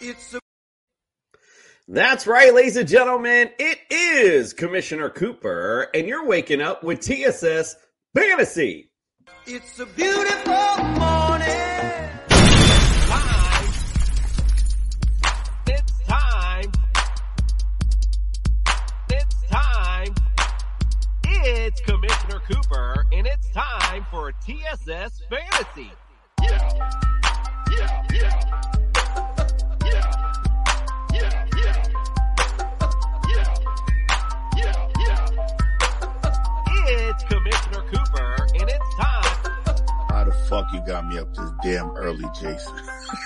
It's 0.00 0.34
a- 0.34 0.40
That's 1.88 2.26
right, 2.26 2.54
ladies 2.54 2.76
and 2.76 2.88
gentlemen. 2.88 3.50
It 3.58 3.78
is 3.90 4.52
Commissioner 4.52 5.10
Cooper, 5.10 5.88
and 5.94 6.06
you're 6.06 6.24
waking 6.26 6.60
up 6.62 6.82
with 6.84 7.00
TSS 7.00 7.76
Fantasy. 8.14 8.90
It's 9.46 9.78
a 9.80 9.86
beautiful 9.86 10.84
morning. 10.84 11.48
time. 13.08 13.72
It's 15.66 15.98
time. 16.06 16.72
It's 19.10 19.46
time. 19.50 20.14
It's 21.24 21.80
Commissioner 21.80 22.40
Cooper, 22.50 23.04
and 23.12 23.26
it's 23.26 23.50
time 23.50 24.06
for 24.10 24.32
TSS 24.46 25.20
Fantasy. 25.28 25.90
Yeah, 26.42 26.90
yeah, 27.72 28.06
yeah. 28.12 28.12
Yeah, 28.12 28.89
It's 37.20 37.34
Commissioner 37.34 37.82
Cooper, 37.92 38.46
and 38.54 38.70
it's 38.70 38.94
time. 38.94 39.52
How 40.08 40.24
the 40.24 40.32
fuck 40.48 40.72
you 40.72 40.80
got 40.86 41.06
me 41.06 41.18
up 41.18 41.34
this 41.34 41.50
damn 41.62 41.90
early, 41.90 42.24
Jason? 42.40 42.74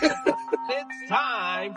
It's 0.03 1.09
time. 1.09 1.77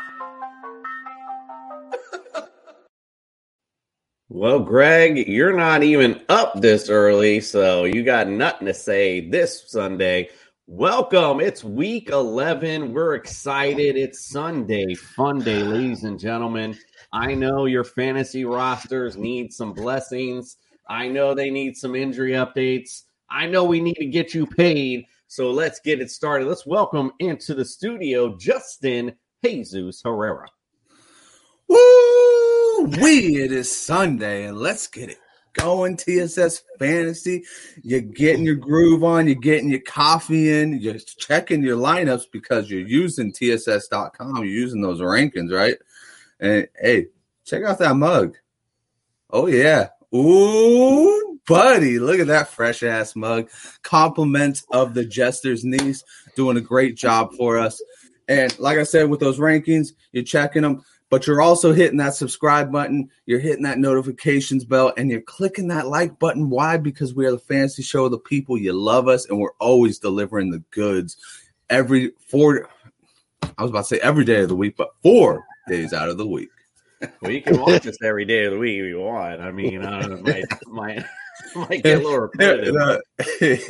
Well, 4.29 4.61
Greg, 4.61 5.27
you're 5.27 5.55
not 5.55 5.83
even 5.83 6.21
up 6.27 6.59
this 6.59 6.89
early, 6.89 7.39
so 7.39 7.83
you 7.83 8.03
got 8.03 8.27
nothing 8.27 8.65
to 8.65 8.73
say 8.73 9.29
this 9.29 9.65
Sunday. 9.67 10.29
Welcome. 10.65 11.39
It's 11.39 11.63
week 11.63 12.09
11. 12.09 12.93
We're 12.93 13.13
excited. 13.13 13.95
It's 13.95 14.27
Sunday, 14.27 14.95
fun 14.95 15.37
day, 15.39 15.61
ladies 15.61 16.03
and 16.03 16.19
gentlemen. 16.19 16.75
I 17.13 17.35
know 17.35 17.65
your 17.65 17.83
fantasy 17.83 18.43
rosters 18.43 19.17
need 19.17 19.53
some 19.53 19.73
blessings. 19.73 20.57
I 20.89 21.07
know 21.07 21.33
they 21.33 21.49
need 21.49 21.75
some 21.77 21.95
injury 21.95 22.31
updates. 22.31 23.03
I 23.29 23.47
know 23.47 23.63
we 23.65 23.81
need 23.81 23.95
to 23.95 24.05
get 24.05 24.33
you 24.33 24.45
paid. 24.45 25.05
So 25.27 25.51
let's 25.51 25.79
get 25.81 25.99
it 25.99 26.09
started. 26.09 26.47
Let's 26.47 26.65
welcome 26.65 27.11
into 27.19 27.53
the 27.53 27.65
studio 27.65 28.37
Justin 28.37 29.15
Jesus 29.43 30.01
Herrera. 30.03 30.47
Woo! 31.67 32.85
We 32.85 33.43
it 33.43 33.51
is 33.51 33.75
Sunday, 33.77 34.45
and 34.45 34.57
let's 34.57 34.87
get 34.87 35.09
it 35.09 35.17
going. 35.53 35.97
TSS 35.97 36.63
Fantasy. 36.79 37.43
You're 37.83 38.01
getting 38.01 38.45
your 38.45 38.55
groove 38.55 39.03
on, 39.03 39.27
you're 39.27 39.35
getting 39.35 39.69
your 39.69 39.81
coffee 39.81 40.53
in, 40.53 40.79
you're 40.79 40.97
checking 40.99 41.63
your 41.63 41.77
lineups 41.77 42.25
because 42.31 42.69
you're 42.69 42.87
using 42.87 43.33
TSS.com, 43.33 44.37
you're 44.37 44.45
using 44.45 44.81
those 44.81 45.01
rankings, 45.01 45.51
right? 45.51 45.75
And 46.39 46.67
hey, 46.79 47.07
check 47.43 47.63
out 47.63 47.79
that 47.79 47.95
mug. 47.95 48.37
Oh, 49.29 49.47
yeah. 49.47 49.89
Ooh, 50.15 51.39
buddy, 51.47 51.99
look 51.99 52.19
at 52.19 52.27
that 52.27 52.49
fresh 52.49 52.83
ass 52.83 53.15
mug. 53.15 53.49
Compliments 53.83 54.65
of 54.71 54.93
the 54.93 55.05
Jester's 55.05 55.65
niece, 55.65 56.03
doing 56.35 56.57
a 56.57 56.61
great 56.61 56.95
job 56.95 57.33
for 57.33 57.57
us. 57.57 57.81
And 58.27 58.57
like 58.59 58.77
I 58.77 58.83
said, 58.83 59.09
with 59.09 59.19
those 59.19 59.39
rankings, 59.39 59.89
you're 60.11 60.23
checking 60.23 60.61
them, 60.61 60.83
but 61.09 61.27
you're 61.27 61.41
also 61.41 61.71
hitting 61.71 61.97
that 61.97 62.15
subscribe 62.15 62.71
button, 62.71 63.09
you're 63.25 63.39
hitting 63.39 63.63
that 63.63 63.79
notifications 63.79 64.65
bell, 64.65 64.93
and 64.97 65.09
you're 65.09 65.21
clicking 65.21 65.67
that 65.69 65.87
like 65.87 66.19
button. 66.19 66.49
Why? 66.49 66.77
Because 66.77 67.13
we 67.13 67.25
are 67.25 67.31
the 67.31 67.39
fantasy 67.39 67.83
show 67.83 68.05
of 68.05 68.11
the 68.11 68.19
people. 68.19 68.57
You 68.57 68.73
love 68.73 69.07
us, 69.07 69.29
and 69.29 69.39
we're 69.39 69.55
always 69.59 69.99
delivering 69.99 70.51
the 70.51 70.63
goods 70.71 71.17
every 71.69 72.11
four. 72.27 72.69
I 73.57 73.61
was 73.61 73.71
about 73.71 73.85
to 73.87 73.95
say 73.95 73.99
every 73.99 74.25
day 74.25 74.41
of 74.41 74.49
the 74.49 74.55
week, 74.55 74.75
but 74.77 74.89
four 75.01 75.45
days 75.67 75.93
out 75.93 76.09
of 76.09 76.17
the 76.17 76.27
week. 76.27 76.49
Well, 77.21 77.31
you 77.31 77.41
can 77.41 77.59
watch 77.59 77.85
us 77.85 77.97
every 78.03 78.25
day 78.25 78.45
of 78.45 78.53
the 78.53 78.59
week 78.59 78.79
if 78.79 78.85
you 78.85 78.99
want. 78.99 79.41
I 79.41 79.51
mean, 79.51 79.83
uh, 79.83 80.17
might, 80.21 80.45
might, 80.67 81.05
might 81.55 81.83
get 81.83 81.99
a 81.99 82.03
little 82.03 82.19
repetitive. 82.31 83.01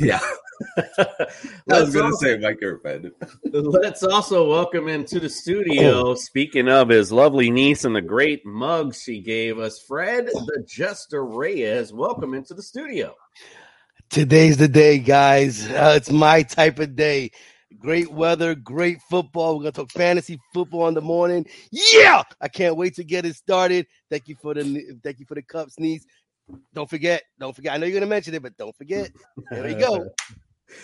yeah, 0.00 0.20
I 0.88 1.80
was 1.80 1.94
going 1.94 2.10
to 2.10 2.16
say 2.16 2.32
it 2.32 2.40
might 2.40 2.58
get 2.58 2.66
repetitive. 2.66 3.12
Let's 3.44 4.02
also 4.02 4.48
welcome 4.48 4.88
into 4.88 5.20
the 5.20 5.28
studio. 5.28 6.14
Speaking 6.14 6.68
of 6.68 6.88
his 6.88 7.12
lovely 7.12 7.50
niece 7.50 7.84
and 7.84 7.94
the 7.94 8.02
great 8.02 8.44
mug 8.46 8.94
she 8.94 9.20
gave 9.20 9.58
us, 9.58 9.78
Fred 9.78 10.26
the 10.26 10.64
Jester 10.66 11.24
Reyes. 11.24 11.92
Welcome 11.92 12.34
into 12.34 12.54
the 12.54 12.62
studio. 12.62 13.14
Today's 14.10 14.56
the 14.56 14.68
day, 14.68 14.98
guys. 14.98 15.68
Uh, 15.68 15.94
it's 15.96 16.10
my 16.10 16.42
type 16.42 16.78
of 16.78 16.96
day. 16.96 17.30
Great 17.78 18.10
weather, 18.10 18.54
great 18.54 18.98
football. 19.10 19.56
We're 19.56 19.64
gonna 19.64 19.72
talk 19.72 19.90
fantasy 19.90 20.38
football 20.54 20.88
in 20.88 20.94
the 20.94 21.02
morning. 21.02 21.46
Yeah, 21.70 22.22
I 22.40 22.48
can't 22.48 22.76
wait 22.76 22.94
to 22.94 23.04
get 23.04 23.26
it 23.26 23.36
started. 23.36 23.86
Thank 24.10 24.26
you 24.26 24.36
for 24.40 24.54
the 24.54 24.98
thank 25.04 25.20
you 25.20 25.26
for 25.26 25.34
the 25.34 25.42
cup 25.42 25.70
sneeze. 25.70 26.06
Don't 26.74 26.88
forget, 26.88 27.22
don't 27.38 27.54
forget. 27.54 27.74
I 27.74 27.76
know 27.76 27.86
you're 27.86 28.00
gonna 28.00 28.08
mention 28.08 28.32
it, 28.34 28.42
but 28.42 28.56
don't 28.56 28.74
forget. 28.74 29.10
There 29.50 29.64
we 29.64 29.74
go. 29.74 30.08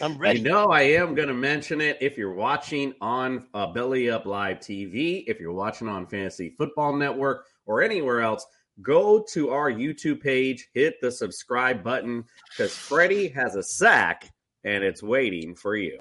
I'm 0.01 0.13
I 0.17 0.17
ready. 0.17 0.41
know 0.43 0.67
I 0.67 0.83
am 0.83 1.15
going 1.15 1.29
to 1.29 1.35
mention 1.35 1.81
it 1.81 1.99
if 2.01 2.17
you're 2.17 2.35
watching 2.35 2.95
on 3.01 3.47
uh, 3.53 3.67
Belly 3.67 4.09
Up 4.11 4.25
Live 4.25 4.59
TV, 4.59 5.25
if 5.27 5.39
you're 5.39 5.53
watching 5.53 5.89
on 5.89 6.07
Fantasy 6.07 6.55
Football 6.57 6.97
Network, 6.97 7.45
or 7.67 7.83
anywhere 7.83 8.21
else. 8.23 8.47
Go 8.83 9.25
to 9.33 9.51
our 9.51 9.71
YouTube 9.71 10.21
page, 10.21 10.69
hit 10.75 11.01
the 11.01 11.11
subscribe 11.11 11.85
button 11.85 12.25
because 12.51 12.75
Freddie 12.75 13.29
has 13.29 13.55
a 13.55 13.63
sack 13.63 14.31
and 14.65 14.83
it's 14.83 15.03
waiting 15.03 15.55
for 15.55 15.77
you. 15.77 16.01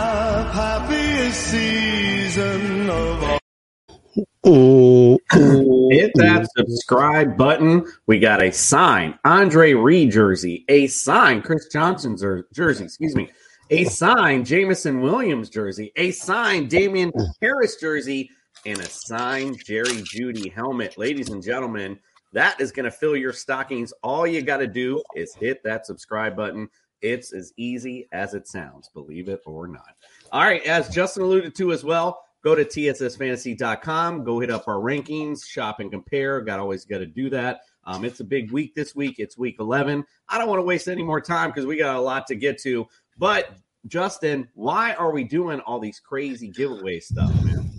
season 1.29 2.89
of 2.89 3.23
all. 3.23 3.39
Ooh, 4.47 5.17
Hit 5.91 6.11
that 6.15 6.47
subscribe 6.57 7.37
button. 7.37 7.85
We 8.07 8.19
got 8.19 8.41
a 8.41 8.51
sign, 8.51 9.19
Andre 9.23 9.73
Reed 9.73 10.11
jersey, 10.11 10.65
a 10.67 10.87
sign, 10.87 11.41
Chris 11.41 11.67
Johnson's 11.67 12.23
jersey, 12.53 12.85
excuse 12.85 13.15
me, 13.15 13.29
a 13.69 13.83
sign, 13.85 14.43
Jameson 14.43 15.01
Williams 15.01 15.49
jersey, 15.49 15.91
a 15.95 16.11
sign, 16.11 16.67
Damien 16.67 17.11
Harris 17.41 17.75
jersey, 17.77 18.29
and 18.65 18.79
a 18.79 18.89
sign 18.89 19.55
Jerry 19.65 20.01
Jeudy 20.03 20.51
helmet. 20.51 20.97
Ladies 20.97 21.29
and 21.29 21.43
gentlemen, 21.43 21.99
that 22.33 22.59
is 22.59 22.71
going 22.71 22.85
to 22.85 22.91
fill 22.91 23.15
your 23.15 23.33
stockings. 23.33 23.93
All 24.03 24.25
you 24.25 24.41
got 24.41 24.57
to 24.57 24.67
do 24.67 25.01
is 25.15 25.35
hit 25.35 25.63
that 25.63 25.85
subscribe 25.85 26.35
button. 26.35 26.69
It's 27.01 27.33
as 27.33 27.53
easy 27.57 28.07
as 28.11 28.33
it 28.33 28.47
sounds, 28.47 28.89
believe 28.93 29.29
it 29.29 29.41
or 29.45 29.67
not. 29.67 29.95
All 30.31 30.41
right, 30.41 30.65
as 30.65 30.87
Justin 30.87 31.23
alluded 31.23 31.55
to 31.55 31.73
as 31.73 31.83
well, 31.83 32.23
go 32.41 32.55
to 32.55 32.63
tssfantasy.com, 32.63 34.23
go 34.23 34.39
hit 34.39 34.49
up 34.49 34.65
our 34.65 34.75
rankings, 34.75 35.45
shop 35.45 35.81
and 35.81 35.91
compare. 35.91 36.39
Got 36.39 36.59
always 36.59 36.85
got 36.85 36.99
to 36.99 37.05
do 37.05 37.29
that. 37.31 37.61
Um, 37.83 38.05
it's 38.05 38.21
a 38.21 38.23
big 38.23 38.49
week 38.49 38.73
this 38.73 38.95
week. 38.95 39.15
It's 39.17 39.37
week 39.37 39.57
11. 39.59 40.05
I 40.29 40.37
don't 40.37 40.47
want 40.47 40.59
to 40.59 40.63
waste 40.63 40.87
any 40.87 41.03
more 41.03 41.19
time 41.19 41.49
because 41.49 41.65
we 41.65 41.77
got 41.77 41.97
a 41.97 42.01
lot 42.01 42.27
to 42.27 42.35
get 42.35 42.61
to. 42.61 42.87
But 43.17 43.51
Justin, 43.87 44.47
why 44.53 44.93
are 44.93 45.11
we 45.11 45.25
doing 45.25 45.59
all 45.61 45.79
these 45.79 45.99
crazy 45.99 46.47
giveaway 46.47 47.01
stuff, 47.01 47.33
man? 47.43 47.69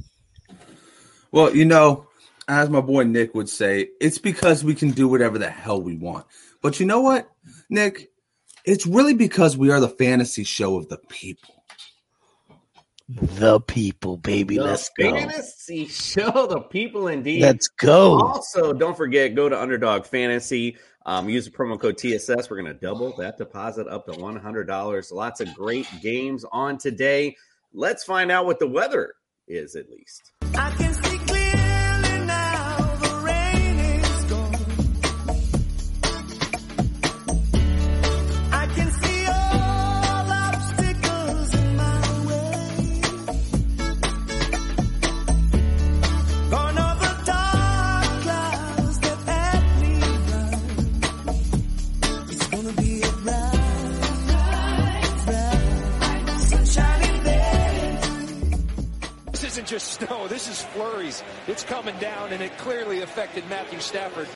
Well, 1.30 1.56
you 1.56 1.64
know, 1.64 2.06
as 2.48 2.68
my 2.68 2.82
boy 2.82 3.04
Nick 3.04 3.34
would 3.34 3.48
say, 3.48 3.88
it's 3.98 4.18
because 4.18 4.62
we 4.62 4.74
can 4.74 4.90
do 4.90 5.08
whatever 5.08 5.38
the 5.38 5.48
hell 5.48 5.80
we 5.80 5.96
want. 5.96 6.26
But 6.60 6.80
you 6.80 6.84
know 6.84 7.00
what, 7.00 7.30
Nick? 7.70 8.10
It's 8.66 8.86
really 8.86 9.14
because 9.14 9.56
we 9.56 9.70
are 9.70 9.80
the 9.80 9.88
fantasy 9.88 10.44
show 10.44 10.76
of 10.76 10.88
the 10.88 10.98
people. 11.08 11.61
The 13.08 13.60
people, 13.60 14.16
baby. 14.16 14.56
The 14.56 14.64
Let's 14.64 14.90
go. 14.98 15.10
fantasy 15.10 15.86
show, 15.86 16.46
the 16.46 16.60
people 16.60 17.08
indeed. 17.08 17.42
Let's 17.42 17.68
go. 17.68 18.20
Also, 18.20 18.72
don't 18.72 18.96
forget, 18.96 19.34
go 19.34 19.48
to 19.48 19.60
Underdog 19.60 20.06
Fantasy. 20.06 20.76
Um, 21.04 21.28
use 21.28 21.44
the 21.44 21.50
promo 21.50 21.80
code 21.80 21.98
TSS. 21.98 22.48
We're 22.48 22.62
going 22.62 22.72
to 22.72 22.80
double 22.80 23.14
that 23.16 23.36
deposit 23.36 23.88
up 23.88 24.06
to 24.06 24.12
$100. 24.12 25.12
Lots 25.12 25.40
of 25.40 25.52
great 25.54 25.86
games 26.00 26.44
on 26.52 26.78
today. 26.78 27.36
Let's 27.72 28.04
find 28.04 28.30
out 28.30 28.46
what 28.46 28.58
the 28.58 28.68
weather 28.68 29.14
is, 29.48 29.74
at 29.74 29.90
least. 29.90 30.32
Just 59.72 59.92
snow. 60.00 60.28
This 60.28 60.48
is 60.48 60.62
flurries. 60.62 61.22
It's 61.48 61.64
coming 61.64 61.96
down, 61.98 62.32
and 62.32 62.42
it 62.42 62.56
clearly 62.58 63.00
affected 63.00 63.48
Matthew 63.48 63.80
Stafford. 63.80 64.28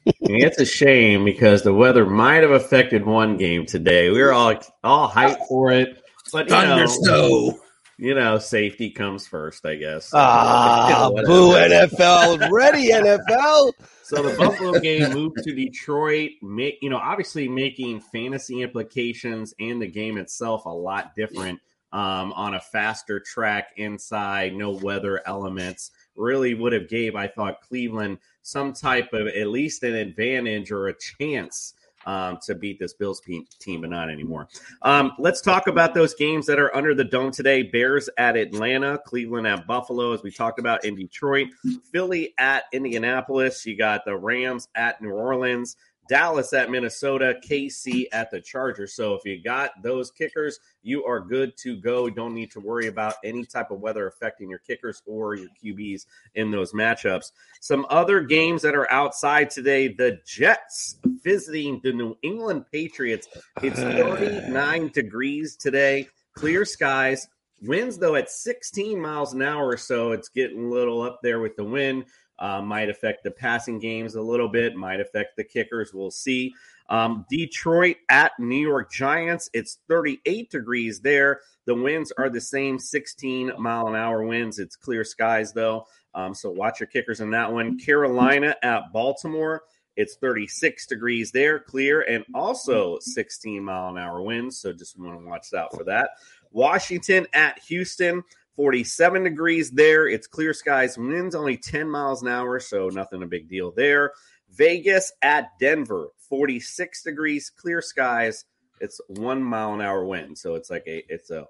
it's 0.00 0.58
a 0.58 0.64
shame 0.64 1.24
because 1.24 1.62
the 1.62 1.74
weather 1.74 2.06
might 2.06 2.42
have 2.42 2.50
affected 2.50 3.04
one 3.04 3.36
game 3.36 3.66
today. 3.66 4.10
We 4.10 4.22
were 4.22 4.32
all 4.32 4.54
all 4.82 5.10
hyped 5.10 5.46
for 5.46 5.70
it, 5.72 6.02
but 6.32 6.46
you 6.46 6.50
Thunder 6.54 6.84
know, 6.84 6.86
snow. 6.86 7.60
you 7.98 8.14
know, 8.14 8.38
safety 8.38 8.90
comes 8.90 9.26
first, 9.26 9.66
I 9.66 9.74
guess. 9.74 10.10
Ah, 10.14 11.10
Whatever. 11.10 11.26
boo 11.28 11.52
NFL. 11.52 12.50
Ready, 12.50 12.92
NFL. 12.92 13.72
So 14.04 14.22
the 14.22 14.34
Buffalo 14.38 14.80
game 14.80 15.12
moved 15.12 15.42
to 15.44 15.54
Detroit. 15.54 16.30
Make 16.40 16.78
you 16.80 16.88
know, 16.88 16.96
obviously 16.98 17.46
making 17.46 18.00
fantasy 18.00 18.62
implications 18.62 19.52
and 19.60 19.82
the 19.82 19.86
game 19.86 20.16
itself 20.16 20.64
a 20.64 20.70
lot 20.70 21.14
different. 21.14 21.60
Um, 21.94 22.32
on 22.32 22.54
a 22.54 22.60
faster 22.60 23.20
track 23.20 23.68
inside, 23.76 24.52
no 24.52 24.72
weather 24.72 25.22
elements. 25.26 25.92
Really 26.16 26.52
would 26.52 26.72
have 26.72 26.88
gave 26.88 27.14
I 27.14 27.28
thought 27.28 27.60
Cleveland 27.60 28.18
some 28.42 28.72
type 28.72 29.12
of 29.12 29.28
at 29.28 29.46
least 29.46 29.84
an 29.84 29.94
advantage 29.94 30.72
or 30.72 30.88
a 30.88 30.94
chance 30.98 31.74
um, 32.06 32.38
to 32.42 32.54
beat 32.54 32.78
this 32.78 32.94
Bills 32.94 33.20
team, 33.20 33.80
but 33.80 33.90
not 33.90 34.10
anymore. 34.10 34.48
Um, 34.82 35.12
let's 35.18 35.40
talk 35.40 35.66
about 35.66 35.94
those 35.94 36.14
games 36.14 36.46
that 36.46 36.58
are 36.58 36.74
under 36.76 36.94
the 36.94 37.04
dome 37.04 37.30
today. 37.30 37.62
Bears 37.62 38.08
at 38.18 38.36
Atlanta, 38.36 38.98
Cleveland 39.06 39.46
at 39.46 39.66
Buffalo, 39.66 40.12
as 40.12 40.22
we 40.22 40.30
talked 40.30 40.58
about 40.58 40.84
in 40.84 40.94
Detroit, 40.94 41.48
Philly 41.92 42.34
at 42.38 42.64
Indianapolis. 42.72 43.64
You 43.64 43.76
got 43.76 44.04
the 44.04 44.16
Rams 44.16 44.68
at 44.74 45.00
New 45.00 45.12
Orleans. 45.12 45.76
Dallas 46.08 46.52
at 46.52 46.70
Minnesota, 46.70 47.34
KC 47.46 48.06
at 48.12 48.30
the 48.30 48.40
Chargers. 48.40 48.94
So 48.94 49.14
if 49.14 49.24
you 49.24 49.42
got 49.42 49.70
those 49.82 50.10
kickers, 50.10 50.58
you 50.82 51.04
are 51.04 51.20
good 51.20 51.56
to 51.58 51.76
go. 51.76 52.10
Don't 52.10 52.34
need 52.34 52.50
to 52.52 52.60
worry 52.60 52.88
about 52.88 53.14
any 53.24 53.44
type 53.44 53.70
of 53.70 53.80
weather 53.80 54.06
affecting 54.06 54.50
your 54.50 54.58
kickers 54.58 55.02
or 55.06 55.34
your 55.34 55.48
QBs 55.62 56.06
in 56.34 56.50
those 56.50 56.72
matchups. 56.72 57.32
Some 57.60 57.86
other 57.88 58.20
games 58.20 58.62
that 58.62 58.74
are 58.74 58.90
outside 58.90 59.50
today 59.50 59.88
the 59.88 60.18
Jets 60.26 60.98
visiting 61.22 61.80
the 61.82 61.92
New 61.92 62.16
England 62.22 62.66
Patriots. 62.70 63.28
It's 63.62 63.78
39 63.80 64.88
degrees 64.88 65.56
today, 65.56 66.08
clear 66.34 66.64
skies. 66.64 67.28
Winds, 67.62 67.98
though, 67.98 68.14
at 68.14 68.30
16 68.30 69.00
miles 69.00 69.32
an 69.32 69.40
hour, 69.40 69.76
so 69.78 70.12
it's 70.12 70.28
getting 70.28 70.66
a 70.66 70.68
little 70.68 71.00
up 71.00 71.20
there 71.22 71.40
with 71.40 71.56
the 71.56 71.64
wind. 71.64 72.04
Uh, 72.38 72.60
might 72.60 72.88
affect 72.88 73.22
the 73.22 73.30
passing 73.30 73.78
games 73.78 74.16
a 74.16 74.20
little 74.20 74.48
bit, 74.48 74.74
might 74.74 75.00
affect 75.00 75.36
the 75.36 75.44
kickers. 75.44 75.94
We'll 75.94 76.10
see. 76.10 76.52
Um, 76.88 77.24
Detroit 77.30 77.96
at 78.10 78.32
New 78.38 78.58
York 78.58 78.90
Giants. 78.92 79.48
It's 79.54 79.78
38 79.88 80.50
degrees 80.50 81.00
there. 81.00 81.40
The 81.64 81.74
winds 81.74 82.12
are 82.18 82.28
the 82.28 82.40
same 82.40 82.78
16 82.78 83.52
mile 83.58 83.88
an 83.88 83.94
hour 83.94 84.24
winds. 84.24 84.58
It's 84.58 84.76
clear 84.76 85.04
skies, 85.04 85.52
though. 85.52 85.86
Um, 86.14 86.34
so 86.34 86.50
watch 86.50 86.80
your 86.80 86.86
kickers 86.86 87.20
in 87.20 87.30
that 87.30 87.50
one. 87.50 87.78
Carolina 87.78 88.54
at 88.62 88.92
Baltimore. 88.92 89.62
It's 89.96 90.16
36 90.16 90.86
degrees 90.86 91.30
there, 91.30 91.60
clear, 91.60 92.02
and 92.02 92.24
also 92.34 92.98
16 93.00 93.62
mile 93.62 93.90
an 93.90 93.98
hour 93.98 94.22
winds. 94.22 94.58
So 94.58 94.72
just 94.72 94.98
want 94.98 95.18
to 95.18 95.26
watch 95.26 95.52
out 95.54 95.74
for 95.74 95.84
that. 95.84 96.10
Washington 96.50 97.26
at 97.32 97.58
Houston. 97.60 98.22
47 98.56 99.24
degrees 99.24 99.70
there. 99.70 100.08
It's 100.08 100.26
clear 100.26 100.52
skies. 100.52 100.96
Winds 100.96 101.34
only 101.34 101.56
10 101.56 101.88
miles 101.90 102.22
an 102.22 102.28
hour, 102.28 102.60
so 102.60 102.88
nothing 102.88 103.22
a 103.22 103.26
big 103.26 103.48
deal 103.48 103.72
there. 103.72 104.12
Vegas 104.50 105.12
at 105.22 105.50
Denver, 105.58 106.08
46 106.28 107.02
degrees, 107.02 107.50
clear 107.50 107.82
skies. 107.82 108.44
It's 108.80 109.00
one 109.08 109.42
mile 109.42 109.74
an 109.74 109.80
hour 109.80 110.04
wind, 110.04 110.36
so 110.36 110.54
it's 110.54 110.70
like 110.70 110.84
a 110.86 111.02
it's 111.12 111.30
a 111.30 111.46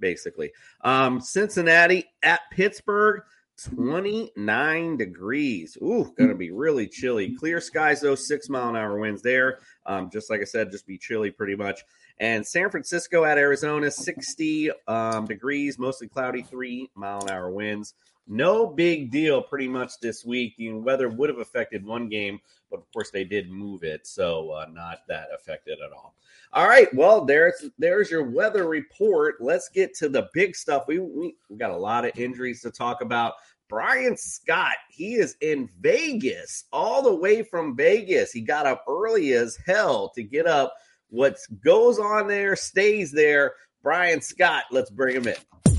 basically. 0.00 0.52
Um, 0.82 1.20
Cincinnati 1.20 2.04
at 2.22 2.40
Pittsburgh, 2.50 3.22
29 3.62 4.96
degrees. 4.96 5.78
Ooh, 5.82 6.12
gonna 6.18 6.34
be 6.34 6.50
really 6.50 6.86
chilly. 6.86 7.34
Clear 7.36 7.60
skies 7.60 8.00
though, 8.00 8.14
six 8.14 8.48
mile 8.48 8.70
an 8.70 8.76
hour 8.76 8.98
winds 8.98 9.22
there. 9.22 9.60
Um, 9.86 10.10
just 10.10 10.30
like 10.30 10.40
I 10.40 10.44
said, 10.44 10.70
just 10.70 10.86
be 10.86 10.98
chilly 10.98 11.30
pretty 11.30 11.54
much. 11.54 11.80
And 12.20 12.46
San 12.46 12.70
Francisco 12.70 13.24
at 13.24 13.38
Arizona, 13.38 13.90
60 13.90 14.70
um, 14.86 15.26
degrees, 15.26 15.78
mostly 15.78 16.08
cloudy, 16.08 16.42
three 16.42 16.90
mile 16.94 17.20
an 17.22 17.30
hour 17.30 17.50
winds. 17.50 17.94
No 18.26 18.66
big 18.66 19.10
deal 19.10 19.42
pretty 19.42 19.68
much 19.68 19.98
this 20.00 20.24
week. 20.24 20.56
The 20.56 20.72
weather 20.72 21.08
would 21.08 21.28
have 21.28 21.40
affected 21.40 21.84
one 21.84 22.08
game, 22.08 22.40
but 22.70 22.80
of 22.80 22.90
course 22.92 23.10
they 23.10 23.24
did 23.24 23.50
move 23.50 23.82
it, 23.82 24.06
so 24.06 24.50
uh, 24.50 24.66
not 24.72 25.00
that 25.08 25.28
affected 25.34 25.78
at 25.84 25.92
all. 25.92 26.14
All 26.54 26.66
right, 26.66 26.92
well 26.94 27.24
there's 27.24 27.66
there's 27.78 28.10
your 28.10 28.22
weather 28.22 28.66
report. 28.66 29.36
Let's 29.40 29.68
get 29.68 29.94
to 29.96 30.08
the 30.08 30.28
big 30.32 30.56
stuff. 30.56 30.84
We 30.88 31.00
we, 31.00 31.36
we 31.50 31.56
got 31.56 31.70
a 31.70 31.76
lot 31.76 32.06
of 32.06 32.18
injuries 32.18 32.62
to 32.62 32.70
talk 32.70 33.02
about. 33.02 33.34
Brian 33.68 34.16
Scott, 34.16 34.76
he 34.88 35.14
is 35.14 35.36
in 35.40 35.68
Vegas, 35.80 36.64
all 36.72 37.02
the 37.02 37.14
way 37.14 37.42
from 37.42 37.76
Vegas. 37.76 38.30
He 38.30 38.40
got 38.40 38.66
up 38.66 38.84
early 38.88 39.32
as 39.32 39.58
hell 39.66 40.10
to 40.10 40.22
get 40.22 40.46
up. 40.46 40.74
What 41.08 41.38
goes 41.64 41.98
on 41.98 42.28
there 42.28 42.56
stays 42.56 43.12
there. 43.12 43.54
Brian 43.82 44.20
Scott, 44.20 44.64
let's 44.70 44.90
bring 44.90 45.16
him 45.16 45.28
in. 45.28 45.73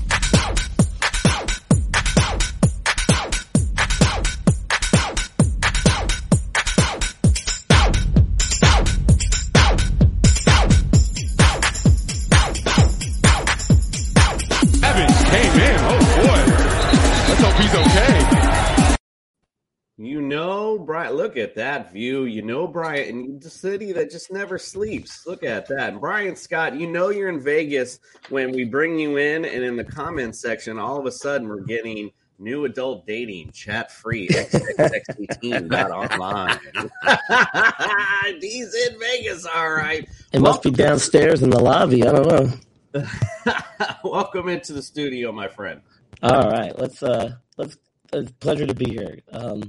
Brian, 20.86 21.14
look 21.14 21.36
at 21.36 21.56
that 21.56 21.92
view. 21.92 22.24
You 22.24 22.42
know, 22.42 22.66
Brian, 22.66 23.08
and 23.08 23.42
the 23.42 23.50
city 23.50 23.92
that 23.92 24.10
just 24.10 24.32
never 24.32 24.58
sleeps. 24.58 25.26
Look 25.26 25.42
at 25.42 25.66
that. 25.68 25.90
And 25.90 26.00
Brian 26.00 26.36
Scott, 26.36 26.78
you 26.78 26.86
know, 26.86 27.10
you're 27.10 27.28
in 27.28 27.40
Vegas 27.40 27.98
when 28.30 28.52
we 28.52 28.64
bring 28.64 28.98
you 28.98 29.16
in, 29.16 29.44
and 29.44 29.64
in 29.64 29.76
the 29.76 29.84
comments 29.84 30.40
section, 30.40 30.78
all 30.78 30.98
of 30.98 31.06
a 31.06 31.12
sudden 31.12 31.48
we're 31.48 31.60
getting 31.60 32.12
new 32.38 32.64
adult 32.64 33.06
dating 33.06 33.50
chat 33.52 33.90
free 33.90 34.28
online. 35.42 36.58
He's 38.40 38.74
in 38.74 38.98
Vegas, 38.98 39.46
all 39.46 39.70
right. 39.70 40.08
It 40.32 40.40
must 40.40 40.62
be 40.62 40.70
downstairs 40.70 41.42
in 41.42 41.50
the 41.50 41.58
lobby. 41.58 42.06
I 42.06 42.12
don't 42.12 42.28
know. 42.28 42.52
Welcome 44.04 44.48
into 44.48 44.72
the 44.72 44.82
studio, 44.82 45.32
my 45.32 45.48
friend. 45.48 45.80
All 46.22 46.50
right, 46.50 46.78
let's 46.78 47.02
uh 47.02 47.36
let's 47.56 47.76
it's 48.12 48.30
a 48.30 48.34
pleasure 48.34 48.66
to 48.66 48.74
be 48.74 48.90
here. 48.90 49.18
Um 49.32 49.64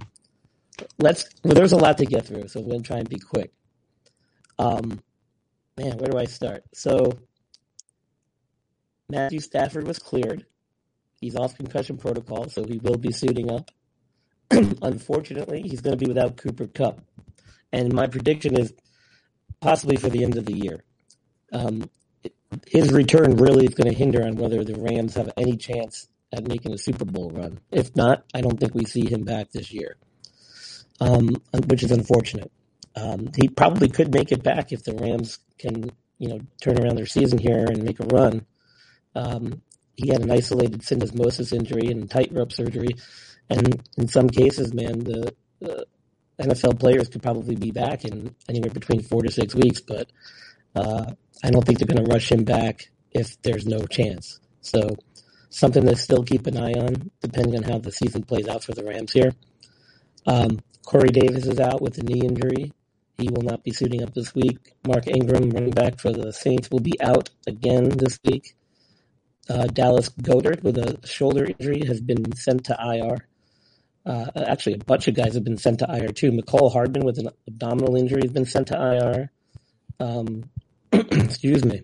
let's 1.00 1.26
well 1.44 1.54
there's 1.54 1.74
a 1.74 1.78
lot 1.78 1.98
to 2.00 2.06
get 2.06 2.26
through, 2.26 2.48
so 2.48 2.62
we're 2.62 2.72
gonna 2.72 2.84
try 2.84 2.98
and 2.98 3.10
be 3.10 3.20
quick. 3.20 3.52
Um 4.60 5.02
man, 5.78 5.98
where 5.98 6.10
do 6.10 6.18
I 6.18 6.26
start? 6.26 6.64
So 6.74 7.20
Matthew 9.10 9.40
Stafford 9.40 9.88
was 9.88 10.00
cleared. 10.00 10.46
He's 11.22 11.36
off 11.36 11.56
concussion 11.56 11.98
protocol, 11.98 12.50
so 12.50 12.66
he 12.66 12.78
will 12.78 12.98
be 12.98 13.12
suiting 13.12 13.50
up. 13.50 13.72
Unfortunately, 14.52 15.62
he's 15.62 15.82
going 15.82 15.98
to 15.98 16.06
be 16.06 16.10
without 16.10 16.38
Cooper 16.38 16.68
Kupp, 16.68 17.02
and 17.72 17.94
my 17.94 18.08
prediction 18.08 18.60
is 18.60 18.74
possibly 19.62 19.96
for 19.96 20.10
the 20.10 20.24
end 20.24 20.38
of 20.38 20.46
the 20.46 20.54
year. 20.58 20.84
Um, 21.52 21.90
his 22.68 22.92
return 22.92 23.38
really 23.38 23.66
is 23.66 23.74
going 23.74 23.90
to 23.92 23.98
hinder 23.98 24.24
on 24.24 24.36
whether 24.36 24.64
the 24.64 24.76
Rams 24.80 25.16
have 25.16 25.32
any 25.38 25.58
chance 25.58 26.08
at 26.34 26.48
making 26.48 26.74
a 26.74 26.78
Super 26.78 27.06
Bowl 27.06 27.32
run. 27.32 27.60
If 27.72 27.96
not, 27.96 28.26
I 28.34 28.42
don't 28.42 28.60
think 28.60 28.76
we 28.76 28.86
see 28.86 29.10
him 29.10 29.24
back 29.24 29.52
this 29.52 29.72
year, 29.72 29.98
um, 31.00 31.30
which 31.68 31.84
is 31.84 31.92
unfortunate. 31.92 32.52
Um, 32.96 33.30
he 33.36 33.48
probably 33.48 33.90
could 33.90 34.14
make 34.14 34.32
it 34.32 34.44
back 34.44 34.72
if 34.72 34.84
the 34.84 34.96
Rams 34.96 35.40
can, 35.60 35.92
you 36.18 36.30
know, 36.30 36.40
turn 36.62 36.80
around 36.80 36.96
their 36.96 37.06
season 37.06 37.38
here 37.38 37.66
and 37.66 37.84
make 37.84 38.00
a 38.00 38.06
run. 38.06 38.46
Um, 39.16 39.62
he 39.96 40.10
had 40.10 40.22
an 40.22 40.32
isolated 40.32 40.82
syndesmosis 40.82 41.54
injury 41.54 41.88
and 41.88 42.10
tightrope 42.10 42.52
surgery, 42.52 42.96
and 43.50 43.82
in 43.98 44.08
some 44.08 44.30
cases, 44.30 44.74
man, 44.74 45.00
the, 45.00 45.34
the 45.60 45.86
NFL 46.40 46.80
players 46.80 47.08
could 47.08 47.24
probably 47.24 47.56
be 47.56 47.72
back 47.72 48.06
in 48.06 48.36
anywhere 48.48 48.72
between 48.72 49.02
four 49.02 49.24
to 49.24 49.32
six 49.32 49.56
weeks, 49.56 49.82
but 49.82 50.12
uh, 50.76 51.06
I 51.44 51.50
don't 51.50 51.66
think 51.66 51.80
they're 51.80 51.94
going 51.94 52.06
to 52.06 52.12
rush 52.12 52.32
him 52.32 52.44
back 52.44 52.90
if 53.12 53.42
there's 53.42 53.66
no 53.66 53.86
chance. 53.86 54.40
So 54.62 54.98
something 55.50 55.86
to 55.86 55.96
still 55.96 56.24
keep 56.24 56.46
an 56.48 56.58
eye 56.58 56.74
on, 56.74 57.12
depending 57.22 57.58
on 57.58 57.64
how 57.64 57.80
the 57.80 57.92
season 57.92 58.24
plays 58.24 58.48
out 58.48 58.64
for 58.64 58.74
the 58.74 58.84
Rams 58.84 59.12
here. 59.14 59.34
Um, 60.28 60.60
Corey 60.88 61.10
Davis 61.10 61.46
is 61.46 61.60
out 61.60 61.82
with 61.82 61.98
a 61.98 62.04
knee 62.04 62.22
injury. 62.22 62.72
He 63.18 63.28
will 63.28 63.42
not 63.42 63.62
be 63.62 63.72
suiting 63.72 64.04
up 64.04 64.14
this 64.14 64.34
week. 64.34 64.58
Mark 64.88 65.06
Ingram, 65.08 65.50
running 65.50 65.72
back 65.72 66.00
for 66.00 66.14
the 66.14 66.32
Saints, 66.32 66.72
will 66.72 66.80
be 66.80 66.94
out 67.02 67.30
again 67.46 67.90
this 67.90 68.18
week. 68.24 68.56
Uh, 69.50 69.68
Dallas 69.68 70.08
Goedert 70.08 70.64
with 70.64 70.78
a 70.78 71.06
shoulder 71.06 71.44
injury 71.44 71.86
has 71.86 72.00
been 72.00 72.34
sent 72.38 72.64
to 72.68 72.78
IR. 72.80 73.28
Uh, 74.06 74.32
actually, 74.38 74.76
a 74.76 74.86
bunch 74.86 75.10
of 75.10 75.16
guys 75.16 75.34
have 75.34 75.44
been 75.44 75.58
sent 75.58 75.80
to 75.80 75.94
IR 75.94 76.14
too. 76.14 76.32
Mecole 76.32 76.72
Hardman 76.72 77.04
with 77.04 77.18
an 77.20 77.32
abdominal 77.50 77.98
injury 77.98 78.22
has 78.24 78.32
been 78.32 78.46
sent 78.46 78.68
to 78.68 78.78
IR. 78.78 79.30
Um, 80.00 80.50
excuse 80.94 81.66
me. 81.66 81.82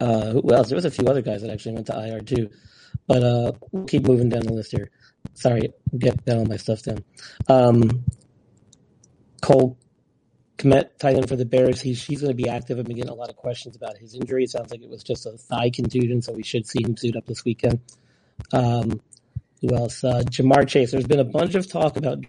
Uh, 0.00 0.32
who 0.32 0.52
else? 0.52 0.68
There 0.68 0.74
was 0.74 0.84
a 0.84 0.90
few 0.90 1.06
other 1.06 1.22
guys 1.22 1.42
that 1.42 1.52
actually 1.52 1.74
went 1.74 1.86
to 1.86 1.96
IR 1.96 2.22
too. 2.22 2.50
But 3.06 3.22
uh, 3.22 3.52
we'll 3.70 3.84
keep 3.84 4.02
moving 4.02 4.30
down 4.30 4.42
the 4.42 4.52
list 4.52 4.72
here. 4.72 4.90
Sorry, 5.34 5.72
get 5.96 6.24
down 6.24 6.38
all 6.38 6.44
my 6.46 6.56
stuff 6.56 6.82
down. 6.82 7.04
Um, 7.48 8.04
Cole 9.40 9.78
Kmet, 10.58 10.98
tight 10.98 11.16
end 11.16 11.28
for 11.28 11.36
the 11.36 11.46
Bears. 11.46 11.80
He's 11.80 12.04
he's 12.04 12.20
going 12.20 12.36
to 12.36 12.42
be 12.42 12.48
active. 12.48 12.78
I've 12.78 12.84
been 12.84 12.96
getting 12.96 13.10
a 13.10 13.14
lot 13.14 13.30
of 13.30 13.36
questions 13.36 13.76
about 13.76 13.96
his 13.96 14.14
injury. 14.14 14.44
It 14.44 14.50
sounds 14.50 14.70
like 14.70 14.82
it 14.82 14.90
was 14.90 15.02
just 15.02 15.26
a 15.26 15.32
thigh 15.32 15.70
contusion, 15.70 16.20
so 16.20 16.32
we 16.32 16.42
should 16.42 16.66
see 16.66 16.82
him 16.82 16.96
suit 16.96 17.16
up 17.16 17.26
this 17.26 17.44
weekend. 17.44 17.80
Um, 18.52 19.00
who 19.60 19.74
else? 19.74 20.04
Uh, 20.04 20.22
Ja'Marr 20.26 20.68
Chase. 20.68 20.90
There's 20.90 21.06
been 21.06 21.20
a 21.20 21.24
bunch 21.24 21.54
of 21.54 21.70
talk 21.70 21.96
about 21.96 22.24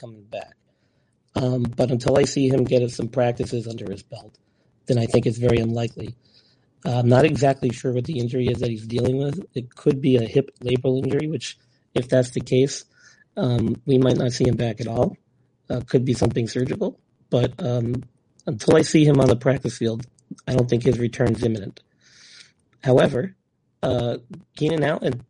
coming 0.00 0.24
back, 0.24 0.56
um, 1.36 1.62
but 1.62 1.90
until 1.90 2.18
I 2.18 2.24
see 2.24 2.48
him 2.48 2.64
get 2.64 2.88
some 2.90 3.08
practices 3.08 3.68
under 3.68 3.90
his 3.90 4.02
belt, 4.02 4.36
then 4.86 4.98
I 4.98 5.06
think 5.06 5.26
it's 5.26 5.38
very 5.38 5.58
unlikely. 5.58 6.16
I'm 6.84 7.08
not 7.08 7.24
exactly 7.24 7.70
sure 7.70 7.92
what 7.92 8.04
the 8.04 8.18
injury 8.18 8.46
is 8.46 8.58
that 8.58 8.70
he's 8.70 8.86
dealing 8.86 9.18
with. 9.18 9.44
It 9.54 9.74
could 9.74 10.00
be 10.00 10.16
a 10.16 10.22
hip 10.22 10.50
labral 10.60 11.02
injury, 11.02 11.26
which, 11.26 11.58
if 11.96 12.08
that's 12.08 12.30
the 12.30 12.40
case, 12.40 12.84
um, 13.36 13.80
we 13.86 13.98
might 13.98 14.16
not 14.16 14.32
see 14.32 14.46
him 14.46 14.56
back 14.56 14.80
at 14.80 14.86
all. 14.86 15.16
Uh, 15.68 15.80
could 15.80 16.04
be 16.04 16.14
something 16.14 16.46
surgical, 16.46 17.00
but 17.28 17.52
um, 17.58 18.04
until 18.46 18.76
I 18.76 18.82
see 18.82 19.04
him 19.04 19.20
on 19.20 19.26
the 19.26 19.36
practice 19.36 19.76
field, 19.76 20.06
I 20.46 20.54
don't 20.54 20.70
think 20.70 20.84
his 20.84 20.98
return 20.98 21.34
is 21.34 21.42
imminent. 21.42 21.82
However, 22.84 23.34
uh, 23.82 24.18
Keenan 24.56 24.84
Allen 24.84 25.24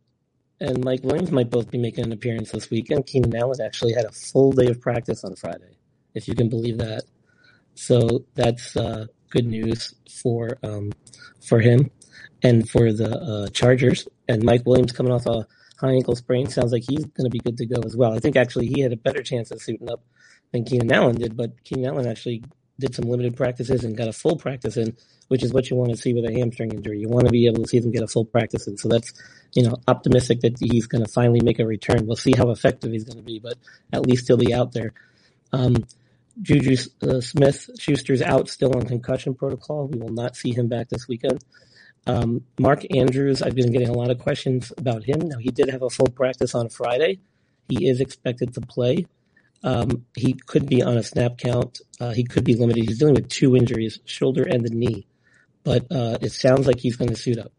and 0.59 0.83
Mike 0.83 1.03
Williams 1.03 1.31
might 1.31 1.49
both 1.49 1.71
be 1.71 1.77
making 1.77 2.05
an 2.05 2.11
appearance 2.11 2.51
this 2.51 2.69
weekend. 2.69 3.07
Keenan 3.07 3.35
Allen 3.35 3.59
actually 3.63 3.93
had 3.93 4.05
a 4.05 4.11
full 4.11 4.51
day 4.51 4.67
of 4.67 4.79
practice 4.79 5.23
on 5.23 5.35
Friday, 5.35 5.77
if 6.13 6.27
you 6.27 6.35
can 6.35 6.49
believe 6.49 6.77
that. 6.77 7.03
So 7.73 8.25
that's 8.35 8.75
uh, 8.75 9.07
good 9.29 9.45
news 9.45 9.93
for 10.21 10.57
um, 10.63 10.93
for 11.47 11.59
him 11.59 11.91
and 12.43 12.67
for 12.69 12.91
the 12.91 13.09
uh, 13.09 13.47
Chargers. 13.49 14.07
And 14.27 14.43
Mike 14.43 14.65
Williams 14.65 14.91
coming 14.91 15.11
off 15.11 15.25
a 15.25 15.47
high 15.79 15.91
ankle 15.91 16.15
sprain 16.15 16.47
sounds 16.47 16.71
like 16.71 16.83
he's 16.87 17.05
going 17.05 17.25
to 17.25 17.29
be 17.29 17.39
good 17.39 17.57
to 17.57 17.65
go 17.65 17.81
as 17.85 17.95
well. 17.95 18.13
I 18.13 18.19
think 18.19 18.35
actually 18.35 18.67
he 18.67 18.81
had 18.81 18.93
a 18.93 18.97
better 18.97 19.21
chance 19.21 19.51
of 19.51 19.61
suiting 19.61 19.89
up 19.89 20.03
than 20.51 20.63
Keenan 20.63 20.91
Allen 20.91 21.15
did, 21.15 21.37
but 21.37 21.63
Keenan 21.63 21.85
Allen 21.85 22.07
actually 22.07 22.43
did 22.79 22.93
some 22.95 23.05
limited 23.05 23.35
practices 23.35 23.83
and 23.83 23.97
got 23.97 24.07
a 24.07 24.13
full 24.13 24.37
practice 24.37 24.77
in, 24.77 24.95
which 25.29 25.43
is 25.43 25.51
what 25.51 25.69
you 25.69 25.75
want 25.75 25.89
to 25.89 25.97
see 25.97 26.13
with 26.13 26.25
a 26.25 26.33
hamstring 26.33 26.71
injury. 26.71 26.99
You 26.99 27.09
want 27.09 27.25
to 27.25 27.31
be 27.31 27.47
able 27.47 27.63
to 27.63 27.67
see 27.67 27.79
them 27.79 27.91
get 27.91 28.03
a 28.03 28.07
full 28.07 28.25
practice 28.25 28.67
in. 28.67 28.77
So 28.77 28.87
that's, 28.87 29.13
you 29.53 29.63
know, 29.63 29.77
optimistic 29.87 30.41
that 30.41 30.59
he's 30.59 30.87
going 30.87 31.03
to 31.03 31.11
finally 31.11 31.41
make 31.41 31.59
a 31.59 31.65
return. 31.65 32.05
We'll 32.05 32.15
see 32.15 32.33
how 32.35 32.51
effective 32.51 32.91
he's 32.91 33.03
going 33.03 33.17
to 33.17 33.23
be, 33.23 33.39
but 33.39 33.55
at 33.91 34.05
least 34.05 34.27
he'll 34.27 34.37
be 34.37 34.53
out 34.53 34.73
there. 34.73 34.93
Um, 35.51 35.85
Juju 36.41 36.77
uh, 37.01 37.19
Smith 37.19 37.69
Schuster's 37.79 38.21
out 38.21 38.47
still 38.47 38.75
on 38.75 38.85
concussion 38.85 39.33
protocol. 39.33 39.87
We 39.87 39.97
will 39.97 40.13
not 40.13 40.35
see 40.35 40.53
him 40.53 40.67
back 40.67 40.89
this 40.89 41.07
weekend. 41.07 41.43
Um, 42.07 42.45
Mark 42.57 42.85
Andrews, 42.95 43.41
I've 43.41 43.55
been 43.55 43.71
getting 43.71 43.89
a 43.89 43.93
lot 43.93 44.09
of 44.09 44.19
questions 44.19 44.71
about 44.77 45.03
him. 45.03 45.19
Now, 45.19 45.37
he 45.37 45.49
did 45.49 45.69
have 45.69 45.81
a 45.81 45.89
full 45.89 46.07
practice 46.07 46.55
on 46.55 46.69
Friday. 46.69 47.19
He 47.67 47.87
is 47.87 47.99
expected 47.99 48.53
to 48.53 48.61
play. 48.61 49.05
Um, 49.63 50.05
he 50.15 50.33
could 50.33 50.67
be 50.67 50.81
on 50.81 50.97
a 50.97 51.03
snap 51.03 51.37
count. 51.37 51.81
Uh, 51.99 52.11
he 52.11 52.23
could 52.23 52.45
be 52.45 52.55
limited. 52.55 52.87
He's 52.87 52.99
dealing 52.99 53.15
with 53.15 53.27
two 53.27 53.55
injuries, 53.55 53.99
shoulder 54.05 54.43
and 54.43 54.63
the 54.63 54.69
knee. 54.69 55.05
But 55.63 55.91
uh, 55.91 56.17
it 56.21 56.31
sounds 56.31 56.65
like 56.65 56.79
he's 56.79 56.95
going 56.95 57.09
to 57.09 57.15
suit 57.17 57.39
up. 57.39 57.51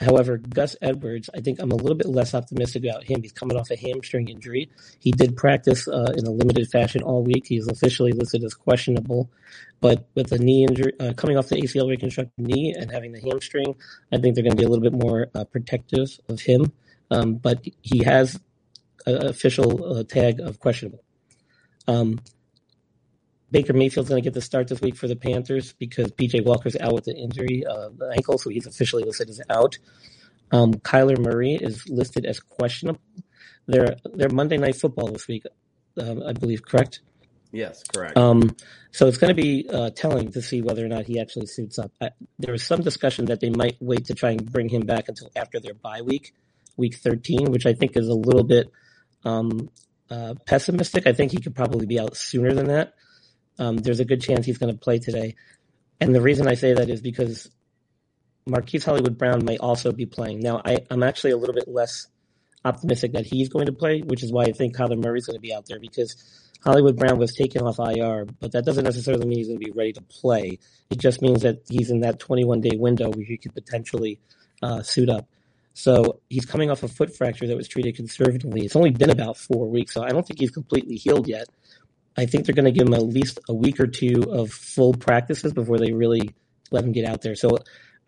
However, 0.00 0.38
Gus 0.38 0.76
Edwards, 0.80 1.28
I 1.34 1.40
think 1.40 1.60
I'm 1.60 1.70
a 1.70 1.76
little 1.76 1.96
bit 1.96 2.08
less 2.08 2.34
optimistic 2.34 2.84
about 2.84 3.04
him. 3.04 3.22
He's 3.22 3.32
coming 3.32 3.56
off 3.56 3.70
a 3.70 3.76
hamstring 3.76 4.28
injury. 4.28 4.70
He 4.98 5.12
did 5.12 5.36
practice 5.36 5.86
uh, 5.86 6.12
in 6.16 6.26
a 6.26 6.30
limited 6.30 6.70
fashion 6.70 7.02
all 7.02 7.22
week. 7.22 7.46
He's 7.46 7.68
officially 7.68 8.12
listed 8.12 8.42
as 8.42 8.54
questionable, 8.54 9.30
but 9.80 10.08
with 10.14 10.30
the 10.30 10.38
knee 10.38 10.64
injury, 10.64 10.92
uh, 10.98 11.12
coming 11.12 11.36
off 11.36 11.48
the 11.48 11.56
ACL 11.56 11.88
reconstructed 11.88 12.32
knee 12.38 12.74
and 12.78 12.90
having 12.90 13.12
the 13.12 13.20
hamstring, 13.20 13.74
I 14.10 14.18
think 14.18 14.34
they're 14.34 14.44
going 14.44 14.56
to 14.56 14.60
be 14.60 14.64
a 14.64 14.68
little 14.68 14.82
bit 14.82 14.94
more 14.94 15.28
uh, 15.34 15.44
protective 15.44 16.18
of 16.28 16.40
him. 16.40 16.72
Um, 17.10 17.34
but 17.34 17.64
he 17.82 18.04
has 18.04 18.40
an 19.06 19.26
official 19.26 19.84
uh, 19.84 20.04
tag 20.04 20.40
of 20.40 20.60
questionable. 20.60 21.02
Um, 21.88 22.20
Baker 23.50 23.72
Mayfield's 23.72 24.08
going 24.08 24.22
to 24.22 24.26
get 24.26 24.34
the 24.34 24.40
start 24.40 24.68
this 24.68 24.80
week 24.80 24.96
for 24.96 25.08
the 25.08 25.16
Panthers 25.16 25.72
because 25.72 26.12
PJ 26.12 26.44
Walker's 26.44 26.76
out 26.76 26.94
with 26.94 27.04
the 27.04 27.14
injury, 27.16 27.64
uh, 27.66 27.88
the 27.96 28.12
ankle, 28.14 28.38
so 28.38 28.50
he's 28.50 28.66
officially 28.66 29.02
listed 29.02 29.28
as 29.28 29.40
out. 29.50 29.78
Um, 30.52 30.74
Kyler 30.74 31.18
Murray 31.18 31.54
is 31.54 31.88
listed 31.88 32.26
as 32.26 32.40
questionable. 32.40 33.00
They're 33.66 33.96
they're 34.14 34.28
Monday 34.28 34.56
Night 34.56 34.76
Football 34.76 35.12
this 35.12 35.28
week, 35.28 35.44
uh, 35.98 36.16
I 36.26 36.32
believe, 36.32 36.64
correct? 36.64 37.00
Yes, 37.52 37.82
correct. 37.82 38.16
Um, 38.16 38.54
so 38.92 39.06
it's 39.06 39.18
going 39.18 39.34
to 39.34 39.40
be 39.40 39.68
uh, 39.68 39.90
telling 39.90 40.30
to 40.32 40.42
see 40.42 40.62
whether 40.62 40.84
or 40.84 40.88
not 40.88 41.06
he 41.06 41.20
actually 41.20 41.46
suits 41.46 41.78
up. 41.78 41.92
I, 42.00 42.10
there 42.38 42.52
was 42.52 42.64
some 42.64 42.80
discussion 42.80 43.26
that 43.26 43.40
they 43.40 43.50
might 43.50 43.76
wait 43.80 44.06
to 44.06 44.14
try 44.14 44.30
and 44.30 44.50
bring 44.50 44.68
him 44.68 44.82
back 44.82 45.08
until 45.08 45.30
after 45.34 45.58
their 45.58 45.74
bye 45.74 46.02
week, 46.02 46.32
week 46.76 46.96
13, 46.96 47.50
which 47.50 47.66
I 47.66 47.72
think 47.72 47.96
is 47.96 48.08
a 48.08 48.14
little 48.14 48.44
bit 48.44 48.70
um, 49.24 49.68
uh, 50.10 50.34
pessimistic. 50.46 51.06
I 51.06 51.12
think 51.12 51.32
he 51.32 51.40
could 51.40 51.54
probably 51.54 51.86
be 51.86 51.98
out 51.98 52.16
sooner 52.16 52.54
than 52.54 52.68
that. 52.68 52.94
Um, 53.58 53.76
there's 53.76 54.00
a 54.00 54.04
good 54.04 54.22
chance 54.22 54.46
he's 54.46 54.58
going 54.58 54.72
to 54.72 54.78
play 54.78 54.98
today. 54.98 55.36
And 56.00 56.14
the 56.14 56.22
reason 56.22 56.48
I 56.48 56.54
say 56.54 56.72
that 56.74 56.88
is 56.88 57.00
because 57.00 57.50
Marquise 58.46 58.84
Hollywood 58.84 59.18
Brown 59.18 59.44
may 59.44 59.58
also 59.58 59.92
be 59.92 60.06
playing. 60.06 60.40
Now, 60.40 60.62
I, 60.64 60.78
I'm 60.90 61.02
actually 61.02 61.32
a 61.32 61.36
little 61.36 61.54
bit 61.54 61.68
less 61.68 62.06
optimistic 62.64 63.12
that 63.12 63.26
he's 63.26 63.48
going 63.48 63.66
to 63.66 63.72
play, 63.72 64.00
which 64.00 64.22
is 64.22 64.32
why 64.32 64.44
I 64.44 64.52
think 64.52 64.76
Kyler 64.76 65.02
Murray's 65.02 65.26
going 65.26 65.36
to 65.36 65.40
be 65.40 65.54
out 65.54 65.66
there 65.66 65.78
because 65.78 66.16
Hollywood 66.64 66.96
Brown 66.96 67.18
was 67.18 67.34
taken 67.34 67.62
off 67.62 67.78
IR, 67.78 68.26
but 68.38 68.52
that 68.52 68.64
doesn't 68.64 68.84
necessarily 68.84 69.26
mean 69.26 69.38
he's 69.38 69.48
going 69.48 69.60
to 69.60 69.64
be 69.64 69.72
ready 69.72 69.92
to 69.94 70.02
play. 70.02 70.58
It 70.90 70.98
just 70.98 71.22
means 71.22 71.42
that 71.42 71.62
he's 71.68 71.90
in 71.90 72.00
that 72.00 72.18
21 72.18 72.60
day 72.60 72.76
window 72.76 73.10
where 73.10 73.24
he 73.24 73.38
could 73.38 73.54
potentially 73.54 74.20
uh, 74.62 74.82
suit 74.82 75.08
up. 75.08 75.26
So 75.72 76.20
he's 76.28 76.44
coming 76.44 76.70
off 76.70 76.82
a 76.82 76.88
foot 76.88 77.16
fracture 77.16 77.46
that 77.46 77.56
was 77.56 77.68
treated 77.68 77.96
conservatively. 77.96 78.64
It's 78.64 78.76
only 78.76 78.90
been 78.90 79.10
about 79.10 79.38
four 79.38 79.68
weeks, 79.68 79.94
so 79.94 80.02
I 80.02 80.08
don't 80.08 80.26
think 80.26 80.40
he's 80.40 80.50
completely 80.50 80.96
healed 80.96 81.28
yet. 81.28 81.46
I 82.20 82.26
think 82.26 82.44
they're 82.44 82.54
going 82.54 82.66
to 82.66 82.78
give 82.78 82.86
him 82.86 82.92
at 82.94 83.02
least 83.02 83.40
a 83.48 83.54
week 83.54 83.80
or 83.80 83.86
two 83.86 84.26
of 84.30 84.50
full 84.50 84.92
practices 84.92 85.54
before 85.54 85.78
they 85.78 85.92
really 85.92 86.34
let 86.70 86.84
him 86.84 86.92
get 86.92 87.06
out 87.06 87.22
there. 87.22 87.34
So 87.34 87.58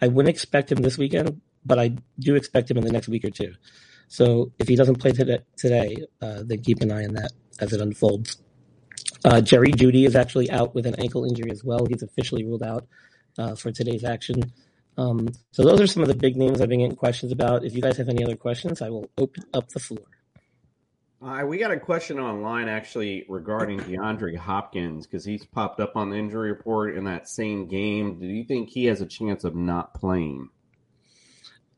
I 0.02 0.09
wouldn't 0.09 0.28
expect 0.28 0.71
him 0.71 0.83
this 0.83 0.99
weekend, 0.99 1.40
but 1.64 1.78
I 1.78 1.97
do 2.19 2.35
expect 2.35 2.71
him 2.71 2.76
in 2.76 2.85
the 2.85 2.92
next 2.92 3.09
week 3.09 3.25
or 3.25 3.31
two. 3.31 3.54
So 4.09 4.52
if 4.59 4.69
he 4.69 4.76
doesn't 4.76 4.97
play 4.97 5.12
today, 5.12 5.97
uh, 6.21 6.42
then 6.45 6.61
keep 6.62 6.83
an 6.83 6.92
eye 6.92 7.04
on 7.04 7.14
that 7.14 7.33
as 7.59 7.73
it 7.73 7.81
unfolds. 7.81 8.37
Uh, 9.25 9.40
Jerry 9.40 9.73
Jeudy 9.73 10.04
is 10.04 10.14
actually 10.14 10.50
out 10.50 10.75
with 10.75 10.85
an 10.85 10.97
ankle 11.00 11.25
injury 11.25 11.50
as 11.50 11.64
well. 11.64 11.87
He's 11.87 12.02
officially 12.02 12.45
ruled 12.45 12.62
out 12.62 12.87
uh, 13.38 13.54
for 13.54 13.73
today's 13.73 14.04
action. 14.04 14.52
Um, 14.99 15.28
so 15.52 15.64
those 15.64 15.81
are 15.81 15.87
some 15.87 16.02
of 16.02 16.09
the 16.09 16.14
big 16.14 16.37
names 16.37 16.61
I've 16.61 16.69
been 16.69 16.81
getting 16.81 16.97
questions 16.97 17.33
about. 17.33 17.64
If 17.64 17.75
you 17.75 17.81
guys 17.81 17.97
have 17.97 18.11
any 18.11 18.23
other 18.23 18.37
questions, 18.37 18.83
I 18.83 18.90
will 18.90 19.09
open 19.16 19.45
up 19.54 19.71
the 19.71 19.81
floor. 19.81 20.04
Uh, 21.23 21.45
we 21.47 21.57
got 21.57 21.71
a 21.71 21.79
question 21.79 22.19
online 22.19 22.69
actually 22.69 23.25
regarding 23.29 23.79
DeAndre 23.79 24.37
Hopkins 24.37 25.07
because 25.07 25.25
he's 25.25 25.47
popped 25.47 25.79
up 25.79 25.97
on 25.97 26.11
the 26.11 26.17
injury 26.17 26.50
report 26.50 26.97
in 26.97 27.05
that 27.05 27.29
same 27.29 27.69
game. 27.69 28.19
Do 28.19 28.26
you 28.26 28.43
think 28.43 28.71
he 28.71 28.87
has 28.87 29.00
a 29.00 29.07
chance 29.07 29.45
of 29.45 29.55
not 29.55 29.95
playing? 29.95 30.49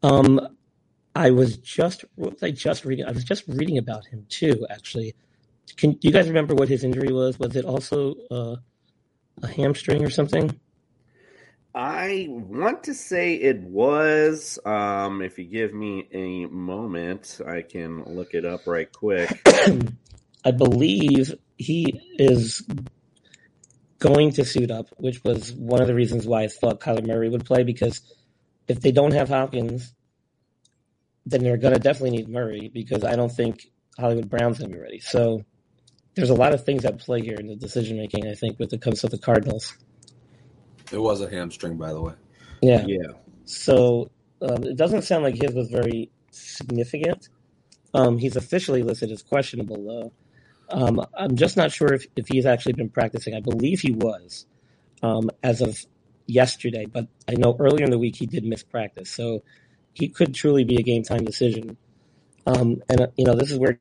Um, 0.03 0.57
I 1.15 1.31
was 1.31 1.59
just 1.59 2.07
was 2.17 2.43
I 2.43 2.53
just 2.53 2.87
reading? 2.87 3.05
I 3.05 3.11
was 3.11 3.25
just 3.25 3.47
reading 3.47 3.77
about 3.77 4.07
him 4.07 4.25
too. 4.31 4.67
Actually, 4.71 5.15
can 5.77 5.93
do 5.93 6.09
you 6.09 6.13
guys 6.13 6.27
remember 6.27 6.55
what 6.55 6.69
his 6.69 6.83
injury 6.83 7.13
was? 7.13 7.39
Was 7.39 7.55
it 7.55 7.67
also 7.67 8.15
uh, 8.31 8.57
a 9.43 9.47
hamstring 9.47 10.03
or 10.03 10.11
something? 10.11 10.59
I 11.75 12.29
want 12.31 12.85
to 12.85 12.95
say 12.95 13.35
it 13.35 13.61
was. 13.61 14.61
Um, 14.65 15.23
if 15.23 15.39
you 15.39 15.45
give 15.45 15.75
me 15.75 16.07
a 16.13 16.47
moment, 16.47 17.41
I 17.45 17.63
can 17.63 18.05
look 18.05 18.35
it 18.35 18.45
up 18.45 18.67
right 18.67 18.91
quick. 18.91 19.31
I 20.45 20.53
believe 20.53 21.35
he 21.57 22.01
is 22.17 22.65
going 23.99 24.33
to 24.33 24.45
suit 24.45 24.71
up, 24.71 24.87
which 24.99 25.25
was 25.25 25.53
one 25.53 25.81
of 25.81 25.89
the 25.89 25.95
reasons 25.95 26.27
why 26.27 26.45
I 26.45 26.49
thought 26.49 26.81
Kyler 26.81 27.07
Murray 27.07 27.29
would 27.29 27.45
play 27.45 27.65
because 27.65 28.03
if 28.69 28.81
they 28.81 28.93
don't 28.93 29.15
have 29.15 29.29
Hopkins, 29.29 29.93
then 31.27 31.43
they're 31.43 31.57
going 31.57 31.75
to 31.75 31.81
definitely 31.81 32.19
need 32.19 32.29
Murray 32.29 32.71
because 32.73 33.03
I 33.03 33.17
don't 33.17 33.33
think 33.33 33.67
Hollywood 33.99 34.31
Brown's 34.31 34.59
going 34.59 34.71
to 34.71 34.77
be 34.77 34.83
ready. 34.83 35.01
So 35.01 35.43
there's 36.15 36.31
a 36.31 36.35
lot 36.35 36.55
of 36.55 36.65
things 36.65 36.85
at 36.85 36.99
play 36.99 37.21
here 37.23 37.37
in 37.37 37.49
the 37.49 37.57
decision 37.57 37.97
making. 37.97 38.29
I 38.29 38.35
think 38.35 38.61
with 38.61 38.73
it 38.73 38.81
comes 38.81 39.01
to 39.01 39.09
the 39.09 39.19
Cardinals. 39.19 39.75
It 40.95 41.01
was 41.01 41.21
a 41.21 41.29
hamstring, 41.29 41.77
by 41.77 41.93
the 41.93 42.01
way. 42.01 42.15
Yeah. 42.63 42.85
Yeah. 42.87 43.13
So 43.45 44.11
um, 44.41 44.63
it 44.65 44.77
doesn't 44.77 45.03
sound 45.03 45.25
like 45.25 45.35
his 45.35 45.53
was 45.53 45.69
very 45.69 46.11
significant. 46.31 47.29
Um, 47.93 48.17
he's 48.19 48.37
officially 48.37 48.83
listed 48.83 49.11
as 49.11 49.23
questionable, 49.23 49.85
though. 49.85 50.13
Um, 50.71 51.05
I'm 51.19 51.37
just 51.37 51.57
not 51.57 51.73
sure 51.73 51.93
if, 51.93 52.07
if 52.17 52.27
he's 52.29 52.47
actually 52.47 52.73
been 52.73 52.89
practicing. 52.89 53.35
I 53.35 53.41
believe 53.41 53.81
he 53.81 53.93
was 53.93 54.47
um, 55.03 55.31
as 55.43 55.61
of 55.61 55.85
yesterday, 56.27 56.87
but 56.87 57.07
I 57.29 57.35
know 57.35 57.57
earlier 57.59 57.85
in 57.85 57.91
the 57.91 57.99
week 57.99 58.17
he 58.17 58.27
did 58.27 58.45
miss 58.45 58.63
practice. 58.63 59.11
So 59.11 59.43
he 59.93 60.09
could 60.09 60.35
truly 60.35 60.65
be 60.65 60.77
a 60.77 60.83
game 60.83 61.03
time 61.03 61.25
decision. 61.25 61.77
Um, 62.47 62.83
and, 62.89 63.01
uh, 63.01 63.07
you 63.17 63.25
know, 63.25 63.35
this 63.35 63.51
is 63.51 63.59
where 63.59 63.81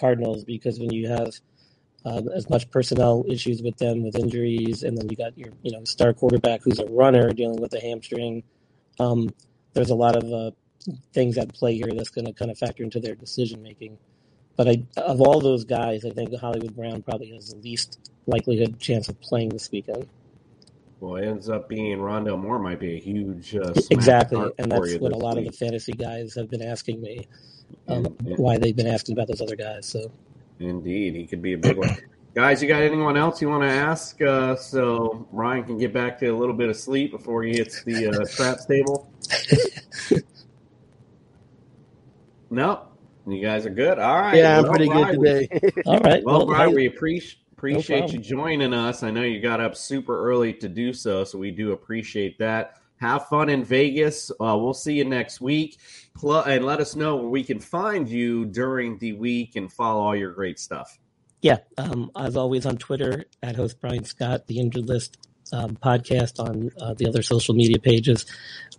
Cardinals, 0.00 0.44
because 0.44 0.78
when 0.78 0.92
you 0.92 1.08
have 1.08 1.32
um, 2.06 2.28
as 2.28 2.48
much 2.48 2.70
personnel 2.70 3.24
issues 3.28 3.62
with 3.62 3.76
them 3.78 4.04
with 4.04 4.16
injuries, 4.16 4.84
and 4.84 4.96
then 4.96 5.08
you 5.10 5.16
got 5.16 5.36
your 5.36 5.50
you 5.62 5.72
know 5.72 5.82
star 5.84 6.14
quarterback 6.14 6.62
who's 6.62 6.78
a 6.78 6.86
runner 6.86 7.32
dealing 7.32 7.60
with 7.60 7.74
a 7.74 7.80
hamstring. 7.80 8.44
Um, 9.00 9.34
there's 9.74 9.90
a 9.90 9.94
lot 9.94 10.16
of 10.16 10.32
uh, 10.32 10.52
things 11.12 11.36
at 11.36 11.52
play 11.52 11.74
here 11.74 11.90
that's 11.94 12.10
going 12.10 12.26
to 12.26 12.32
kind 12.32 12.50
of 12.50 12.56
factor 12.56 12.84
into 12.84 13.00
their 13.00 13.16
decision 13.16 13.62
making. 13.62 13.98
But 14.54 14.68
I, 14.68 14.84
of 14.96 15.20
all 15.20 15.40
those 15.40 15.64
guys, 15.64 16.04
I 16.04 16.10
think 16.10 16.32
Hollywood 16.38 16.74
Brown 16.74 17.02
probably 17.02 17.30
has 17.32 17.50
the 17.50 17.56
least 17.56 18.10
likelihood 18.26 18.78
chance 18.78 19.08
of 19.08 19.20
playing 19.20 19.50
this 19.50 19.70
weekend. 19.70 20.08
Well, 21.00 21.16
it 21.16 21.26
ends 21.26 21.50
up 21.50 21.68
being 21.68 21.98
Rondale 21.98 22.40
Moore 22.40 22.58
might 22.58 22.80
be 22.80 22.94
a 22.94 23.00
huge 23.00 23.54
uh, 23.54 23.74
Exactly, 23.90 24.50
and 24.58 24.70
that's 24.72 24.94
what 24.94 25.12
a 25.12 25.16
lot 25.16 25.36
of 25.36 25.44
the 25.44 25.52
fantasy 25.52 25.92
guys 25.92 26.34
have 26.36 26.48
been 26.48 26.62
asking 26.62 27.02
me. 27.02 27.26
Um, 27.88 28.16
yeah. 28.24 28.36
Why 28.36 28.58
they've 28.58 28.76
been 28.76 28.86
asking 28.86 29.14
about 29.14 29.26
those 29.26 29.42
other 29.42 29.56
guys. 29.56 29.86
So 29.86 30.10
Indeed, 30.58 31.14
he 31.14 31.26
could 31.26 31.42
be 31.42 31.52
a 31.54 31.58
big 31.58 31.76
one. 31.76 31.96
Guys, 32.34 32.60
you 32.62 32.68
got 32.68 32.82
anyone 32.82 33.16
else 33.16 33.40
you 33.40 33.48
want 33.48 33.62
to 33.62 33.68
ask 33.70 34.20
uh, 34.22 34.56
so 34.56 35.26
Ryan 35.32 35.64
can 35.64 35.78
get 35.78 35.92
back 35.92 36.18
to 36.20 36.26
a 36.28 36.36
little 36.36 36.54
bit 36.54 36.68
of 36.68 36.76
sleep 36.76 37.10
before 37.10 37.42
he 37.42 37.56
hits 37.56 37.82
the 37.84 38.08
uh, 38.08 38.24
trap 38.36 38.58
table? 38.68 39.10
no, 42.50 42.82
you 43.26 43.42
guys 43.42 43.66
are 43.66 43.70
good. 43.70 43.98
All 43.98 44.18
right. 44.18 44.36
Yeah, 44.36 44.58
I'm 44.58 44.62
Well, 44.64 44.72
pretty 44.72 44.86
good 44.88 45.02
Brian, 45.02 45.20
we- 45.20 45.28
today. 45.28 45.82
all 45.86 45.98
right, 46.00 46.24
Well, 46.24 46.38
well, 46.38 46.46
Brian, 46.46 46.68
hey, 46.70 46.74
we 46.74 46.86
appreciate 46.86 47.38
appreciate 47.56 48.00
problem. 48.00 48.16
you 48.16 48.22
joining 48.22 48.74
us. 48.74 49.02
I 49.02 49.10
know 49.10 49.22
you 49.22 49.40
got 49.40 49.60
up 49.60 49.74
super 49.76 50.22
early 50.28 50.52
to 50.52 50.68
do 50.68 50.92
so, 50.92 51.24
so 51.24 51.38
we 51.38 51.50
do 51.50 51.72
appreciate 51.72 52.38
that. 52.38 52.74
Have 52.98 53.28
fun 53.28 53.48
in 53.48 53.64
Vegas. 53.64 54.30
Uh, 54.30 54.56
we'll 54.58 54.74
see 54.74 54.94
you 54.94 55.04
next 55.04 55.40
week. 55.40 55.78
Pl- 56.14 56.42
and 56.42 56.64
let 56.64 56.80
us 56.80 56.96
know 56.96 57.16
where 57.16 57.28
we 57.28 57.44
can 57.44 57.60
find 57.60 58.08
you 58.08 58.46
during 58.46 58.98
the 58.98 59.12
week 59.12 59.56
and 59.56 59.70
follow 59.70 60.02
all 60.02 60.16
your 60.16 60.32
great 60.32 60.58
stuff. 60.58 60.98
Yeah, 61.42 61.58
um, 61.76 62.10
as 62.16 62.36
always 62.36 62.64
on 62.64 62.78
Twitter 62.78 63.26
at 63.42 63.56
host 63.56 63.80
Brian 63.80 64.04
Scott, 64.04 64.46
the 64.46 64.58
Injured 64.58 64.88
List 64.88 65.18
um, 65.52 65.76
podcast 65.76 66.40
on 66.40 66.70
uh, 66.80 66.94
the 66.94 67.06
other 67.06 67.22
social 67.22 67.54
media 67.54 67.78
pages, 67.78 68.26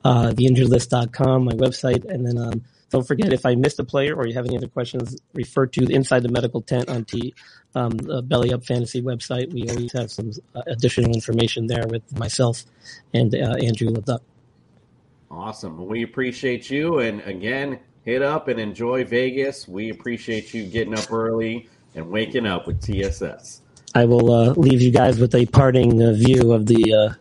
uh, 0.03 0.31
theinjuredlist.com, 0.31 1.45
my 1.45 1.53
website, 1.53 2.05
and 2.05 2.25
then 2.25 2.38
um, 2.38 2.63
don't 2.89 3.06
forget 3.06 3.34
if 3.34 3.46
I 3.46 3.56
missed 3.56 3.79
a 3.79 3.84
player 3.84 4.15
or 4.15 4.27
you 4.27 4.34
have 4.34 4.46
any 4.46 4.58
other 4.58 4.67
questions, 4.67 5.17
refer 5.34 5.65
to 5.67 5.86
Inside 5.91 6.24
the 6.24 6.29
Medical 6.29 6.62
Tent 6.62 6.89
on 6.89 7.06
T, 7.06 7.34
um, 7.75 7.91
the 7.91 8.22
Belly 8.22 8.53
Up 8.53 8.63
Fantasy 8.65 9.01
website. 9.01 9.51
We 9.53 9.70
always 9.70 9.91
have 9.94 10.10
some 10.12 10.32
uh, 10.56 10.62
additional 10.67 11.12
information 11.12 11.67
there 11.67 11.86
with 11.88 12.17
myself 12.17 12.63
and 13.13 13.34
uh, 13.36 13.56
Andrew 13.62 13.89
Leduc. 13.89 14.22
Awesome. 15.29 15.86
We 15.86 16.03
appreciate 16.03 16.70
you. 16.70 17.00
And 17.00 17.22
again, 17.22 17.79
hit 18.06 18.22
up 18.22 18.48
and 18.48 18.60
enjoy 18.60 19.03
Vegas. 19.03 19.67
We 19.67 19.89
appreciate 19.89 20.53
you 20.53 20.65
getting 20.65 20.98
up 20.98 21.12
early 21.12 21.70
and 21.96 22.10
waking 22.10 22.46
up 22.46 22.67
with 22.67 22.82
TSS. 22.82 23.62
I 23.94 24.06
will 24.06 24.32
uh, 24.32 24.53
leave 24.53 24.82
you 24.82 24.91
guys 24.91 25.19
with 25.19 25.36
a 25.36 25.45
parting 25.47 26.02
uh, 26.02 26.13
view 26.13 26.54
of 26.54 26.67
the 26.67 26.93
uh, 26.93 27.13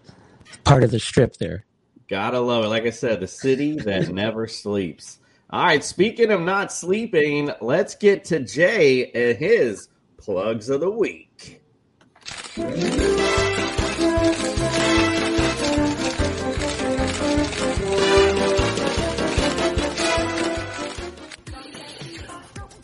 part 0.65 0.85
of 0.85 0.91
the 0.91 1.01
strip 1.01 1.37
there. 1.39 1.65
Gotta 2.09 2.39
love 2.39 2.65
it. 2.65 2.69
Like 2.69 2.85
I 2.85 2.91
said, 2.91 3.21
the 3.21 3.27
city 3.27 3.77
that 3.79 4.09
never 4.13 4.47
sleeps. 4.47 5.19
All 5.49 5.63
right, 5.63 5.85
speaking 5.85 6.33
of 6.33 6.41
not 6.41 6.73
sleeping, 6.73 7.53
let's 7.61 7.95
get 7.95 8.25
to 8.27 8.41
Jay 8.41 9.13
and 9.13 9.39
his 9.39 9.89
plugs 10.17 10.69
of 10.69 10.81
the 10.81 10.91
week. 10.91 11.63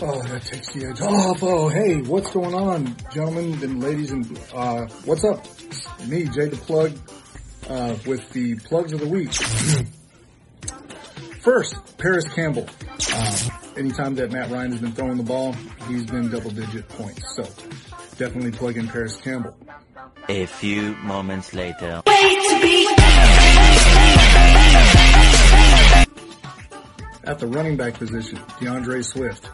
Oh, 0.04 0.22
that 0.22 0.42
takes 0.44 0.72
the 0.72 0.86
edge 0.88 1.00
off. 1.00 1.42
Oh, 1.42 1.68
hey, 1.68 2.00
what's 2.02 2.30
going 2.30 2.54
on, 2.54 2.94
gentlemen 3.12 3.60
and 3.64 3.82
ladies, 3.82 4.12
and 4.12 4.38
uh, 4.54 4.86
what's 5.04 5.24
up? 5.24 5.44
It's 5.62 6.06
me, 6.06 6.26
Jay 6.26 6.46
the 6.46 6.56
Plug, 6.58 6.92
uh, 7.68 7.96
with 8.06 8.30
the 8.30 8.54
plugs 8.60 8.92
of 8.92 9.00
the 9.00 9.08
week. 9.08 9.32
First, 11.42 11.98
Parris 11.98 12.28
Campbell. 12.28 12.68
Um, 13.14 13.34
anytime 13.76 14.14
that 14.14 14.30
Matt 14.30 14.50
Ryan 14.50 14.70
has 14.72 14.80
been 14.80 14.92
throwing 14.92 15.16
the 15.16 15.22
ball, 15.24 15.54
he's 15.88 16.06
been 16.06 16.30
double-digit 16.30 16.88
points. 16.90 17.34
So, 17.36 17.42
definitely 18.16 18.52
plug 18.52 18.76
in 18.76 18.86
Parris 18.88 19.16
Campbell. 19.16 19.56
A 20.28 20.46
few 20.46 20.94
moments 20.96 21.52
later. 21.52 22.02
At 27.24 27.38
the 27.38 27.46
running 27.46 27.76
back 27.76 27.94
position, 27.94 28.40
D'Andre 28.60 29.00
Swift. 29.02 29.46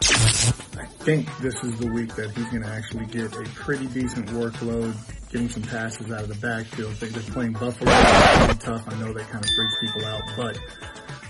I 0.79 0.85
think 1.05 1.27
this 1.39 1.63
is 1.63 1.77
the 1.77 1.85
week 1.91 2.15
that 2.15 2.31
he's 2.31 2.45
going 2.45 2.63
to 2.63 2.67
actually 2.69 3.05
get 3.05 3.33
a 3.35 3.43
pretty 3.53 3.85
decent 3.87 4.27
workload, 4.29 4.95
getting 5.31 5.49
some 5.49 5.61
passes 5.63 6.11
out 6.11 6.21
of 6.23 6.29
the 6.29 6.35
backfield. 6.35 6.93
They- 6.95 7.09
They're 7.09 7.21
playing 7.33 7.53
Buffalo. 7.53 7.91
It's 7.91 8.63
tough. 8.63 8.83
I 8.87 8.99
know 8.99 9.13
that 9.13 9.29
kind 9.29 9.43
of 9.45 9.49
freaks 9.55 9.75
people 9.81 10.05
out, 10.05 10.21
but 10.35 10.59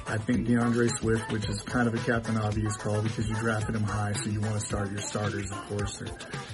I 0.10 0.18
think 0.18 0.48
D'Andre 0.48 0.88
Swift, 0.88 1.32
which 1.32 1.48
is 1.50 1.62
kind 1.62 1.88
of 1.88 1.94
a 1.94 2.00
captain 2.00 2.36
obvious 2.38 2.76
call 2.78 3.02
because 3.02 3.30
you 3.30 3.36
drafted 3.36 3.76
him 3.76 3.84
high, 3.84 4.14
so 4.14 4.30
you 4.30 4.42
want 4.42 4.56
to 4.56 4.60
start 4.60 4.90
your 4.90 5.02
starters, 5.02 5.52
of 5.52 5.58
course. 5.68 6.02
Or, 6.02 6.08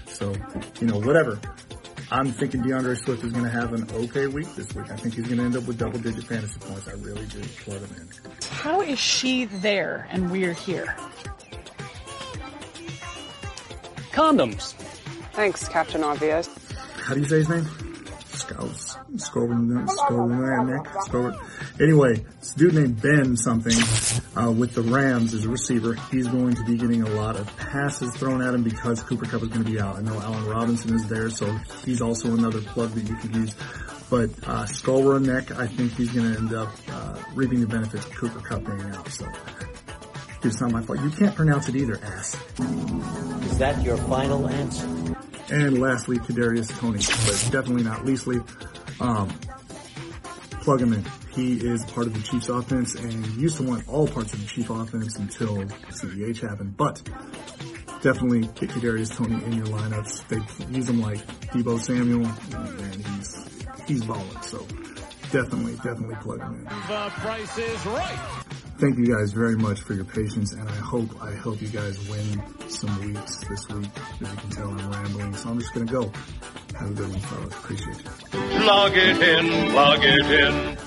so, 0.08 0.34
you 0.82 0.88
know, 0.88 1.00
whatever. 1.00 1.40
I'm 2.12 2.32
thinking 2.34 2.62
D'Andre 2.62 2.96
Swift 2.96 3.24
is 3.24 3.32
going 3.32 3.46
to 3.46 3.50
have 3.50 3.74
an 3.74 3.88
okay 3.92 4.28
week 4.28 4.54
this 4.56 4.74
week. 4.76 4.92
I 4.92 4.98
think 4.98 5.16
he's 5.16 5.26
going 5.26 5.38
to 5.38 5.44
end 5.44 5.56
up 5.56 5.66
with 5.68 5.78
double 5.80 6.00
digit 6.00 6.26
fantasy 6.26 6.60
points. 6.60 6.88
I 6.88 6.94
really 6.94 7.26
do. 7.28 7.40
Plug 7.64 7.80
him 7.80 7.96
in. 8.02 8.10
How 8.52 8.82
is 8.82 9.00
she 9.00 9.46
there 9.46 10.08
and 10.12 10.30
we're 10.30 10.54
here? 10.54 10.94
Condoms. 14.12 14.74
Thanks, 15.34 15.68
Captain 15.68 16.04
Obvious. 16.04 16.50
how 17.04 17.14
do 17.14 17.22
you 17.22 17.28
say 17.28 17.38
his 17.38 17.50
name? 17.50 17.66
Scouts. 18.48 18.98
Scoven, 19.18 19.88
Scoven, 19.88 21.36
Anyway, 21.80 22.26
this 22.40 22.54
dude 22.54 22.76
named 22.76 23.02
Ben 23.02 23.36
something, 23.36 23.78
uh, 24.36 24.52
with 24.52 24.74
the 24.74 24.84
Rams 24.84 25.34
as 25.34 25.46
a 25.46 25.50
receiver. 25.50 25.96
He's 26.12 26.28
going 26.28 26.56
to 26.56 26.64
be 26.64 26.78
getting 26.78 27.02
a 27.02 27.10
lot 27.10 27.38
of 27.38 27.56
passes 27.58 28.14
thrown 28.16 28.42
at 28.42 28.54
him 28.54 28.64
because 28.64 29.02
Cooper 29.02 29.26
Kupp 29.26 29.42
is 29.44 29.50
going 29.50 29.66
to 29.66 29.72
be 29.72 29.80
out. 29.80 29.96
I 29.96 30.02
know 30.02 30.20
Allen 30.20 30.46
Robinson 30.46 30.94
is 30.94 31.08
there, 31.08 31.30
so 31.30 31.48
he's 31.86 32.02
also 32.02 32.34
another 32.36 32.62
plug 32.62 32.92
that 32.92 33.10
you 33.10 33.16
could 33.16 33.36
use. 33.36 33.56
But, 34.10 34.30
uh, 34.48 34.66
skull 34.68 35.20
neck, 35.20 35.58
I 35.58 35.66
think 35.66 35.94
he's 35.94 36.12
going 36.12 36.32
to 36.32 36.40
end 36.40 36.54
up, 36.54 36.70
uh, 36.92 37.18
reaping 37.34 37.62
the 37.62 37.68
benefits 37.68 38.06
of 38.06 38.12
Cooper 38.14 38.40
Kupp 38.40 38.64
being 38.64 38.82
out, 38.92 39.08
so. 39.10 39.26
It's 40.46 40.62
not 40.62 40.72
my 40.72 40.82
fault. 40.82 41.00
You 41.02 41.10
can't 41.10 41.36
pronounce 41.36 41.70
it 41.70 41.76
either, 41.76 42.00
ass. 42.04 42.36
Is 43.46 43.58
that 43.58 43.84
your 43.84 43.98
final 43.98 44.48
answer? 44.48 44.86
And 45.50 45.80
lastly, 45.80 46.18
Kadarius 46.18 46.70
Toney, 46.80 47.00
but 47.00 47.52
definitely 47.52 47.84
not 47.84 48.06
leastly, 48.06 48.40
um, 49.00 49.30
plug 50.62 50.82
him 50.82 50.94
in. 50.94 51.06
He 51.34 51.58
is 51.58 51.84
part 51.86 52.08
of 52.08 52.14
the 52.14 52.22
Chiefs 52.22 52.50
offense 52.50 52.96
and 52.96 53.26
used 53.36 53.58
to 53.58 53.64
want 53.64 53.88
all 53.88 54.08
parts 54.08 54.34
of 54.34 54.42
the 54.42 54.48
Chief 54.48 54.70
offense 54.70 55.18
until 55.18 55.58
CEH 55.58 56.40
happened, 56.42 56.78
but 56.78 57.02
definitely 58.02 58.42
get 58.42 58.70
Kadarius 58.70 59.16
Toney 59.16 59.44
in 59.44 59.54
your 59.54 59.66
lineups. 59.66 60.28
They 60.28 60.76
use 60.76 60.90
him 60.90 61.02
like 61.02 61.26
Deebo 61.48 61.80
Samuel 61.80 62.26
and 62.26 63.06
he's, 63.08 63.66
he's 63.88 64.06
balling. 64.06 64.42
So 64.44 64.60
definitely, 65.32 65.76
definitely 65.76 66.16
plug 66.22 66.42
him 66.42 66.56
in. 66.56 66.64
The 66.64 67.12
price 67.16 67.58
is 67.58 67.86
right. 67.88 68.45
Thank 68.78 68.98
you 68.98 69.06
guys 69.16 69.32
very 69.32 69.56
much 69.56 69.80
for 69.82 69.94
your 69.94 70.04
patience, 70.04 70.52
and 70.52 70.68
I 70.68 70.76
hope 70.76 71.10
I 71.22 71.34
hope 71.34 71.62
you 71.62 71.70
guys 71.70 71.98
win 72.10 72.44
some 72.70 73.00
weeks 73.06 73.38
this 73.38 73.68
week. 73.70 73.88
As 73.96 74.20
you 74.20 74.38
can 74.38 74.50
tell, 74.50 74.70
I'm 74.70 74.92
rambling, 74.92 75.36
so 75.36 75.50
I'm 75.50 75.60
just 75.60 75.74
gonna 75.74 75.86
go. 75.86 76.12
Have 76.78 76.92
a 76.92 76.94
good 76.94 77.10
one, 77.10 77.20
fellas. 77.22 77.54
Appreciate 77.56 77.96
you. 77.96 78.60
Plug 78.60 78.92
it 78.96 79.22
in, 79.22 79.72
plug 79.72 80.00
it 80.04 80.26
in. 80.26 80.78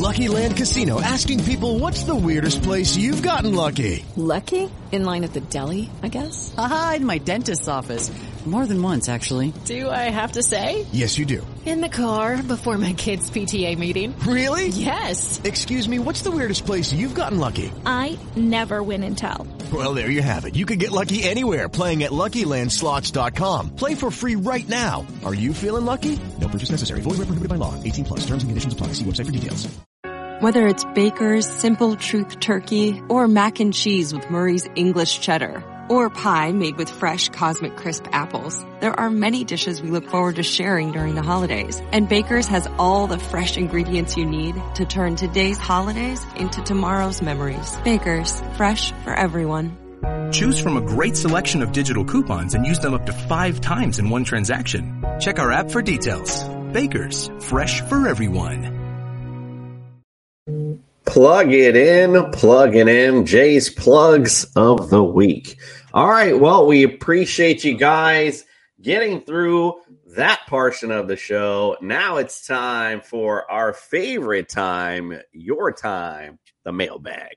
Lucky 0.00 0.28
Land 0.28 0.56
Casino 0.56 1.02
asking 1.02 1.44
people 1.44 1.78
what's 1.78 2.04
the 2.04 2.14
weirdest 2.16 2.62
place 2.62 2.96
you've 2.96 3.22
gotten 3.22 3.54
lucky? 3.54 4.04
Lucky? 4.16 4.70
In 4.90 5.04
line 5.04 5.22
at 5.24 5.34
the 5.34 5.40
deli, 5.40 5.90
I 6.02 6.08
guess? 6.08 6.54
Aha, 6.56 6.94
in 6.96 7.06
my 7.06 7.18
dentist's 7.18 7.68
office. 7.68 8.10
More 8.44 8.66
than 8.66 8.82
once, 8.82 9.08
actually. 9.08 9.52
Do 9.66 9.88
I 9.88 10.10
have 10.10 10.32
to 10.32 10.42
say? 10.42 10.84
Yes, 10.90 11.16
you 11.16 11.24
do. 11.24 11.46
In 11.64 11.80
the 11.80 11.88
car 11.88 12.42
before 12.42 12.76
my 12.76 12.92
kids' 12.92 13.30
PTA 13.30 13.78
meeting. 13.78 14.18
Really? 14.26 14.66
Yes. 14.66 15.40
Excuse 15.44 15.88
me, 15.88 16.00
what's 16.00 16.22
the 16.22 16.32
weirdest 16.32 16.66
place 16.66 16.92
you've 16.92 17.14
gotten 17.14 17.38
lucky? 17.38 17.70
I 17.86 18.18
never 18.34 18.82
win 18.82 19.04
and 19.04 19.16
tell. 19.16 19.46
Well, 19.72 19.94
there 19.94 20.10
you 20.10 20.22
have 20.22 20.44
it. 20.44 20.56
You 20.56 20.66
can 20.66 20.78
get 20.78 20.90
lucky 20.90 21.22
anywhere 21.22 21.68
playing 21.68 22.02
at 22.02 22.10
LuckyLandSlots.com. 22.10 23.76
Play 23.76 23.94
for 23.94 24.10
free 24.10 24.34
right 24.34 24.68
now. 24.68 25.06
Are 25.24 25.34
you 25.34 25.54
feeling 25.54 25.84
lucky? 25.84 26.18
No 26.40 26.48
purchase 26.48 26.70
necessary. 26.70 27.00
Void 27.00 27.18
where 27.18 27.26
prohibited 27.26 27.48
by 27.48 27.56
law. 27.56 27.80
18 27.80 28.04
plus. 28.04 28.20
Terms 28.26 28.42
and 28.42 28.50
conditions 28.50 28.72
apply. 28.72 28.88
See 28.88 29.04
website 29.04 29.26
for 29.26 29.32
details. 29.32 29.68
Whether 30.40 30.66
it's 30.66 30.84
Baker's 30.96 31.48
Simple 31.48 31.94
Truth 31.94 32.40
Turkey 32.40 33.00
or 33.08 33.28
mac 33.28 33.60
and 33.60 33.72
cheese 33.72 34.12
with 34.12 34.28
Murray's 34.28 34.68
English 34.74 35.20
Cheddar 35.20 35.62
or 35.88 36.10
pie 36.10 36.52
made 36.52 36.76
with 36.76 36.90
fresh 36.90 37.28
Cosmic 37.28 37.76
Crisp 37.76 38.06
apples, 38.12 38.64
there 38.80 38.98
are 38.98 39.10
many 39.10 39.44
dishes 39.44 39.80
we 39.80 39.90
look 39.90 40.08
forward 40.08 40.36
to 40.36 40.42
sharing 40.42 40.92
during 40.92 41.14
the 41.14 41.22
holidays. 41.22 41.80
And 41.92 42.08
Baker's 42.08 42.46
has 42.48 42.68
all 42.78 43.06
the 43.06 43.18
fresh 43.18 43.56
ingredients 43.56 44.16
you 44.16 44.26
need 44.26 44.54
to 44.74 44.84
turn 44.84 45.16
today's 45.16 45.58
holidays 45.58 46.24
into 46.36 46.62
tomorrow's 46.62 47.22
memories. 47.22 47.76
Baker's, 47.84 48.40
fresh 48.56 48.92
for 49.04 49.14
everyone. 49.14 49.78
Choose 50.32 50.60
from 50.60 50.76
a 50.76 50.80
great 50.80 51.16
selection 51.16 51.62
of 51.62 51.72
digital 51.72 52.04
coupons 52.04 52.54
and 52.54 52.66
use 52.66 52.80
them 52.80 52.94
up 52.94 53.06
to 53.06 53.12
five 53.12 53.60
times 53.60 53.98
in 53.98 54.10
one 54.10 54.24
transaction. 54.24 55.04
Check 55.20 55.38
our 55.38 55.52
app 55.52 55.70
for 55.70 55.82
details. 55.82 56.42
Bakers, 56.72 57.30
fresh 57.40 57.80
for 57.82 58.08
everyone. 58.08 58.81
Plug 61.04 61.52
it 61.52 61.76
in, 61.76 62.30
plug 62.30 62.76
it 62.76 62.88
in. 62.88 63.26
Jay's 63.26 63.68
plugs 63.68 64.44
of 64.56 64.90
the 64.90 65.02
week. 65.02 65.58
All 65.92 66.08
right. 66.08 66.38
Well, 66.38 66.66
we 66.66 66.84
appreciate 66.84 67.64
you 67.64 67.76
guys 67.76 68.44
getting 68.80 69.20
through 69.20 69.74
that 70.16 70.40
portion 70.48 70.90
of 70.90 71.08
the 71.08 71.16
show. 71.16 71.76
Now 71.80 72.16
it's 72.16 72.46
time 72.46 73.00
for 73.00 73.50
our 73.50 73.72
favorite 73.72 74.48
time, 74.48 75.20
your 75.32 75.72
time, 75.72 76.38
the 76.64 76.72
mailbag. 76.72 77.36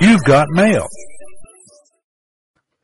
You've 0.00 0.24
got 0.24 0.48
mail. 0.50 0.86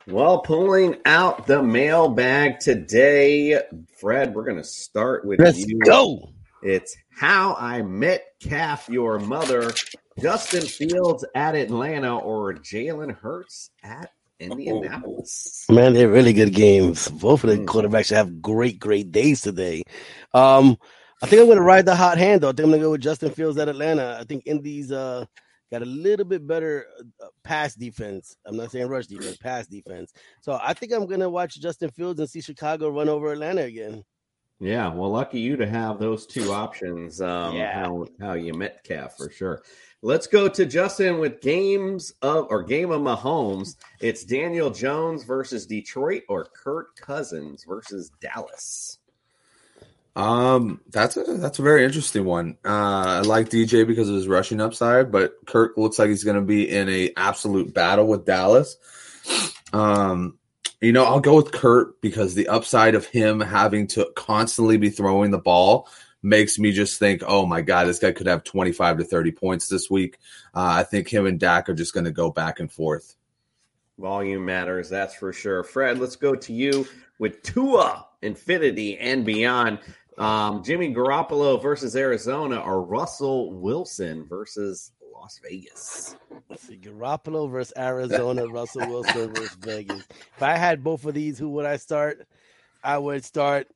Well, 0.06 0.40
pulling 0.40 0.98
out 1.06 1.46
the 1.46 1.62
mailbag 1.62 2.60
today, 2.60 3.58
Fred, 3.98 4.34
we're 4.34 4.44
going 4.44 4.58
to 4.58 4.64
start 4.64 5.24
with 5.24 5.40
Let's 5.40 5.66
you. 5.66 5.78
go. 5.78 6.30
It's 6.62 6.94
How 7.10 7.54
I 7.54 7.80
Met 7.80 8.22
Calf 8.38 8.86
Your 8.90 9.18
Mother, 9.18 9.72
Justin 10.20 10.60
Fields 10.60 11.24
at 11.34 11.54
Atlanta, 11.54 12.18
or 12.18 12.52
Jalen 12.52 13.16
Hurts 13.16 13.70
at 13.82 14.10
Indianapolis. 14.40 15.64
Man, 15.70 15.94
they're 15.94 16.10
really 16.10 16.34
good 16.34 16.52
games. 16.52 17.08
Both 17.08 17.44
of 17.44 17.50
the 17.50 17.64
quarterbacks 17.64 18.14
have 18.14 18.42
great, 18.42 18.78
great 18.78 19.10
days 19.10 19.40
today. 19.40 19.84
Um, 20.34 20.76
I 21.22 21.26
think 21.26 21.40
I'm 21.40 21.46
going 21.46 21.56
to 21.56 21.64
ride 21.64 21.86
the 21.86 21.96
hot 21.96 22.18
hand, 22.18 22.42
though. 22.42 22.50
I 22.50 22.52
think 22.52 22.64
I'm 22.66 22.70
going 22.72 22.80
to 22.80 22.86
go 22.86 22.90
with 22.90 23.00
Justin 23.00 23.30
Fields 23.30 23.56
at 23.56 23.70
Atlanta. 23.70 24.18
I 24.20 24.24
think 24.24 24.42
Indy's 24.44 24.92
uh, 24.92 25.24
got 25.78 25.82
a 25.82 25.90
little 25.90 26.24
bit 26.24 26.46
better 26.46 26.86
uh, 27.20 27.26
pass 27.42 27.74
defense. 27.74 28.36
I'm 28.46 28.56
not 28.56 28.70
saying 28.70 28.86
rush 28.88 29.06
defense, 29.06 29.36
pass 29.36 29.66
defense. 29.66 30.12
So 30.40 30.58
I 30.62 30.72
think 30.72 30.92
I'm 30.92 31.06
going 31.06 31.20
to 31.20 31.30
watch 31.30 31.60
Justin 31.60 31.90
Fields 31.90 32.20
and 32.20 32.30
see 32.30 32.40
Chicago 32.40 32.90
run 32.90 33.08
over 33.08 33.32
Atlanta 33.32 33.62
again. 33.62 34.04
Yeah, 34.60 34.94
well, 34.94 35.10
lucky 35.10 35.40
you 35.40 35.56
to 35.56 35.66
have 35.66 35.98
those 35.98 36.26
two 36.26 36.52
options. 36.52 37.20
Um, 37.20 37.56
Yeah. 37.56 37.72
how, 37.74 38.06
how 38.20 38.32
you 38.34 38.54
Metcalf 38.54 39.16
for 39.16 39.28
sure. 39.30 39.62
Let's 40.00 40.28
go 40.28 40.48
to 40.48 40.64
Justin 40.64 41.18
with 41.18 41.40
games 41.40 42.12
of 42.22 42.46
or 42.50 42.62
game 42.62 42.92
of 42.92 43.00
Mahomes. 43.00 43.74
It's 44.00 44.24
Daniel 44.24 44.70
Jones 44.70 45.24
versus 45.24 45.66
Detroit 45.66 46.22
or 46.28 46.44
Kurt 46.54 46.94
Cousins 46.94 47.64
versus 47.66 48.12
Dallas. 48.20 48.98
Um, 50.16 50.80
that's 50.90 51.16
a 51.16 51.24
that's 51.24 51.58
a 51.58 51.62
very 51.62 51.84
interesting 51.84 52.24
one. 52.24 52.56
Uh, 52.64 52.68
I 52.68 53.20
like 53.20 53.48
DJ 53.48 53.86
because 53.86 54.08
of 54.08 54.14
his 54.14 54.28
rushing 54.28 54.60
upside, 54.60 55.10
but 55.10 55.34
Kirk 55.46 55.76
looks 55.76 55.98
like 55.98 56.08
he's 56.08 56.24
going 56.24 56.36
to 56.36 56.42
be 56.42 56.70
in 56.70 56.88
a 56.88 57.12
absolute 57.16 57.74
battle 57.74 58.06
with 58.06 58.24
Dallas. 58.24 58.76
Um, 59.72 60.38
you 60.80 60.92
know, 60.92 61.04
I'll 61.04 61.20
go 61.20 61.34
with 61.34 61.50
Kurt 61.50 62.00
because 62.00 62.34
the 62.34 62.48
upside 62.48 62.94
of 62.94 63.06
him 63.06 63.40
having 63.40 63.88
to 63.88 64.08
constantly 64.14 64.76
be 64.76 64.90
throwing 64.90 65.32
the 65.32 65.38
ball 65.38 65.88
makes 66.22 66.58
me 66.58 66.70
just 66.70 66.98
think, 66.98 67.22
oh 67.26 67.44
my 67.44 67.60
god, 67.60 67.86
this 67.86 67.98
guy 67.98 68.12
could 68.12 68.28
have 68.28 68.44
twenty 68.44 68.70
five 68.70 68.98
to 68.98 69.04
thirty 69.04 69.32
points 69.32 69.68
this 69.68 69.90
week. 69.90 70.18
Uh, 70.54 70.78
I 70.78 70.84
think 70.84 71.08
him 71.08 71.26
and 71.26 71.40
Dak 71.40 71.68
are 71.68 71.74
just 71.74 71.92
going 71.92 72.04
to 72.04 72.12
go 72.12 72.30
back 72.30 72.60
and 72.60 72.70
forth. 72.70 73.16
Volume 73.98 74.44
matters, 74.44 74.88
that's 74.88 75.14
for 75.14 75.32
sure. 75.32 75.62
Fred, 75.62 75.98
let's 75.98 76.16
go 76.16 76.34
to 76.34 76.52
you 76.52 76.86
with 77.18 77.42
Tua, 77.42 78.06
Infinity, 78.22 78.98
and 78.98 79.24
beyond. 79.24 79.78
Um, 80.18 80.62
Jimmy 80.62 80.94
Garoppolo 80.94 81.60
versus 81.60 81.96
Arizona 81.96 82.60
or 82.60 82.82
Russell 82.82 83.52
Wilson 83.52 84.26
versus 84.28 84.92
Las 85.12 85.40
Vegas. 85.42 86.16
Let's 86.48 86.62
see, 86.62 86.76
Garoppolo 86.76 87.50
versus 87.50 87.72
Arizona, 87.76 88.46
Russell 88.52 88.88
Wilson 88.88 89.34
versus 89.34 89.56
Vegas. 89.56 90.06
If 90.36 90.42
I 90.42 90.56
had 90.56 90.84
both 90.84 91.04
of 91.04 91.14
these, 91.14 91.38
who 91.38 91.50
would 91.50 91.66
I 91.66 91.76
start? 91.76 92.26
I 92.82 92.98
would 92.98 93.24
start 93.24 93.68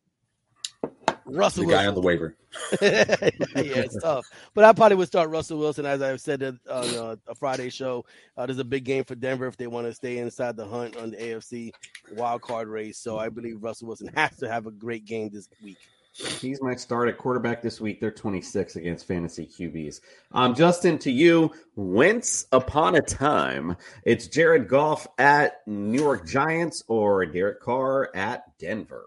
Russell 1.24 1.66
The 1.66 1.72
guy 1.72 1.86
on 1.86 1.94
the 1.94 2.00
waiver. 2.00 2.36
yeah, 2.80 3.16
it's 3.54 4.00
tough. 4.00 4.26
But 4.54 4.64
I 4.64 4.72
probably 4.72 4.96
would 4.96 5.08
start 5.08 5.30
Russell 5.30 5.58
Wilson, 5.58 5.86
as 5.86 6.02
I've 6.02 6.20
said 6.20 6.42
on 6.42 6.58
uh, 6.68 7.16
a 7.26 7.34
Friday 7.34 7.70
show. 7.70 8.04
Uh, 8.36 8.46
there's 8.46 8.58
a 8.58 8.64
big 8.64 8.84
game 8.84 9.04
for 9.04 9.14
Denver 9.14 9.46
if 9.46 9.56
they 9.56 9.66
want 9.66 9.86
to 9.86 9.94
stay 9.94 10.18
inside 10.18 10.56
the 10.56 10.66
hunt 10.66 10.96
on 10.96 11.10
the 11.10 11.16
AFC 11.16 11.72
wild 12.12 12.42
card 12.42 12.68
race. 12.68 12.98
So 12.98 13.18
I 13.18 13.28
believe 13.28 13.62
Russell 13.62 13.88
Wilson 13.88 14.10
has 14.14 14.36
to 14.38 14.48
have 14.50 14.66
a 14.66 14.70
great 14.70 15.04
game 15.04 15.30
this 15.30 15.48
week. 15.62 15.78
He's 16.18 16.60
my 16.60 16.74
start 16.74 17.08
at 17.08 17.16
quarterback 17.16 17.62
this 17.62 17.80
week. 17.80 18.00
They're 18.00 18.10
26 18.10 18.74
against 18.74 19.06
fantasy 19.06 19.46
QBs. 19.46 20.00
Um, 20.32 20.56
Justin, 20.56 20.98
to 20.98 21.12
you, 21.12 21.52
Wentz 21.76 22.46
upon 22.50 22.96
a 22.96 23.00
time. 23.00 23.76
It's 24.02 24.26
Jared 24.26 24.66
Goff 24.66 25.06
at 25.16 25.60
New 25.66 26.00
York 26.00 26.26
Giants 26.26 26.82
or 26.88 27.24
Derek 27.24 27.60
Carr 27.60 28.10
at 28.16 28.58
Denver. 28.58 29.04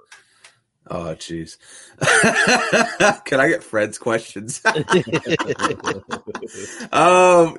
Oh, 0.87 1.15
jeez. 1.15 1.57
Can 3.25 3.41
I 3.41 3.49
get 3.49 3.63
Fred's 3.63 3.97
questions? 3.97 4.61
um, 4.65 4.75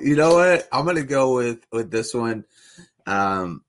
you 0.01 0.15
know 0.15 0.33
what? 0.33 0.67
I'm 0.71 0.85
gonna 0.85 1.03
go 1.03 1.35
with 1.35 1.65
with 1.71 1.89
this 1.89 2.13
one. 2.13 2.45
Um, 3.05 3.63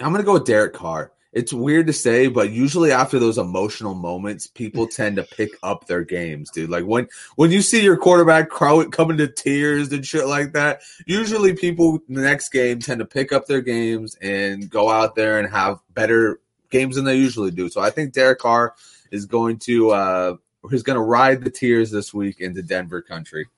I'm 0.00 0.12
gonna 0.12 0.22
go 0.22 0.34
with 0.34 0.46
Derek 0.46 0.74
Carr. 0.74 1.12
It's 1.34 1.52
weird 1.52 1.88
to 1.88 1.92
say, 1.92 2.28
but 2.28 2.50
usually 2.50 2.92
after 2.92 3.18
those 3.18 3.38
emotional 3.38 3.94
moments, 3.94 4.46
people 4.46 4.86
tend 4.88 5.16
to 5.16 5.24
pick 5.24 5.50
up 5.62 5.86
their 5.86 6.04
games, 6.04 6.50
dude. 6.50 6.70
Like 6.70 6.84
when 6.84 7.08
when 7.36 7.50
you 7.50 7.60
see 7.60 7.82
your 7.82 7.96
quarterback 7.96 8.48
crow- 8.48 8.88
coming 8.88 9.16
to 9.18 9.26
tears 9.26 9.92
and 9.92 10.06
shit 10.06 10.26
like 10.26 10.52
that, 10.52 10.82
usually 11.06 11.54
people 11.54 11.98
the 12.08 12.22
next 12.22 12.50
game 12.50 12.78
tend 12.78 13.00
to 13.00 13.04
pick 13.04 13.32
up 13.32 13.46
their 13.46 13.60
games 13.60 14.16
and 14.22 14.70
go 14.70 14.88
out 14.88 15.16
there 15.16 15.38
and 15.38 15.50
have 15.50 15.80
better 15.92 16.40
games 16.70 16.96
than 16.96 17.04
they 17.04 17.16
usually 17.16 17.50
do. 17.50 17.68
So 17.68 17.80
I 17.80 17.90
think 17.90 18.12
Derek 18.12 18.38
Carr 18.38 18.74
is 19.10 19.26
going 19.26 19.58
to 19.58 19.90
uh 19.90 20.36
he's 20.70 20.82
going 20.82 20.96
to 20.96 21.02
ride 21.02 21.44
the 21.44 21.50
tears 21.50 21.90
this 21.90 22.14
week 22.14 22.40
into 22.40 22.62
Denver 22.62 23.02
country. 23.02 23.48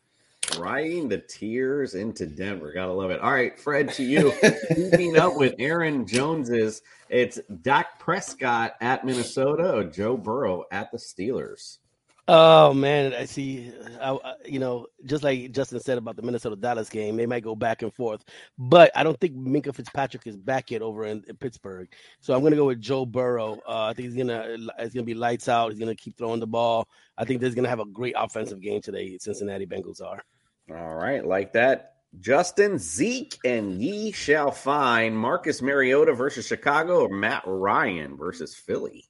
Riding 0.59 1.09
the 1.09 1.19
tears 1.19 1.95
into 1.95 2.27
Denver. 2.27 2.73
Gotta 2.73 2.93
love 2.93 3.11
it. 3.11 3.21
All 3.21 3.33
right, 3.33 3.59
Fred, 3.59 3.93
to 3.95 4.03
you. 4.03 4.33
Keeping 4.75 5.19
up 5.19 5.37
with 5.37 5.55
Aaron 5.59 6.07
Jones's, 6.07 6.83
it's 7.09 7.39
Dak 7.63 7.99
Prescott 7.99 8.75
at 8.81 9.05
Minnesota 9.05 9.77
or 9.77 9.85
Joe 9.85 10.17
Burrow 10.17 10.65
at 10.71 10.91
the 10.93 10.99
Steelers. 10.99 11.79
Oh 12.29 12.75
man, 12.75 13.15
I 13.15 13.25
see. 13.25 13.71
I, 14.01 14.11
I- 14.13 14.35
you 14.45 14.59
know, 14.59 14.87
just 15.05 15.23
like 15.23 15.53
Justin 15.53 15.79
said 15.79 15.97
about 15.97 16.17
the 16.17 16.23
Minnesota 16.23 16.57
Dallas 16.57 16.89
game, 16.89 17.17
they 17.17 17.27
might 17.27 17.45
go 17.45 17.55
back 17.55 17.83
and 17.83 17.95
forth. 17.95 18.25
But 18.59 18.91
I 18.97 19.05
don't 19.05 19.19
think 19.21 19.37
Minkah 19.37 19.73
Fitzpatrick 19.75 20.27
is 20.27 20.37
back 20.37 20.73
yet 20.73 20.83
over 20.83 21.05
in, 21.05 21.23
in 21.29 21.37
Pittsburgh. 21.37 21.89
So 22.21 22.35
I'm 22.35 22.41
going 22.41 22.51
to 22.51 22.57
go 22.57 22.67
with 22.67 22.81
Joe 22.81 23.07
Burrow. 23.07 23.61
Uh, 23.69 23.85
I 23.85 23.93
think 23.93 24.09
he's 24.09 24.17
gonna 24.17 24.57
it's 24.79 24.93
gonna 24.93 25.05
be 25.05 25.15
lights 25.15 25.49
out. 25.49 25.71
He's 25.71 25.79
gonna 25.79 25.95
keep 25.95 26.17
throwing 26.19 26.41
the 26.41 26.47
ball. 26.49 26.89
I 27.17 27.25
think 27.25 27.41
they're 27.41 27.51
gonna 27.51 27.69
have 27.69 27.79
a 27.81 27.87
great 27.87 28.15
offensive 28.19 28.61
game 28.61 28.81
today. 28.83 29.19
Cincinnati 29.19 29.67
Bengals 29.67 30.03
are. 30.03 30.21
All 30.71 30.95
right, 30.95 31.25
like 31.25 31.53
that. 31.53 31.95
Justin, 32.19 32.79
Zeke, 32.79 33.37
and 33.45 33.81
ye 33.81 34.11
shall 34.13 34.51
find 34.51 35.17
Marcus 35.17 35.61
Mariota 35.61 36.15
versus 36.15 36.47
Chicago 36.47 37.03
or 37.03 37.09
Matt 37.09 37.43
Ryan 37.47 38.17
versus 38.17 38.55
Philly. 38.55 39.05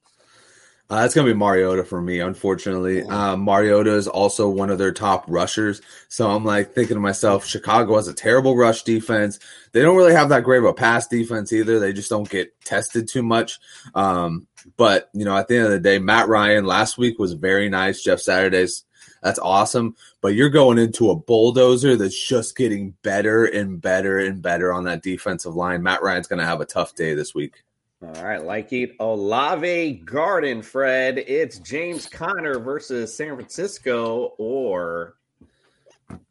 Uh, 0.89 1.03
that's 1.03 1.15
going 1.15 1.27
to 1.27 1.33
be 1.33 1.39
Mariota 1.39 1.83
for 1.83 2.01
me, 2.01 2.21
unfortunately. 2.21 3.03
Um, 3.03 3.41
Mariota 3.41 3.93
is 3.95 4.07
also 4.07 4.49
one 4.49 4.71
of 4.71 4.79
their 4.79 4.93
top 4.93 5.25
rushers. 5.27 5.83
So 6.09 6.31
I'm 6.31 6.45
like 6.45 6.75
thinking 6.75 6.95
to 6.95 7.01
myself, 7.01 7.45
Chicago 7.45 7.97
has 7.97 8.07
a 8.07 8.15
terrible 8.15 8.57
rush 8.57 8.85
defense. 8.85 9.41
They 9.73 9.83
don't 9.83 9.97
really 9.97 10.15
have 10.15 10.29
that 10.29 10.45
great 10.45 10.59
of 10.59 10.65
a 10.65 10.75
pass 10.75 11.09
defense 11.09 11.53
either. 11.53 11.81
They 11.81 11.93
just 11.93 12.11
don't 12.11 12.31
get 12.31 12.61
tested 12.65 13.09
too 13.09 13.25
much. 13.25 13.59
Um, 13.97 14.47
but, 14.77 15.11
you 15.13 15.25
know, 15.25 15.37
at 15.37 15.49
the 15.49 15.57
end 15.57 15.67
of 15.67 15.73
the 15.73 15.81
day, 15.81 15.99
Matt 15.99 16.29
Ryan 16.29 16.65
last 16.65 16.99
week 16.99 17.19
was 17.19 17.33
very 17.33 17.69
nice. 17.69 18.03
Jeff 18.03 18.21
Saturday's, 18.21 18.85
that's 19.27 19.41
awesome. 19.41 19.97
But 20.21 20.35
you're 20.35 20.49
going 20.49 20.79
into 20.79 21.11
a 21.11 21.17
bulldozer 21.17 21.97
that's 21.97 22.29
just 22.29 22.57
getting 22.57 22.95
better 23.03 23.45
and 23.45 23.81
better 23.81 24.21
and 24.21 24.41
better 24.41 24.73
on 24.73 24.85
that 24.85 25.03
defensive 25.03 25.57
line. 25.57 25.83
Matt 25.83 26.01
Ryan's 26.01 26.29
going 26.29 26.39
to 26.39 26.47
have 26.47 26.61
a 26.61 26.65
tough 26.65 26.95
day 26.95 27.15
this 27.15 27.35
week. 27.35 27.65
All 28.03 28.23
right, 28.23 28.45
like 28.45 28.73
it 28.73 28.93
Olave 29.01 29.95
Garden, 30.05 30.63
Fred. 30.63 31.19
It's 31.19 31.59
James 31.59 32.07
Conner 32.07 32.61
versus 32.61 33.17
San 33.17 33.35
Francisco 33.35 34.35
or 34.39 35.17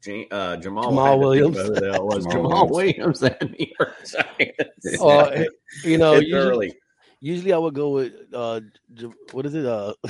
Ja- 0.06 0.24
uh, 0.30 0.56
Jamaal, 0.56 0.84
Jamaal 0.84 0.98
I 0.98 1.10
had 1.10 1.16
to 1.16 1.20
think 1.20 1.20
Williams. 1.20 1.56
about 1.58 1.66
who 1.66 1.74
the 1.74 1.92
hell 1.92 2.06
was 2.06 2.26
Jamaal 2.26 2.32
Jamaal 2.32 2.70
Williams. 2.70 3.20
Williams 3.20 3.36
and 3.40 3.50
New 3.58 3.66
York 3.78 3.94
Giants. 4.06 5.02
Uh, 5.02 5.44
you 5.84 5.98
know, 5.98 6.14
it's 6.14 6.28
usually, 6.28 6.34
early. 6.34 6.74
Usually 7.20 7.52
I 7.52 7.58
would 7.58 7.74
go 7.74 7.90
with 7.90 8.12
uh, 8.32 8.60
what 9.32 9.46
is 9.46 9.54
it? 9.54 9.64
Uh, 9.64 9.94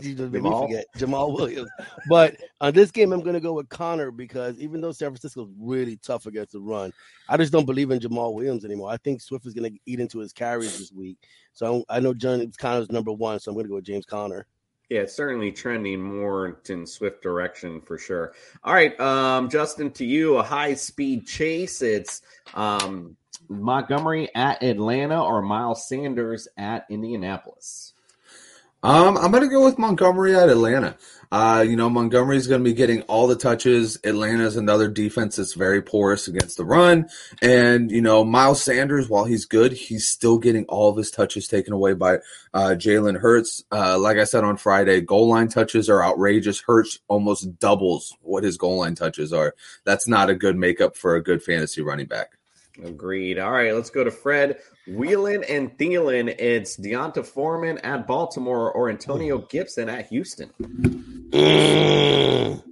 you 0.00 0.14
just 0.14 0.32
made 0.32 0.42
me 0.42 0.50
Jamaal? 0.50 0.66
forget 0.66 0.84
Jamaal 0.96 1.34
Williams. 1.34 1.70
But 2.08 2.36
on 2.60 2.74
this 2.74 2.90
game, 2.90 3.12
I'm 3.12 3.22
going 3.22 3.34
to 3.34 3.40
go 3.40 3.54
with 3.54 3.68
Conner 3.70 4.10
because 4.10 4.58
even 4.58 4.80
though 4.80 4.92
San 4.92 5.08
Francisco 5.08 5.44
is 5.44 5.50
really 5.58 5.96
tough 5.96 6.26
against 6.26 6.52
the 6.52 6.60
run, 6.60 6.92
I 7.28 7.36
just 7.38 7.52
don't 7.52 7.64
believe 7.64 7.90
in 7.90 8.00
Jamaal 8.00 8.34
Williams 8.34 8.64
anymore. 8.64 8.90
I 8.90 8.98
think 8.98 9.22
Swift 9.22 9.46
is 9.46 9.54
going 9.54 9.72
to 9.72 9.78
eat 9.86 10.00
into 10.00 10.18
his 10.18 10.32
carries 10.32 10.78
this 10.78 10.92
week. 10.92 11.16
So 11.52 11.84
I 11.88 12.00
know 12.00 12.12
James 12.12 12.56
Conner's 12.56 12.90
number 12.90 13.12
one, 13.12 13.40
so 13.40 13.50
I'm 13.50 13.54
going 13.54 13.64
to 13.64 13.70
go 13.70 13.76
with 13.76 13.84
James 13.84 14.04
Conner. 14.04 14.46
Yeah, 14.90 15.00
it's 15.00 15.14
certainly 15.14 15.50
trending 15.50 16.02
more 16.02 16.60
in 16.68 16.86
Swift 16.86 17.22
direction 17.22 17.80
for 17.80 17.96
sure. 17.96 18.34
All 18.62 18.74
right, 18.74 18.98
um, 19.00 19.48
Justin, 19.48 19.90
to 19.92 20.04
you, 20.04 20.36
a 20.36 20.42
high 20.42 20.74
speed 20.74 21.26
chase. 21.26 21.80
It's 21.80 22.20
um, 22.52 23.16
Montgomery 23.48 24.28
at 24.34 24.62
Atlanta 24.62 25.22
or 25.22 25.42
Miles 25.42 25.88
Sanders 25.88 26.48
at 26.56 26.86
Indianapolis. 26.90 27.94
Um, 28.84 29.16
I'm 29.16 29.32
gonna 29.32 29.48
go 29.48 29.64
with 29.64 29.78
Montgomery 29.78 30.36
at 30.36 30.50
Atlanta. 30.50 30.98
Uh, 31.32 31.64
you 31.66 31.74
know, 31.74 31.88
Montgomery's 31.88 32.46
gonna 32.46 32.62
be 32.62 32.74
getting 32.74 33.00
all 33.02 33.26
the 33.26 33.34
touches. 33.34 33.98
Atlanta's 34.04 34.58
another 34.58 34.88
defense 34.88 35.36
that's 35.36 35.54
very 35.54 35.80
porous 35.80 36.28
against 36.28 36.58
the 36.58 36.66
run. 36.66 37.08
And, 37.40 37.90
you 37.90 38.02
know, 38.02 38.24
Miles 38.24 38.62
Sanders, 38.62 39.08
while 39.08 39.24
he's 39.24 39.46
good, 39.46 39.72
he's 39.72 40.06
still 40.06 40.36
getting 40.36 40.66
all 40.66 40.90
of 40.90 40.98
his 40.98 41.10
touches 41.10 41.48
taken 41.48 41.72
away 41.72 41.94
by 41.94 42.16
uh 42.52 42.74
Jalen 42.76 43.18
Hurts. 43.18 43.64
Uh, 43.72 43.98
like 43.98 44.18
I 44.18 44.24
said 44.24 44.44
on 44.44 44.58
Friday, 44.58 45.00
goal 45.00 45.28
line 45.28 45.48
touches 45.48 45.88
are 45.88 46.04
outrageous. 46.04 46.60
Hurts 46.60 46.98
almost 47.08 47.58
doubles 47.58 48.14
what 48.20 48.44
his 48.44 48.58
goal 48.58 48.80
line 48.80 48.96
touches 48.96 49.32
are. 49.32 49.54
That's 49.84 50.06
not 50.06 50.28
a 50.28 50.34
good 50.34 50.58
makeup 50.58 50.94
for 50.94 51.16
a 51.16 51.22
good 51.22 51.42
fantasy 51.42 51.80
running 51.80 52.06
back. 52.06 52.36
Agreed. 52.82 53.38
All 53.38 53.52
right, 53.52 53.72
let's 53.72 53.90
go 53.90 54.02
to 54.02 54.10
Fred. 54.10 54.58
Wheelan 54.88 55.44
and 55.48 55.76
Thielen. 55.78 56.34
It's 56.38 56.76
D'Onta 56.76 57.24
Foreman 57.24 57.78
at 57.78 58.06
Baltimore 58.06 58.72
or 58.72 58.90
Antonio 58.90 59.38
Gibson 59.48 59.88
at 59.88 60.08
Houston. 60.08 60.50
Mm. 61.30 62.62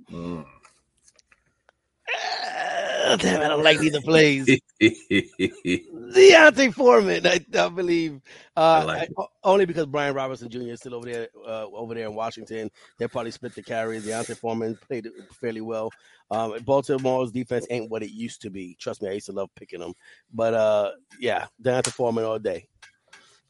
Ah, 3.04 3.16
damn, 3.16 3.42
I 3.42 3.48
don't 3.48 3.62
like 3.62 3.82
either 3.82 4.00
plays. 4.00 4.48
D'Onta 6.12 6.72
Foreman, 6.72 7.26
I, 7.26 7.44
I 7.54 7.68
believe. 7.68 8.20
Uh, 8.56 8.84
like 8.86 9.10
I- 9.16 9.24
only 9.44 9.64
because 9.64 9.86
Brian 9.86 10.14
Robinson 10.14 10.48
Jr. 10.48 10.72
is 10.72 10.80
still 10.80 10.94
over 10.94 11.06
there, 11.06 11.28
uh, 11.46 11.66
over 11.66 11.94
there 11.94 12.06
in 12.06 12.14
Washington. 12.14 12.70
They'll 12.98 13.08
probably 13.08 13.30
split 13.30 13.54
the 13.54 13.62
carries. 13.62 14.04
D'Onta 14.04 14.36
Foreman 14.36 14.76
played 14.88 15.06
it 15.06 15.12
fairly 15.40 15.60
well. 15.60 15.90
Um, 16.30 16.58
Baltimore's 16.64 17.30
defense 17.30 17.66
ain't 17.70 17.90
what 17.90 18.02
it 18.02 18.10
used 18.10 18.42
to 18.42 18.50
be. 18.50 18.76
Trust 18.80 19.02
me, 19.02 19.08
I 19.10 19.12
used 19.12 19.26
to 19.26 19.32
love 19.32 19.50
picking 19.54 19.80
them. 19.80 19.92
But 20.32 20.54
uh, 20.54 20.92
yeah, 21.20 21.46
D'Onta 21.60 21.92
Foreman 21.92 22.24
all 22.24 22.38
day. 22.38 22.66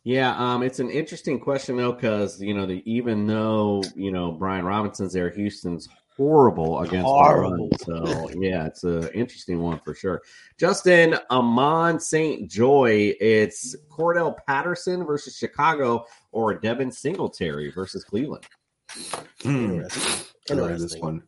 Yeah, 0.05 0.37
um, 0.37 0.64
it's 0.64 0.81
an 0.81 0.90
interesting 0.90 1.38
question 1.38 1.77
though, 1.77 1.92
because 1.92 2.42
you 2.42 2.55
know, 2.55 2.66
the, 2.66 2.83
even 2.90 3.27
though 3.27 3.83
you 3.95 4.11
know 4.11 4.33
Brian 4.33 4.64
Robinson's 4.64 5.12
there, 5.12 5.31
Houston's 5.31 5.88
horrible 6.16 6.81
against 6.81 7.07
Horrible. 7.07 7.68
the 7.87 7.92
run. 7.94 8.07
So 8.07 8.31
yeah, 8.40 8.66
it's 8.66 8.85
an 8.85 9.09
interesting 9.09 9.61
one 9.61 9.79
for 9.81 9.94
sure. 9.94 10.22
Justin 10.59 11.16
Amon 11.31 11.98
St. 12.01 12.51
Joy, 12.51 13.14
it's 13.20 13.77
Cordarrelle 13.90 14.37
Patterson 14.46 15.05
versus 15.05 15.37
Chicago 15.37 16.05
or 16.33 16.55
Devin 16.55 16.92
Singletary 16.92 17.70
versus 17.70 18.05
Cleveland. 18.05 18.44
Hmm. 19.42 19.83
I 20.51 20.55
like 20.55 20.79
this 20.79 20.96
one. 20.96 21.22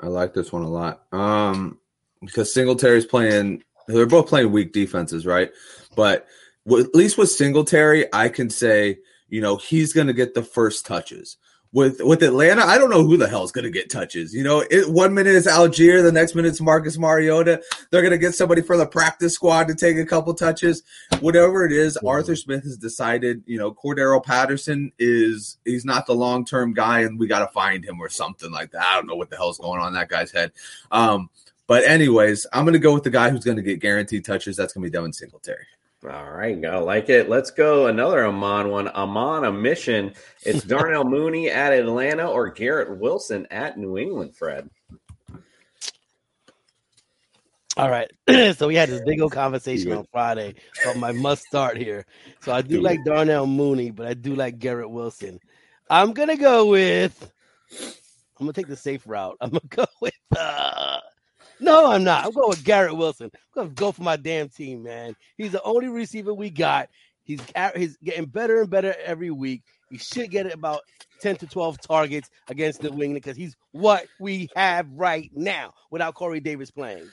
I 0.00 0.06
like 0.08 0.34
this 0.34 0.52
one 0.52 0.62
a 0.62 0.68
lot. 0.68 1.04
Um, 1.12 1.78
because 2.20 2.52
Singletary's 2.52 3.06
playing. 3.06 3.62
They're 3.86 4.06
both 4.06 4.28
playing 4.28 4.52
weak 4.52 4.72
defenses, 4.72 5.24
right? 5.24 5.50
But 5.96 6.26
w- 6.66 6.84
at 6.84 6.94
least 6.94 7.16
with 7.16 7.30
Singletary, 7.30 8.06
I 8.12 8.28
can 8.28 8.50
say, 8.50 8.98
you 9.28 9.40
know, 9.40 9.56
he's 9.56 9.92
going 9.92 10.08
to 10.08 10.12
get 10.12 10.34
the 10.34 10.42
first 10.42 10.84
touches. 10.84 11.38
With 11.70 12.00
with 12.00 12.22
Atlanta, 12.22 12.62
I 12.62 12.78
don't 12.78 12.88
know 12.88 13.04
who 13.04 13.18
the 13.18 13.28
hell 13.28 13.44
is 13.44 13.52
going 13.52 13.64
to 13.64 13.70
get 13.70 13.90
touches. 13.90 14.32
You 14.32 14.42
know, 14.42 14.64
it, 14.70 14.88
one 14.88 15.12
minute 15.12 15.34
is 15.34 15.46
Allgeier, 15.46 16.02
the 16.02 16.10
next 16.10 16.34
minute 16.34 16.48
it's 16.48 16.62
Marcus 16.62 16.96
Mariota. 16.96 17.62
They're 17.90 18.00
going 18.00 18.12
to 18.12 18.18
get 18.18 18.34
somebody 18.34 18.62
from 18.62 18.78
the 18.78 18.86
practice 18.86 19.34
squad 19.34 19.68
to 19.68 19.74
take 19.74 19.98
a 19.98 20.06
couple 20.06 20.32
touches. 20.32 20.82
Whatever 21.20 21.66
it 21.66 21.72
is, 21.72 21.98
Arthur 21.98 22.36
Smith 22.36 22.64
has 22.64 22.78
decided. 22.78 23.42
You 23.44 23.58
know, 23.58 23.72
Cordarrelle 23.72 24.24
Patterson 24.24 24.92
is 24.98 25.58
he's 25.66 25.84
not 25.84 26.06
the 26.06 26.14
long 26.14 26.46
term 26.46 26.72
guy, 26.72 27.00
and 27.00 27.18
we 27.18 27.26
got 27.26 27.40
to 27.40 27.48
find 27.48 27.84
him 27.84 28.00
or 28.00 28.08
something 28.08 28.50
like 28.50 28.70
that. 28.70 28.82
I 28.82 28.94
don't 28.94 29.06
know 29.06 29.16
what 29.16 29.28
the 29.28 29.36
hell's 29.36 29.58
going 29.58 29.78
on 29.78 29.88
in 29.88 29.94
that 29.94 30.08
guy's 30.08 30.32
head. 30.32 30.52
Um, 30.90 31.28
but 31.66 31.84
anyways, 31.84 32.46
I'm 32.50 32.64
going 32.64 32.72
to 32.72 32.78
go 32.78 32.94
with 32.94 33.04
the 33.04 33.10
guy 33.10 33.28
who's 33.28 33.44
going 33.44 33.58
to 33.58 33.62
get 33.62 33.80
guaranteed 33.80 34.24
touches. 34.24 34.56
That's 34.56 34.72
going 34.72 34.82
to 34.84 34.90
be 34.90 34.90
Devin 34.90 35.12
Singletary. 35.12 35.66
All 36.04 36.30
right, 36.30 36.60
gotta 36.60 36.80
like 36.80 37.08
it. 37.08 37.28
Let's 37.28 37.50
go 37.50 37.88
another 37.88 38.24
Amon 38.24 38.70
one. 38.70 38.88
Amon 38.88 39.44
a 39.44 39.52
mission. 39.52 40.14
It's 40.42 40.62
Darnell 40.64 41.04
Mooney 41.04 41.50
at 41.50 41.72
Atlanta 41.72 42.30
or 42.30 42.50
Garrett 42.50 42.98
Wilson 42.98 43.46
at 43.50 43.76
New 43.78 43.98
England. 43.98 44.36
Fred. 44.36 44.70
All 47.76 47.90
right. 47.90 48.10
so 48.56 48.68
we 48.68 48.74
had 48.74 48.88
this 48.88 49.02
big 49.02 49.20
old 49.20 49.32
conversation 49.32 49.92
on 49.92 50.06
Friday 50.12 50.54
about 50.82 50.96
my 50.96 51.12
must 51.12 51.42
start 51.44 51.76
here. 51.76 52.06
So 52.40 52.52
I 52.52 52.62
do 52.62 52.76
Do 52.76 52.80
like. 52.80 53.04
Darnell 53.04 53.46
Mooney, 53.46 53.90
but 53.90 54.06
I 54.06 54.14
do 54.14 54.34
like 54.34 54.58
Garrett 54.58 54.90
Wilson. 54.90 55.40
I'm 55.90 56.12
gonna 56.12 56.36
go 56.36 56.66
with 56.66 57.32
I'm 58.38 58.46
gonna 58.46 58.52
take 58.52 58.68
the 58.68 58.76
safe 58.76 59.02
route. 59.06 59.36
I'm 59.40 59.50
gonna 59.50 59.62
go 59.68 59.86
with 60.00 60.14
uh 60.36 61.00
no, 61.60 61.90
I'm 61.90 62.04
not. 62.04 62.24
I'm 62.24 62.32
going 62.32 62.48
with 62.48 62.64
Garrett 62.64 62.96
Wilson. 62.96 63.30
I'm 63.34 63.40
gonna 63.54 63.68
go 63.70 63.92
for 63.92 64.02
my 64.02 64.16
damn 64.16 64.48
team, 64.48 64.82
man. 64.82 65.16
He's 65.36 65.52
the 65.52 65.62
only 65.62 65.88
receiver 65.88 66.32
we 66.34 66.50
got. 66.50 66.88
He's 67.24 67.40
he's 67.76 67.96
getting 67.98 68.26
better 68.26 68.60
and 68.60 68.70
better 68.70 68.94
every 69.04 69.30
week. 69.30 69.62
He 69.90 69.98
should 69.98 70.30
get 70.30 70.52
about 70.52 70.80
10 71.20 71.36
to 71.36 71.46
12 71.46 71.80
targets 71.80 72.30
against 72.48 72.82
New 72.82 72.90
England 72.90 73.14
because 73.14 73.36
he's 73.36 73.56
what 73.72 74.06
we 74.20 74.48
have 74.54 74.86
right 74.92 75.30
now 75.34 75.72
without 75.90 76.14
Corey 76.14 76.40
Davis 76.40 76.70
playing. 76.70 77.08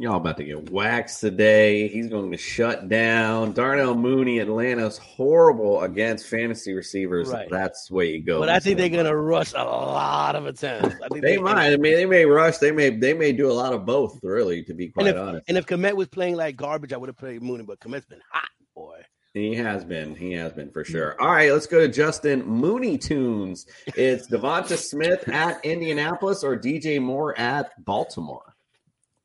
Y'all 0.00 0.16
about 0.16 0.38
to 0.38 0.44
get 0.44 0.70
waxed 0.70 1.20
today. 1.20 1.86
He's 1.86 2.08
going 2.08 2.30
to 2.30 2.38
shut 2.38 2.88
down. 2.88 3.52
Darnell 3.52 3.94
Mooney, 3.94 4.38
Atlanta's 4.38 4.96
horrible 4.96 5.82
against 5.82 6.26
fantasy 6.26 6.72
receivers. 6.72 7.28
Right. 7.28 7.46
That's 7.50 7.88
the 7.88 7.96
way 7.96 8.12
you 8.12 8.22
go. 8.22 8.40
But 8.40 8.48
I 8.48 8.60
think 8.60 8.78
they're 8.78 8.88
gonna 8.88 9.14
rush 9.14 9.52
a 9.52 9.62
lot 9.62 10.36
of 10.36 10.46
attempts. 10.46 10.96
I 11.04 11.08
think 11.08 11.20
They 11.20 11.36
might. 11.36 11.74
I 11.74 11.76
mean, 11.76 11.92
they 11.92 12.06
may 12.06 12.24
rush. 12.24 12.56
They 12.56 12.72
may. 12.72 12.88
They 12.88 13.12
may 13.12 13.32
do 13.32 13.50
a 13.50 13.52
lot 13.52 13.74
of 13.74 13.84
both. 13.84 14.18
Really, 14.22 14.62
to 14.64 14.72
be 14.72 14.86
And 14.86 14.94
quite 14.94 15.06
if, 15.08 15.16
honest. 15.16 15.44
and 15.48 15.58
if 15.58 15.66
Kmet 15.66 15.94
was 15.94 16.08
playing 16.08 16.36
like 16.36 16.56
garbage, 16.56 16.94
I 16.94 16.96
would 16.96 17.10
have 17.10 17.18
played 17.18 17.42
Mooney. 17.42 17.64
But 17.64 17.78
Kmet's 17.80 18.06
been 18.06 18.22
hot, 18.30 18.48
boy. 18.74 19.02
He 19.34 19.54
has 19.56 19.84
been. 19.84 20.14
He 20.14 20.32
has 20.32 20.54
been 20.54 20.70
for 20.70 20.82
mm. 20.82 20.86
sure. 20.86 21.20
All 21.20 21.30
right, 21.30 21.52
let's 21.52 21.66
go 21.66 21.78
to 21.78 21.88
Justin 21.88 22.42
Mooney 22.46 22.96
Tunes. 22.96 23.66
It's 23.88 24.30
Devonta 24.30 24.78
Smith 24.78 25.28
at 25.28 25.62
Indianapolis 25.62 26.42
or 26.42 26.58
DJ 26.58 27.02
Moore 27.02 27.38
at 27.38 27.72
Baltimore. 27.84 28.50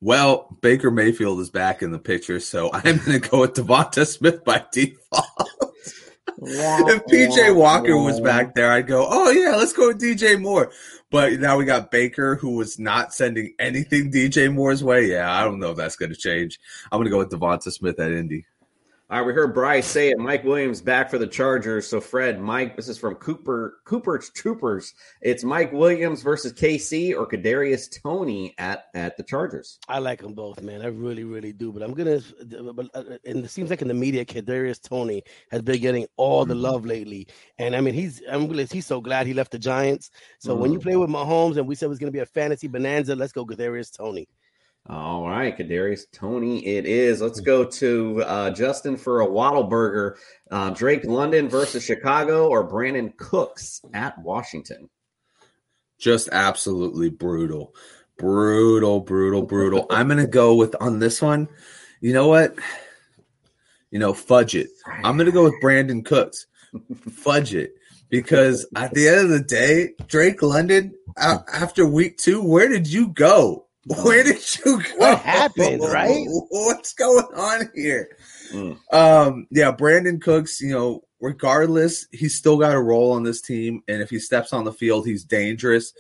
Well, 0.02 0.56
Baker 0.62 0.92
Mayfield 0.92 1.40
is 1.40 1.50
back 1.50 1.82
in 1.82 1.92
the 1.92 2.00
picture, 2.00 2.40
so 2.40 2.70
I'm 2.74 2.98
going 2.98 3.22
to 3.22 3.30
go 3.30 3.42
with 3.42 3.54
Devonta 3.54 4.06
Smith 4.06 4.44
by 4.44 4.64
default. 4.72 5.26
if 6.38 7.06
PJ 7.06 7.56
Walker 7.56 7.98
was 7.98 8.20
back 8.20 8.56
there, 8.56 8.72
I'd 8.72 8.88
go, 8.88 9.08
oh 9.10 9.32
yeah, 9.32 9.56
let's 9.56 9.74
go 9.74 9.88
with 9.88 10.02
DJ 10.02 10.40
Moore. 10.40 10.72
But 11.12 11.40
now 11.40 11.58
we 11.58 11.66
got 11.66 11.92
Baker, 11.92 12.36
who 12.36 12.56
was 12.56 12.78
not 12.78 13.14
sending 13.14 13.54
anything 13.58 14.12
DJ 14.12 14.54
Moore's 14.54 14.84
way. 14.84 15.06
Yeah, 15.06 15.32
I 15.32 15.44
don't 15.44 15.60
know 15.60 15.72
if 15.72 15.78
that's 15.78 15.96
going 15.96 16.12
to 16.12 16.18
change. 16.18 16.60
I'm 16.92 16.98
going 16.98 17.06
to 17.06 17.12
go 17.12 17.20
with 17.20 17.30
Devonta 17.30 17.72
Smith 17.72 18.00
at 18.00 18.12
Indy. 18.12 18.46
All 19.08 19.20
right, 19.20 19.28
we 19.28 19.34
heard 19.34 19.54
Bryce 19.54 19.86
say 19.86 20.10
it. 20.10 20.18
Mike 20.18 20.44
Williams 20.44 20.82
back 20.82 21.12
for 21.12 21.20
the 21.20 21.28
Chargers. 21.28 21.88
So 21.88 22.02
Fred, 22.02 22.40
Mike, 22.42 22.76
this 22.76 22.88
is 22.90 22.98
from 22.98 23.14
Cooper 23.14 23.78
Cooper's 23.86 24.32
Troopers. 24.32 24.96
It's 25.22 25.44
Mike 25.44 25.72
Williams 25.72 26.24
versus 26.24 26.52
KC 26.54 27.16
or 27.16 27.28
Kadarius 27.28 28.02
Toney 28.02 28.56
at 28.58 28.86
at 28.96 29.16
the 29.16 29.22
Chargers. 29.22 29.78
I 29.88 30.00
like 30.00 30.24
them 30.24 30.34
both, 30.34 30.60
man. 30.64 30.82
I 30.82 30.88
really, 30.88 31.24
really 31.24 31.54
do. 31.54 31.72
But 31.72 31.84
I'm 31.84 31.94
gonna. 31.94 32.20
But 32.74 32.88
uh, 32.96 33.04
and 33.26 33.46
it 33.46 33.50
seems 33.52 33.70
like 33.70 33.84
in 33.84 33.90
the 33.90 33.94
media, 33.94 34.26
Kadarius 34.26 34.82
Toney 34.82 35.22
has 35.52 35.62
been 35.62 35.80
getting 35.80 36.08
all 36.18 36.44
the 36.44 36.56
love 36.56 36.84
lately. 36.84 37.28
And 37.60 37.76
I 37.76 37.82
mean, 37.82 37.94
he's 37.94 38.24
I'm 38.28 38.48
really, 38.48 38.66
he's 38.66 38.88
so 38.88 39.02
glad 39.02 39.28
he 39.28 39.36
left 39.36 39.52
the 39.52 39.60
Giants. 39.60 40.10
So 40.40 40.56
when 40.56 40.74
you 40.74 40.80
Mhm. 40.80 40.84
play 40.84 40.96
with 40.96 41.12
Mahomes, 41.12 41.58
and 41.58 41.68
we 41.68 41.76
said 41.76 41.86
it 41.86 41.90
was 41.90 42.00
gonna 42.00 42.12
be 42.12 42.20
a 42.20 42.26
fantasy 42.26 42.68
bonanza, 42.68 43.16
let's 43.16 43.34
go 43.34 43.46
Kadarius 43.46 43.96
Toney. 43.96 44.28
All 44.88 45.28
right, 45.28 45.58
Kadarius 45.58 46.04
Toney, 46.12 46.66
it 46.66 46.86
is. 46.86 47.22
Let's 47.22 47.40
go 47.40 47.66
to 47.66 48.24
uh, 48.24 48.52
Justin 48.52 48.98
for 48.98 49.22
a 49.22 49.26
Waddle 49.26 49.64
Burger. 49.64 50.18
Uh, 50.52 50.70
Drake 50.70 51.04
London 51.06 51.50
versus 51.50 51.84
Chicago 51.84 52.48
or 52.50 52.70
Brandin 52.70 53.18
Cooks 53.18 53.82
at 53.94 54.18
Washington. 54.20 54.90
just 55.98 56.30
absolutely 56.32 57.10
brutal. 57.10 57.74
Brutal 58.18 59.00
brutal 59.02 59.42
brutal. 59.42 59.88
I'm 59.90 60.08
gonna 60.08 60.28
go 60.28 60.56
with 60.56 60.76
on 60.80 61.00
this 61.00 61.22
one 61.22 61.50
you 62.06 62.14
know 62.14 62.28
what? 62.28 62.56
You 63.90 63.98
know 63.98 64.14
fudge 64.14 64.56
it. 64.56 64.70
I'm 65.04 65.18
gonna 65.18 65.32
go 65.32 65.44
with 65.44 65.56
brandin 65.64 66.06
cooks. 66.06 66.46
Fudge 67.10 67.56
it. 67.56 67.74
Because 68.10 68.68
at 68.76 68.94
the 68.94 69.08
end 69.08 69.20
of 69.22 69.30
the 69.30 69.40
day 69.42 69.94
drake 70.08 70.44
london 70.44 70.94
after 71.18 71.88
week 71.88 72.18
two 72.18 72.44
where 72.44 72.70
did 72.70 72.86
you 72.86 73.08
go 73.08 73.65
where 74.04 74.24
did 74.24 74.42
you 74.66 74.82
go 74.82 74.98
What 74.98 75.20
happened, 75.20 75.82
right? 75.82 76.26
what's 76.50 76.94
going 76.94 77.26
on 77.36 77.70
here 77.76 78.10
um, 78.92 79.48
yeah, 79.52 79.72
Brandin 79.72 80.22
Cooks, 80.22 80.62
you 80.62 80.72
know, 80.72 81.04
regardless, 81.20 82.08
he's 82.12 82.36
still 82.36 82.58
got 82.58 82.76
a 82.76 82.82
role 82.82 83.14
on 83.14 83.24
this 83.24 83.42
team. 83.42 83.82
And 83.88 84.02
if 84.02 84.10
he 84.10 84.20
steps 84.20 84.54
on 84.54 84.64
the 84.64 84.74
field, 84.74 85.06
he's 85.06 85.24
dangerous. 85.24 85.94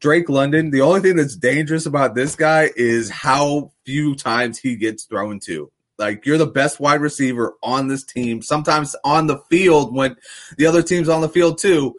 Drake 0.00 0.28
London, 0.28 0.70
the 0.70 0.82
only 0.82 1.00
thing 1.00 1.16
that's 1.16 1.36
dangerous 1.36 1.86
about 1.86 2.14
this 2.14 2.36
guy 2.36 2.70
is 2.76 3.10
how 3.10 3.72
few 3.86 4.14
times 4.14 4.58
he 4.58 4.76
gets 4.76 5.04
thrown 5.04 5.40
to. 5.40 5.70
Like 5.96 6.26
you're 6.26 6.38
the 6.38 6.46
best 6.46 6.80
wide 6.80 7.00
receiver 7.00 7.54
on 7.62 7.86
this 7.88 8.04
team, 8.04 8.42
sometimes 8.42 8.96
on 9.04 9.28
the 9.28 9.38
field 9.48 9.94
when 9.94 10.16
the 10.58 10.66
other 10.66 10.82
team's 10.82 11.08
on 11.08 11.20
the 11.20 11.28
field 11.28 11.58
too. 11.58 11.94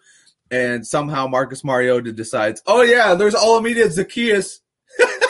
And 0.52 0.86
somehow 0.86 1.28
Marcus 1.28 1.64
Mariota 1.64 2.12
decides, 2.12 2.62
oh 2.68 2.82
yeah, 2.82 3.16
there's 3.16 3.34
Olamide 3.34 3.88
Zaccheaus. 3.88 4.60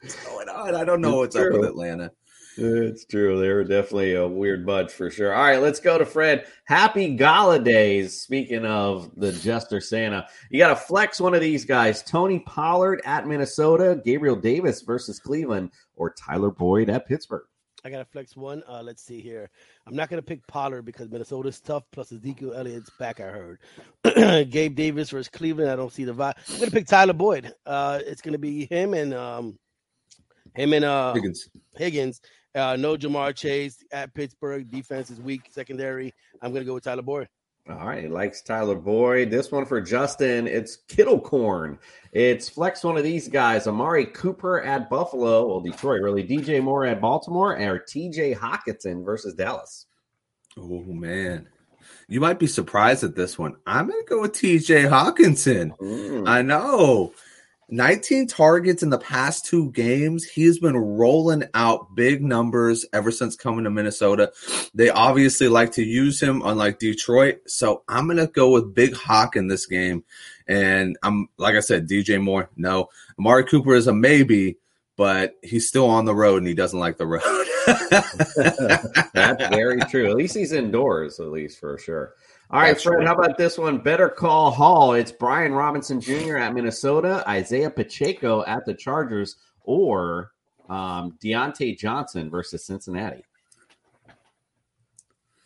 What's 0.00 0.24
going 0.24 0.48
on? 0.48 0.74
I 0.74 0.84
don't 0.84 1.00
know 1.00 1.18
what's 1.18 1.36
up 1.36 1.52
with 1.52 1.64
Atlanta. 1.64 2.12
It's 2.58 3.04
true. 3.04 3.38
They 3.38 3.50
were 3.50 3.64
definitely 3.64 4.14
a 4.14 4.26
weird 4.26 4.64
bunch 4.64 4.90
for 4.90 5.10
sure. 5.10 5.34
All 5.34 5.42
right, 5.42 5.60
let's 5.60 5.78
go 5.78 5.98
to 5.98 6.06
Fred. 6.06 6.46
Happy 6.64 7.14
Gala 7.14 7.58
Days. 7.58 8.22
Speaking 8.22 8.64
of 8.64 9.10
the 9.16 9.32
Jester 9.32 9.78
Santa, 9.80 10.26
you 10.50 10.58
got 10.58 10.68
to 10.70 10.76
flex 10.76 11.20
one 11.20 11.34
of 11.34 11.42
these 11.42 11.66
guys 11.66 12.02
Tony 12.02 12.38
Pollard 12.40 13.02
at 13.04 13.26
Minnesota, 13.26 14.00
Gabriel 14.02 14.36
Davis 14.36 14.80
versus 14.80 15.18
Cleveland, 15.18 15.70
or 15.96 16.14
Tyler 16.14 16.50
Boyd 16.50 16.88
at 16.88 17.06
Pittsburgh. 17.06 17.44
I 17.86 17.90
got 17.90 17.98
to 17.98 18.04
flex 18.04 18.36
one. 18.36 18.64
Uh, 18.68 18.82
let's 18.82 19.00
see 19.00 19.20
here. 19.20 19.48
I'm 19.86 19.94
not 19.94 20.10
going 20.10 20.20
to 20.20 20.26
pick 20.26 20.44
Pollard 20.48 20.82
because 20.82 21.08
Minnesota's 21.08 21.60
tough. 21.60 21.84
Plus 21.92 22.10
Ezekiel 22.10 22.52
Elliott's 22.52 22.90
back. 22.98 23.20
I 23.20 23.28
heard. 23.28 23.60
Gabe 24.50 24.74
Davis 24.74 25.10
versus 25.10 25.28
Cleveland. 25.28 25.70
I 25.70 25.76
don't 25.76 25.92
see 25.92 26.02
the 26.02 26.12
vibe. 26.12 26.34
I'm 26.48 26.56
going 26.56 26.68
to 26.68 26.76
pick 26.76 26.88
Tyler 26.88 27.12
Boyd. 27.12 27.54
Uh, 27.64 28.00
it's 28.04 28.20
going 28.20 28.32
to 28.32 28.40
be 28.40 28.66
him 28.66 28.92
and 28.92 29.14
um, 29.14 29.56
him 30.56 30.72
and 30.72 30.84
uh, 30.84 31.14
Higgins. 31.14 31.48
Higgins. 31.76 32.20
Uh, 32.56 32.74
no 32.74 32.96
Ja'Marr 32.96 33.36
Chase 33.36 33.84
at 33.92 34.12
Pittsburgh. 34.14 34.68
Defense 34.68 35.10
is 35.10 35.20
weak. 35.20 35.42
Secondary. 35.50 36.12
I'm 36.42 36.50
going 36.50 36.62
to 36.62 36.66
go 36.66 36.74
with 36.74 36.82
Tyler 36.82 37.02
Boyd. 37.02 37.28
All 37.68 37.86
right, 37.86 38.04
he 38.04 38.08
likes 38.08 38.42
Tyler 38.42 38.76
Boyd. 38.76 39.28
This 39.28 39.50
one 39.50 39.64
for 39.64 39.80
Justin, 39.80 40.46
it's 40.46 40.76
Kittle 40.88 41.20
Corn. 41.20 41.78
It's 42.12 42.48
flex 42.48 42.84
one 42.84 42.96
of 42.96 43.02
these 43.02 43.26
guys. 43.28 43.66
Amari 43.66 44.06
Cooper 44.06 44.62
at 44.62 44.88
Buffalo. 44.88 45.48
Well, 45.48 45.60
Detroit, 45.60 46.00
really. 46.00 46.22
DJ 46.22 46.62
Moore 46.62 46.86
at 46.86 47.00
Baltimore, 47.00 47.54
or 47.56 47.80
TJ 47.80 48.36
Hockenson 48.36 49.04
versus 49.04 49.34
Dallas. 49.34 49.86
Oh 50.56 50.84
man. 50.84 51.48
You 52.08 52.20
might 52.20 52.38
be 52.38 52.46
surprised 52.46 53.02
at 53.02 53.16
this 53.16 53.36
one. 53.36 53.56
I'm 53.66 53.88
gonna 53.88 54.02
go 54.04 54.20
with 54.22 54.32
TJ 54.32 54.88
Hockenson. 54.88 55.76
Mm. 55.78 56.28
I 56.28 56.42
know. 56.42 57.12
19 57.68 58.28
targets 58.28 58.82
in 58.82 58.90
the 58.90 58.98
past 58.98 59.44
two 59.44 59.72
games. 59.72 60.24
He's 60.24 60.60
been 60.60 60.76
rolling 60.76 61.44
out 61.52 61.94
big 61.96 62.22
numbers 62.22 62.86
ever 62.92 63.10
since 63.10 63.34
coming 63.34 63.64
to 63.64 63.70
Minnesota. 63.70 64.32
They 64.74 64.88
obviously 64.90 65.48
like 65.48 65.72
to 65.72 65.82
use 65.82 66.22
him, 66.22 66.42
unlike 66.44 66.78
Detroit. 66.78 67.40
So 67.46 67.82
I'm 67.88 68.06
gonna 68.06 68.28
go 68.28 68.50
with 68.50 68.74
Big 68.74 68.94
Hawk 68.94 69.36
in 69.36 69.48
this 69.48 69.66
game. 69.66 70.04
And 70.46 70.96
I'm 71.02 71.28
like 71.38 71.56
I 71.56 71.60
said, 71.60 71.88
DJ 71.88 72.22
Moore, 72.22 72.50
no. 72.56 72.88
Amari 73.18 73.44
Cooper 73.44 73.74
is 73.74 73.88
a 73.88 73.92
maybe, 73.92 74.58
but 74.96 75.34
he's 75.42 75.66
still 75.66 75.88
on 75.88 76.04
the 76.04 76.14
road 76.14 76.38
and 76.38 76.46
he 76.46 76.54
doesn't 76.54 76.78
like 76.78 76.98
the 76.98 77.06
road. 77.06 77.22
That's 79.12 79.48
very 79.48 79.80
true. 79.80 80.08
At 80.08 80.16
least 80.16 80.36
he's 80.36 80.52
indoors, 80.52 81.18
at 81.18 81.32
least 81.32 81.58
for 81.58 81.78
sure. 81.78 82.14
All 82.50 82.60
right, 82.60 82.68
That's 82.68 82.84
Fred, 82.84 82.98
true. 82.98 83.06
how 83.06 83.14
about 83.14 83.36
this 83.36 83.58
one? 83.58 83.78
Better 83.78 84.08
call 84.08 84.52
Hall. 84.52 84.92
It's 84.92 85.10
Brian 85.10 85.52
Robinson 85.52 86.00
Jr. 86.00 86.36
at 86.36 86.54
Minnesota, 86.54 87.24
Isaiah 87.28 87.70
Pacheco 87.70 88.44
at 88.46 88.64
the 88.64 88.72
Chargers, 88.74 89.36
or 89.64 90.30
um, 90.68 91.18
Diontae 91.22 91.76
Johnson 91.76 92.30
versus 92.30 92.64
Cincinnati. 92.64 93.24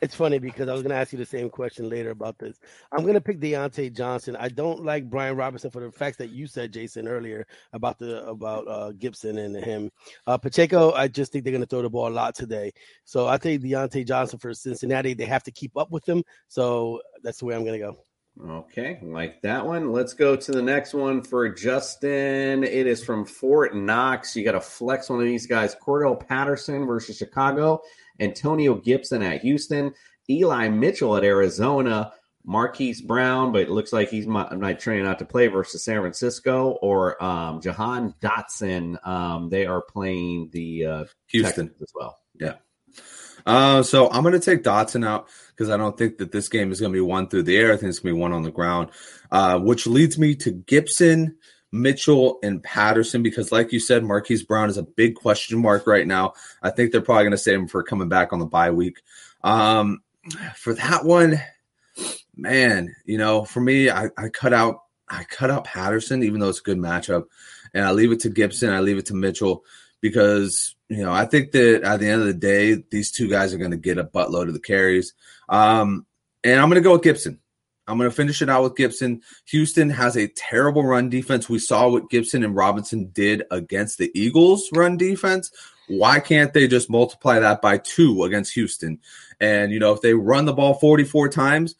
It's 0.01 0.15
funny 0.15 0.39
because 0.39 0.69
I 0.69 0.73
was 0.73 0.83
going 0.83 0.91
to 0.91 0.97
ask 0.97 1.13
you 1.13 1.19
the 1.19 1.27
same 1.27 1.51
question 1.51 1.91
later 1.91 2.11
about 2.11 2.39
this. 2.39 2.59
I'm 2.91 3.03
going 3.03 3.15
to 3.15 3.21
pick 3.21 3.39
Diontae 3.39 3.95
Johnson. 3.95 4.35
I 4.35 4.49
don't 4.49 4.83
like 4.83 5.11
Brian 5.11 5.37
Robinson 5.37 5.71
for 5.71 5.83
the 5.83 5.93
facts 5.93 6.17
that 6.19 6.31
you 6.31 6.47
said, 6.47 6.73
Jason, 6.73 7.07
earlier 7.07 7.47
about 7.75 7.99
the 7.99 8.25
about 8.27 8.67
uh, 8.67 8.93
Gibson 8.93 9.37
and 9.37 9.55
him. 9.57 9.91
Uh, 10.27 10.39
Pacheco, 10.39 10.93
I 10.93 11.09
just 11.09 11.33
think 11.33 11.45
they're 11.45 11.53
going 11.53 11.63
to 11.63 11.67
throw 11.67 11.83
the 11.83 11.91
ball 11.91 12.09
a 12.09 12.11
lot 12.11 12.35
today. 12.35 12.73
So 13.05 13.27
I 13.27 13.37
think 13.37 13.63
Diontae 13.63 14.07
Johnson 14.07 14.39
for 14.39 14.55
Cincinnati. 14.55 15.13
They 15.13 15.27
have 15.27 15.45
to 15.45 15.53
keep 15.53 15.77
up 15.77 15.91
with 15.91 16.07
them. 16.07 16.23
So 16.49 17.03
that's 17.23 17.39
the 17.39 17.45
way 17.45 17.55
I'm 17.55 17.65
going 17.65 17.79
to 17.79 17.87
go. 17.87 17.99
Okay, 18.49 18.99
like 19.03 19.43
that 19.43 19.67
one. 19.67 19.93
Let's 19.93 20.15
go 20.15 20.35
to 20.35 20.53
the 20.53 20.63
next 20.63 20.95
one 20.95 21.21
for 21.23 21.49
Justin. 21.51 22.65
It 22.65 22.87
is 22.87 23.05
from 23.05 23.27
Fort 23.27 23.75
Knox. 23.77 24.35
You 24.35 24.45
got 24.45 24.53
to 24.53 24.61
flex 24.61 25.11
one 25.11 25.19
of 25.19 25.27
these 25.27 25.47
guys 25.47 25.75
Cordarrelle 25.75 26.27
Patterson 26.27 26.87
versus 26.87 27.19
Chicago, 27.19 27.83
Antonio 28.21 28.75
Gibson 28.75 29.23
at 29.23 29.41
Houston, 29.41 29.95
Eli 30.29 30.69
Mitchell 30.69 31.17
at 31.17 31.25
Arizona, 31.25 32.13
Marquise 32.45 33.01
Brown, 33.01 33.53
but 33.53 33.63
it 33.63 33.71
looks 33.71 33.93
like 33.93 34.09
he's 34.09 34.27
might, 34.27 34.57
might 34.59 34.81
training 34.81 35.05
not 35.05 35.19
to 35.19 35.25
play 35.25 35.49
versus 35.49 35.85
San 35.85 36.01
Francisco, 36.01 36.71
or 36.83 37.23
um, 37.23 37.61
Jahan 37.61 38.15
Dotson. 38.21 39.07
Um, 39.07 39.49
they 39.51 39.67
are 39.67 39.83
playing 39.83 40.51
the 40.53 40.87
uh, 40.87 41.05
Houston. 41.29 41.67
Texans 41.69 41.83
as 41.83 41.93
well. 41.95 42.19
Yeah. 42.39 42.55
Uh, 43.47 43.83
so 43.83 44.11
I'm 44.11 44.23
going 44.23 44.33
to 44.33 44.41
take 44.41 44.63
Dotson 44.63 45.07
out 45.07 45.29
because 45.49 45.71
I 45.71 45.77
don't 45.77 45.97
think 45.97 46.19
that 46.19 46.33
this 46.33 46.49
game 46.49 46.73
is 46.73 46.81
going 46.81 46.93
to 46.93 46.97
be 46.97 47.01
one 47.01 47.29
through 47.29 47.45
the 47.45 47.57
air. 47.57 47.73
I 47.73 47.77
think 47.77 47.91
it's 47.91 47.99
going 47.99 48.15
to 48.15 48.17
be 48.17 48.21
one 48.21 48.33
on 48.33 48.43
the 48.43 48.51
ground, 48.51 48.91
uh, 49.31 49.59
which 49.59 49.87
leads 49.87 50.19
me 50.19 50.35
to 50.37 50.51
Gibson, 50.51 51.37
Mitchell, 51.73 52.39
and 52.43 52.63
Patterson 52.63 53.23
because, 53.23 53.53
like 53.53 53.73
you 53.73 53.81
said, 53.81 54.05
Marquise 54.05 54.43
Brown 54.43 54.71
is 54.71 54.77
a 54.77 54.83
big 54.83 55.15
question 55.15 55.61
mark 55.61 55.87
right 55.87 56.07
now. 56.07 56.35
I 56.63 56.71
think 56.71 56.91
they're 56.91 57.01
probably 57.01 57.25
going 57.25 57.31
to 57.33 57.39
save 57.39 57.59
him 57.59 57.69
for 57.69 57.83
coming 57.83 58.09
back 58.09 58.33
on 58.33 58.39
the 58.39 58.47
bye 58.47 58.71
week. 58.71 59.01
Um, 59.43 60.03
for 60.57 60.75
that 60.75 61.05
one, 61.05 61.41
man, 62.37 62.95
you 63.05 63.19
know, 63.19 63.45
for 63.45 63.61
me, 63.61 63.91
I, 63.91 64.11
I 64.17 64.29
cut 64.29 64.53
out 64.53 64.83
I 65.09 65.25
cut 65.25 65.51
out 65.51 65.65
Patterson, 65.65 66.23
even 66.23 66.41
though 66.41 66.49
it's 66.49 66.61
a 66.61 66.65
good 66.65 66.79
matchup, 66.79 67.27
and 67.75 67.85
I 67.85 67.91
leave 67.91 68.13
it 68.13 68.21
to 68.21 68.31
Gibson. 68.31 68.71
I 68.71 68.81
leave 68.81 68.99
it 68.99 69.07
to 69.07 69.15
Mitchell 69.15 69.65
because 70.01 70.77
you 70.89 71.03
know 71.03 71.13
I 71.13 71.27
think 71.27 71.53
that 71.53 71.83
at 71.83 72.01
the 72.01 72.09
end 72.09 72.21
of 72.21 72.27
the 72.27 72.35
day, 72.35 72.83
these 72.91 73.11
two 73.11 73.29
guys 73.29 73.53
are 73.53 73.59
going 73.59 73.73
to 73.73 73.77
get 73.77 73.99
a 73.99 74.05
buttload 74.05 74.49
of 74.49 74.55
the 74.55 74.61
carries. 74.61 75.15
Um, 75.49 76.07
and 76.45 76.61
I'm 76.61 76.69
going 76.69 76.83
to 76.83 76.87
go 76.87 76.93
with 76.93 77.03
Gibson. 77.03 77.41
I'm 77.91 77.99
going 77.99 78.09
to 78.09 78.15
finish 78.15 78.41
it 78.41 78.49
out 78.49 78.63
with 78.63 78.77
Gibson. 78.77 79.21
Houston 79.47 79.91
has 79.91 80.17
a 80.17 80.29
terrible 80.29 80.85
run 80.85 81.09
defense. 81.09 81.49
We 81.49 81.59
saw 81.59 81.89
what 81.89 82.09
Gibson 82.09 82.45
and 82.45 82.55
Robinson 82.55 83.11
did 83.13 83.43
against 83.51 83.99
the 83.99 84.11
Eagles' 84.15 84.71
run 84.73 84.97
defense. 84.97 85.51
Why 85.89 86.21
can't 86.21 86.53
they 86.53 86.69
just 86.69 86.89
multiply 86.89 87.41
that 87.41 87.61
by 87.61 87.79
two 87.79 88.23
against 88.23 88.55
Houston? 88.55 89.01
And, 89.41 89.73
you 89.73 89.81
know, 89.81 89.93
if 89.93 90.01
they 90.03 90.15
run 90.15 90.45
the 90.45 90.53
ball 90.53 90.75
44 90.75 91.31
times, 91.31 91.75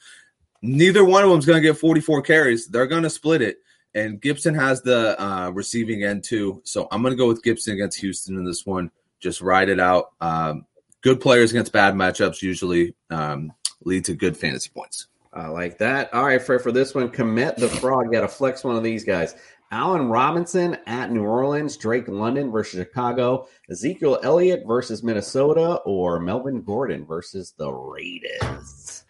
neither 0.63 1.05
one 1.05 1.23
of 1.23 1.31
them 1.31 1.39
is 1.39 1.47
going 1.47 1.63
to 1.63 1.69
get 1.69 1.79
44 1.79 2.23
carries. 2.23 2.67
They're 2.67 2.89
going 2.89 3.05
to 3.05 3.11
split 3.11 3.41
it. 3.41 3.59
And 3.95 4.21
Gibson 4.21 4.55
has 4.55 4.83
the 4.83 5.21
uh, 5.23 5.51
receiving 5.51 6.03
end 6.03 6.25
too. 6.25 6.61
So 6.65 6.89
I'm 6.91 7.03
going 7.03 7.13
to 7.13 7.19
go 7.19 7.29
with 7.29 7.45
Gibson 7.45 7.75
against 7.75 8.01
Houston 8.01 8.37
in 8.37 8.45
this 8.45 8.67
one. 8.67 8.91
Just 9.21 9.41
ride 9.41 9.69
it 9.69 9.79
out. 9.79 10.13
Um, 10.21 10.67
good 11.03 11.21
players 11.21 11.51
against 11.51 11.73
bad 11.73 11.95
matchups 11.95 12.43
usually 12.43 12.95
um, 13.11 13.53
lead 13.85 14.05
to 14.07 14.15
good 14.15 14.37
fantasy 14.37 14.71
points. 14.75 15.07
I 15.33 15.47
like 15.49 15.79
that. 15.79 16.13
All 16.13 16.25
right, 16.25 16.43
for 16.43 16.59
for 16.59 16.73
this 16.73 16.95
one, 16.95 17.09
commit 17.09 17.57
the 17.57 17.69
fraud. 17.69 18.11
Got 18.11 18.23
to 18.23 18.29
flex 18.29 18.65
one 18.65 18.77
of 18.77 18.83
these 18.83 19.05
guys. 19.05 19.35
Allen 19.73 20.09
Robinson 20.09 20.77
at 20.87 21.13
New 21.13 21.23
Orleans, 21.23 21.77
Drake 21.77 22.09
London 22.09 22.51
versus 22.51 22.81
Chicago, 22.81 23.47
Ezekiel 23.71 24.19
Elliott 24.25 24.65
versus 24.67 25.05
Minnesota, 25.05 25.77
or 25.85 26.19
Melvin 26.19 26.63
Gordon 26.63 27.07
versus 27.07 27.55
the 27.57 27.71
Raiders. 27.71 29.05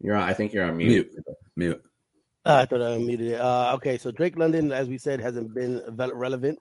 You're 0.00 0.16
on, 0.16 0.28
I 0.28 0.32
think 0.32 0.52
you're 0.52 0.64
on 0.64 0.76
mute. 0.76 1.12
Mute. 1.12 1.24
Mute. 1.54 1.82
Uh, 2.44 2.54
I 2.54 2.66
thought 2.66 2.82
I 2.82 2.98
muted 2.98 3.28
it. 3.28 3.40
Uh, 3.40 3.72
okay, 3.74 3.98
so 3.98 4.10
Drake 4.10 4.36
London, 4.36 4.72
as 4.72 4.88
we 4.88 4.98
said, 4.98 5.20
hasn't 5.20 5.54
been 5.54 5.80
relevant. 5.96 6.58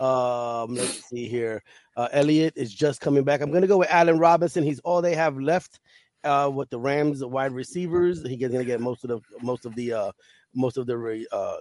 Um, 0.00 0.74
let's 0.74 1.08
see 1.08 1.26
here. 1.26 1.62
Uh, 1.96 2.08
Elliott 2.12 2.54
is 2.56 2.72
just 2.72 3.00
coming 3.00 3.24
back. 3.24 3.40
I'm 3.40 3.50
going 3.50 3.62
to 3.62 3.68
go 3.68 3.78
with 3.78 3.90
Allen 3.90 4.18
Robinson. 4.18 4.62
He's 4.62 4.80
all 4.80 5.00
they 5.00 5.14
have 5.14 5.38
left 5.38 5.80
uh, 6.24 6.50
with 6.52 6.70
the 6.70 6.78
Rams 6.78 7.24
wide 7.24 7.52
receivers. 7.52 8.26
He's 8.26 8.38
going 8.38 8.52
to 8.52 8.64
get 8.64 8.80
most 8.80 9.04
of 9.04 9.10
the 9.10 9.20
most 9.42 9.66
of 9.66 9.74
the 9.74 9.92
uh, 9.92 10.12
most 10.54 10.76
of 10.76 10.86
the 10.86 10.96
re- 10.96 11.26
uh, 11.30 11.58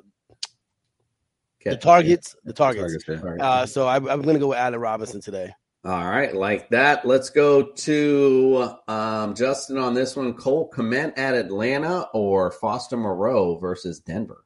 the 1.64 1.72
Catch- 1.72 1.82
targets. 1.82 2.36
The 2.44 2.54
targets. 2.54 3.04
Targets, 3.04 3.26
yeah. 3.38 3.46
Uh, 3.46 3.66
so 3.66 3.88
I, 3.88 3.96
I'm 3.96 4.22
going 4.22 4.36
to 4.36 4.40
go 4.40 4.50
with 4.50 4.58
Allen 4.58 4.80
Robinson 4.80 5.22
today. 5.22 5.52
All 5.86 6.10
right, 6.10 6.36
like 6.36 6.70
that. 6.70 7.06
Let's 7.06 7.30
go 7.30 7.64
to 7.64 8.76
um, 8.88 9.36
Justin 9.36 9.78
on 9.78 9.94
this 9.94 10.16
one. 10.16 10.34
Cole 10.34 10.70
Kmet 10.70 11.14
at 11.18 11.34
Atlanta 11.34 12.10
or 12.14 12.52
Foster 12.52 12.98
Moreau 12.98 13.58
versus 13.58 14.00
Denver. 14.00 14.44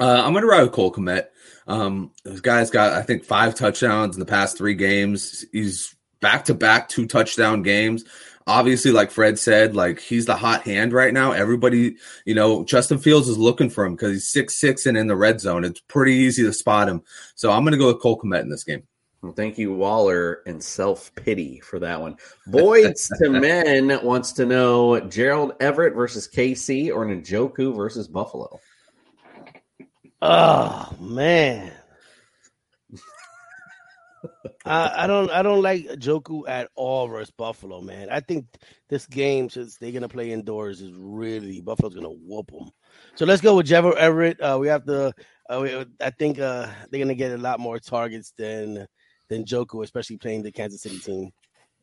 Uh, 0.00 0.22
I'm 0.24 0.32
going 0.32 0.42
to 0.42 0.48
ride 0.48 0.62
with 0.62 0.72
Cole 0.72 0.92
Kmet. 0.92 1.26
Um, 1.66 2.12
this 2.24 2.40
guy's 2.40 2.70
got, 2.70 2.94
I 2.94 3.02
think, 3.02 3.24
five 3.24 3.54
touchdowns 3.54 4.16
in 4.16 4.20
the 4.20 4.26
past 4.26 4.56
three 4.56 4.74
games. 4.74 5.44
He's 5.52 5.94
back 6.20 6.46
to 6.46 6.54
back 6.54 6.88
two 6.88 7.06
touchdown 7.06 7.62
games. 7.62 8.04
Obviously, 8.46 8.90
like 8.90 9.10
Fred 9.10 9.38
said, 9.38 9.76
like 9.76 10.00
he's 10.00 10.26
the 10.26 10.36
hot 10.36 10.62
hand 10.62 10.92
right 10.92 11.12
now. 11.12 11.32
Everybody, 11.32 11.96
you 12.24 12.34
know, 12.34 12.64
Justin 12.64 12.98
Fields 12.98 13.28
is 13.28 13.38
looking 13.38 13.70
for 13.70 13.84
him 13.84 13.94
because 13.94 14.12
he's 14.12 14.28
six 14.28 14.58
six 14.58 14.86
and 14.86 14.96
in 14.96 15.06
the 15.06 15.16
red 15.16 15.40
zone. 15.40 15.64
It's 15.64 15.80
pretty 15.80 16.14
easy 16.14 16.42
to 16.42 16.52
spot 16.52 16.88
him. 16.88 17.02
So 17.34 17.52
I'm 17.52 17.62
going 17.62 17.72
to 17.72 17.78
go 17.78 17.88
with 17.88 18.00
Cole 18.00 18.18
Kmet 18.18 18.40
in 18.40 18.48
this 18.48 18.64
game. 18.64 18.82
Well, 19.22 19.32
thank 19.32 19.58
you, 19.58 19.74
Waller, 19.74 20.42
and 20.46 20.62
self 20.62 21.14
pity 21.14 21.60
for 21.60 21.78
that 21.78 22.00
one. 22.00 22.16
Boyd's 22.46 23.08
to 23.18 23.28
Men 23.40 24.00
wants 24.02 24.32
to 24.32 24.46
know 24.46 24.98
Gerald 25.00 25.52
Everett 25.60 25.94
versus 25.94 26.26
KC 26.26 26.88
or 26.88 27.04
Njoku 27.04 27.76
versus 27.76 28.08
Buffalo. 28.08 28.58
Oh 30.22 30.94
man. 30.98 31.72
I, 34.64 35.04
I 35.04 35.06
don't 35.06 35.30
I 35.30 35.42
don't 35.42 35.62
like 35.62 35.86
Joku 35.98 36.48
at 36.48 36.70
all 36.74 37.08
versus 37.08 37.32
Buffalo, 37.36 37.80
man. 37.80 38.08
I 38.10 38.20
think 38.20 38.46
this 38.88 39.06
game, 39.06 39.50
since 39.50 39.76
they're 39.76 39.92
gonna 39.92 40.08
play 40.08 40.32
indoors, 40.32 40.80
is 40.80 40.92
really 40.94 41.60
Buffalo's 41.60 41.94
gonna 41.94 42.08
whoop 42.08 42.50
them. 42.50 42.70
So 43.14 43.24
let's 43.26 43.42
go 43.42 43.56
with 43.56 43.66
Jever 43.66 43.96
Everett. 43.96 44.40
Uh, 44.40 44.58
we 44.60 44.68
have 44.68 44.84
to. 44.86 45.12
Uh, 45.48 45.60
we, 45.62 45.86
I 46.00 46.10
think 46.10 46.38
uh, 46.38 46.68
they're 46.90 47.00
gonna 47.00 47.14
get 47.14 47.32
a 47.32 47.38
lot 47.38 47.60
more 47.60 47.78
targets 47.78 48.32
than 48.36 48.86
than 49.28 49.44
Joku, 49.44 49.84
especially 49.84 50.18
playing 50.18 50.42
the 50.42 50.52
Kansas 50.52 50.82
City 50.82 50.98
team. 50.98 51.30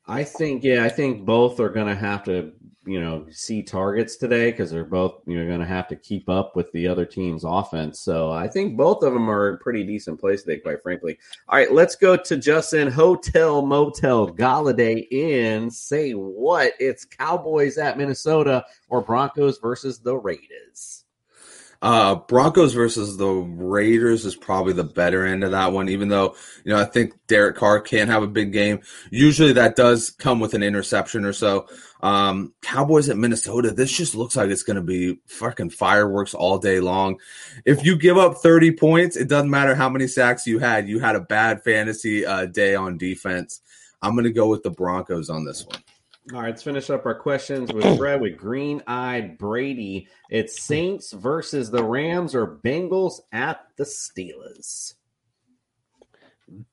I 0.08 0.24
think, 0.24 0.64
yeah, 0.64 0.84
I 0.84 0.90
think 0.90 1.26
both 1.26 1.60
are 1.60 1.70
going 1.70 1.88
to 1.88 1.96
have 1.96 2.24
to, 2.26 2.54
you 2.86 3.02
know, 3.02 3.26
see 3.30 3.62
targets 3.62 4.16
today 4.16 4.52
because 4.52 4.72
they're 4.72 4.86
both, 4.86 5.22
you 5.26 5.38
know, 5.38 5.46
going 5.46 5.60
to 5.60 5.66
have 5.66 5.90
to 5.90 5.98
keep 5.98 6.30
up 6.30 6.56
with 6.56 6.72
the 6.72 6.88
other 6.88 7.06
team's 7.06 7.44
offense. 7.44 8.00
So 8.00 8.32
I 8.32 8.48
think 8.48 8.78
both 8.78 9.04
of 9.04 9.14
them 9.14 9.30
are 9.30 9.50
in 9.50 9.58
pretty 9.58 9.84
decent 9.84 10.20
place 10.20 10.44
today, 10.44 10.60
quite 10.62 10.82
frankly. 10.82 11.20
All 11.50 11.60
right, 11.60 11.74
let's 11.74 11.98
go 11.98 12.16
to 12.16 12.38
Justin 12.38 12.90
Hotel 12.90 13.62
Motel 13.62 14.30
Galladay 14.30 15.08
Inn. 15.12 15.70
Say 15.70 16.12
what? 16.14 16.74
It's 16.80 17.04
Cowboys 17.04 17.78
at 17.78 17.98
Minnesota 17.98 18.64
or 18.88 19.02
Broncos 19.02 19.60
versus 19.60 20.00
the 20.00 20.16
Raiders. 20.16 21.04
Uh, 21.82 22.16
Broncos 22.16 22.74
versus 22.74 23.18
the 23.18 23.28
Raiders 23.28 24.26
is 24.26 24.36
probably 24.36 24.74
the 24.74 24.84
better 24.84 25.26
end 25.26 25.44
of 25.44 25.52
that 25.52 25.72
one, 25.72 25.90
even 25.90 26.10
though, 26.10 26.36
you 26.64 26.74
know, 26.74 26.80
I 26.80 26.86
think 26.86 27.14
Derek 27.28 27.56
Carr 27.56 27.80
can 27.82 28.08
have 28.08 28.24
a 28.24 28.28
big 28.28 28.52
game. 28.52 28.80
Usually 29.12 29.54
that 29.54 29.76
does 29.76 30.10
come 30.10 30.40
with 30.40 30.54
an 30.54 30.64
interception 30.64 31.24
or 31.24 31.34
so. 31.34 31.68
Um, 32.02 32.54
Cowboys 32.62 33.10
at 33.10 33.18
Minnesota, 33.18 33.72
this 33.72 33.92
just 33.92 34.16
looks 34.16 34.36
like 34.36 34.50
it's 34.50 34.64
going 34.64 34.76
to 34.76 34.82
be 34.82 35.20
fucking 35.28 35.72
fireworks 35.72 36.34
all 36.34 36.58
day 36.58 36.80
long. 36.80 37.20
If 37.66 37.86
you 37.86 37.96
give 37.96 38.18
up 38.18 38.38
30 38.38 38.72
points, 38.72 39.16
it 39.16 39.28
doesn't 39.28 39.50
matter 39.50 39.76
how 39.76 39.90
many 39.90 40.08
sacks 40.08 40.48
you 40.48 40.60
had. 40.60 40.88
You 40.88 41.00
had 41.00 41.16
a 41.16 41.22
bad 41.22 41.64
fantasy 41.64 42.26
uh, 42.26 42.46
day 42.46 42.76
on 42.76 42.98
defense. 42.98 43.62
I'm 44.02 44.14
going 44.14 44.26
to 44.26 44.32
go 44.32 44.48
with 44.48 44.64
the 44.64 44.70
Broncos 44.72 45.30
on 45.30 45.46
this 45.46 45.66
one. 45.66 45.80
All 46.34 46.42
right, 46.42 46.50
let's 46.50 46.64
finish 46.64 46.90
up 46.90 47.06
our 47.06 47.16
questions 47.16 47.72
with 47.72 47.98
Brad 47.98 48.20
with 48.20 48.36
Green 48.36 48.84
Eyed 48.86 49.38
Brady. 49.38 50.10
It's 50.30 50.62
Saints 50.62 51.14
versus 51.14 51.72
the 51.72 51.82
Rams 51.82 52.36
or 52.36 52.58
Bengals 52.58 53.22
at 53.32 53.62
the 53.78 53.86
Steelers. 53.86 54.96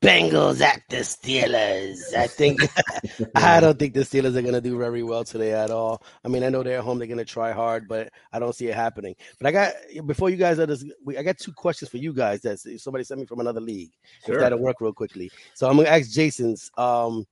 Bengals 0.01 0.59
at 0.59 0.81
the 0.89 0.97
Steelers. 0.97 2.13
I 2.13 2.27
think 2.27 2.59
I 3.35 3.61
don't 3.61 3.79
think 3.79 3.93
the 3.93 4.01
Steelers 4.01 4.35
are 4.35 4.41
going 4.41 4.53
to 4.55 4.61
do 4.61 4.77
very 4.77 5.03
well 5.03 5.23
today 5.23 5.53
at 5.53 5.71
all. 5.71 6.03
I 6.25 6.27
mean, 6.27 6.43
I 6.43 6.49
know 6.49 6.61
they're 6.61 6.79
at 6.79 6.83
home; 6.83 6.97
they're 6.97 7.07
going 7.07 7.17
to 7.17 7.23
try 7.23 7.53
hard, 7.53 7.87
but 7.87 8.09
I 8.33 8.39
don't 8.39 8.55
see 8.55 8.67
it 8.67 8.75
happening. 8.75 9.15
But 9.39 9.47
I 9.47 9.51
got 9.51 9.73
before 10.05 10.29
you 10.29 10.37
guys 10.37 10.59
are 10.59 10.65
this, 10.65 10.83
I 11.17 11.23
got 11.23 11.37
two 11.37 11.53
questions 11.53 11.89
for 11.89 11.97
you 11.97 12.11
guys. 12.11 12.41
That 12.41 12.59
somebody 12.59 13.05
sent 13.05 13.21
me 13.21 13.25
from 13.25 13.39
another 13.39 13.61
league. 13.61 13.91
Sure. 14.25 14.35
If 14.35 14.41
that'll 14.41 14.59
work 14.59 14.81
real 14.81 14.91
quickly. 14.91 15.31
So 15.53 15.69
I'm 15.69 15.75
going 15.75 15.85
to 15.85 15.93
ask 15.93 16.09
Jason's 16.09 16.69
um, 16.77 17.25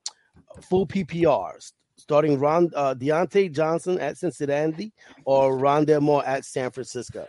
full 0.61 0.87
PPRs. 0.87 1.73
Starting 2.03 2.37
Ron 2.37 2.69
uh, 2.75 2.93
Diontae 2.93 3.49
Johnson 3.49 3.97
at 3.97 4.17
Cincinnati 4.17 4.91
or 5.23 5.55
Rondale 5.55 6.01
Moore 6.01 6.25
at 6.25 6.43
San 6.43 6.69
Francisco. 6.69 7.25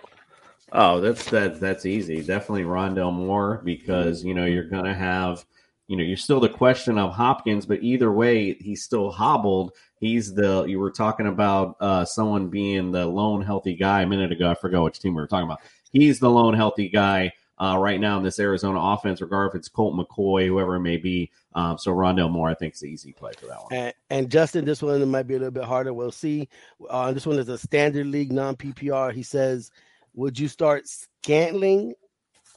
Oh, 0.73 1.01
that's 1.01 1.31
that 1.31 1.61
that's 1.61 1.87
easy. 1.87 2.25
Definitely 2.25 2.65
Rondale 2.65 3.13
Moore 3.13 3.63
because 3.65 4.25
you 4.25 4.35
know 4.35 4.47
you're 4.47 4.69
gonna 4.69 4.93
have 4.93 5.45
you 5.87 5.97
know 5.97 6.03
you're 6.03 6.17
still 6.17 6.41
the 6.41 6.49
question 6.49 6.99
of 6.99 7.13
Hopkins, 7.13 7.67
but 7.67 7.85
either 7.85 8.11
way 8.11 8.55
he's 8.55 8.83
still 8.83 9.13
hobbled. 9.13 9.71
He's 10.01 10.35
the 10.35 10.65
you 10.65 10.81
were 10.81 10.91
talking 10.91 11.29
about 11.29 11.77
uh, 11.79 12.05
someone 12.05 12.49
being 12.49 12.91
the 12.91 13.07
lone 13.07 13.43
healthy 13.43 13.77
guy 13.77 14.03
a 14.03 14.07
minute 14.09 14.33
ago. 14.33 14.51
I 14.51 14.57
forgot 14.57 14.83
which 14.83 14.99
team 14.99 15.15
we 15.15 15.23
were 15.23 15.29
talking 15.29 15.47
about. 15.47 15.61
He's 15.93 16.19
the 16.19 16.31
lone 16.31 16.55
healthy 16.55 16.89
guy 16.89 17.31
uh, 17.59 17.77
right 17.79 18.01
now 18.01 18.17
in 18.17 18.25
this 18.25 18.41
Arizona 18.41 18.81
offense, 18.81 19.21
regardless 19.21 19.55
if 19.55 19.59
it's 19.61 19.69
Colt 19.69 19.95
McCoy, 19.95 20.47
whoever 20.47 20.75
it 20.75 20.81
may 20.81 20.97
be. 20.97 21.31
Um, 21.55 21.79
so 21.79 21.93
Rondale 21.93 22.31
Moore, 22.31 22.51
I 22.51 22.55
think, 22.55 22.75
is 22.75 22.81
the 22.81 22.89
easy 22.89 23.13
play 23.13 23.33
for 23.39 23.47
that 23.47 23.63
one. 23.63 23.73
And, 23.73 23.95
and 24.11 24.31
Justin, 24.31 24.65
this 24.65 24.83
one 24.83 25.09
might 25.09 25.27
be 25.27 25.35
a 25.35 25.39
little 25.39 25.53
bit 25.53 25.65
harder. 25.65 25.95
We'll 25.95 26.11
see. 26.11 26.49
Uh, 26.89 27.13
this 27.13 27.27
one 27.27 27.39
is 27.39 27.49
a 27.49 27.59
standard 27.59 28.07
league 28.07 28.33
non 28.33 28.57
PPR. 28.57 29.13
He 29.13 29.23
says, 29.23 29.71
"Would 30.15 30.39
you 30.39 30.49
start 30.49 30.89
Scantling 30.89 31.95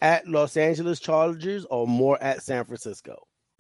at 0.02 0.28
Los 0.28 0.58
Angeles 0.58 1.00
Chargers 1.00 1.66
or 1.66 1.88
Moore 1.88 2.18
at 2.22 2.42
San 2.42 2.66
Francisco?" 2.66 3.28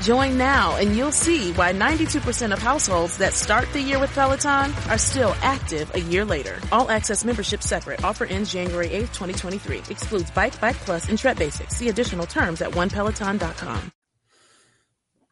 Join 0.00 0.38
now 0.38 0.76
and 0.76 0.96
you'll 0.96 1.12
see 1.12 1.52
why 1.52 1.72
92% 1.72 2.52
of 2.52 2.58
households 2.58 3.18
that 3.18 3.34
start 3.34 3.70
the 3.72 3.80
year 3.80 3.98
with 3.98 4.12
Peloton 4.14 4.72
are 4.88 4.98
still 4.98 5.34
active 5.42 5.94
a 5.94 6.00
year 6.00 6.24
later. 6.24 6.58
All 6.72 6.90
access 6.90 7.24
membership 7.24 7.62
separate. 7.62 8.02
Offer 8.02 8.24
ends 8.26 8.52
January 8.52 8.88
8th, 8.88 9.12
2023. 9.12 9.78
Excludes 9.90 10.30
Bike, 10.30 10.58
Bike 10.60 10.76
Plus, 10.76 11.08
and 11.08 11.18
Tread 11.18 11.38
Basics. 11.38 11.76
See 11.76 11.88
additional 11.88 12.26
terms 12.26 12.62
at 12.62 12.70
onepeloton.com. 12.70 13.92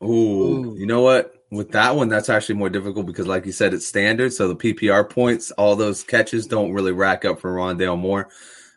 Ooh, 0.04 0.76
you 0.78 0.86
know 0.86 1.00
what? 1.00 1.34
With 1.50 1.72
that 1.72 1.96
one, 1.96 2.08
that's 2.08 2.28
actually 2.28 2.56
more 2.56 2.68
difficult 2.68 3.06
because, 3.06 3.26
like 3.26 3.46
you 3.46 3.52
said, 3.52 3.72
it's 3.72 3.86
standard. 3.86 4.32
So 4.32 4.48
the 4.48 4.56
PPR 4.56 5.08
points, 5.08 5.50
all 5.52 5.76
those 5.76 6.04
catches 6.04 6.46
don't 6.46 6.72
really 6.72 6.92
rack 6.92 7.24
up 7.24 7.40
for 7.40 7.52
Rondale 7.52 7.98
Moore. 7.98 8.28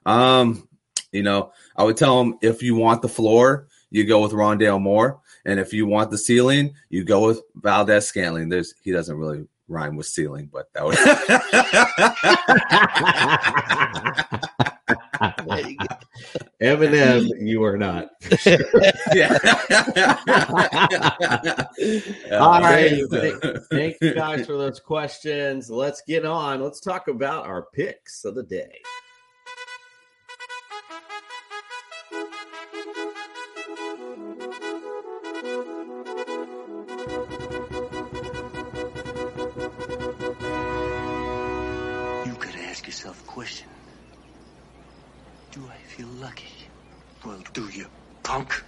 Um, 0.05 0.67
you 1.11 1.21
know, 1.21 1.51
I 1.75 1.83
would 1.83 1.97
tell 1.97 2.21
him 2.21 2.37
if 2.41 2.63
you 2.63 2.75
want 2.75 3.01
the 3.01 3.09
floor, 3.09 3.67
you 3.91 4.05
go 4.05 4.21
with 4.21 4.31
Rondale 4.31 4.81
Moore, 4.81 5.19
and 5.45 5.59
if 5.59 5.73
you 5.73 5.85
want 5.85 6.11
the 6.11 6.17
ceiling, 6.17 6.73
you 6.89 7.03
go 7.03 7.27
with 7.27 7.41
Valdes-Scantling. 7.55 8.49
There's 8.49 8.73
he 8.83 8.91
doesn't 8.91 9.17
really 9.17 9.47
rhyme 9.67 9.95
with 9.95 10.07
ceiling, 10.07 10.49
but 10.51 10.71
that 10.73 10.85
was. 10.85 10.97
Eminem, 16.61 17.29
you 17.39 17.63
are 17.63 17.77
not. 17.77 18.09
yeah. 19.13 19.37
All 22.39 22.61
right. 22.61 23.01
Thank, 23.09 23.43
thank 23.71 23.97
you 24.01 24.13
guys 24.13 24.45
for 24.45 24.57
those 24.57 24.79
questions. 24.79 25.69
Let's 25.69 26.01
get 26.07 26.25
on. 26.25 26.61
Let's 26.61 26.79
talk 26.79 27.07
about 27.07 27.45
our 27.45 27.67
picks 27.73 28.25
of 28.25 28.35
the 28.35 28.43
day. 28.43 28.81
Question. 43.31 43.69
Do 45.53 45.61
I 45.71 45.77
feel 45.87 46.07
lucky? 46.19 46.49
Well, 47.25 47.41
do 47.53 47.69
you, 47.69 47.85
punk? 48.23 48.61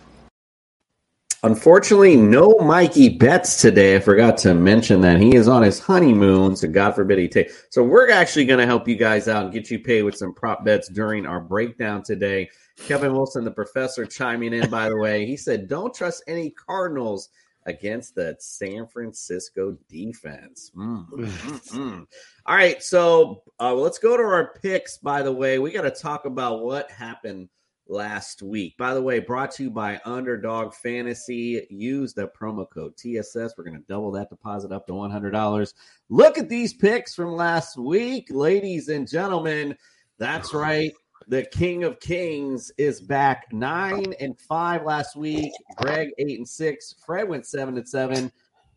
Unfortunately, 1.43 2.15
no 2.15 2.57
Mikey 2.59 3.09
Bets 3.09 3.59
today. 3.59 3.97
I 3.97 3.99
forgot 3.99 4.37
to 4.37 4.53
mention 4.53 5.01
that 5.01 5.19
he 5.19 5.35
is 5.35 5.49
on 5.49 5.63
his 5.63 5.81
honeymoon, 5.81 6.55
so 6.55 6.69
God 6.69 6.95
forbid 6.95 7.19
he 7.19 7.27
take. 7.27 7.51
So 7.71 7.83
we're 7.83 8.09
actually 8.09 8.45
going 8.45 8.61
to 8.61 8.65
help 8.65 8.87
you 8.87 8.95
guys 8.95 9.27
out 9.27 9.43
and 9.43 9.53
get 9.53 9.69
you 9.69 9.79
paid 9.79 10.03
with 10.03 10.15
some 10.15 10.33
prop 10.33 10.63
bets 10.63 10.87
during 10.87 11.25
our 11.25 11.41
breakdown 11.41 12.01
today. 12.01 12.49
Kevin 12.77 13.11
Wilson, 13.11 13.43
the 13.43 13.51
professor, 13.51 14.05
chiming 14.05 14.53
in. 14.53 14.69
By 14.69 14.87
the 14.87 14.97
way, 14.97 15.25
he 15.25 15.35
said, 15.35 15.67
"Don't 15.67 15.93
trust 15.93 16.23
any 16.25 16.51
Cardinals 16.51 17.27
against 17.65 18.15
the 18.15 18.35
San 18.39 18.87
Francisco 18.87 19.77
defense." 19.89 20.71
Mm, 20.75 21.09
mm, 21.09 21.71
mm. 21.71 22.05
All 22.45 22.55
right, 22.55 22.81
so 22.81 23.43
uh, 23.59 23.73
let's 23.73 23.99
go 23.99 24.17
to 24.17 24.23
our 24.23 24.53
picks. 24.61 24.97
By 24.97 25.21
the 25.21 25.31
way, 25.31 25.59
we 25.59 25.71
got 25.71 25.83
to 25.83 25.91
talk 25.91 26.25
about 26.25 26.63
what 26.63 26.91
happened 26.91 27.49
last 27.87 28.41
week. 28.41 28.75
By 28.77 28.93
the 28.93 29.01
way, 29.01 29.19
brought 29.19 29.51
to 29.53 29.63
you 29.63 29.69
by 29.69 29.99
Underdog 30.05 30.73
Fantasy. 30.73 31.65
Use 31.69 32.13
the 32.13 32.29
promo 32.39 32.69
code 32.69 32.95
TSS. 32.97 33.53
We're 33.57 33.63
going 33.63 33.79
to 33.79 33.87
double 33.87 34.11
that 34.11 34.29
deposit 34.29 34.71
up 34.71 34.87
to 34.87 34.93
$100. 34.93 35.73
Look 36.09 36.37
at 36.37 36.49
these 36.49 36.73
picks 36.73 37.15
from 37.15 37.33
last 37.33 37.77
week, 37.77 38.27
ladies 38.29 38.89
and 38.89 39.07
gentlemen. 39.07 39.75
That's 40.17 40.53
right. 40.53 40.91
The 41.27 41.45
King 41.45 41.83
of 41.83 41.99
Kings 41.99 42.71
is 42.77 42.99
back 43.01 43.45
nine 43.51 44.13
and 44.19 44.39
five 44.39 44.83
last 44.83 45.15
week. 45.15 45.51
Greg 45.77 46.09
eight 46.17 46.37
and 46.37 46.47
six. 46.47 46.95
Fred 47.05 47.27
went 47.27 47.45
seven 47.45 47.77
and 47.77 47.87
seven. 47.87 48.31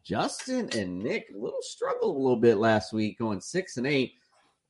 Justin 0.05 0.69
and 0.79 0.99
Nick 0.99 1.27
a 1.35 1.39
little 1.39 1.63
struggled 1.63 2.15
a 2.15 2.19
little 2.19 2.37
bit 2.37 2.59
last 2.59 2.93
week, 2.93 3.19
going 3.19 3.41
six 3.41 3.77
and 3.77 3.87
eight. 3.87 4.13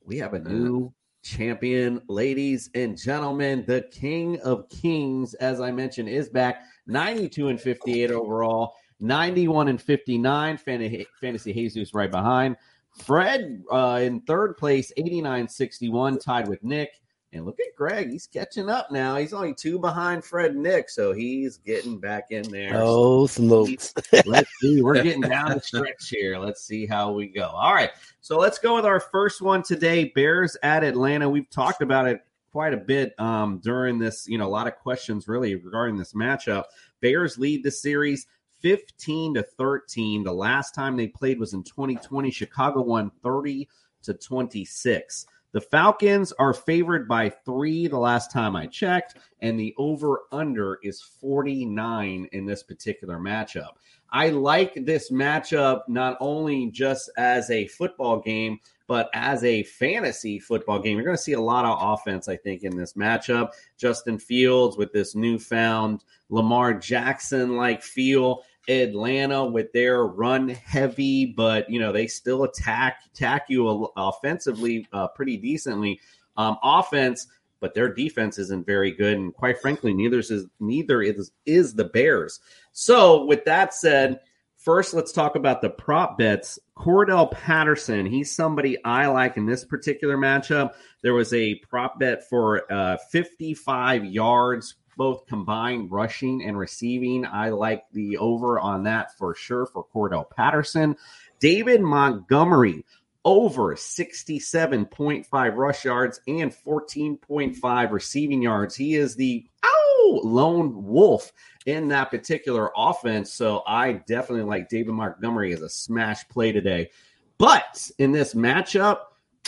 We 0.04 0.16
have 0.18 0.34
a 0.34 0.38
new 0.38 0.92
champion, 1.22 2.00
ladies 2.08 2.70
and 2.74 2.96
gentlemen. 2.96 3.64
The 3.66 3.82
King 3.90 4.40
of 4.40 4.68
Kings, 4.70 5.34
as 5.34 5.60
I 5.60 5.70
mentioned, 5.72 6.08
is 6.08 6.30
back 6.30 6.62
92 6.86 7.48
and 7.48 7.60
58 7.60 8.10
overall, 8.12 8.74
91 9.00 9.68
and 9.68 9.82
59. 9.82 10.56
Fantasy 10.56 11.52
Jesus 11.52 11.92
right 11.92 12.10
behind. 12.10 12.56
Fred 13.04 13.62
uh, 13.70 14.00
in 14.02 14.20
third 14.22 14.56
place, 14.56 14.90
89 14.96 15.48
61, 15.48 16.18
tied 16.18 16.48
with 16.48 16.62
Nick. 16.64 16.90
And 17.36 17.46
look 17.46 17.60
at 17.60 17.76
Greg. 17.76 18.10
He's 18.10 18.26
catching 18.26 18.68
up 18.68 18.90
now. 18.90 19.16
He's 19.16 19.32
only 19.32 19.54
two 19.54 19.78
behind 19.78 20.24
Fred 20.24 20.56
Nick, 20.56 20.90
so 20.90 21.12
he's 21.12 21.58
getting 21.58 21.98
back 21.98 22.30
in 22.30 22.50
there. 22.50 22.72
Oh, 22.74 23.26
smokes. 23.26 23.94
Let's 24.26 24.50
see. 24.60 24.82
We're 24.82 25.02
getting 25.02 25.22
down 25.22 25.52
the 25.52 25.60
stretch 25.60 26.08
here. 26.08 26.38
Let's 26.38 26.62
see 26.62 26.86
how 26.86 27.12
we 27.12 27.28
go. 27.28 27.46
All 27.48 27.74
right. 27.74 27.90
So 28.20 28.38
let's 28.38 28.58
go 28.58 28.74
with 28.74 28.84
our 28.84 28.98
first 28.98 29.40
one 29.40 29.62
today. 29.62 30.06
Bears 30.14 30.56
at 30.62 30.82
Atlanta. 30.82 31.28
We've 31.28 31.48
talked 31.48 31.80
about 31.80 32.08
it 32.08 32.22
quite 32.50 32.74
a 32.74 32.78
bit 32.78 33.14
um, 33.20 33.58
during 33.62 33.98
this, 33.98 34.26
you 34.26 34.38
know, 34.38 34.46
a 34.46 34.48
lot 34.48 34.66
of 34.66 34.76
questions 34.76 35.28
really 35.28 35.54
regarding 35.54 35.96
this 35.96 36.12
matchup. 36.12 36.64
Bears 37.00 37.38
lead 37.38 37.62
the 37.62 37.70
series 37.70 38.26
15 38.62 39.34
to 39.34 39.42
13. 39.42 40.24
The 40.24 40.32
last 40.32 40.74
time 40.74 40.96
they 40.96 41.06
played 41.06 41.38
was 41.38 41.52
in 41.52 41.62
2020. 41.62 42.30
Chicago 42.30 42.82
won 42.82 43.12
30 43.22 43.68
to 44.02 44.14
26. 44.14 45.26
The 45.56 45.62
Falcons 45.62 46.32
are 46.32 46.52
favored 46.52 47.08
by 47.08 47.30
three 47.30 47.86
the 47.86 47.96
last 47.96 48.30
time 48.30 48.54
I 48.54 48.66
checked, 48.66 49.14
and 49.40 49.58
the 49.58 49.74
over 49.78 50.24
under 50.30 50.78
is 50.82 51.00
49 51.00 52.28
in 52.30 52.44
this 52.44 52.62
particular 52.62 53.16
matchup. 53.16 53.70
I 54.12 54.28
like 54.28 54.74
this 54.84 55.10
matchup 55.10 55.88
not 55.88 56.18
only 56.20 56.70
just 56.72 57.10
as 57.16 57.50
a 57.50 57.68
football 57.68 58.20
game, 58.20 58.58
but 58.86 59.08
as 59.14 59.42
a 59.44 59.62
fantasy 59.62 60.38
football 60.38 60.78
game. 60.78 60.98
You're 60.98 61.06
going 61.06 61.16
to 61.16 61.22
see 61.22 61.32
a 61.32 61.40
lot 61.40 61.64
of 61.64 61.78
offense, 61.80 62.28
I 62.28 62.36
think, 62.36 62.62
in 62.62 62.76
this 62.76 62.92
matchup. 62.92 63.52
Justin 63.78 64.18
Fields 64.18 64.76
with 64.76 64.92
this 64.92 65.14
newfound 65.14 66.04
Lamar 66.28 66.74
Jackson 66.74 67.56
like 67.56 67.82
feel. 67.82 68.42
Atlanta 68.68 69.44
with 69.44 69.72
their 69.72 70.04
run 70.04 70.48
heavy, 70.48 71.26
but 71.26 71.70
you 71.70 71.78
know 71.80 71.92
they 71.92 72.06
still 72.06 72.44
attack 72.44 73.02
attack 73.14 73.46
you 73.48 73.90
offensively 73.96 74.86
uh, 74.92 75.08
pretty 75.08 75.36
decently. 75.36 76.00
Um, 76.36 76.58
offense, 76.62 77.26
but 77.60 77.74
their 77.74 77.92
defense 77.92 78.38
isn't 78.38 78.66
very 78.66 78.92
good, 78.92 79.16
and 79.16 79.34
quite 79.34 79.60
frankly, 79.60 79.94
neither 79.94 80.18
is 80.18 80.46
neither 80.60 81.02
is 81.02 81.30
is 81.44 81.74
the 81.74 81.84
Bears. 81.84 82.40
So, 82.72 83.24
with 83.24 83.44
that 83.46 83.72
said, 83.72 84.20
first 84.56 84.92
let's 84.94 85.12
talk 85.12 85.36
about 85.36 85.62
the 85.62 85.70
prop 85.70 86.18
bets. 86.18 86.58
Cordarrelle 86.76 87.30
Patterson, 87.30 88.04
he's 88.04 88.34
somebody 88.34 88.76
I 88.84 89.06
like 89.06 89.36
in 89.36 89.46
this 89.46 89.64
particular 89.64 90.18
matchup. 90.18 90.74
There 91.02 91.14
was 91.14 91.32
a 91.32 91.54
prop 91.56 91.98
bet 91.98 92.28
for 92.28 92.70
uh, 92.70 92.98
55 93.10 94.04
yards 94.04 94.74
both 94.96 95.26
combined 95.26 95.90
rushing 95.90 96.44
and 96.44 96.58
receiving. 96.58 97.26
I 97.26 97.50
like 97.50 97.84
the 97.92 98.18
over 98.18 98.58
on 98.58 98.84
that 98.84 99.16
for 99.16 99.34
sure 99.34 99.66
for 99.66 99.84
Cordarrelle 99.94 100.30
Patterson. 100.30 100.96
David 101.38 101.82
Montgomery 101.82 102.84
over 103.24 103.74
67.5 103.74 105.56
rush 105.56 105.84
yards 105.84 106.20
and 106.28 106.54
14.5 106.54 107.90
receiving 107.90 108.40
yards. 108.40 108.76
He 108.76 108.94
is 108.94 109.16
the 109.16 109.44
ow, 109.64 110.20
lone 110.22 110.84
wolf 110.84 111.32
in 111.66 111.88
that 111.88 112.10
particular 112.12 112.70
offense. 112.76 113.32
So 113.32 113.64
I 113.66 113.94
definitely 113.94 114.44
like 114.44 114.68
David 114.68 114.92
Montgomery 114.92 115.52
as 115.52 115.62
a 115.62 115.68
smash 115.68 116.26
play 116.28 116.52
today. 116.52 116.90
But 117.36 117.90
in 117.98 118.12
this 118.12 118.34
matchup, 118.34 118.98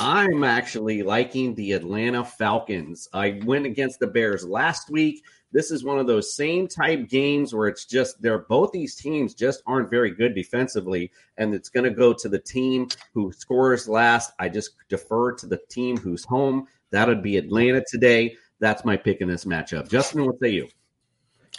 I'm 0.01 0.45
actually 0.45 1.03
liking 1.03 1.55
the 1.55 1.73
Atlanta 1.73 2.25
Falcons. 2.25 3.09
I 3.13 3.41
went 3.45 3.67
against 3.67 4.01
the 4.01 4.07
Bears 4.07 4.45
last 4.45 4.91
week. 4.91 5.23
This 5.51 5.71
is 5.71 5.85
one 5.85 5.99
of 5.99 6.07
those 6.07 6.35
same 6.35 6.69
type 6.69 7.09
games 7.09 7.55
where 7.55 7.69
it's 7.69 7.87
just 7.87 8.21
they're 8.21 8.39
both 8.39 8.71
these 8.73 8.95
teams 8.95 9.35
just 9.35 9.63
aren't 9.67 9.91
very 9.91 10.11
good 10.11 10.35
defensively, 10.35 11.11
and 11.39 11.55
it's 11.55 11.71
going 11.71 11.85
to 11.85 11.91
go 11.91 12.13
to 12.13 12.29
the 12.29 12.39
team 12.39 12.89
who 13.15 13.33
scores 13.33 13.89
last. 13.89 14.33
I 14.39 14.49
just 14.49 14.73
defer 14.89 15.33
to 15.33 15.47
the 15.47 15.61
team 15.71 15.97
who's 15.97 16.25
home. 16.25 16.67
That 16.91 17.09
would 17.09 17.23
be 17.23 17.37
Atlanta 17.37 17.83
today. 17.89 18.37
That's 18.61 18.85
my 18.85 18.97
pick 18.97 19.21
in 19.21 19.29
this 19.29 19.45
matchup. 19.45 19.89
Justin, 19.89 20.27
what 20.27 20.39
say 20.41 20.51
you? 20.51 20.69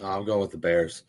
I'm 0.02 0.24
going 0.24 0.40
with 0.40 0.52
the 0.52 0.58
Bears. 0.58 1.04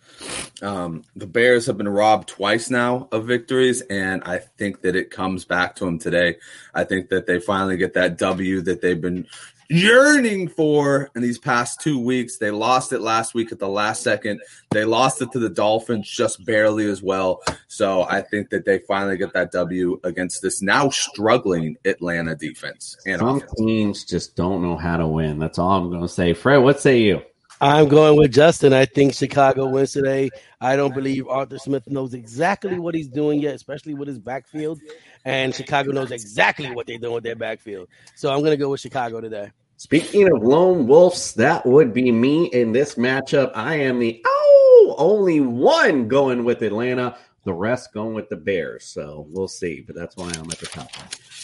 Um, 0.63 1.05
the 1.15 1.27
Bears 1.27 1.67
have 1.67 1.79
been 1.79 1.89
robbed 1.89 2.29
twice 2.29 2.71
now 2.71 3.09
of 3.13 3.27
victories, 3.27 3.83
and 3.83 4.23
I 4.25 4.39
think 4.39 4.81
that 4.83 4.97
it 4.97 5.11
comes 5.11 5.45
back 5.45 5.77
to 5.77 5.85
them 5.85 5.99
today. 5.99 6.37
I 6.75 6.85
think 6.85 7.09
that 7.11 7.27
they 7.27 7.39
finally 7.39 7.77
get 7.77 7.95
that 7.95 8.19
W 8.19 8.61
that 8.63 8.81
they've 8.81 9.01
been 9.01 9.27
yearning 9.71 10.49
for 10.49 11.11
in 11.15 11.23
these 11.23 11.39
past 11.39 11.81
two 11.81 11.99
weeks. 11.99 12.37
They 12.39 12.51
lost 12.51 12.93
it 12.93 13.01
last 13.01 13.35
week 13.35 13.53
at 13.53 13.59
the 13.59 13.69
last 13.69 14.03
second. 14.03 14.41
They 14.71 14.85
lost 14.85 15.23
it 15.23 15.31
to 15.33 15.39
the 15.39 15.49
Dolphins 15.49 16.11
just 16.11 16.45
barely 16.45 16.87
as 16.91 17.03
well. 17.03 17.43
So 17.69 18.03
I 18.03 18.21
think 18.21 18.51
that 18.51 18.65
they 18.65 18.81
finally 18.81 19.17
get 19.17 19.33
that 19.33 19.53
W 19.53 19.99
against 20.05 20.43
this 20.43 20.61
now 20.61 20.91
struggling 20.91 21.77
Atlanta 21.85 22.35
defense. 22.35 22.97
And 23.07 23.21
Some 23.21 23.37
offense. 23.37 23.53
teams 23.57 24.05
just 24.05 24.37
don't 24.37 24.61
know 24.61 24.77
how 24.77 24.97
to 24.97 25.07
win. 25.07 25.39
That's 25.39 25.59
all 25.59 25.71
I'm 25.71 25.89
going 25.89 26.03
to 26.03 26.09
say. 26.09 26.35
Fred, 26.35 26.59
what 26.59 26.81
say 26.81 27.01
you? 27.01 27.23
I'm 27.63 27.89
going 27.89 28.19
with 28.19 28.33
Justin. 28.33 28.73
I 28.73 28.87
think 28.87 29.13
Chicago 29.13 29.67
wins 29.69 29.93
today. 29.93 30.31
I 30.63 30.77
don't 30.77 30.95
believe 30.95 31.29
Arthur 31.29 31.59
Smith 31.59 31.87
knows 31.89 32.15
exactly 32.15 32.79
what 32.79 32.95
he's 32.95 33.09
doing 33.09 33.39
yet, 33.39 33.55
especially 33.55 33.93
with 33.93 34.09
his 34.09 34.19
backfield. 34.19 34.81
And 35.27 35.55
Chicago 35.55 35.93
knows 35.93 36.11
exactly 36.11 36.71
what 36.71 36.87
they're 36.87 36.97
doing 36.97 37.13
with 37.13 37.25
their 37.25 37.37
backfield. 37.37 37.89
So 38.17 38.33
I'm 38.33 38.39
going 38.39 38.53
to 38.53 38.57
go 38.57 38.71
with 38.71 38.81
Chicago 38.81 39.21
today. 39.21 39.51
Speaking 39.81 40.31
of 40.31 40.43
lone 40.43 40.87
wolves, 40.87 41.33
that 41.37 41.65
would 41.65 41.95
be 41.95 42.13
me 42.13 42.49
in 42.49 42.71
this 42.71 42.97
matchup. 42.97 43.51
I 43.55 43.77
am 43.77 43.99
the 43.99 44.23
oh 44.27 44.95
only 44.99 45.41
one 45.41 46.07
going 46.07 46.45
with 46.45 46.61
Atlanta. 46.61 47.17
The 47.45 47.55
rest 47.55 47.95
going 47.95 48.13
with 48.13 48.29
the 48.29 48.37
Bears. 48.37 48.85
So 48.85 49.27
we'll 49.31 49.49
see. 49.49 49.81
But 49.81 49.97
that's 49.97 50.19
why 50.19 50.33
I'm 50.35 50.51
at 50.51 50.59
the 50.59 50.67
top. 50.67 50.91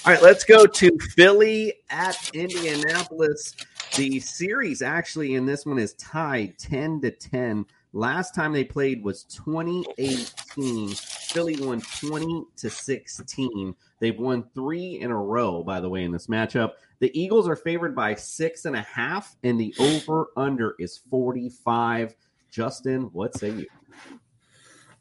All 0.05 0.13
right, 0.13 0.23
let's 0.23 0.45
go 0.45 0.67
to 0.67 0.99
Philly 1.15 1.77
at 1.89 2.31
Indianapolis. 2.35 3.57
The 3.97 4.21
series 4.21 4.83
actually 4.83 5.35
in 5.35 5.47
this 5.47 5.65
one 5.65 5.79
is 5.79 5.95
tied 5.95 6.59
10 6.59 7.01
to 7.01 7.13
10. 7.13 7.65
Last 7.95 8.35
time 8.35 8.53
they 8.53 8.65
played 8.65 9.03
was 9.03 9.25
2018. 9.25 10.91
Philly 10.91 11.57
won 11.59 11.81
20 11.81 12.45
to 12.57 12.69
16. 12.69 13.75
They've 13.99 14.19
won 14.19 14.45
three 14.55 15.01
in 15.01 15.11
a 15.11 15.17
row, 15.17 15.63
by 15.63 15.81
the 15.81 15.89
way, 15.89 16.05
in 16.05 16.13
this 16.13 16.27
matchup. 16.27 16.73
The 16.99 17.19
Eagles 17.19 17.49
are 17.49 17.57
favored 17.57 17.95
by 17.95 18.15
six 18.15 18.65
and 18.65 18.77
a 18.77 18.83
half, 18.83 19.35
and 19.43 19.59
the 19.61 19.75
over 19.79 20.29
under 20.37 20.75
is 20.79 21.01
45. 21.11 22.15
Justin, 22.51 23.11
what 23.13 23.37
say 23.37 23.51
you? 23.51 23.67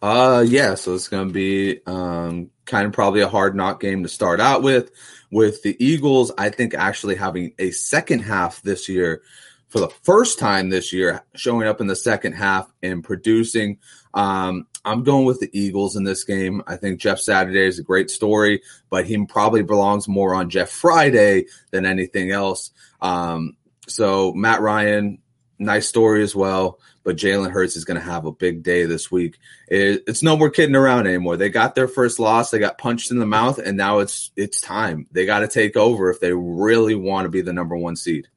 Uh 0.02 0.46
yeah, 0.46 0.76
so 0.76 0.94
it's 0.94 1.08
gonna 1.08 1.32
be 1.32 1.80
um 1.86 2.52
kind 2.66 2.86
of 2.86 2.94
probably 2.94 3.22
a 3.22 3.30
hard 3.30 3.56
knock 3.56 3.80
game 3.80 4.04
to 4.04 4.10
start 4.10 4.40
out 4.42 4.62
with. 4.62 4.92
With 5.32 5.64
the 5.64 5.76
Eagles, 5.84 6.32
I 6.38 6.50
think 6.50 6.74
actually 6.74 7.16
having 7.16 7.54
a 7.60 7.72
second 7.72 8.20
half 8.20 8.62
this 8.62 8.88
year 8.88 9.22
for 9.68 9.80
the 9.80 9.90
first 9.90 10.40
time 10.40 10.70
this 10.70 10.94
year, 10.94 11.24
showing 11.36 11.68
up 11.68 11.82
in 11.82 11.88
the 11.88 11.96
second 11.96 12.34
half 12.34 12.72
and 12.82 13.04
producing. 13.04 13.80
Um, 14.14 14.68
I'm 14.86 15.04
going 15.04 15.26
with 15.26 15.40
the 15.40 15.50
Eagles 15.52 15.96
in 15.96 16.04
this 16.04 16.24
game. 16.24 16.62
I 16.68 16.78
think 16.78 17.00
Jeff 17.00 17.20
Saturday 17.20 17.66
is 17.66 17.80
a 17.80 17.84
great 17.84 18.10
story, 18.10 18.62
but 18.90 19.06
he 19.06 19.26
probably 19.26 19.64
belongs 19.64 20.08
more 20.08 20.36
on 20.36 20.50
Jeff 20.50 20.70
Friday 20.70 21.46
than 21.72 21.86
anything 21.86 22.32
else. 22.32 22.72
Um, 23.02 23.58
so 23.88 24.34
Matt 24.34 24.62
Ryan, 24.62 25.20
nice 25.60 25.88
story 25.88 26.24
as 26.24 26.36
well. 26.36 26.80
But 27.04 27.18
Jalen 27.18 27.52
Hurts 27.52 27.76
is 27.76 27.86
going 27.86 28.00
to 28.00 28.06
have 28.06 28.26
a 28.26 28.32
big 28.32 28.64
day 28.64 28.86
this 28.86 29.12
week. 29.12 29.38
It, 29.68 30.04
it's 30.08 30.24
no 30.24 30.36
more 30.36 30.50
kidding 30.50 30.76
around 30.76 31.06
anymore. 31.06 31.38
They 31.38 31.50
got 31.50 31.76
their 31.76 31.88
first 31.88 32.20
loss. 32.20 32.50
They 32.50 32.58
got 32.58 32.80
punched 32.80 33.12
in 33.12 33.20
the 33.20 33.28
mouth, 33.28 33.60
and 33.60 33.78
now 33.78 34.00
it's 34.00 34.32
it's 34.36 34.60
time. 34.60 35.06
They 35.12 35.28
got 35.28 35.40
to 35.40 35.48
take 35.48 35.78
over 35.78 36.10
if 36.10 36.20
they 36.20 36.34
really 36.34 36.96
want 36.96 37.26
to 37.26 37.30
be 37.30 37.42
the 37.42 37.54
number 37.54 37.78
one 37.78 37.96
seed. 37.96 38.28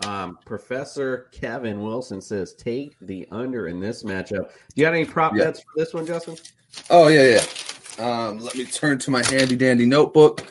Um, 0.00 0.38
Professor 0.44 1.28
Kevin 1.32 1.82
Wilson 1.82 2.20
says 2.20 2.54
take 2.54 2.96
the 3.00 3.28
under 3.30 3.68
in 3.68 3.80
this 3.80 4.02
matchup. 4.02 4.48
Do 4.48 4.54
you 4.74 4.84
got 4.84 4.94
any 4.94 5.04
prop 5.04 5.34
Yeah. 5.34 5.44
bets 5.44 5.60
for 5.60 5.70
this 5.76 5.94
one, 5.94 6.06
Justin? 6.06 6.36
Oh 6.90 7.08
yeah, 7.08 7.38
yeah. 7.38 7.44
Um, 8.04 8.40
let 8.40 8.56
me 8.56 8.64
turn 8.64 8.98
to 8.98 9.10
my 9.10 9.24
handy 9.24 9.54
dandy 9.56 9.86
notebook 9.86 10.44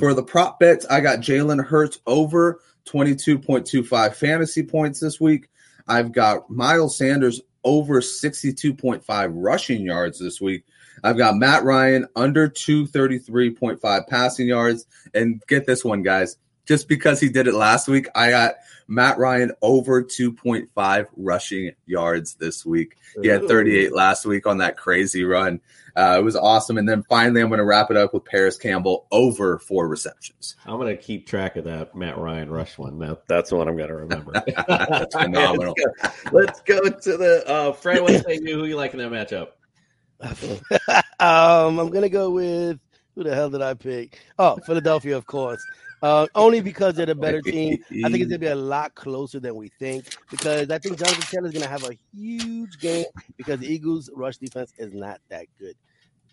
for 0.00 0.14
the 0.14 0.22
prop 0.22 0.58
bets. 0.58 0.84
I 0.86 1.00
got 1.00 1.20
Jalen 1.20 1.64
Hurts 1.64 2.00
over 2.06 2.60
twenty 2.84 3.14
two 3.14 3.38
point 3.38 3.66
two 3.66 3.84
five 3.84 4.16
fantasy 4.16 4.62
points 4.62 4.98
this 4.98 5.20
week. 5.20 5.48
I've 5.86 6.12
got 6.12 6.50
Miles 6.50 6.98
Sanders 6.98 7.40
over 7.64 8.00
sixty 8.00 8.52
two 8.52 8.74
point 8.74 9.04
five 9.04 9.32
rushing 9.32 9.82
yards 9.82 10.18
this 10.18 10.40
week. 10.40 10.64
I've 11.04 11.16
got 11.16 11.36
Matt 11.36 11.62
Ryan 11.62 12.06
under 12.16 12.48
two 12.48 12.86
thirty 12.86 13.18
three 13.18 13.50
point 13.50 13.80
five 13.80 14.08
passing 14.08 14.48
yards. 14.48 14.86
And 15.14 15.40
get 15.46 15.66
this 15.66 15.84
one, 15.84 16.02
guys. 16.02 16.36
Just 16.66 16.88
because 16.88 17.20
he 17.20 17.28
did 17.30 17.46
it 17.46 17.54
last 17.54 17.88
week, 17.88 18.08
I 18.14 18.30
got 18.30 18.56
Matt 18.88 19.18
Ryan 19.18 19.52
over 19.60 20.02
2.5 20.02 21.06
rushing 21.16 21.72
yards 21.86 22.34
this 22.34 22.64
week. 22.64 22.96
He 23.20 23.28
had 23.28 23.46
38 23.46 23.94
last 23.94 24.24
week 24.24 24.46
on 24.46 24.58
that 24.58 24.76
crazy 24.78 25.24
run. 25.24 25.60
Uh, 25.94 26.16
it 26.18 26.22
was 26.22 26.36
awesome. 26.36 26.78
And 26.78 26.88
then 26.88 27.02
finally, 27.02 27.42
I'm 27.42 27.48
going 27.48 27.58
to 27.58 27.64
wrap 27.64 27.90
it 27.90 27.96
up 27.96 28.14
with 28.14 28.24
Parris 28.24 28.56
Campbell 28.56 29.06
over 29.10 29.58
four 29.58 29.88
receptions. 29.88 30.56
I'm 30.64 30.78
going 30.78 30.96
to 30.96 31.02
keep 31.02 31.26
track 31.26 31.56
of 31.56 31.64
that 31.64 31.94
Matt 31.94 32.16
Ryan 32.16 32.50
rush 32.50 32.78
one. 32.78 32.98
That, 33.00 33.26
that's 33.28 33.52
what 33.52 33.68
I'm 33.68 33.76
going 33.76 33.88
to 33.88 33.96
remember. 33.96 34.32
That's 34.68 35.14
phenomenal. 35.14 35.74
Let's 36.32 36.60
go, 36.62 36.80
let's 36.82 37.06
go 37.06 37.12
to 37.12 37.16
the 37.16 37.44
uh, 37.46 37.72
Fred. 37.72 38.00
What 38.00 38.24
say 38.24 38.40
you? 38.42 38.58
Who 38.58 38.64
you 38.64 38.76
like 38.76 38.94
in 38.94 38.98
that 38.98 39.10
matchup? 39.10 39.48
um, 41.20 41.78
I'm 41.78 41.90
gonna 41.90 42.08
go 42.08 42.30
with 42.30 42.80
who 43.14 43.24
the 43.24 43.34
hell 43.34 43.50
did 43.50 43.62
I 43.62 43.74
pick? 43.74 44.20
Oh, 44.38 44.56
Philadelphia, 44.66 45.16
of 45.16 45.26
course. 45.26 45.60
Uh, 46.02 46.26
only 46.34 46.60
because 46.60 46.94
they're 46.94 47.06
the 47.06 47.14
better 47.14 47.42
team. 47.42 47.78
I 48.04 48.08
think 48.08 48.16
it's 48.16 48.30
gonna 48.30 48.38
be 48.38 48.46
a 48.46 48.54
lot 48.56 48.94
closer 48.94 49.40
than 49.40 49.54
we 49.54 49.68
think 49.78 50.16
because 50.30 50.70
I 50.70 50.78
think 50.78 50.98
Jonathan 50.98 51.22
Taylor's 51.22 51.52
gonna 51.52 51.66
have 51.66 51.84
a 51.84 51.96
huge 52.14 52.78
game 52.78 53.06
because 53.36 53.60
the 53.60 53.72
Eagles' 53.72 54.10
rush 54.14 54.38
defense 54.38 54.72
is 54.78 54.94
not 54.94 55.20
that 55.28 55.46
good. 55.58 55.74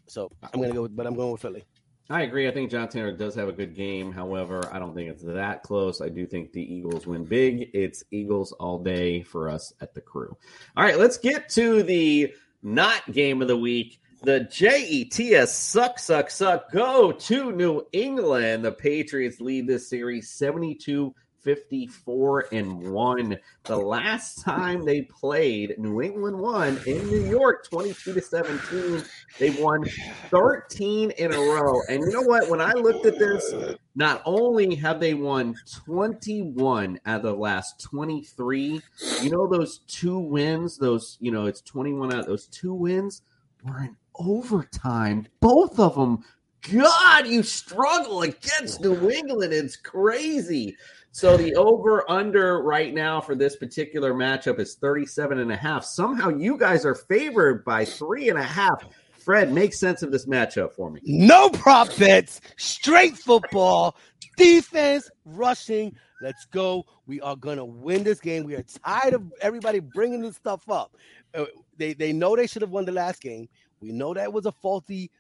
So 0.08 0.32
I'm 0.54 0.62
gonna 0.62 0.74
go 0.74 0.84
with, 0.84 0.96
but 0.96 1.08
I'm 1.08 1.16
going 1.16 1.32
with 1.32 1.42
Philly. 1.42 1.66
I 2.10 2.22
agree. 2.22 2.48
I 2.48 2.52
think 2.52 2.70
John 2.70 2.88
Tanner 2.88 3.12
does 3.12 3.34
have 3.34 3.50
a 3.50 3.54
good 3.54 3.74
game. 3.74 4.12
However, 4.12 4.62
I 4.72 4.78
don't 4.78 4.94
think 4.94 5.10
it's 5.10 5.24
that 5.24 5.64
close. 5.64 6.02
I 6.02 6.10
do 6.10 6.28
think 6.28 6.52
the 6.52 6.62
Eagles 6.62 7.08
win 7.08 7.26
big. 7.26 7.72
It's 7.74 8.04
Eagles 8.12 8.52
all 8.54 8.78
day 8.78 9.24
for 9.24 9.50
us 9.50 9.74
at 9.82 9.96
the 9.96 10.02
crew. 10.02 10.38
All 10.78 10.84
right, 10.84 11.00
let's 11.00 11.18
get 11.18 11.50
to 11.50 11.82
the 11.82 12.32
not 12.62 13.12
game 13.12 13.42
of 13.42 13.48
the 13.48 13.58
week. 13.58 14.00
The 14.26 14.40
JETS 14.40 15.50
suck, 15.50 16.00
suck, 16.00 16.32
suck. 16.32 16.72
Go 16.72 17.12
to 17.12 17.52
New 17.52 17.86
England. 17.92 18.66
The 18.66 18.72
Patriots 18.72 19.40
lead 19.40 19.68
this 19.68 19.88
series 19.88 20.32
72 20.32 21.14
54 21.44 22.48
and 22.52 22.92
1. 22.92 23.38
The 23.66 23.78
last 23.78 24.42
time 24.42 24.84
they 24.84 25.04
played, 25.04 25.78
New 25.78 26.02
England 26.02 26.40
won 26.40 26.80
in 26.88 27.06
New 27.06 27.24
York 27.30 27.70
22 27.70 28.14
to 28.16 28.22
17. 28.22 29.04
They 29.38 29.52
won 29.62 29.86
13 30.32 31.12
in 31.12 31.32
a 31.32 31.38
row. 31.38 31.80
And 31.88 32.02
you 32.02 32.10
know 32.10 32.24
what? 32.24 32.50
When 32.50 32.62
I 32.62 32.72
looked 32.72 33.06
at 33.06 33.20
this, 33.20 33.54
not 33.94 34.24
only 34.26 34.74
have 34.74 35.00
they 35.00 35.14
won 35.14 35.54
21 35.86 37.00
out 37.06 37.18
of 37.18 37.22
the 37.22 37.36
last 37.36 37.80
23, 37.80 38.82
you 39.22 39.30
know, 39.30 39.46
those 39.46 39.82
two 39.88 40.18
wins, 40.18 40.80
those, 40.80 41.20
you 41.22 41.30
know, 41.30 41.46
it's 41.46 41.62
21 41.62 42.12
out 42.12 42.26
those 42.26 42.48
two 42.48 42.74
wins 42.74 43.22
were 43.64 43.84
in 43.84 43.96
overtime. 44.20 45.28
Both 45.40 45.80
of 45.80 45.96
them. 45.96 46.24
God, 46.72 47.28
you 47.28 47.44
struggle 47.44 48.24
against 48.24 48.82
New 48.82 49.10
England. 49.10 49.54
It's 49.54 49.76
crazy. 49.76 50.76
So 51.12 51.38
the 51.38 51.56
over 51.56 52.10
under 52.12 52.62
right 52.62 52.94
now 52.94 53.22
for 53.22 53.36
this 53.36 53.56
particular 53.56 54.14
matchup 54.14 54.60
is 54.60 54.76
37 54.76 55.40
and 55.40 55.52
a 55.52 55.56
half. 55.56 55.86
Somehow 55.86 56.30
you 56.30 56.58
guys 56.58 56.86
are 56.86 56.96
favored 56.96 57.64
by 57.64 57.86
three 57.86 58.30
and 58.30 58.38
a 58.38 58.44
half. 58.44 58.84
Fred, 59.14 59.54
make 59.54 59.74
sense 59.74 60.04
of 60.04 60.12
this 60.12 60.26
matchup 60.26 60.74
for 60.74 60.92
me. 60.92 61.00
No 61.04 61.50
prop 61.50 61.96
bets, 61.98 62.42
straight 62.58 63.18
football, 63.18 63.96
defense, 64.38 65.10
rushing. 65.24 65.96
Let's 66.22 66.46
go. 66.46 66.84
We 67.08 67.22
are 67.22 67.36
going 67.36 67.58
to 67.58 67.66
win 67.66 68.04
this 68.04 68.20
game. 68.20 68.44
We 68.44 68.56
are 68.56 68.66
tired 68.84 69.14
of 69.14 69.32
everybody 69.42 69.80
bringing 69.80 70.22
this 70.22 70.36
stuff 70.36 70.70
up. 70.70 70.96
Uh, 71.34 71.46
they, 71.78 71.94
they 71.94 72.14
know 72.14 72.36
they 72.36 72.48
should 72.48 72.62
have 72.62 72.72
won 72.72 72.86
the 72.86 72.92
last 72.92 73.22
game. 73.22 73.48
We 73.86 73.92
know 73.92 74.16
that 74.16 74.34
was 74.34 74.48
a 74.48 74.52
faulty, 74.52 75.12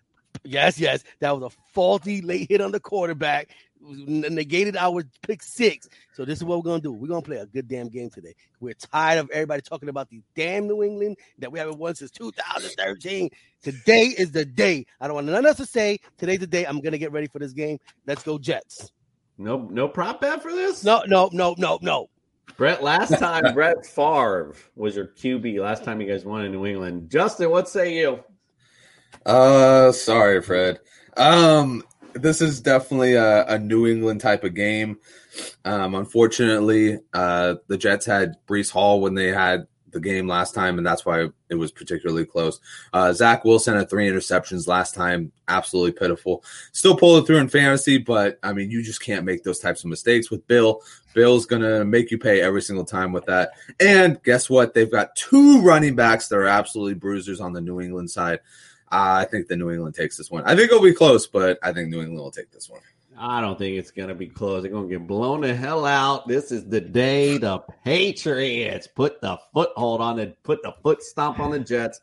yes, 0.43 0.79
yes, 0.79 1.03
that 1.19 1.37
was 1.37 1.53
a 1.53 1.55
faulty 1.71 2.21
late 2.21 2.49
hit 2.49 2.61
on 2.61 2.71
the 2.71 2.79
quarterback. 2.79 3.49
Negated 3.79 4.75
our 4.75 5.03
pick 5.21 5.43
six. 5.43 5.87
So 6.13 6.25
this 6.25 6.39
is 6.39 6.43
what 6.43 6.57
we're 6.57 6.63
gonna 6.63 6.81
do. 6.81 6.91
We're 6.91 7.09
gonna 7.09 7.21
play 7.21 7.37
a 7.37 7.45
good 7.45 7.67
damn 7.67 7.89
game 7.89 8.09
today. 8.09 8.33
We're 8.59 8.73
tired 8.73 9.19
of 9.19 9.29
everybody 9.29 9.61
talking 9.61 9.89
about 9.89 10.09
the 10.09 10.23
damn 10.35 10.65
New 10.65 10.81
England 10.81 11.17
that 11.37 11.51
we 11.51 11.59
haven't 11.59 11.77
won 11.77 11.93
since 11.93 12.09
2013. 12.09 13.29
Today 13.61 14.05
is 14.17 14.31
the 14.31 14.45
day. 14.45 14.87
I 14.99 15.05
don't 15.05 15.13
want 15.13 15.27
nothing 15.27 15.45
else 15.45 15.57
to 15.57 15.67
say. 15.67 15.99
Today's 16.17 16.39
the 16.39 16.47
day. 16.47 16.65
I'm 16.65 16.81
gonna 16.81 16.97
get 16.97 17.11
ready 17.11 17.27
for 17.27 17.37
this 17.37 17.53
game. 17.53 17.77
Let's 18.07 18.23
go, 18.23 18.39
Jets. 18.39 18.91
No, 19.37 19.67
no 19.69 19.87
prop 19.87 20.21
bet 20.21 20.41
for 20.41 20.51
this. 20.51 20.83
No, 20.83 21.03
no, 21.05 21.29
no, 21.31 21.53
no, 21.59 21.77
no. 21.83 22.09
Brett, 22.57 22.81
last 22.81 23.19
time 23.19 23.53
Brett 23.53 23.85
Favre 23.85 24.55
was 24.75 24.95
your 24.95 25.07
QB. 25.07 25.59
Last 25.59 25.83
time 25.83 26.01
you 26.01 26.07
guys 26.07 26.25
won 26.25 26.45
in 26.45 26.53
New 26.53 26.65
England. 26.65 27.11
Justin, 27.11 27.51
what 27.51 27.69
say 27.69 27.97
you? 27.97 28.23
Uh, 29.25 29.91
sorry, 29.91 30.41
Fred. 30.41 30.79
Um, 31.17 31.83
this 32.13 32.41
is 32.41 32.61
definitely 32.61 33.13
a, 33.13 33.45
a 33.45 33.59
New 33.59 33.87
England 33.87 34.21
type 34.21 34.43
of 34.43 34.53
game. 34.53 34.99
Um, 35.65 35.95
unfortunately, 35.95 36.99
uh, 37.13 37.55
the 37.67 37.77
Jets 37.77 38.05
had 38.05 38.35
Breece 38.47 38.71
Hall 38.71 39.01
when 39.01 39.15
they 39.15 39.27
had 39.27 39.67
the 39.95 39.99
game 39.99 40.27
last 40.27 40.53
time, 40.53 40.77
and 40.77 40.85
that's 40.85 41.05
why 41.05 41.27
it 41.49 41.55
was 41.55 41.71
particularly 41.71 42.25
close. 42.25 42.59
Uh, 42.93 43.11
Zach 43.13 43.43
Wilson 43.45 43.75
had 43.75 43.89
three 43.89 44.07
interceptions 44.07 44.67
last 44.67 44.93
time, 44.93 45.31
absolutely 45.47 45.93
pitiful. 45.93 46.43
Still 46.73 46.97
pulled 46.97 47.23
it 47.23 47.27
through 47.27 47.37
in 47.37 47.49
fantasy, 47.49 47.97
but 47.97 48.37
I 48.43 48.53
mean, 48.53 48.69
you 48.69 48.83
just 48.83 49.01
can't 49.01 49.25
make 49.25 49.43
those 49.43 49.59
types 49.59 49.83
of 49.83 49.89
mistakes 49.89 50.29
with 50.29 50.45
Bill. 50.47 50.81
Bill's 51.13 51.45
gonna 51.45 51.85
make 51.85 52.11
you 52.11 52.17
pay 52.17 52.41
every 52.41 52.61
single 52.61 52.85
time 52.85 53.13
with 53.13 53.25
that. 53.25 53.51
And 53.79 54.21
guess 54.23 54.49
what? 54.49 54.73
They've 54.73 54.91
got 54.91 55.15
two 55.15 55.61
running 55.61 55.95
backs 55.95 56.27
that 56.27 56.35
are 56.35 56.45
absolutely 56.45 56.95
bruisers 56.95 57.39
on 57.39 57.53
the 57.53 57.61
New 57.61 57.79
England 57.81 58.11
side. 58.11 58.39
Uh, 58.91 59.17
I 59.19 59.25
think 59.25 59.47
the 59.47 59.55
New 59.55 59.71
England 59.71 59.95
takes 59.95 60.17
this 60.17 60.29
one. 60.29 60.43
I 60.45 60.55
think 60.55 60.71
it'll 60.71 60.83
be 60.83 60.93
close, 60.93 61.27
but 61.27 61.57
I 61.63 61.73
think 61.73 61.89
New 61.89 62.01
England 62.01 62.19
will 62.19 62.31
take 62.31 62.51
this 62.51 62.69
one. 62.69 62.81
I 63.17 63.39
don't 63.39 63.57
think 63.57 63.77
it's 63.77 63.91
going 63.91 64.09
to 64.09 64.15
be 64.15 64.27
close. 64.27 64.61
They're 64.61 64.71
going 64.71 64.89
to 64.89 64.99
get 64.99 65.07
blown 65.07 65.41
the 65.41 65.55
hell 65.55 65.85
out. 65.85 66.27
This 66.27 66.51
is 66.51 66.65
the 66.65 66.81
day 66.81 67.37
the 67.37 67.59
Patriots 67.83 68.87
put 68.87 69.21
the 69.21 69.37
foothold 69.53 70.01
on 70.01 70.19
it, 70.19 70.37
put 70.43 70.61
the 70.63 70.73
foot 70.83 71.01
stomp 71.01 71.39
on 71.39 71.51
the 71.51 71.59
Jets, 71.59 72.01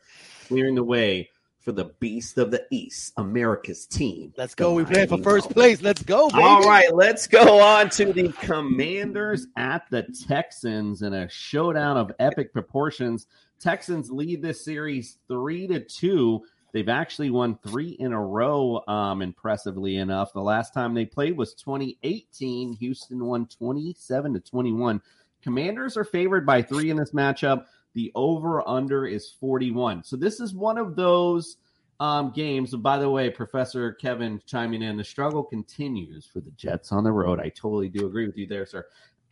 clearing 0.48 0.74
the 0.74 0.82
way 0.82 1.28
for 1.60 1.72
the 1.72 1.84
beast 2.00 2.38
of 2.38 2.50
the 2.50 2.66
East, 2.70 3.12
America's 3.18 3.86
team. 3.86 4.32
Let's 4.36 4.54
go. 4.54 4.74
We 4.74 4.84
playing 4.84 5.08
for 5.08 5.18
first 5.18 5.50
place. 5.50 5.80
Let's 5.82 6.02
go, 6.02 6.28
baby. 6.28 6.42
All 6.42 6.62
right, 6.62 6.92
let's 6.92 7.26
go 7.26 7.60
on 7.60 7.90
to 7.90 8.12
the 8.12 8.30
Commanders 8.40 9.46
at 9.56 9.84
the 9.90 10.02
Texans 10.26 11.02
in 11.02 11.12
a 11.12 11.28
showdown 11.28 11.96
of 11.98 12.10
epic 12.18 12.52
proportions. 12.52 13.26
Texans 13.60 14.10
lead 14.10 14.42
this 14.42 14.64
series 14.64 15.18
three 15.28 15.68
to 15.68 15.78
two. 15.78 16.42
They've 16.72 16.88
actually 16.88 17.30
won 17.30 17.58
three 17.62 17.90
in 17.90 18.12
a 18.12 18.20
row, 18.20 18.82
um, 18.88 19.20
impressively 19.20 19.96
enough. 19.96 20.32
The 20.32 20.40
last 20.40 20.72
time 20.72 20.94
they 20.94 21.04
played 21.04 21.36
was 21.36 21.54
2018. 21.54 22.74
Houston 22.74 23.24
won 23.24 23.46
27 23.46 24.34
to 24.34 24.40
21. 24.40 25.02
Commanders 25.42 25.96
are 25.96 26.04
favored 26.04 26.46
by 26.46 26.62
three 26.62 26.90
in 26.90 26.96
this 26.96 27.12
matchup. 27.12 27.66
The 27.94 28.10
over 28.14 28.66
under 28.66 29.06
is 29.06 29.30
41. 29.38 30.04
So 30.04 30.16
this 30.16 30.40
is 30.40 30.54
one 30.54 30.78
of 30.78 30.96
those 30.96 31.58
um, 32.00 32.32
games. 32.32 32.74
By 32.74 32.98
the 32.98 33.10
way, 33.10 33.28
Professor 33.28 33.92
Kevin 33.92 34.40
chiming 34.46 34.82
in, 34.82 34.96
the 34.96 35.04
struggle 35.04 35.42
continues 35.42 36.26
for 36.26 36.40
the 36.40 36.50
Jets 36.52 36.90
on 36.90 37.04
the 37.04 37.12
road. 37.12 37.38
I 37.38 37.50
totally 37.50 37.90
do 37.90 38.06
agree 38.06 38.26
with 38.26 38.38
you 38.38 38.46
there, 38.46 38.64
sir. 38.64 38.86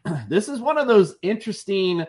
this 0.29 0.49
is 0.49 0.61
one 0.61 0.77
of 0.77 0.87
those 0.87 1.17
interesting, 1.23 2.05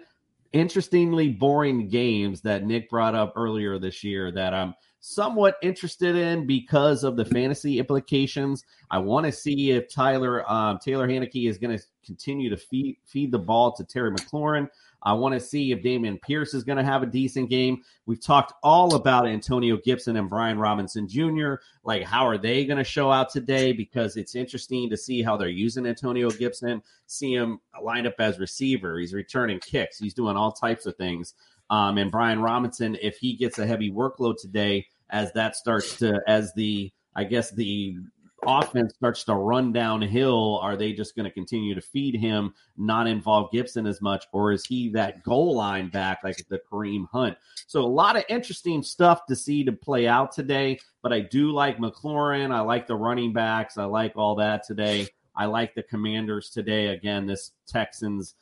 interestingly 0.51 1.29
boring 1.29 1.87
games 1.87 2.41
that 2.41 2.65
Nick 2.65 2.89
brought 2.89 3.15
up 3.15 3.33
earlier 3.37 3.79
this 3.79 4.03
year 4.03 4.29
that 4.33 4.53
I'm 4.53 4.75
somewhat 5.01 5.57
interested 5.61 6.15
in 6.15 6.45
because 6.45 7.03
of 7.03 7.17
the 7.17 7.25
fantasy 7.25 7.79
implications. 7.79 8.63
I 8.89 8.99
want 8.99 9.25
to 9.25 9.31
see 9.31 9.71
if 9.71 9.89
Tyler 9.89 10.49
um, 10.49 10.79
Taylor 10.79 11.07
Heinicke 11.07 11.49
is 11.49 11.57
going 11.57 11.77
to 11.77 11.83
continue 12.05 12.49
to 12.49 12.57
feed 12.57 12.97
feed 13.05 13.31
the 13.31 13.39
ball 13.39 13.73
to 13.73 13.83
Terry 13.83 14.11
McLaurin. 14.11 14.69
I 15.03 15.13
want 15.13 15.33
to 15.33 15.39
see 15.39 15.71
if 15.71 15.81
Dameon 15.81 16.21
Pierce 16.21 16.53
is 16.53 16.63
going 16.63 16.77
to 16.77 16.83
have 16.83 17.01
a 17.01 17.07
decent 17.07 17.49
game. 17.49 17.81
We've 18.05 18.21
talked 18.21 18.53
all 18.61 18.93
about 18.93 19.27
Antonio 19.27 19.77
Gibson 19.77 20.15
and 20.15 20.29
Brian 20.29 20.59
Robinson 20.59 21.07
Jr. 21.07 21.55
Like, 21.83 22.03
how 22.03 22.27
are 22.27 22.37
they 22.37 22.65
going 22.65 22.77
to 22.77 22.83
show 22.83 23.11
out 23.11 23.31
today? 23.31 23.73
Because 23.73 24.15
it's 24.15 24.35
interesting 24.35 24.91
to 24.91 24.97
see 24.97 25.23
how 25.23 25.37
they're 25.37 25.49
using 25.49 25.87
Antonio 25.87 26.29
Gibson. 26.29 26.83
See 27.07 27.33
him 27.33 27.59
lined 27.81 28.05
up 28.05 28.13
as 28.19 28.37
receiver. 28.37 28.99
He's 28.99 29.13
returning 29.13 29.59
kicks. 29.59 29.97
He's 29.97 30.13
doing 30.13 30.37
all 30.37 30.51
types 30.51 30.85
of 30.85 30.95
things. 30.97 31.33
Um, 31.71 31.97
and 31.97 32.11
Brian 32.11 32.41
Robinson, 32.41 32.97
if 33.01 33.17
he 33.17 33.33
gets 33.33 33.57
a 33.57 33.65
heavy 33.65 33.89
workload 33.89 34.35
today, 34.39 34.85
as 35.11 35.31
that 35.33 35.55
starts 35.55 35.97
to, 35.97 36.21
as 36.27 36.53
the, 36.53 36.91
I 37.15 37.25
guess 37.25 37.51
the 37.51 37.97
offense 38.45 38.93
starts 38.95 39.23
to 39.25 39.35
run 39.35 39.71
downhill, 39.71 40.59
are 40.63 40.75
they 40.75 40.93
just 40.93 41.15
going 41.15 41.25
to 41.25 41.31
continue 41.31 41.75
to 41.75 41.81
feed 41.81 42.15
him, 42.15 42.53
not 42.77 43.07
involve 43.07 43.51
Gibson 43.51 43.85
as 43.85 44.01
much, 44.01 44.25
or 44.31 44.51
is 44.51 44.65
he 44.65 44.89
that 44.89 45.23
goal 45.23 45.55
line 45.55 45.89
back 45.89 46.19
like 46.23 46.37
the 46.49 46.59
Kareem 46.71 47.05
Hunt? 47.11 47.37
So 47.67 47.81
a 47.81 47.85
lot 47.85 48.15
of 48.15 48.23
interesting 48.29 48.81
stuff 48.81 49.25
to 49.27 49.35
see 49.35 49.63
to 49.63 49.71
play 49.71 50.07
out 50.07 50.31
today. 50.31 50.79
But 51.03 51.13
I 51.13 51.19
do 51.19 51.51
like 51.51 51.77
McLaurin. 51.77 52.51
I 52.51 52.61
like 52.61 52.87
the 52.87 52.95
running 52.95 53.33
backs. 53.33 53.77
I 53.77 53.85
like 53.85 54.13
all 54.15 54.35
that 54.35 54.65
today. 54.65 55.07
I 55.35 55.45
like 55.45 55.75
the 55.75 55.83
Commanders 55.83 56.49
today. 56.49 56.87
Again, 56.87 57.25
this 57.25 57.51
Texans 57.67 58.35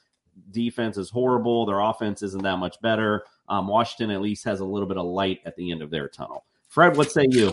defense 0.52 0.98
is 0.98 1.10
horrible. 1.10 1.66
Their 1.66 1.80
offense 1.80 2.24
isn't 2.24 2.44
that 2.44 2.58
much 2.58 2.80
better. 2.82 3.24
Um, 3.48 3.68
Washington 3.68 4.16
at 4.16 4.22
least 4.22 4.46
has 4.46 4.60
a 4.60 4.66
little 4.66 4.88
bit 4.88 4.98
of 4.98 5.06
light 5.06 5.40
at 5.46 5.56
the 5.56 5.72
end 5.72 5.82
of 5.82 5.90
their 5.90 6.08
tunnel. 6.08 6.46
Fred, 6.70 6.96
what 6.96 7.12
say 7.12 7.26
you? 7.30 7.52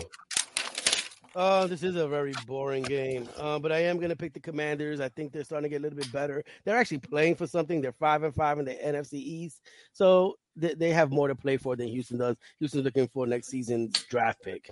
Uh, 1.35 1.67
this 1.67 1.83
is 1.83 1.95
a 1.95 2.07
very 2.07 2.33
boring 2.45 2.83
game, 2.83 3.27
uh, 3.37 3.59
but 3.59 3.71
I 3.71 3.79
am 3.79 3.97
going 3.97 4.09
to 4.09 4.15
pick 4.15 4.33
the 4.33 4.39
Commanders. 4.39 4.99
I 4.99 5.09
think 5.09 5.31
they're 5.31 5.43
starting 5.43 5.69
to 5.69 5.69
get 5.69 5.81
a 5.81 5.83
little 5.83 5.97
bit 5.97 6.11
better. 6.11 6.43
They're 6.65 6.77
actually 6.77 6.99
playing 6.99 7.35
for 7.35 7.45
something. 7.45 7.81
They're 7.81 7.91
five 7.93 8.23
and 8.23 8.33
five 8.33 8.57
in 8.57 8.65
the 8.65 8.73
NFC 8.73 9.13
East, 9.13 9.61
so 9.91 10.35
they, 10.55 10.73
they 10.73 10.89
have 10.91 11.11
more 11.11 11.27
to 11.27 11.35
play 11.35 11.57
for 11.57 11.75
than 11.75 11.87
Houston 11.87 12.17
does. 12.17 12.37
Houston's 12.59 12.85
looking 12.85 13.07
for 13.07 13.27
next 13.27 13.49
season's 13.49 14.03
draft 14.03 14.41
pick. 14.43 14.71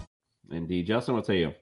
Indeed. 0.53 0.87
Justin, 0.87 1.15
what 1.15 1.25
say 1.25 1.39
you? 1.39 1.53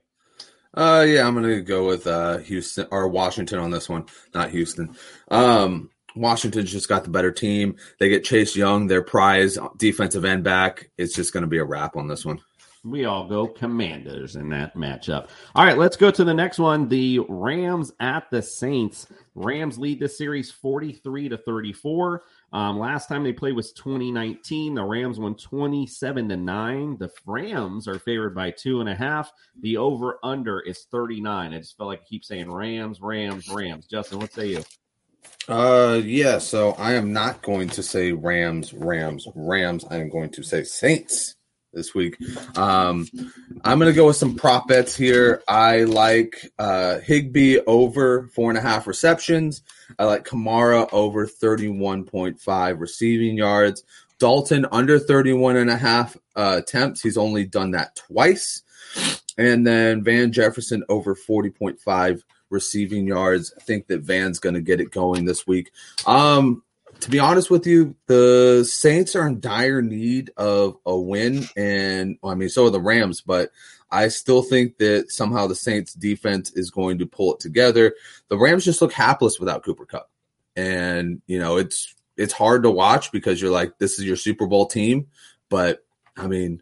Uh, 0.73 1.05
yeah, 1.07 1.27
I'm 1.27 1.33
gonna 1.33 1.61
go 1.61 1.87
with 1.87 2.05
uh 2.05 2.37
Houston 2.37 2.87
or 2.91 3.07
Washington 3.07 3.59
on 3.59 3.71
this 3.71 3.89
one, 3.89 4.05
not 4.33 4.51
Houston. 4.51 4.95
Um, 5.29 5.89
Washington's 6.15 6.71
just 6.71 6.89
got 6.89 7.03
the 7.03 7.09
better 7.09 7.31
team. 7.31 7.77
They 7.99 8.09
get 8.09 8.23
Chase 8.23 8.55
Young, 8.55 8.87
their 8.87 9.01
prize 9.01 9.57
defensive 9.77 10.25
end 10.25 10.43
back. 10.43 10.89
It's 10.97 11.15
just 11.15 11.33
going 11.33 11.41
to 11.41 11.47
be 11.47 11.59
a 11.59 11.63
wrap 11.63 11.95
on 11.95 12.07
this 12.07 12.25
one. 12.25 12.39
We 12.83 13.05
all 13.05 13.27
go 13.27 13.47
Commanders 13.47 14.35
in 14.37 14.49
that 14.49 14.75
matchup. 14.75 15.29
All 15.53 15.65
right, 15.65 15.77
let's 15.77 15.97
go 15.97 16.11
to 16.11 16.23
the 16.23 16.33
next 16.33 16.59
one. 16.59 16.87
The 16.87 17.19
Rams 17.27 17.91
at 17.99 18.29
the 18.31 18.41
Saints. 18.41 19.07
Rams 19.35 19.77
lead 19.77 19.99
this 19.99 20.17
series 20.17 20.49
43 20.49 21.29
to 21.29 21.37
34. 21.37 22.23
Um, 22.51 22.79
last 22.79 23.07
time 23.07 23.23
they 23.23 23.33
played 23.33 23.55
was 23.55 23.71
2019. 23.73 24.73
The 24.73 24.83
Rams 24.83 25.19
won 25.19 25.35
27 25.35 26.29
to 26.29 26.37
9. 26.37 26.97
The 26.97 27.11
Rams 27.25 27.87
are 27.87 27.99
favored 27.99 28.33
by 28.33 28.51
two 28.51 28.79
and 28.79 28.89
a 28.89 28.95
half. 28.95 29.31
The 29.61 29.77
over 29.77 30.19
under 30.23 30.59
is 30.59 30.87
39. 30.91 31.53
I 31.53 31.57
just 31.57 31.77
felt 31.77 31.89
like 31.89 32.01
I 32.01 32.05
keep 32.05 32.25
saying 32.25 32.51
Rams, 32.51 33.01
Rams, 33.01 33.49
Rams. 33.49 33.85
Justin, 33.87 34.19
what 34.19 34.33
say 34.33 34.47
you? 34.47 34.63
Uh, 35.47 36.01
yeah. 36.03 36.39
So 36.39 36.71
I 36.71 36.93
am 36.93 37.13
not 37.13 37.41
going 37.41 37.69
to 37.69 37.83
say 37.83 38.11
Rams, 38.11 38.73
Rams, 38.73 39.27
Rams. 39.35 39.85
I 39.89 39.97
am 39.97 40.09
going 40.09 40.29
to 40.31 40.43
say 40.43 40.63
Saints 40.63 41.35
this 41.73 41.93
week. 41.93 42.17
Um, 42.57 43.07
I'm 43.63 43.79
going 43.79 43.91
to 43.91 43.95
go 43.95 44.07
with 44.07 44.15
some 44.15 44.35
prop 44.35 44.67
bets 44.67 44.95
here. 44.95 45.43
I 45.47 45.83
like 45.83 46.51
uh, 46.57 46.99
Higbee 46.99 47.59
over 47.59 48.27
four 48.29 48.49
and 48.49 48.57
a 48.57 48.61
half 48.61 48.87
receptions. 48.87 49.61
I 49.97 50.05
like 50.05 50.25
Kamara 50.25 50.87
over 50.91 51.25
31.5 51.25 52.79
receiving 52.79 53.37
yards. 53.37 53.83
Dalton 54.19 54.65
under 54.71 54.99
31 54.99 55.55
and 55.57 55.69
a 55.69 55.77
half 55.77 56.17
uh, 56.35 56.55
attempts. 56.59 57.01
He's 57.01 57.17
only 57.17 57.45
done 57.45 57.71
that 57.71 57.95
twice. 57.95 58.63
And 59.37 59.65
then 59.65 60.03
Van 60.03 60.31
Jefferson 60.31 60.83
over 60.89 61.15
40.5 61.15 62.21
receiving 62.49 63.07
yards. 63.07 63.53
I 63.57 63.61
think 63.61 63.87
that 63.87 64.01
Van's 64.01 64.39
going 64.39 64.55
to 64.55 64.61
get 64.61 64.81
it 64.81 64.91
going 64.91 65.25
this 65.25 65.47
week. 65.47 65.71
Um, 66.05 66.63
to 67.01 67.09
be 67.09 67.19
honest 67.19 67.49
with 67.49 67.65
you, 67.65 67.95
the 68.07 68.67
Saints 68.69 69.15
are 69.15 69.25
in 69.25 69.39
dire 69.39 69.81
need 69.81 70.31
of 70.35 70.77
a 70.85 70.97
win, 70.97 71.45
and 71.55 72.17
well, 72.21 72.33
I 72.33 72.35
mean, 72.35 72.49
so 72.49 72.65
are 72.65 72.69
the 72.69 72.81
Rams. 72.81 73.21
But 73.21 73.51
I 73.91 74.07
still 74.09 74.43
think 74.43 74.77
that 74.77 75.11
somehow 75.11 75.47
the 75.47 75.55
Saints 75.55 75.93
defense 75.93 76.51
is 76.51 76.69
going 76.69 76.99
to 76.99 77.05
pull 77.05 77.33
it 77.33 77.39
together. 77.39 77.95
The 78.27 78.37
Rams 78.37 78.65
just 78.65 78.81
look 78.81 78.93
hapless 78.93 79.39
without 79.39 79.63
Cooper 79.63 79.85
Kupp. 79.85 80.09
and 80.55 81.21
you 81.27 81.39
know 81.39 81.57
it's 81.57 81.95
it's 82.17 82.33
hard 82.33 82.63
to 82.63 82.71
watch 82.71 83.11
because 83.11 83.41
you're 83.41 83.51
like, 83.51 83.77
this 83.79 83.97
is 83.97 84.05
your 84.05 84.17
Super 84.17 84.45
Bowl 84.45 84.65
team, 84.65 85.07
but 85.47 85.85
I 86.17 86.27
mean, 86.27 86.61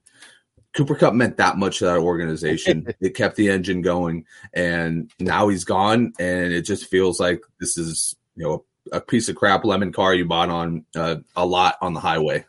Cooper 0.75 0.93
Kupp 0.93 1.15
meant 1.15 1.37
that 1.37 1.57
much 1.57 1.79
to 1.79 1.85
that 1.85 1.97
organization. 1.97 2.93
it 3.01 3.15
kept 3.15 3.35
the 3.35 3.49
engine 3.49 3.81
going, 3.81 4.25
and 4.53 5.11
now 5.19 5.47
he's 5.47 5.65
gone, 5.65 6.13
and 6.19 6.53
it 6.53 6.61
just 6.61 6.85
feels 6.85 7.19
like 7.19 7.41
this 7.59 7.77
is 7.77 8.15
you 8.35 8.43
know 8.43 8.65
a, 8.91 8.97
a 8.97 9.01
piece 9.01 9.27
of 9.29 9.35
crap 9.35 9.65
lemon 9.65 9.91
car 9.91 10.13
you 10.13 10.25
bought 10.25 10.49
on 10.49 10.85
uh, 10.95 11.17
a 11.35 11.45
lot 11.45 11.77
on 11.81 11.93
the 11.93 11.99
highway. 11.99 12.45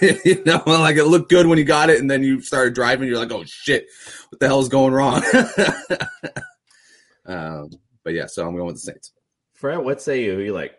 you 0.24 0.42
know, 0.44 0.62
like 0.66 0.96
it 0.96 1.04
looked 1.04 1.30
good 1.30 1.46
when 1.46 1.58
you 1.58 1.64
got 1.64 1.90
it, 1.90 2.00
and 2.00 2.10
then 2.10 2.22
you 2.22 2.40
started 2.40 2.74
driving. 2.74 3.08
You're 3.08 3.18
like, 3.18 3.32
oh 3.32 3.44
shit, 3.44 3.86
what 4.30 4.40
the 4.40 4.46
hell 4.46 4.60
is 4.60 4.68
going 4.68 4.92
wrong? 4.92 5.22
um, 7.26 7.70
but 8.04 8.14
yeah, 8.14 8.26
so 8.26 8.46
I'm 8.46 8.54
going 8.54 8.66
with 8.66 8.76
the 8.76 8.80
Saints. 8.80 9.12
Fred, 9.54 9.78
what 9.78 10.02
say 10.02 10.24
you? 10.24 10.34
Who 10.34 10.40
you 10.40 10.52
like? 10.52 10.74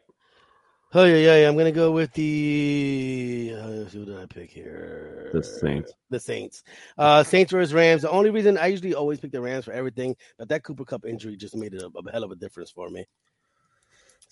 Oh 0.95 1.05
yeah, 1.05 1.16
yeah, 1.16 1.36
yeah. 1.38 1.47
I'm 1.47 1.57
gonna 1.57 1.72
go 1.72 1.91
with 1.91 2.14
the 2.14 3.55
uh, 3.57 3.89
who 3.89 4.05
did 4.05 4.18
I 4.18 4.26
pick 4.28 4.51
here? 4.51 5.32
The 5.34 5.43
Saints. 5.43 5.91
The 6.11 6.20
Saints. 6.20 6.64
Uh, 6.97 7.24
Saints 7.24 7.51
versus 7.51 7.74
Rams. 7.74 8.03
The 8.03 8.11
only 8.11 8.30
reason 8.30 8.59
I 8.59 8.68
usually 8.68 8.93
always 8.93 9.20
pick 9.20 9.32
the 9.32 9.41
Rams 9.41 9.66
for 9.66 9.72
everything, 9.72 10.16
but 10.38 10.49
that 10.49 10.64
Cooper 10.64 10.86
Kupp 10.86 11.05
injury 11.05 11.36
just 11.36 11.55
made 11.55 11.74
it 11.74 11.82
a, 11.82 11.88
a 11.88 12.11
hell 12.11 12.24
of 12.24 12.32
a 12.32 12.36
difference 12.36 12.70
for 12.70 12.89
me. 12.89 13.05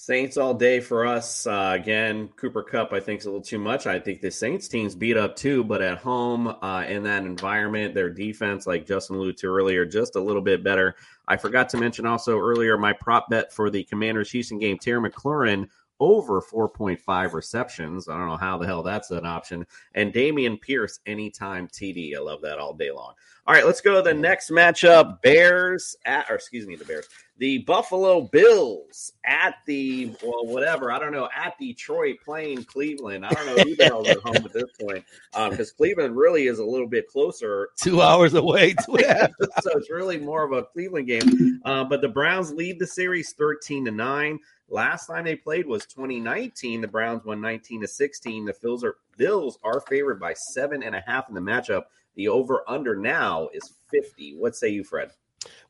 Saints 0.01 0.35
all 0.35 0.55
day 0.55 0.79
for 0.79 1.05
us. 1.05 1.45
Uh, 1.45 1.73
again, 1.79 2.29
Cooper 2.29 2.63
Kupp, 2.63 2.91
I 2.91 2.99
think, 2.99 3.19
is 3.19 3.27
a 3.27 3.29
little 3.29 3.39
too 3.39 3.59
much. 3.59 3.85
I 3.85 3.99
think 3.99 4.19
the 4.19 4.31
Saints 4.31 4.67
team's 4.67 4.95
beat 4.95 5.15
up 5.15 5.35
too, 5.35 5.63
but 5.63 5.83
at 5.83 5.99
home 5.99 6.47
uh, 6.47 6.85
in 6.87 7.03
that 7.03 7.23
environment, 7.23 7.93
their 7.93 8.09
defense, 8.09 8.65
like 8.65 8.87
Justin 8.87 9.17
alluded 9.17 9.37
to 9.37 9.45
earlier, 9.45 9.85
just 9.85 10.15
a 10.15 10.19
little 10.19 10.41
bit 10.41 10.63
better. 10.63 10.95
I 11.27 11.37
forgot 11.37 11.69
to 11.69 11.77
mention 11.77 12.07
also 12.07 12.39
earlier 12.39 12.79
my 12.79 12.93
prop 12.93 13.29
bet 13.29 13.53
for 13.53 13.69
the 13.69 13.83
Commanders 13.83 14.31
Houston 14.31 14.57
game, 14.57 14.79
Terry 14.79 15.07
McLaurin 15.07 15.69
over 16.01 16.41
4.5 16.41 17.33
receptions. 17.33 18.09
I 18.09 18.17
don't 18.17 18.27
know 18.27 18.35
how 18.35 18.57
the 18.57 18.65
hell 18.65 18.81
that's 18.81 19.11
an 19.11 19.25
option. 19.25 19.65
And 19.93 20.11
Dameon 20.11 20.59
Pierce, 20.59 20.99
anytime 21.05 21.67
TD. 21.67 22.15
I 22.15 22.19
love 22.19 22.41
that 22.41 22.57
all 22.57 22.73
day 22.73 22.91
long. 22.91 23.13
All 23.47 23.53
right, 23.53 23.65
let's 23.65 23.81
go 23.81 23.95
to 23.95 24.01
the 24.01 24.13
next 24.13 24.49
matchup. 24.49 25.21
Bears 25.21 25.95
at, 26.05 26.29
or 26.29 26.35
excuse 26.35 26.67
me, 26.67 26.75
the 26.75 26.85
Bears. 26.85 27.07
The 27.37 27.59
Buffalo 27.59 28.21
Bills 28.21 29.13
at 29.25 29.55
the, 29.65 30.11
well, 30.23 30.45
whatever. 30.45 30.91
I 30.91 30.99
don't 30.99 31.11
know, 31.11 31.27
at 31.35 31.57
Detroit 31.59 32.17
playing 32.23 32.65
Cleveland. 32.65 33.25
I 33.25 33.29
don't 33.31 33.45
know 33.45 33.63
who 33.63 33.75
the 33.75 33.85
hell's 33.85 34.09
at 34.09 34.19
home 34.19 34.35
at 34.35 34.53
this 34.53 34.69
point 34.79 35.03
because 35.33 35.69
um, 35.69 35.75
Cleveland 35.77 36.15
really 36.15 36.47
is 36.47 36.59
a 36.59 36.65
little 36.65 36.87
bit 36.87 37.07
closer. 37.07 37.69
Two 37.81 38.01
hours 38.01 38.33
away. 38.35 38.75
so 38.85 38.95
it's 38.95 39.89
really 39.89 40.17
more 40.17 40.43
of 40.43 40.51
a 40.51 40.63
Cleveland 40.63 41.07
game. 41.07 41.61
Uh, 41.65 41.83
but 41.83 42.01
the 42.01 42.09
Browns 42.09 42.51
lead 42.51 42.79
the 42.79 42.87
series 42.87 43.33
13 43.33 43.85
to 43.85 43.91
9. 43.91 44.39
Last 44.71 45.07
time 45.07 45.25
they 45.25 45.35
played 45.35 45.67
was 45.67 45.85
2019. 45.85 46.79
The 46.79 46.87
Browns 46.87 47.25
won 47.25 47.41
19 47.41 47.81
to 47.81 47.87
16. 47.87 48.45
The 48.45 48.55
Bills 48.61 48.85
are 48.85 48.95
Bills 49.17 49.59
are 49.63 49.81
favored 49.81 50.19
by 50.19 50.33
seven 50.33 50.81
and 50.81 50.95
a 50.95 51.03
half 51.05 51.27
in 51.27 51.35
the 51.35 51.41
matchup. 51.41 51.83
The 52.15 52.29
over 52.29 52.63
under 52.67 52.95
now 52.95 53.49
is 53.53 53.73
50. 53.91 54.37
What 54.37 54.55
say 54.55 54.69
you, 54.69 54.85
Fred? 54.85 55.11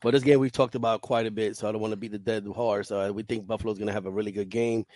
Well, 0.02 0.12
this 0.12 0.22
game 0.22 0.38
we've 0.38 0.52
talked 0.52 0.76
about 0.76 1.00
quite 1.00 1.26
a 1.26 1.30
bit, 1.32 1.56
so 1.56 1.68
I 1.68 1.72
don't 1.72 1.80
want 1.80 1.92
to 1.92 1.96
beat 1.96 2.12
the 2.12 2.18
dead 2.18 2.46
horse. 2.46 2.92
Uh, 2.92 3.10
we 3.12 3.24
think 3.24 3.46
Buffalo's 3.46 3.78
going 3.78 3.88
to 3.88 3.92
have 3.92 4.06
a 4.06 4.10
really 4.10 4.32
good 4.32 4.48
game. 4.48 4.86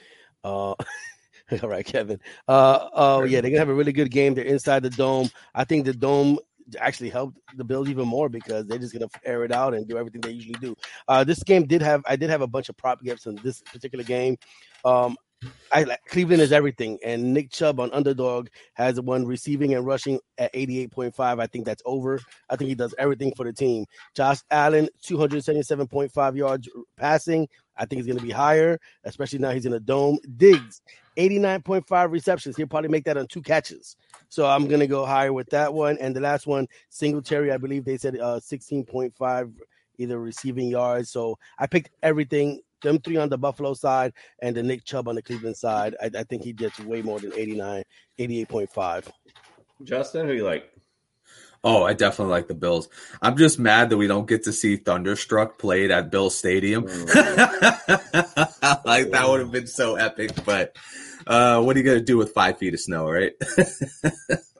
Uh, 0.45 0.75
all 1.63 1.69
right, 1.69 1.85
Kevin. 1.85 2.21
Uh, 2.47 2.89
oh 2.93 3.25
yeah, 3.25 3.41
they're 3.41 3.51
gonna 3.51 3.59
have 3.59 3.69
a 3.69 3.75
really 3.75 3.93
good 3.93 4.11
game. 4.11 4.35
They're 4.35 4.45
inside 4.45 4.83
the 4.83 4.91
dome. 4.91 5.31
I 5.55 5.65
think 5.65 5.85
the 5.85 5.93
dome 5.93 6.39
actually 6.79 7.11
helped 7.11 7.39
the 7.57 7.65
Bills 7.65 7.89
even 7.89 8.07
more 8.07 8.29
because 8.29 8.67
they're 8.67 8.79
just 8.79 8.93
gonna 8.93 9.09
air 9.25 9.45
it 9.45 9.53
out 9.53 9.75
and 9.75 9.87
do 9.87 9.99
everything 9.99 10.21
they 10.21 10.31
usually 10.31 10.59
do. 10.61 10.75
Uh, 11.09 11.25
this 11.25 11.43
game 11.43 11.67
did 11.67 11.83
have 11.83 12.03
I 12.07 12.17
did 12.17 12.31
have 12.31 12.43
a 12.43 12.47
bunch 12.47 12.69
of 12.69 12.77
prop 12.77 13.03
gifts 13.03 13.27
in 13.27 13.37
this 13.43 13.61
particular 13.63 14.05
game. 14.05 14.37
Um, 14.85 15.17
I 15.71 15.83
like 15.83 16.01
Cleveland 16.07 16.41
is 16.41 16.53
everything, 16.53 16.99
and 17.05 17.35
Nick 17.35 17.51
Chubb 17.51 17.81
on 17.81 17.93
underdog 17.93 18.49
has 18.75 19.01
one 19.01 19.27
receiving 19.27 19.75
and 19.75 19.85
rushing 19.85 20.19
at 20.39 20.53
88.5. 20.55 21.41
I 21.41 21.47
think 21.47 21.67
that's 21.67 21.83
over. 21.85 22.21
I 22.49 22.57
think 22.57 22.69
he 22.69 22.75
does 22.75 22.95
everything 22.99 23.33
for 23.37 23.45
the 23.45 23.53
team. 23.53 23.85
Josh 24.15 24.39
Allen, 24.51 24.89
277.5 25.05 26.37
yards 26.37 26.69
passing. 26.97 27.49
I 27.77 27.85
think 27.85 27.99
he's 27.99 28.07
going 28.07 28.19
to 28.19 28.25
be 28.25 28.33
higher, 28.33 28.79
especially 29.05 29.39
now 29.39 29.51
he's 29.51 29.67
in 29.67 29.75
a 29.75 29.81
dome. 29.81 30.19
Diggs, 30.37 30.81
89.5 31.19 32.11
receptions. 32.11 32.57
He'll 32.57 32.67
probably 32.67 32.89
make 32.89 33.05
that 33.05 33.19
on 33.19 33.27
two 33.27 33.43
catches. 33.43 33.97
So 34.31 34.47
I'm 34.47 34.67
going 34.67 34.81
to 34.81 34.87
go 34.87 35.05
higher 35.05 35.33
with 35.33 35.51
that 35.51 35.75
one. 35.75 35.99
And 35.99 36.17
the 36.17 36.21
last 36.21 36.47
one, 36.47 36.67
Singletary, 36.89 37.53
I 37.53 37.59
believe 37.59 37.85
they 37.85 37.99
said 37.99 38.19
uh, 38.19 38.41
16.5 38.41 39.53
either 39.99 40.19
receiving 40.19 40.69
yards. 40.69 41.11
So 41.11 41.39
I 41.59 41.67
picked 41.67 41.91
everything 42.03 42.61
them 42.83 42.99
three 42.99 43.17
on 43.17 43.29
the 43.29 43.39
Buffalo 43.39 43.75
side 43.75 44.13
and 44.41 44.57
the 44.57 44.63
Nick 44.63 44.85
Chubb 44.85 45.09
on 45.09 45.15
the 45.15 45.23
Cleveland 45.23 45.57
side. 45.57 45.97
I, 46.01 46.11
I 46.19 46.23
think 46.25 46.43
he 46.43 46.53
gets 46.53 46.79
way 46.81 47.03
more 47.03 47.19
than 47.19 47.33
89, 47.33 47.85
88.5. 48.19 49.11
Justin, 49.83 50.27
who 50.27 50.35
you 50.35 50.45
like? 50.45 50.71
Oh, 51.65 51.83
I 51.83 51.95
definitely 51.95 52.33
like 52.33 52.47
the 52.47 52.55
Bills. 52.55 52.89
I'm 53.21 53.37
just 53.37 53.59
mad 53.59 53.91
that 53.91 53.97
we 53.97 54.07
don't 54.07 54.29
get 54.29 54.45
to 54.45 54.53
see 54.53 54.77
Thunderstruck 54.77 55.59
played 55.59 55.91
at 55.91 56.11
Bill 56.11 56.31
Stadium. 56.31 56.85
Mm. 56.85 57.07
like 58.85 59.11
that 59.11 59.29
would 59.29 59.41
have 59.41 59.51
been 59.51 59.67
so 59.67 59.97
epic, 59.97 60.31
but 60.45 60.77
uh, 61.27 61.61
what 61.61 61.75
are 61.75 61.81
you 61.81 61.85
gonna 61.85 62.01
do 62.01 62.19
with 62.19 62.33
five 62.33 62.59
feet 62.59 62.75
of 62.75 62.81
snow, 62.81 63.11
right? 63.11 63.33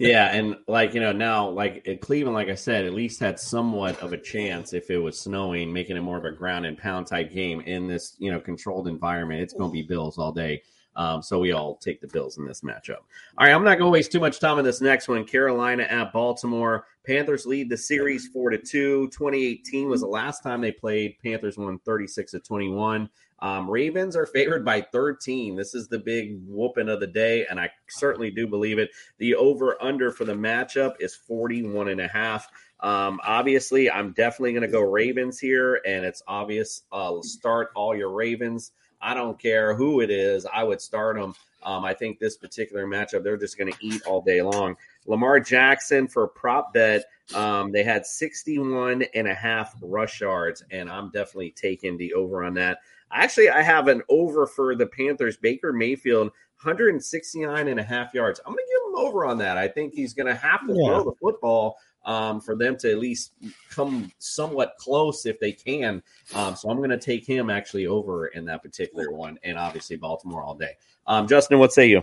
yeah, 0.00 0.34
and 0.34 0.56
like 0.66 0.94
you 0.94 1.00
know 1.00 1.12
now, 1.12 1.48
like 1.48 1.98
Cleveland, 2.00 2.34
like 2.34 2.48
I 2.48 2.54
said, 2.54 2.84
at 2.84 2.94
least 2.94 3.20
had 3.20 3.38
somewhat 3.38 4.00
of 4.02 4.12
a 4.12 4.18
chance 4.18 4.72
if 4.72 4.90
it 4.90 4.98
was 4.98 5.18
snowing, 5.18 5.72
making 5.72 5.96
it 5.96 6.00
more 6.00 6.18
of 6.18 6.24
a 6.24 6.32
ground 6.32 6.66
and 6.66 6.76
pound 6.76 7.06
type 7.06 7.32
game 7.32 7.60
in 7.62 7.86
this 7.86 8.16
you 8.18 8.30
know 8.30 8.40
controlled 8.40 8.88
environment. 8.88 9.40
It's 9.40 9.54
going 9.54 9.70
to 9.70 9.72
be 9.72 9.82
Bills 9.82 10.18
all 10.18 10.32
day. 10.32 10.62
Um, 10.96 11.22
so 11.22 11.40
we 11.40 11.52
all 11.52 11.76
take 11.76 12.00
the 12.00 12.06
Bills 12.06 12.38
in 12.38 12.46
this 12.46 12.60
matchup. 12.60 12.98
All 13.38 13.46
right, 13.46 13.52
I'm 13.52 13.64
not 13.64 13.78
going 13.78 13.88
to 13.88 13.92
waste 13.92 14.12
too 14.12 14.20
much 14.20 14.38
time 14.38 14.58
on 14.58 14.64
this 14.64 14.80
next 14.80 15.08
one. 15.08 15.24
Carolina 15.24 15.84
at 15.84 16.12
Baltimore. 16.12 16.86
Panthers 17.04 17.46
lead 17.46 17.68
the 17.68 17.76
series 17.76 18.28
four 18.28 18.50
to 18.50 18.58
two. 18.58 19.08
2018 19.08 19.88
was 19.88 20.02
the 20.02 20.06
last 20.06 20.42
time 20.42 20.60
they 20.60 20.72
played. 20.72 21.16
Panthers 21.22 21.58
won 21.58 21.78
36 21.80 22.30
to 22.32 22.40
21. 22.40 23.10
Um, 23.44 23.70
Ravens 23.70 24.16
are 24.16 24.24
favored 24.24 24.64
by 24.64 24.80
13. 24.80 25.54
This 25.54 25.74
is 25.74 25.86
the 25.86 25.98
big 25.98 26.40
whooping 26.46 26.88
of 26.88 26.98
the 26.98 27.06
day, 27.06 27.44
and 27.44 27.60
I 27.60 27.70
certainly 27.90 28.30
do 28.30 28.46
believe 28.46 28.78
it. 28.78 28.88
The 29.18 29.34
over 29.34 29.76
under 29.82 30.10
for 30.10 30.24
the 30.24 30.32
matchup 30.32 30.94
is 30.98 31.14
41 31.14 31.88
and 31.88 32.00
a 32.00 32.08
half. 32.08 32.48
Um, 32.80 33.20
obviously, 33.22 33.90
I'm 33.90 34.12
definitely 34.12 34.52
going 34.52 34.62
to 34.62 34.68
go 34.68 34.80
Ravens 34.80 35.38
here, 35.38 35.82
and 35.86 36.06
it's 36.06 36.22
obvious. 36.26 36.84
Uh, 36.90 37.20
start 37.20 37.68
all 37.76 37.94
your 37.94 38.12
Ravens. 38.14 38.72
I 38.98 39.12
don't 39.12 39.38
care 39.38 39.74
who 39.74 40.00
it 40.00 40.10
is. 40.10 40.46
I 40.50 40.64
would 40.64 40.80
start 40.80 41.16
them. 41.16 41.34
Um, 41.62 41.84
I 41.84 41.92
think 41.92 42.18
this 42.18 42.38
particular 42.38 42.86
matchup, 42.86 43.24
they're 43.24 43.36
just 43.36 43.58
going 43.58 43.70
to 43.70 43.78
eat 43.86 44.06
all 44.06 44.22
day 44.22 44.40
long. 44.40 44.76
Lamar 45.06 45.38
Jackson 45.38 46.08
for 46.08 46.28
prop 46.28 46.72
bet, 46.72 47.04
um, 47.34 47.72
they 47.72 47.82
had 47.82 48.06
61 48.06 49.04
and 49.14 49.28
a 49.28 49.34
half 49.34 49.74
rush 49.82 50.22
yards, 50.22 50.62
and 50.70 50.90
I'm 50.90 51.10
definitely 51.10 51.50
taking 51.50 51.98
the 51.98 52.14
over 52.14 52.42
on 52.42 52.54
that. 52.54 52.78
Actually, 53.12 53.50
I 53.50 53.62
have 53.62 53.88
an 53.88 54.02
over 54.08 54.46
for 54.46 54.74
the 54.74 54.86
Panthers. 54.86 55.36
Baker 55.36 55.72
Mayfield, 55.72 56.28
169 56.62 57.68
and 57.68 57.80
a 57.80 57.82
half 57.82 58.14
yards. 58.14 58.40
I'm 58.44 58.52
going 58.52 58.64
to 58.64 58.72
give 58.72 58.90
him 58.90 59.06
over 59.06 59.24
on 59.24 59.38
that. 59.38 59.56
I 59.56 59.68
think 59.68 59.94
he's 59.94 60.14
going 60.14 60.26
to 60.26 60.34
have 60.34 60.66
to 60.66 60.74
yeah. 60.74 60.86
throw 60.86 61.04
the 61.04 61.12
football 61.20 61.76
um, 62.04 62.40
for 62.40 62.56
them 62.56 62.76
to 62.78 62.90
at 62.90 62.98
least 62.98 63.32
come 63.70 64.10
somewhat 64.18 64.74
close 64.78 65.26
if 65.26 65.38
they 65.40 65.52
can. 65.52 66.02
Um, 66.34 66.56
so 66.56 66.70
I'm 66.70 66.78
going 66.78 66.90
to 66.90 66.98
take 66.98 67.26
him 67.26 67.50
actually 67.50 67.86
over 67.86 68.28
in 68.28 68.44
that 68.46 68.62
particular 68.62 69.10
one, 69.10 69.38
and 69.42 69.58
obviously 69.58 69.96
Baltimore 69.96 70.42
all 70.42 70.54
day. 70.54 70.76
Um, 71.06 71.26
Justin, 71.26 71.58
what 71.58 71.72
say 71.72 71.86
you? 71.86 72.02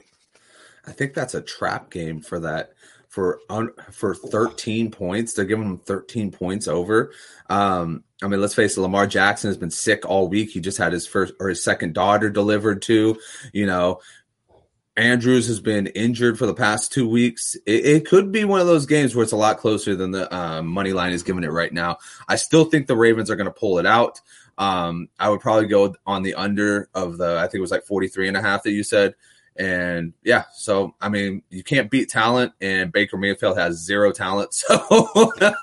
I 0.86 0.92
think 0.92 1.14
that's 1.14 1.36
a 1.36 1.42
trap 1.42 1.92
game 1.92 2.22
for 2.22 2.40
that 2.40 2.74
for 3.08 3.40
un, 3.50 3.70
for 3.92 4.16
13 4.16 4.90
points. 4.90 5.34
They're 5.34 5.46
giving 5.46 5.68
them 5.68 5.78
13 5.80 6.32
points 6.32 6.68
over. 6.68 7.12
Um, 7.50 8.04
I 8.22 8.28
mean, 8.28 8.40
let's 8.40 8.54
face 8.54 8.78
it, 8.78 8.82
Lamar 8.82 9.08
Jackson 9.08 9.50
has 9.50 9.58
been 9.58 9.72
sick 9.72 10.08
all 10.08 10.28
week. 10.28 10.52
He 10.52 10.60
just 10.60 10.78
had 10.78 10.94
his 10.94 11.08
first 11.08 11.34
or 11.40 11.50
his 11.50 11.64
second 11.64 11.94
daughter 11.94 12.30
delivered 12.30 12.84
to. 12.84 13.18
You 13.52 13.66
know, 13.66 14.00
Andrews 14.96 15.48
has 15.48 15.60
been 15.60 15.88
injured 15.88 16.38
for 16.38 16.46
the 16.46 16.54
past 16.54 16.92
two 16.92 17.10
weeks. 17.10 17.56
It, 17.66 17.86
it, 17.86 18.06
could 18.06 18.32
be 18.32 18.44
one 18.44 18.60
of 18.60 18.68
those 18.68 18.86
games 18.86 19.16
where 19.16 19.24
it's 19.24 19.32
a 19.32 19.38
lot 19.38 19.58
closer 19.58 19.96
than 19.96 20.12
the 20.12 20.34
um, 20.36 20.68
money 20.68 20.94
line 20.94 21.14
is 21.14 21.24
giving 21.24 21.44
it 21.44 21.52
right 21.52 21.72
now. 21.72 21.98
I 22.28 22.36
still 22.36 22.66
think 22.66 22.88
the 22.88 22.98
Ravens 22.98 23.32
are 23.32 23.36
going 23.36 23.46
to 23.46 23.52
pull 23.52 23.80
it 23.80 23.86
out. 23.86 24.20
Um, 24.58 25.08
I 25.20 25.30
would 25.30 25.40
probably 25.40 25.68
go 25.68 25.96
on 26.06 26.24
the 26.24 26.36
under 26.36 26.90
of 26.94 27.18
the, 27.18 27.38
I 27.38 27.44
think 27.44 27.56
it 27.56 27.62
was 27.62 27.72
like 27.72 27.86
43 27.86 28.28
and 28.28 28.38
a 28.38 28.42
half 28.42 28.64
that 28.64 28.72
you 28.72 28.84
said. 28.84 29.16
And 29.58 30.14
yeah, 30.24 30.46
so 30.54 30.96
I 31.02 31.10
mean, 31.10 31.44
you 31.50 31.64
can't 31.64 31.92
beat 31.92 32.10
talent, 32.10 32.54
and 32.62 32.92
Baker 32.92 33.18
Mayfield 33.18 33.58
has 33.58 33.78
zero 33.78 34.12
talent. 34.12 34.54
So, 34.72 35.32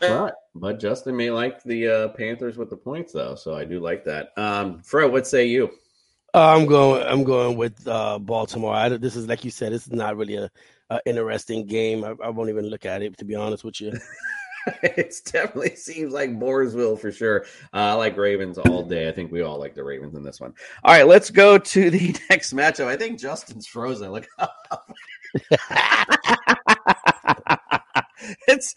but, 0.00 0.34
but 0.54 0.80
Justin 0.80 1.16
may 1.16 1.30
like 1.30 1.62
the 1.62 1.88
uh, 1.88 2.08
Panthers 2.08 2.56
with 2.56 2.70
the 2.70 2.76
points, 2.76 3.12
though. 3.12 3.34
So 3.34 3.54
I 3.54 3.64
do 3.64 3.80
like 3.80 4.04
that. 4.04 4.30
Um, 4.36 4.80
Fred, 4.80 5.12
what 5.12 5.26
say 5.26 5.46
you? 5.46 5.70
Uh, 6.32 6.56
I'm 6.56 6.66
going. 6.66 7.06
I'm 7.06 7.24
going 7.24 7.56
with 7.56 7.86
uh, 7.86 8.18
Baltimore. 8.18 8.74
I, 8.74 8.88
this 8.88 9.14
is 9.14 9.28
like 9.28 9.44
you 9.44 9.50
said. 9.50 9.72
This 9.72 9.86
is 9.86 9.92
not 9.92 10.16
really 10.16 10.36
a, 10.36 10.50
a 10.90 11.00
interesting 11.06 11.66
game. 11.66 12.04
I, 12.04 12.14
I, 12.24 12.30
won't 12.30 12.50
even 12.50 12.66
look 12.66 12.86
at 12.86 13.02
it 13.02 13.16
to 13.18 13.24
be 13.24 13.34
honest 13.34 13.62
with 13.62 13.80
you. 13.80 13.92
it 14.82 15.14
definitely 15.26 15.76
seems 15.76 16.12
like 16.12 16.30
Mooresville 16.30 16.98
for 16.98 17.12
sure. 17.12 17.44
Uh, 17.72 17.76
I 17.76 17.92
like 17.94 18.16
Ravens 18.16 18.58
all 18.58 18.82
day. 18.82 19.08
I 19.08 19.12
think 19.12 19.30
we 19.30 19.42
all 19.42 19.58
like 19.58 19.74
the 19.74 19.84
Ravens 19.84 20.14
in 20.14 20.22
this 20.22 20.40
one. 20.40 20.54
All 20.82 20.92
right, 20.92 21.06
let's 21.06 21.30
go 21.30 21.58
to 21.58 21.90
the 21.90 22.16
next 22.30 22.52
matchup. 22.54 22.86
I 22.86 22.96
think 22.96 23.18
Justin's 23.18 23.66
frozen. 23.66 24.12
Look. 24.12 24.26
it's 28.48 28.74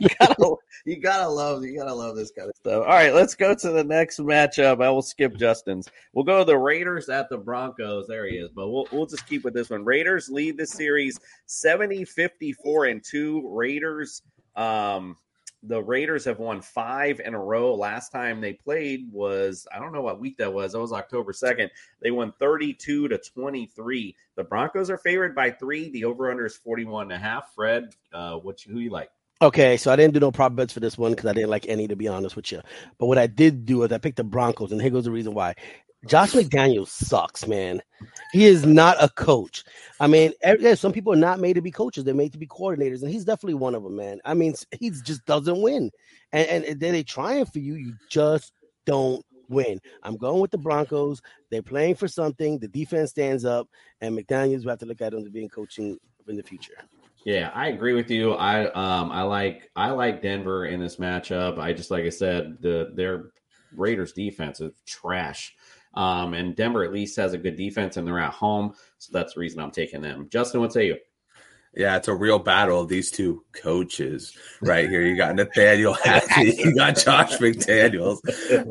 you 0.00 0.08
gotta, 0.18 0.54
you 0.84 1.00
gotta 1.00 1.28
love 1.28 1.64
you 1.64 1.78
gotta 1.78 1.94
love 1.94 2.16
this 2.16 2.30
kind 2.30 2.48
of 2.48 2.56
stuff. 2.56 2.82
All 2.82 2.94
right, 2.94 3.14
let's 3.14 3.34
go 3.34 3.54
to 3.54 3.70
the 3.70 3.84
next 3.84 4.18
matchup. 4.18 4.82
I 4.82 4.90
will 4.90 5.02
skip 5.02 5.36
Justin's. 5.36 5.88
We'll 6.12 6.24
go 6.24 6.40
to 6.40 6.44
the 6.44 6.58
Raiders 6.58 7.08
at 7.08 7.28
the 7.28 7.38
Broncos. 7.38 8.06
There 8.06 8.26
he 8.26 8.36
is, 8.36 8.50
but 8.50 8.68
we'll 8.68 8.88
we'll 8.90 9.06
just 9.06 9.26
keep 9.26 9.44
with 9.44 9.54
this 9.54 9.70
one. 9.70 9.84
Raiders 9.84 10.28
lead 10.28 10.56
the 10.56 10.66
series 10.66 11.18
70 11.46 12.04
54 12.04 12.86
and 12.86 13.04
2. 13.04 13.48
Raiders 13.54 14.22
um 14.56 15.16
the 15.62 15.82
Raiders 15.82 16.24
have 16.24 16.38
won 16.38 16.60
five 16.60 17.20
in 17.20 17.34
a 17.34 17.38
row. 17.38 17.74
Last 17.74 18.10
time 18.10 18.40
they 18.40 18.52
played 18.52 19.10
was 19.10 19.66
I 19.74 19.78
don't 19.78 19.92
know 19.92 20.02
what 20.02 20.20
week 20.20 20.38
that 20.38 20.52
was. 20.52 20.72
That 20.72 20.80
was 20.80 20.92
October 20.92 21.32
second. 21.32 21.70
They 22.00 22.10
won 22.10 22.32
thirty 22.38 22.72
two 22.72 23.08
to 23.08 23.18
twenty 23.18 23.66
three. 23.66 24.16
The 24.36 24.44
Broncos 24.44 24.90
are 24.90 24.98
favored 24.98 25.34
by 25.34 25.50
three. 25.50 25.90
The 25.90 26.04
over 26.04 26.30
under 26.30 26.46
is 26.46 26.56
forty 26.56 26.84
one 26.84 27.04
and 27.04 27.12
a 27.12 27.18
half. 27.18 27.54
Fred, 27.54 27.94
uh, 28.12 28.36
what 28.36 28.60
who 28.60 28.78
you 28.78 28.90
like? 28.90 29.10
Okay, 29.40 29.76
so 29.76 29.92
I 29.92 29.96
didn't 29.96 30.14
do 30.14 30.20
no 30.20 30.32
prop 30.32 30.56
bets 30.56 30.72
for 30.72 30.80
this 30.80 30.98
one 30.98 31.12
because 31.12 31.26
I 31.26 31.32
didn't 31.32 31.50
like 31.50 31.68
any, 31.68 31.86
to 31.86 31.94
be 31.94 32.08
honest 32.08 32.34
with 32.34 32.50
you. 32.50 32.60
But 32.98 33.06
what 33.06 33.18
I 33.18 33.28
did 33.28 33.66
do 33.66 33.84
is 33.84 33.92
I 33.92 33.98
picked 33.98 34.16
the 34.16 34.24
Broncos, 34.24 34.72
and 34.72 34.82
here 34.82 34.90
goes 34.90 35.04
the 35.04 35.12
reason 35.12 35.32
why. 35.32 35.54
Josh 36.06 36.32
McDaniels 36.32 36.88
sucks, 36.88 37.46
man. 37.46 37.82
He 38.32 38.46
is 38.46 38.64
not 38.64 39.02
a 39.02 39.08
coach. 39.08 39.64
I 40.00 40.06
mean, 40.06 40.32
some 40.76 40.92
people 40.92 41.12
are 41.12 41.16
not 41.16 41.40
made 41.40 41.54
to 41.54 41.62
be 41.62 41.70
coaches; 41.70 42.04
they're 42.04 42.14
made 42.14 42.32
to 42.32 42.38
be 42.38 42.46
coordinators, 42.46 43.02
and 43.02 43.10
he's 43.10 43.24
definitely 43.24 43.54
one 43.54 43.74
of 43.74 43.82
them, 43.82 43.96
man. 43.96 44.20
I 44.24 44.34
mean, 44.34 44.54
he 44.78 44.90
just 44.90 45.24
doesn't 45.26 45.60
win, 45.60 45.90
and 46.32 46.64
and 46.64 46.80
then 46.80 46.92
they 46.92 47.02
trying 47.02 47.46
for 47.46 47.58
you, 47.58 47.74
you 47.74 47.94
just 48.08 48.52
don't 48.86 49.24
win. 49.48 49.80
I'm 50.02 50.16
going 50.16 50.40
with 50.40 50.50
the 50.50 50.58
Broncos. 50.58 51.20
They're 51.50 51.62
playing 51.62 51.96
for 51.96 52.06
something. 52.06 52.58
The 52.58 52.68
defense 52.68 53.10
stands 53.10 53.44
up, 53.44 53.68
and 54.00 54.16
McDaniels 54.16 54.62
will 54.62 54.70
have 54.70 54.78
to 54.80 54.86
look 54.86 55.00
at 55.00 55.14
him 55.14 55.24
to 55.24 55.30
being 55.30 55.48
coaching 55.48 55.98
in 56.28 56.36
the 56.36 56.42
future. 56.42 56.74
Yeah, 57.24 57.50
I 57.54 57.68
agree 57.68 57.94
with 57.94 58.10
you. 58.10 58.34
I 58.34 58.66
um 58.72 59.10
I 59.10 59.22
like 59.22 59.70
I 59.74 59.90
like 59.90 60.22
Denver 60.22 60.66
in 60.66 60.80
this 60.80 60.96
matchup. 60.96 61.58
I 61.58 61.72
just 61.72 61.90
like 61.90 62.04
I 62.04 62.10
said, 62.10 62.58
the 62.60 62.92
their 62.94 63.32
Raiders 63.76 64.12
defense 64.12 64.60
is 64.60 64.72
trash. 64.86 65.54
Um, 65.94 66.34
and 66.34 66.54
Denver 66.54 66.84
at 66.84 66.92
least 66.92 67.16
has 67.16 67.32
a 67.32 67.38
good 67.38 67.56
defense 67.56 67.96
and 67.96 68.06
they're 68.06 68.20
at 68.20 68.32
home. 68.32 68.74
So 68.98 69.10
that's 69.12 69.34
the 69.34 69.40
reason 69.40 69.60
I'm 69.60 69.70
taking 69.70 70.02
them. 70.02 70.28
Justin, 70.30 70.60
what 70.60 70.72
say 70.72 70.86
you? 70.86 70.96
Yeah, 71.74 71.96
it's 71.96 72.08
a 72.08 72.14
real 72.14 72.38
battle 72.38 72.80
of 72.80 72.88
these 72.88 73.10
two 73.10 73.44
coaches 73.52 74.36
right 74.62 74.88
here. 74.88 75.02
You 75.02 75.16
got 75.16 75.34
Nathaniel 75.36 75.92
Hackett, 76.04 76.58
you 76.58 76.74
got 76.74 76.96
Josh 76.96 77.36
McDaniels. 77.38 78.18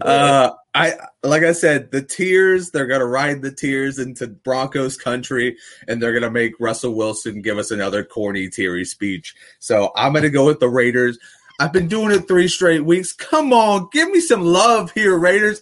Uh, 0.01 0.51
I 0.73 0.93
like 1.23 1.43
I 1.43 1.53
said, 1.53 1.91
the 1.91 2.01
tears, 2.01 2.71
they're 2.71 2.87
gonna 2.87 3.05
ride 3.05 3.41
the 3.41 3.51
tears 3.51 3.99
into 3.99 4.27
Broncos 4.27 4.97
country, 4.97 5.57
and 5.87 6.01
they're 6.01 6.13
gonna 6.13 6.31
make 6.31 6.59
Russell 6.59 6.95
Wilson 6.95 7.41
give 7.41 7.57
us 7.57 7.71
another 7.71 8.03
corny, 8.03 8.49
teary 8.49 8.83
speech. 8.83 9.35
So 9.59 9.91
I'm 9.95 10.13
gonna 10.13 10.29
go 10.29 10.45
with 10.45 10.59
the 10.59 10.69
Raiders. 10.69 11.17
I've 11.59 11.73
been 11.73 11.87
doing 11.87 12.11
it 12.11 12.27
three 12.27 12.47
straight 12.47 12.85
weeks. 12.85 13.13
Come 13.13 13.53
on, 13.53 13.89
give 13.91 14.09
me 14.11 14.19
some 14.19 14.41
love 14.41 14.91
here, 14.91 15.17
Raiders. 15.17 15.61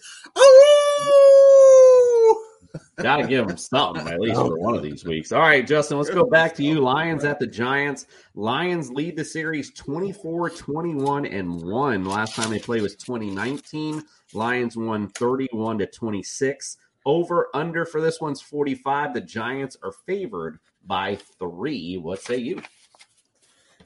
Gotta 2.98 3.26
give 3.26 3.46
them 3.46 3.58
something 3.58 4.08
at 4.08 4.20
least 4.20 4.40
for 4.40 4.58
one 4.58 4.74
of 4.74 4.82
these 4.82 5.04
weeks. 5.04 5.30
All 5.30 5.40
right, 5.40 5.66
Justin, 5.66 5.98
let's 5.98 6.08
go 6.08 6.24
back 6.24 6.54
to 6.54 6.62
you. 6.62 6.80
Lions 6.80 7.24
at 7.24 7.38
the 7.38 7.46
Giants. 7.46 8.06
Lions 8.34 8.90
lead 8.90 9.16
the 9.16 9.24
series 9.24 9.70
24 9.74 10.48
21 10.50 11.26
and 11.26 11.62
1. 11.62 12.04
Last 12.06 12.34
time 12.34 12.48
they 12.48 12.58
played 12.58 12.80
was 12.80 12.96
2019. 12.96 14.02
Lions 14.32 14.78
won 14.78 15.08
31 15.08 15.78
to 15.78 15.86
26. 15.86 16.78
Over 17.04 17.48
under 17.52 17.84
for 17.84 18.00
this 18.00 18.18
one's 18.18 18.40
45. 18.40 19.12
The 19.12 19.20
Giants 19.20 19.76
are 19.82 19.92
favored 20.06 20.58
by 20.86 21.18
three. 21.38 21.98
What 21.98 22.22
say 22.22 22.38
you? 22.38 22.62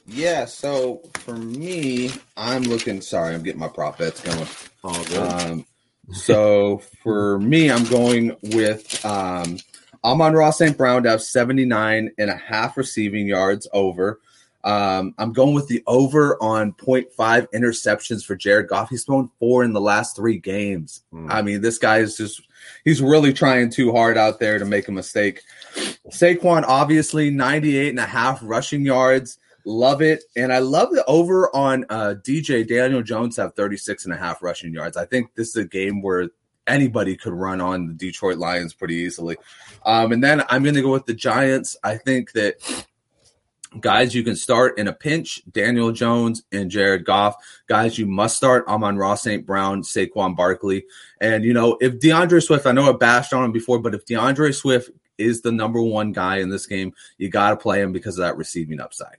Yeah, 0.06 0.44
so 0.44 1.02
for 1.14 1.36
me, 1.36 2.10
I'm 2.36 2.62
looking. 2.62 3.00
Sorry, 3.00 3.34
I'm 3.34 3.42
getting 3.42 3.60
my 3.60 3.68
prop 3.68 3.98
bets 3.98 4.20
going. 4.20 4.46
Oh, 4.84 5.04
good. 5.04 5.18
Um, 5.18 5.66
so 6.12 6.78
for 7.02 7.38
me, 7.40 7.70
I'm 7.70 7.84
going 7.84 8.36
with 8.42 9.04
um, 9.04 9.58
Amon-Ra 10.04 10.50
St. 10.50 10.76
Brown 10.76 11.02
to 11.04 11.10
have 11.10 11.22
79 11.22 12.10
and 12.18 12.30
a 12.30 12.36
half 12.36 12.76
receiving 12.76 13.26
yards 13.26 13.68
over. 13.72 14.20
Um, 14.62 15.14
I'm 15.16 15.32
going 15.32 15.54
with 15.54 15.68
the 15.68 15.82
over 15.86 16.36
on 16.42 16.72
0.5 16.74 17.46
interceptions 17.54 18.24
for 18.24 18.36
Jared 18.36 18.68
Goff. 18.68 18.90
He's 18.90 19.04
thrown 19.04 19.30
four 19.38 19.64
in 19.64 19.72
the 19.72 19.80
last 19.80 20.16
three 20.16 20.38
games. 20.38 21.02
I 21.30 21.40
mean, 21.42 21.62
this 21.62 21.78
guy 21.78 21.98
is 21.98 22.16
just, 22.16 22.42
he's 22.84 23.00
really 23.00 23.32
trying 23.32 23.70
too 23.70 23.92
hard 23.92 24.18
out 24.18 24.38
there 24.38 24.58
to 24.58 24.66
make 24.66 24.88
a 24.88 24.92
mistake. 24.92 25.40
Saquon, 26.10 26.64
obviously, 26.66 27.30
98 27.30 27.88
and 27.88 27.98
a 27.98 28.06
half 28.06 28.40
rushing 28.42 28.84
yards. 28.84 29.38
Love 29.64 30.02
it. 30.02 30.22
And 30.36 30.52
I 30.52 30.58
love 30.58 30.90
the 30.90 31.04
over 31.06 31.54
on 31.54 31.84
uh, 31.90 32.14
DJ 32.22 32.66
Daniel 32.66 33.02
Jones 33.02 33.36
have 33.36 33.54
36 33.54 34.04
and 34.04 34.14
a 34.14 34.16
half 34.16 34.42
rushing 34.42 34.72
yards. 34.72 34.96
I 34.96 35.04
think 35.04 35.34
this 35.34 35.48
is 35.48 35.56
a 35.56 35.64
game 35.64 36.02
where 36.02 36.28
anybody 36.66 37.16
could 37.16 37.32
run 37.32 37.60
on 37.60 37.86
the 37.86 37.94
Detroit 37.94 38.38
Lions 38.38 38.74
pretty 38.74 38.94
easily. 38.96 39.36
Um, 39.84 40.12
and 40.12 40.22
then 40.22 40.42
I'm 40.48 40.62
going 40.62 40.74
to 40.74 40.82
go 40.82 40.92
with 40.92 41.06
the 41.06 41.14
Giants. 41.14 41.76
I 41.82 41.96
think 41.96 42.32
that 42.32 42.86
guys 43.78 44.14
you 44.14 44.24
can 44.24 44.36
start 44.36 44.78
in 44.78 44.88
a 44.88 44.92
pinch 44.92 45.42
Daniel 45.50 45.92
Jones 45.92 46.42
and 46.52 46.70
Jared 46.70 47.04
Goff. 47.04 47.36
Guys 47.68 47.98
you 47.98 48.06
must 48.06 48.36
start 48.36 48.66
Amon-Ra 48.66 49.14
St. 49.14 49.46
Brown, 49.46 49.82
Saquon 49.82 50.36
Barkley. 50.36 50.84
And, 51.20 51.44
you 51.44 51.52
know, 51.52 51.76
if 51.80 52.00
D'Andre 52.00 52.40
Swift, 52.40 52.66
I 52.66 52.72
know 52.72 52.88
I 52.88 52.92
bashed 52.92 53.32
on 53.32 53.44
him 53.44 53.52
before, 53.52 53.78
but 53.78 53.94
if 53.94 54.06
D'Andre 54.06 54.52
Swift 54.52 54.90
is 55.18 55.42
the 55.42 55.52
number 55.52 55.82
one 55.82 56.12
guy 56.12 56.38
in 56.38 56.48
this 56.48 56.66
game, 56.66 56.94
you 57.18 57.28
got 57.28 57.50
to 57.50 57.56
play 57.56 57.80
him 57.80 57.92
because 57.92 58.18
of 58.18 58.22
that 58.22 58.36
receiving 58.36 58.80
upside. 58.80 59.18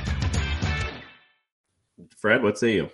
Fred, 2.21 2.43
what 2.43 2.55
say 2.55 2.75
you? 2.75 2.89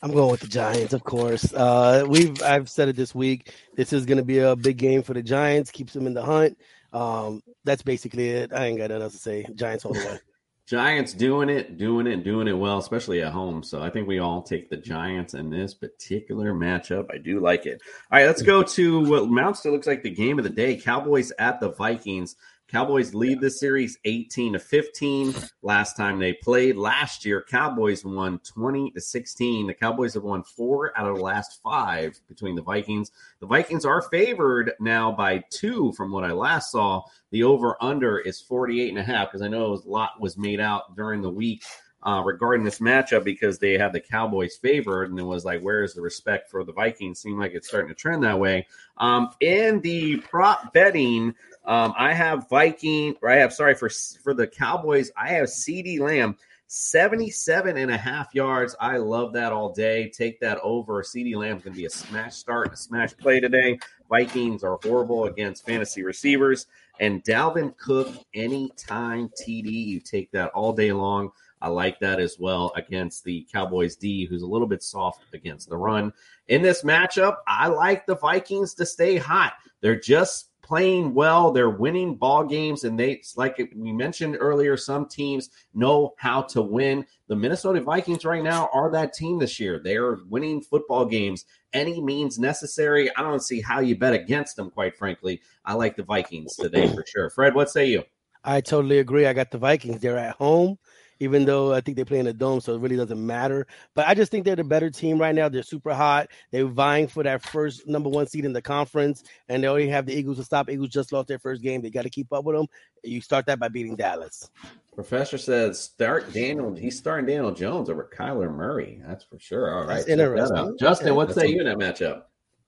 I'm 0.00 0.10
going 0.10 0.30
with 0.30 0.40
the 0.40 0.46
Giants, 0.46 0.94
of 0.94 1.04
course. 1.04 1.52
Uh, 1.52 2.06
we've 2.08 2.42
I've 2.42 2.70
said 2.70 2.88
it 2.88 2.96
this 2.96 3.14
week. 3.14 3.52
This 3.76 3.92
is 3.92 4.06
going 4.06 4.16
to 4.16 4.24
be 4.24 4.38
a 4.38 4.56
big 4.56 4.78
game 4.78 5.02
for 5.02 5.12
the 5.12 5.22
Giants. 5.22 5.70
Keeps 5.70 5.92
them 5.92 6.06
in 6.06 6.14
the 6.14 6.22
hunt. 6.22 6.56
Um, 6.94 7.42
that's 7.64 7.82
basically 7.82 8.30
it. 8.30 8.54
I 8.54 8.66
ain't 8.66 8.78
got 8.78 8.88
nothing 8.88 9.02
else 9.02 9.12
to 9.12 9.18
say. 9.18 9.46
Giants 9.54 9.84
all 9.84 9.92
the 9.92 9.98
way. 9.98 10.18
Giants 10.66 11.12
doing 11.12 11.50
it, 11.50 11.76
doing 11.76 12.06
it, 12.06 12.24
doing 12.24 12.48
it 12.48 12.52
well, 12.52 12.78
especially 12.78 13.22
at 13.22 13.32
home. 13.32 13.62
So 13.62 13.82
I 13.82 13.90
think 13.90 14.08
we 14.08 14.18
all 14.18 14.42
take 14.42 14.70
the 14.70 14.76
Giants 14.76 15.34
in 15.34 15.50
this 15.50 15.74
particular 15.74 16.54
matchup. 16.54 17.06
I 17.12 17.18
do 17.18 17.40
like 17.40 17.66
it. 17.66 17.80
All 18.10 18.18
right, 18.18 18.26
let's 18.26 18.42
go 18.42 18.62
to 18.62 19.00
what 19.10 19.28
mounts 19.28 19.62
to 19.62 19.70
looks 19.70 19.86
like 19.86 20.02
the 20.02 20.10
game 20.10 20.38
of 20.38 20.44
the 20.44 20.50
day. 20.50 20.76
Cowboys 20.76 21.32
at 21.38 21.60
the 21.60 21.72
Vikings. 21.72 22.36
Cowboys 22.68 23.14
lead 23.14 23.40
the 23.40 23.50
series 23.50 23.98
18 24.04 24.52
to 24.52 24.58
15. 24.58 25.34
Last 25.62 25.96
time 25.96 26.18
they 26.18 26.34
played 26.34 26.76
last 26.76 27.24
year, 27.24 27.42
Cowboys 27.48 28.04
won 28.04 28.40
20 28.40 28.90
to 28.90 29.00
16. 29.00 29.66
The 29.66 29.72
Cowboys 29.72 30.12
have 30.12 30.22
won 30.22 30.42
four 30.42 30.92
out 30.94 31.08
of 31.08 31.16
the 31.16 31.22
last 31.22 31.60
five 31.62 32.20
between 32.28 32.54
the 32.54 32.62
Vikings. 32.62 33.10
The 33.40 33.46
Vikings 33.46 33.86
are 33.86 34.02
favored 34.02 34.72
now 34.80 35.10
by 35.10 35.44
two 35.48 35.92
from 35.92 36.12
what 36.12 36.24
I 36.24 36.32
last 36.32 36.70
saw. 36.70 37.04
The 37.30 37.42
over 37.42 37.82
under 37.82 38.18
is 38.18 38.42
48 38.42 38.90
and 38.90 38.98
a 38.98 39.02
half 39.02 39.28
because 39.28 39.40
I 39.40 39.48
know 39.48 39.72
a 39.72 39.88
lot 39.88 40.20
was 40.20 40.36
made 40.36 40.60
out 40.60 40.94
during 40.94 41.22
the 41.22 41.30
week 41.30 41.62
uh, 42.02 42.22
regarding 42.24 42.64
this 42.64 42.78
matchup 42.78 43.24
because 43.24 43.58
they 43.58 43.76
had 43.76 43.92
the 43.92 44.00
Cowboys 44.00 44.56
favored, 44.56 45.10
and 45.10 45.18
it 45.18 45.24
was 45.24 45.44
like, 45.44 45.60
where 45.60 45.82
is 45.82 45.94
the 45.94 46.00
respect 46.00 46.50
for 46.50 46.64
the 46.64 46.72
Vikings? 46.72 47.20
Seemed 47.20 47.40
like 47.40 47.52
it's 47.54 47.68
starting 47.68 47.88
to 47.88 47.94
trend 47.94 48.22
that 48.22 48.38
way. 48.38 48.66
Um, 48.98 49.30
in 49.40 49.80
the 49.80 50.18
prop 50.18 50.72
betting, 50.72 51.34
um, 51.68 51.94
I 51.96 52.14
have 52.14 52.48
Viking, 52.48 53.14
or 53.22 53.30
I 53.30 53.36
have 53.36 53.52
sorry 53.52 53.74
for 53.74 53.90
for 53.90 54.34
the 54.34 54.46
Cowboys. 54.46 55.12
I 55.16 55.28
have 55.28 55.46
CeeDee 55.46 56.00
Lamb. 56.00 56.36
77 56.70 57.78
and 57.78 57.90
a 57.90 57.96
half 57.96 58.34
yards. 58.34 58.76
I 58.78 58.98
love 58.98 59.32
that 59.32 59.54
all 59.54 59.72
day. 59.72 60.10
Take 60.10 60.38
that 60.40 60.58
over. 60.62 61.02
CeeDee 61.02 61.34
Lamb's 61.34 61.62
going 61.62 61.72
to 61.72 61.78
be 61.78 61.86
a 61.86 61.90
smash 61.90 62.34
start, 62.34 62.74
a 62.74 62.76
smash 62.76 63.16
play 63.16 63.40
today. 63.40 63.78
Vikings 64.10 64.62
are 64.62 64.78
horrible 64.82 65.24
against 65.24 65.64
fantasy 65.64 66.02
receivers. 66.02 66.66
And 67.00 67.24
Dalvin 67.24 67.74
Cook, 67.78 68.14
anytime 68.34 69.30
TD, 69.30 69.70
you 69.70 69.98
take 69.98 70.30
that 70.32 70.50
all 70.50 70.74
day 70.74 70.92
long. 70.92 71.30
I 71.62 71.68
like 71.68 71.98
that 72.00 72.20
as 72.20 72.38
well 72.38 72.70
against 72.76 73.24
the 73.24 73.46
Cowboys 73.50 73.96
D, 73.96 74.26
who's 74.26 74.42
a 74.42 74.46
little 74.46 74.68
bit 74.68 74.82
soft 74.82 75.22
against 75.32 75.70
the 75.70 75.76
run. 75.76 76.12
In 76.48 76.60
this 76.60 76.82
matchup, 76.82 77.36
I 77.46 77.68
like 77.68 78.04
the 78.04 78.16
Vikings 78.16 78.74
to 78.74 78.84
stay 78.84 79.16
hot. 79.16 79.54
They're 79.80 79.98
just 79.98 80.47
playing 80.68 81.14
well. 81.14 81.50
They're 81.50 81.70
winning 81.70 82.14
ball 82.16 82.44
games, 82.44 82.84
and 82.84 83.00
they, 83.00 83.22
like 83.36 83.56
we 83.74 83.90
mentioned 83.90 84.36
earlier, 84.38 84.76
some 84.76 85.06
teams 85.08 85.48
know 85.72 86.12
how 86.18 86.42
to 86.42 86.60
win. 86.60 87.06
The 87.26 87.36
Minnesota 87.36 87.80
Vikings 87.80 88.24
right 88.24 88.44
now 88.44 88.68
are 88.74 88.90
that 88.92 89.14
team 89.14 89.38
this 89.38 89.58
year. 89.58 89.80
They 89.82 89.96
are 89.96 90.18
winning 90.28 90.60
football 90.60 91.06
games 91.06 91.46
any 91.72 92.00
means 92.00 92.38
necessary. 92.38 93.10
I 93.16 93.22
don't 93.22 93.42
see 93.42 93.62
how 93.62 93.80
you 93.80 93.96
bet 93.96 94.12
against 94.12 94.56
them, 94.56 94.70
quite 94.70 94.96
frankly. 94.96 95.40
I 95.64 95.74
like 95.74 95.96
the 95.96 96.02
Vikings 96.02 96.54
today 96.54 96.86
for 96.88 97.04
sure. 97.06 97.30
Fred, 97.30 97.54
what 97.54 97.70
say 97.70 97.86
you? 97.86 98.04
I 98.44 98.60
totally 98.60 98.98
agree. 98.98 99.26
I 99.26 99.32
got 99.32 99.50
the 99.50 99.58
Vikings. 99.58 100.00
They're 100.00 100.18
at 100.18 100.36
home, 100.36 100.78
even 101.20 101.44
though 101.44 101.72
I 101.72 101.80
think 101.80 101.96
they 101.96 102.04
play 102.04 102.18
in 102.18 102.26
a 102.26 102.32
dome, 102.32 102.60
so 102.60 102.74
it 102.74 102.80
really 102.80 102.96
doesn't 102.96 103.24
matter. 103.24 103.66
But 103.94 104.06
I 104.08 104.14
just 104.14 104.30
think 104.30 104.44
they're 104.44 104.56
the 104.56 104.64
better 104.64 104.90
team 104.90 105.20
right 105.20 105.34
now. 105.34 105.48
They're 105.48 105.62
super 105.62 105.94
hot. 105.94 106.28
They're 106.50 106.66
vying 106.66 107.08
for 107.08 107.22
that 107.22 107.42
first 107.42 107.86
number 107.86 108.08
one 108.08 108.26
seed 108.26 108.44
in 108.44 108.52
the 108.52 108.62
conference, 108.62 109.22
and 109.48 109.62
they 109.62 109.68
only 109.68 109.88
have 109.88 110.06
the 110.06 110.14
Eagles 110.14 110.38
to 110.38 110.44
stop. 110.44 110.70
Eagles 110.70 110.90
just 110.90 111.12
lost 111.12 111.28
their 111.28 111.38
first 111.38 111.62
game. 111.62 111.82
They 111.82 111.90
got 111.90 112.02
to 112.02 112.10
keep 112.10 112.32
up 112.32 112.44
with 112.44 112.56
them. 112.56 112.66
You 113.02 113.20
start 113.20 113.46
that 113.46 113.58
by 113.58 113.68
beating 113.68 113.96
Dallas. 113.96 114.50
Professor 114.94 115.38
says 115.38 115.78
start 115.80 116.32
Daniel. 116.32 116.74
He's 116.74 116.98
starting 116.98 117.26
Daniel 117.26 117.52
Jones 117.52 117.88
over 117.88 118.10
Kyler 118.12 118.52
Murray. 118.52 119.00
That's 119.06 119.22
for 119.24 119.38
sure. 119.38 119.72
All 119.72 119.80
right, 119.80 119.88
That's 119.88 120.06
check 120.06 120.16
that 120.18 120.24
interesting. 120.24 120.56
out. 120.56 120.78
Justin, 120.78 121.14
what 121.14 121.28
That's 121.28 121.40
say 121.40 121.46
you 121.48 121.60
in 121.60 121.66
that 121.66 121.78
matchup? 121.78 122.22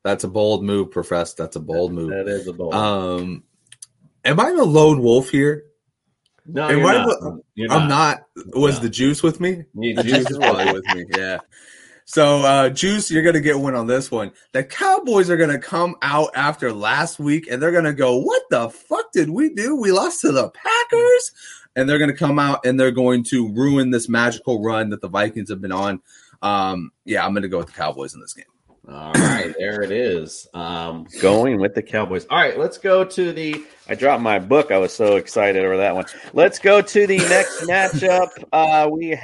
That's 0.04 0.24
a 0.24 0.28
bold 0.28 0.64
move, 0.64 0.90
Professor. 0.90 1.34
That's 1.36 1.56
a 1.56 1.60
bold 1.60 1.92
move. 1.92 2.10
That 2.10 2.28
is 2.28 2.46
a 2.46 2.52
bold. 2.52 2.72
Um, 2.72 3.42
am 4.24 4.40
I 4.40 4.52
the 4.52 4.64
lone 4.64 5.02
wolf 5.02 5.28
here? 5.30 5.64
No, 6.52 6.68
you're 6.70 6.86
I- 6.86 7.04
not. 7.04 7.40
I'm 7.70 7.88
not. 7.88 8.22
Was 8.54 8.80
the 8.80 8.88
juice 8.88 9.22
with 9.22 9.40
me? 9.40 9.64
The 9.74 10.02
juice 10.02 10.30
is 10.30 10.38
probably 10.38 10.72
with 10.72 10.84
me. 10.94 11.04
Yeah. 11.16 11.38
So, 12.06 12.38
uh, 12.38 12.70
Juice, 12.70 13.08
you're 13.08 13.22
going 13.22 13.36
to 13.36 13.40
get 13.40 13.60
one 13.60 13.76
on 13.76 13.86
this 13.86 14.10
one. 14.10 14.32
The 14.50 14.64
Cowboys 14.64 15.30
are 15.30 15.36
going 15.36 15.50
to 15.50 15.60
come 15.60 15.94
out 16.02 16.30
after 16.34 16.72
last 16.72 17.20
week 17.20 17.46
and 17.48 17.62
they're 17.62 17.70
going 17.70 17.84
to 17.84 17.92
go, 17.92 18.18
What 18.18 18.42
the 18.50 18.68
fuck 18.68 19.12
did 19.12 19.30
we 19.30 19.54
do? 19.54 19.76
We 19.76 19.92
lost 19.92 20.20
to 20.22 20.32
the 20.32 20.50
Packers. 20.50 21.32
And 21.76 21.88
they're 21.88 21.98
going 21.98 22.10
to 22.10 22.16
come 22.16 22.40
out 22.40 22.66
and 22.66 22.80
they're 22.80 22.90
going 22.90 23.22
to 23.24 23.52
ruin 23.52 23.90
this 23.92 24.08
magical 24.08 24.60
run 24.60 24.90
that 24.90 25.00
the 25.02 25.08
Vikings 25.08 25.50
have 25.50 25.60
been 25.60 25.70
on. 25.70 26.02
Um, 26.42 26.90
yeah, 27.04 27.24
I'm 27.24 27.32
going 27.32 27.42
to 27.44 27.48
go 27.48 27.58
with 27.58 27.68
the 27.68 27.74
Cowboys 27.74 28.12
in 28.12 28.20
this 28.20 28.34
game. 28.34 28.44
All 28.90 29.12
right, 29.12 29.54
there 29.56 29.82
it 29.82 29.92
is. 29.92 30.48
Um, 30.52 31.06
going 31.20 31.60
with 31.60 31.76
the 31.76 31.82
Cowboys. 31.82 32.26
All 32.28 32.38
right, 32.38 32.58
let's 32.58 32.76
go 32.76 33.04
to 33.04 33.32
the. 33.32 33.64
I 33.88 33.94
dropped 33.94 34.20
my 34.20 34.40
book. 34.40 34.72
I 34.72 34.78
was 34.78 34.92
so 34.92 35.14
excited 35.14 35.64
over 35.64 35.76
that 35.76 35.94
one. 35.94 36.06
Let's 36.32 36.58
go 36.58 36.82
to 36.82 37.06
the 37.06 37.18
next 37.18 37.60
matchup. 37.68 38.30
Uh, 38.52 38.88
we 38.90 39.16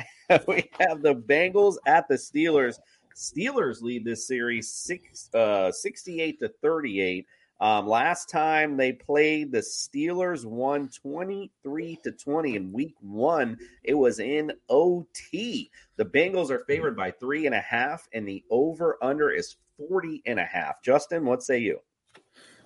we 0.46 0.70
have 0.78 1.02
the 1.02 1.16
Bengals 1.16 1.76
at 1.84 2.06
the 2.06 2.14
Steelers. 2.14 2.76
Steelers 3.16 3.82
lead 3.82 4.04
this 4.04 4.28
series 4.28 4.72
six, 4.72 5.34
uh, 5.34 5.72
68 5.72 6.38
to 6.38 6.48
38. 6.62 7.26
Um, 7.60 7.86
last 7.86 8.28
time 8.28 8.76
they 8.76 8.92
played, 8.92 9.50
the 9.50 9.58
Steelers 9.58 10.44
won 10.44 10.88
23 10.90 11.98
to 12.04 12.12
20 12.12 12.56
in 12.56 12.72
week 12.72 12.94
one. 13.00 13.56
It 13.82 13.94
was 13.94 14.18
in 14.18 14.52
OT. 14.68 15.70
The 15.96 16.04
Bengals 16.04 16.50
are 16.50 16.64
favored 16.66 16.96
by 16.96 17.12
three 17.12 17.46
and 17.46 17.54
a 17.54 17.60
half, 17.60 18.06
and 18.12 18.28
the 18.28 18.44
over 18.50 18.98
under 19.02 19.30
is 19.30 19.56
40 19.88 20.22
and 20.26 20.38
a 20.38 20.44
half. 20.44 20.82
Justin, 20.82 21.24
what 21.24 21.42
say 21.42 21.58
you? 21.58 21.80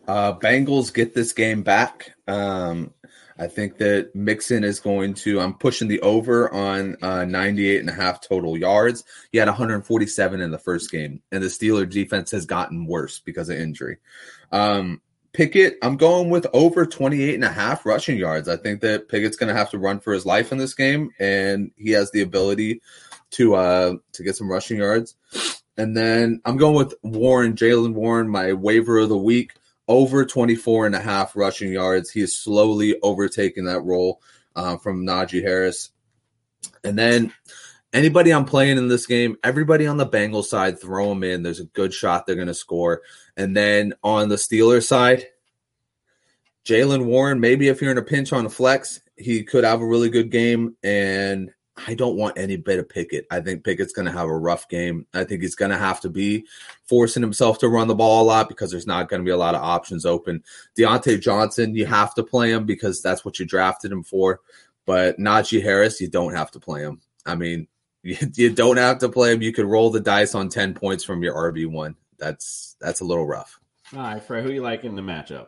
Uh, 0.08 0.32
Bengals 0.32 0.92
get 0.92 1.14
this 1.14 1.32
game 1.32 1.62
back. 1.62 2.12
Um, 2.26 2.92
I 3.40 3.46
think 3.46 3.78
that 3.78 4.14
Mixon 4.14 4.64
is 4.64 4.80
going 4.80 5.14
to. 5.14 5.40
I'm 5.40 5.54
pushing 5.54 5.88
the 5.88 6.00
over 6.00 6.52
on 6.52 6.98
uh, 7.00 7.24
98 7.24 7.80
and 7.80 7.88
a 7.88 7.94
half 7.94 8.20
total 8.20 8.58
yards. 8.58 9.02
He 9.32 9.38
had 9.38 9.48
147 9.48 10.40
in 10.42 10.50
the 10.50 10.58
first 10.58 10.90
game, 10.90 11.22
and 11.32 11.42
the 11.42 11.48
Steeler 11.48 11.88
defense 11.88 12.32
has 12.32 12.44
gotten 12.44 12.84
worse 12.84 13.18
because 13.18 13.48
of 13.48 13.56
injury. 13.56 13.96
Um, 14.52 15.00
Pickett, 15.32 15.78
I'm 15.80 15.96
going 15.96 16.28
with 16.28 16.46
over 16.52 16.84
28 16.84 17.34
and 17.34 17.44
a 17.44 17.48
half 17.48 17.86
rushing 17.86 18.18
yards. 18.18 18.46
I 18.46 18.58
think 18.58 18.82
that 18.82 19.08
Pickett's 19.08 19.36
going 19.36 19.48
to 19.48 19.58
have 19.58 19.70
to 19.70 19.78
run 19.78 20.00
for 20.00 20.12
his 20.12 20.26
life 20.26 20.52
in 20.52 20.58
this 20.58 20.74
game, 20.74 21.10
and 21.18 21.70
he 21.76 21.92
has 21.92 22.10
the 22.10 22.20
ability 22.20 22.82
to 23.32 23.54
uh, 23.54 23.94
to 24.12 24.22
get 24.22 24.36
some 24.36 24.50
rushing 24.50 24.78
yards. 24.78 25.16
And 25.78 25.96
then 25.96 26.42
I'm 26.44 26.58
going 26.58 26.74
with 26.74 26.92
Warren, 27.02 27.54
Jaylen 27.54 27.94
Warren, 27.94 28.28
my 28.28 28.52
waiver 28.52 28.98
of 28.98 29.08
the 29.08 29.16
week 29.16 29.54
over 29.90 30.24
24 30.24 30.86
and 30.86 30.94
a 30.94 31.00
half 31.00 31.34
rushing 31.34 31.72
yards. 31.72 32.10
He 32.10 32.20
is 32.20 32.36
slowly 32.36 32.96
overtaking 33.02 33.64
that 33.64 33.80
role 33.80 34.22
uh, 34.54 34.76
from 34.76 35.04
Najee 35.04 35.42
Harris. 35.42 35.90
And 36.84 36.96
then 36.96 37.32
anybody 37.92 38.32
I'm 38.32 38.44
playing 38.44 38.78
in 38.78 38.86
this 38.86 39.04
game, 39.04 39.36
everybody 39.42 39.88
on 39.88 39.96
the 39.96 40.06
Bengals 40.06 40.44
side, 40.44 40.80
throw 40.80 41.08
them 41.08 41.24
in. 41.24 41.42
There's 41.42 41.58
a 41.58 41.64
good 41.64 41.92
shot 41.92 42.24
they're 42.24 42.36
going 42.36 42.46
to 42.46 42.54
score. 42.54 43.02
And 43.36 43.56
then 43.56 43.92
on 44.04 44.28
the 44.28 44.36
Steelers 44.36 44.86
side, 44.86 45.26
Jaylen 46.64 47.06
Warren, 47.06 47.40
maybe 47.40 47.66
if 47.66 47.82
you're 47.82 47.90
in 47.90 47.98
a 47.98 48.02
pinch 48.02 48.32
on 48.32 48.46
a 48.46 48.50
flex, 48.50 49.00
he 49.16 49.42
could 49.42 49.64
have 49.64 49.80
a 49.80 49.86
really 49.86 50.08
good 50.08 50.30
game. 50.30 50.76
And 50.84 51.50
I 51.86 51.94
don't 51.94 52.16
want 52.16 52.38
any 52.38 52.56
bit 52.56 52.78
of 52.78 52.88
Pickett. 52.88 53.26
I 53.30 53.40
think 53.40 53.64
Pickett's 53.64 53.92
going 53.92 54.06
to 54.06 54.12
have 54.12 54.28
a 54.28 54.36
rough 54.36 54.68
game. 54.68 55.06
I 55.14 55.24
think 55.24 55.42
he's 55.42 55.54
going 55.54 55.70
to 55.70 55.78
have 55.78 56.00
to 56.00 56.10
be 56.10 56.46
forcing 56.84 57.22
himself 57.22 57.58
to 57.58 57.68
run 57.68 57.88
the 57.88 57.94
ball 57.94 58.22
a 58.22 58.26
lot 58.26 58.48
because 58.48 58.70
there's 58.70 58.86
not 58.86 59.08
going 59.08 59.20
to 59.20 59.24
be 59.24 59.30
a 59.30 59.36
lot 59.36 59.54
of 59.54 59.62
options 59.62 60.04
open. 60.04 60.42
Diontae 60.76 61.20
Johnson, 61.20 61.74
you 61.74 61.86
have 61.86 62.14
to 62.14 62.22
play 62.22 62.50
him 62.52 62.66
because 62.66 63.00
that's 63.00 63.24
what 63.24 63.38
you 63.38 63.46
drafted 63.46 63.92
him 63.92 64.02
for. 64.02 64.40
But 64.86 65.18
Najee 65.18 65.62
Harris, 65.62 66.00
you 66.00 66.08
don't 66.08 66.34
have 66.34 66.50
to 66.52 66.60
play 66.60 66.80
him. 66.80 67.00
I 67.26 67.34
mean, 67.34 67.68
you, 68.02 68.16
you 68.34 68.50
don't 68.50 68.78
have 68.78 68.98
to 68.98 69.08
play 69.08 69.32
him. 69.32 69.42
You 69.42 69.52
could 69.52 69.66
roll 69.66 69.90
the 69.90 70.00
dice 70.00 70.34
on 70.34 70.48
10 70.48 70.74
points 70.74 71.04
from 71.04 71.22
your 71.22 71.34
RB1. 71.34 71.94
That's 72.18 72.76
that's 72.80 73.00
a 73.00 73.04
little 73.04 73.26
rough. 73.26 73.60
All 73.94 74.02
right, 74.02 74.22
Fred, 74.22 74.44
who 74.44 74.52
you 74.52 74.62
like 74.62 74.84
in 74.84 74.94
the 74.94 75.02
matchup? 75.02 75.46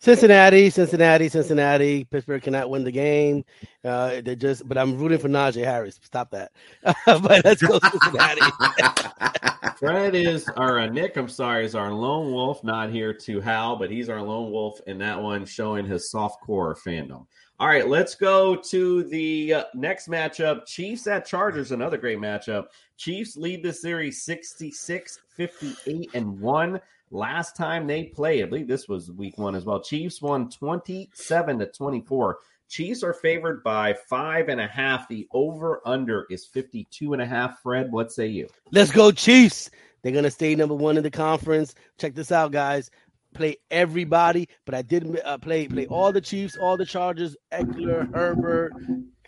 Cincinnati, 0.00 0.70
Cincinnati, 0.70 1.28
Cincinnati. 1.28 2.04
Pittsburgh 2.04 2.42
cannot 2.42 2.70
win 2.70 2.84
the 2.84 2.90
game. 2.90 3.44
Uh, 3.84 4.22
they 4.22 4.34
just, 4.34 4.66
but 4.66 4.78
I'm 4.78 4.96
rooting 4.96 5.18
for 5.18 5.28
Najee 5.28 5.62
Harris. 5.62 6.00
Stop 6.02 6.30
that. 6.30 6.52
but 7.06 7.44
let's 7.44 7.62
go 7.62 7.78
Cincinnati. 7.78 8.40
Fred 9.76 10.14
is, 10.14 10.46
or 10.56 10.78
uh, 10.78 10.86
Nick, 10.86 11.16
I'm 11.16 11.28
sorry, 11.28 11.66
is 11.66 11.74
our 11.74 11.92
lone 11.92 12.32
wolf. 12.32 12.64
Not 12.64 12.90
here 12.90 13.12
to 13.12 13.40
howl, 13.42 13.76
but 13.76 13.90
he's 13.90 14.08
our 14.08 14.22
lone 14.22 14.50
wolf 14.50 14.80
in 14.86 14.96
that 14.98 15.20
one, 15.20 15.44
showing 15.44 15.84
his 15.84 16.10
soft 16.10 16.40
core 16.42 16.74
fandom. 16.74 17.26
All 17.58 17.68
right, 17.68 17.86
let's 17.86 18.14
go 18.14 18.56
to 18.56 19.04
the 19.04 19.52
uh, 19.52 19.64
next 19.74 20.08
matchup. 20.08 20.64
Chiefs 20.64 21.06
at 21.06 21.26
Chargers, 21.26 21.72
another 21.72 21.98
great 21.98 22.16
matchup. 22.16 22.68
Chiefs 22.96 23.36
lead 23.36 23.62
the 23.62 23.72
series 23.72 24.22
66 24.22 25.18
58 25.36 26.10
and 26.14 26.40
1. 26.40 26.80
Last 27.12 27.56
time 27.56 27.86
they 27.86 28.04
played, 28.04 28.44
I 28.44 28.46
believe 28.46 28.68
this 28.68 28.88
was 28.88 29.10
week 29.10 29.36
one 29.36 29.56
as 29.56 29.64
well. 29.64 29.80
Chiefs 29.80 30.22
won 30.22 30.48
27 30.48 31.58
to 31.58 31.66
24. 31.66 32.38
Chiefs 32.68 33.02
are 33.02 33.12
favored 33.12 33.64
by 33.64 33.94
five 34.08 34.48
and 34.48 34.60
a 34.60 34.68
half. 34.68 35.08
The 35.08 35.26
over 35.32 35.82
under 35.84 36.26
is 36.30 36.46
52 36.46 37.12
and 37.12 37.20
a 37.20 37.26
half. 37.26 37.60
Fred, 37.62 37.90
what 37.90 38.12
say 38.12 38.28
you? 38.28 38.46
Let's 38.70 38.92
go, 38.92 39.10
Chiefs. 39.10 39.70
They're 40.02 40.12
going 40.12 40.24
to 40.24 40.30
stay 40.30 40.54
number 40.54 40.76
one 40.76 40.96
in 40.96 41.02
the 41.02 41.10
conference. 41.10 41.74
Check 41.98 42.14
this 42.14 42.30
out, 42.30 42.52
guys. 42.52 42.92
Play 43.34 43.56
everybody, 43.72 44.48
but 44.64 44.76
I 44.76 44.82
did 44.82 45.20
uh, 45.24 45.38
play 45.38 45.66
play 45.66 45.86
all 45.86 46.12
the 46.12 46.20
Chiefs, 46.20 46.56
all 46.60 46.76
the 46.76 46.86
Chargers, 46.86 47.36
Ekeler, 47.52 48.12
Herbert, 48.12 48.72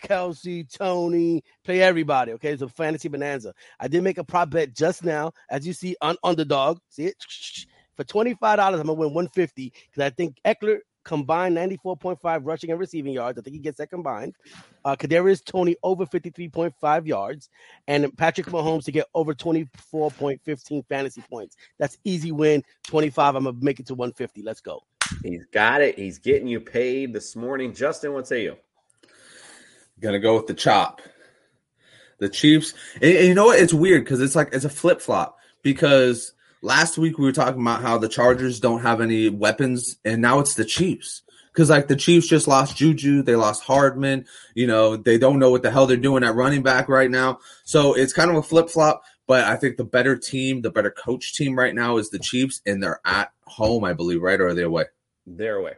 Kelce, 0.03 0.73
Toney, 0.73 1.45
play 1.65 1.83
everybody. 1.83 2.33
Okay, 2.33 2.53
it's 2.53 2.63
a 2.63 2.69
fantasy 2.69 3.09
bonanza. 3.09 3.55
I 3.79 3.87
did 3.87 4.03
make 4.03 4.19
a 4.19 4.25
prop 4.25 4.51
bet 4.51 4.75
just 4.75 5.05
now, 5.05 5.33
as 5.51 5.67
you 5.67 5.73
see 5.73 5.97
on 6.01 6.17
underdog. 6.25 6.79
See 6.89 7.05
it 7.05 7.17
for 7.97 8.05
twenty 8.05 8.35
five 8.35 8.59
dollars. 8.59 8.81
I'm 8.81 8.87
gonna 8.87 8.99
win 8.99 9.15
one 9.15 9.29
fifty 9.29 9.73
because 9.91 10.03
I 10.05 10.11
think 10.11 10.37
Ekeler 10.45 10.79
combined 11.05 11.55
ninety 11.55 11.77
four 11.77 11.97
point 11.97 12.21
five 12.21 12.45
rushing 12.45 12.71
and 12.71 12.79
receiving 12.79 13.13
yards. 13.13 13.39
I 13.39 13.43
think 13.43 13.55
he 13.55 13.61
gets 13.61 13.79
that 13.79 13.91
combined. 13.91 14.35
Uh, 14.85 14.97
Kadarius 14.97 15.45
Toney 15.45 15.77
over 15.83 16.07
fifty 16.07 16.31
three 16.31 16.49
point 16.49 16.75
five 16.81 17.07
yards, 17.07 17.49
and 17.89 18.17
Patrick 18.17 18.47
Mahomes 18.47 18.85
to 18.85 18.93
get 18.93 19.07
over 19.15 19.35
twenty 19.35 19.69
four 19.91 20.11
point 20.11 20.41
fifteen 20.45 20.83
fantasy 20.89 21.23
points. 21.31 21.57
That's 21.79 21.99
easy 22.05 22.33
win. 22.33 22.63
Twenty 22.85 23.11
five. 23.11 23.35
I'm 23.35 23.45
gonna 23.45 23.57
make 23.61 23.81
it 23.81 23.87
to 23.87 23.95
one 23.95 24.13
fifty. 24.13 24.43
Let's 24.43 24.61
go. 24.61 24.83
He's 25.23 25.45
got 25.47 25.83
it. 25.83 25.99
He's 25.99 26.19
getting 26.19 26.49
you 26.49 26.61
paid 26.61 27.13
this 27.13 27.37
morning. 27.37 27.75
Justin, 27.75 28.13
what 28.13 28.27
say 28.27 28.45
you? 28.45 28.57
Gonna 30.01 30.19
go 30.19 30.37
with 30.37 30.47
the 30.47 30.55
chop. 30.55 31.03
The 32.19 32.29
Chiefs. 32.29 32.75
And, 32.95 33.17
and 33.17 33.29
you 33.29 33.35
know 33.35 33.47
what? 33.47 33.59
It's 33.59 33.75
weird 33.75 34.05
because 34.05 34.21
it's 34.21 34.37
like 34.37 34.51
it's 34.53 34.65
a 34.65 34.71
flip 34.71 35.01
flop. 35.01 35.39
Because 35.63 36.33
last 36.63 36.97
week 36.97 37.19
we 37.19 37.25
were 37.25 37.33
talking 37.33 37.61
about 37.61 37.83
how 37.83 37.99
the 37.99 38.09
Chargers 38.09 38.61
don't 38.61 38.83
have 38.83 39.01
any 39.01 39.29
weapons, 39.29 39.99
and 40.05 40.23
now 40.23 40.39
it's 40.39 40.55
the 40.55 40.65
Chiefs. 40.65 41.23
Because 41.53 41.69
like 41.69 41.89
the 41.89 41.97
Chiefs 41.97 42.29
just 42.29 42.49
lost 42.49 42.79
Juju, 42.79 43.23
they 43.23 43.37
lost 43.37 43.63
Hardman. 43.63 44.25
You 44.55 44.67
know 44.67 44.97
they 44.97 45.19
don't 45.19 45.39
know 45.39 45.51
what 45.51 45.63
the 45.63 45.71
hell 45.71 45.87
they're 45.87 45.99
doing 45.99 46.25
at 46.25 46.35
running 46.35 46.63
back 46.63 46.89
right 46.89 47.11
now. 47.11 47.41
So 47.65 47.93
it's 47.93 48.15
kind 48.15 48.31
of 48.31 48.37
a 48.37 48.43
flip 48.43 48.71
flop. 48.71 49.03
But 49.27 49.45
I 49.45 49.57
think 49.57 49.77
the 49.77 49.85
better 49.85 50.17
team, 50.17 50.63
the 50.63 50.71
better 50.71 50.91
coach 50.91 51.35
team 51.37 51.57
right 51.57 51.75
now 51.75 51.99
is 51.99 52.11
the 52.11 52.19
Chiefs, 52.19 52.61
and 52.67 52.83
they're 52.83 53.01
at 53.05 53.33
home, 53.45 53.85
I 53.85 53.93
believe, 53.93 54.23
right? 54.23 54.41
Or 54.41 54.49
are 54.49 54.55
they 54.55 54.63
away? 54.63 54.87
They're 55.27 55.57
away. 55.57 55.75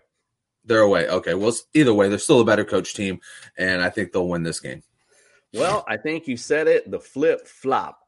They're 0.65 0.81
away. 0.81 1.09
Okay. 1.09 1.35
Well, 1.35 1.53
either 1.75 1.93
way, 1.93 2.09
they're 2.09 2.19
still 2.19 2.41
a 2.41 2.45
better 2.45 2.65
coach 2.65 2.95
team, 2.95 3.21
and 3.59 3.83
I 3.83 3.91
think 3.91 4.13
they'll 4.13 4.29
win 4.29 4.45
this 4.45 4.61
game. 4.61 4.83
Well, 5.53 5.85
I 5.87 5.99
think 5.99 6.27
you 6.27 6.37
said 6.37 6.69
it. 6.69 6.91
The 6.91 7.01
flip 7.01 7.47
flop. 7.47 8.01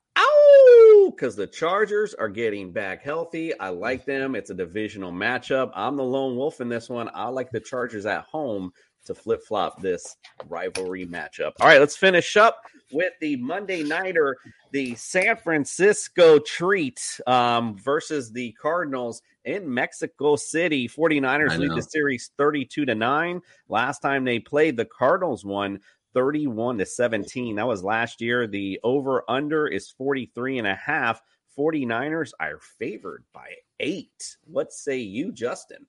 Because 1.10 1.36
the 1.36 1.46
Chargers 1.46 2.14
are 2.14 2.28
getting 2.28 2.72
back 2.72 3.02
healthy. 3.02 3.58
I 3.58 3.70
like 3.70 4.04
them. 4.04 4.34
It's 4.34 4.50
a 4.50 4.54
divisional 4.54 5.12
matchup. 5.12 5.70
I'm 5.74 5.96
the 5.96 6.04
lone 6.04 6.36
wolf 6.36 6.60
in 6.60 6.68
this 6.68 6.88
one. 6.88 7.10
I 7.14 7.28
like 7.28 7.50
the 7.50 7.60
Chargers 7.60 8.06
at 8.06 8.24
home 8.24 8.72
to 9.06 9.14
flip 9.14 9.42
flop 9.46 9.80
this 9.80 10.16
rivalry 10.48 11.06
matchup. 11.06 11.52
All 11.60 11.68
right, 11.68 11.80
let's 11.80 11.96
finish 11.96 12.36
up 12.36 12.60
with 12.92 13.12
the 13.20 13.36
Monday 13.36 13.82
Nighter, 13.82 14.36
the 14.72 14.94
San 14.94 15.36
Francisco 15.36 16.38
treat 16.38 17.20
um, 17.26 17.76
versus 17.78 18.30
the 18.32 18.52
Cardinals 18.60 19.22
in 19.44 19.72
Mexico 19.72 20.36
City. 20.36 20.88
49ers 20.88 21.58
lead 21.58 21.70
the 21.70 21.82
series 21.82 22.30
32 22.36 22.84
to 22.84 22.94
9. 22.94 23.40
Last 23.68 24.00
time 24.00 24.24
they 24.24 24.38
played, 24.38 24.76
the 24.76 24.84
Cardinals 24.84 25.44
won 25.44 25.80
31 26.16 26.78
to 26.78 26.86
17. 26.86 27.56
That 27.56 27.66
was 27.66 27.84
last 27.84 28.22
year. 28.22 28.46
The 28.46 28.80
over 28.82 29.22
under 29.28 29.66
is 29.66 29.90
43 29.90 30.56
and 30.56 30.66
a 30.66 30.74
half. 30.74 31.20
49ers 31.58 32.30
are 32.40 32.58
favored 32.78 33.24
by 33.34 33.50
eight. 33.80 34.38
What 34.44 34.72
say 34.72 34.96
you, 34.96 35.30
Justin? 35.30 35.84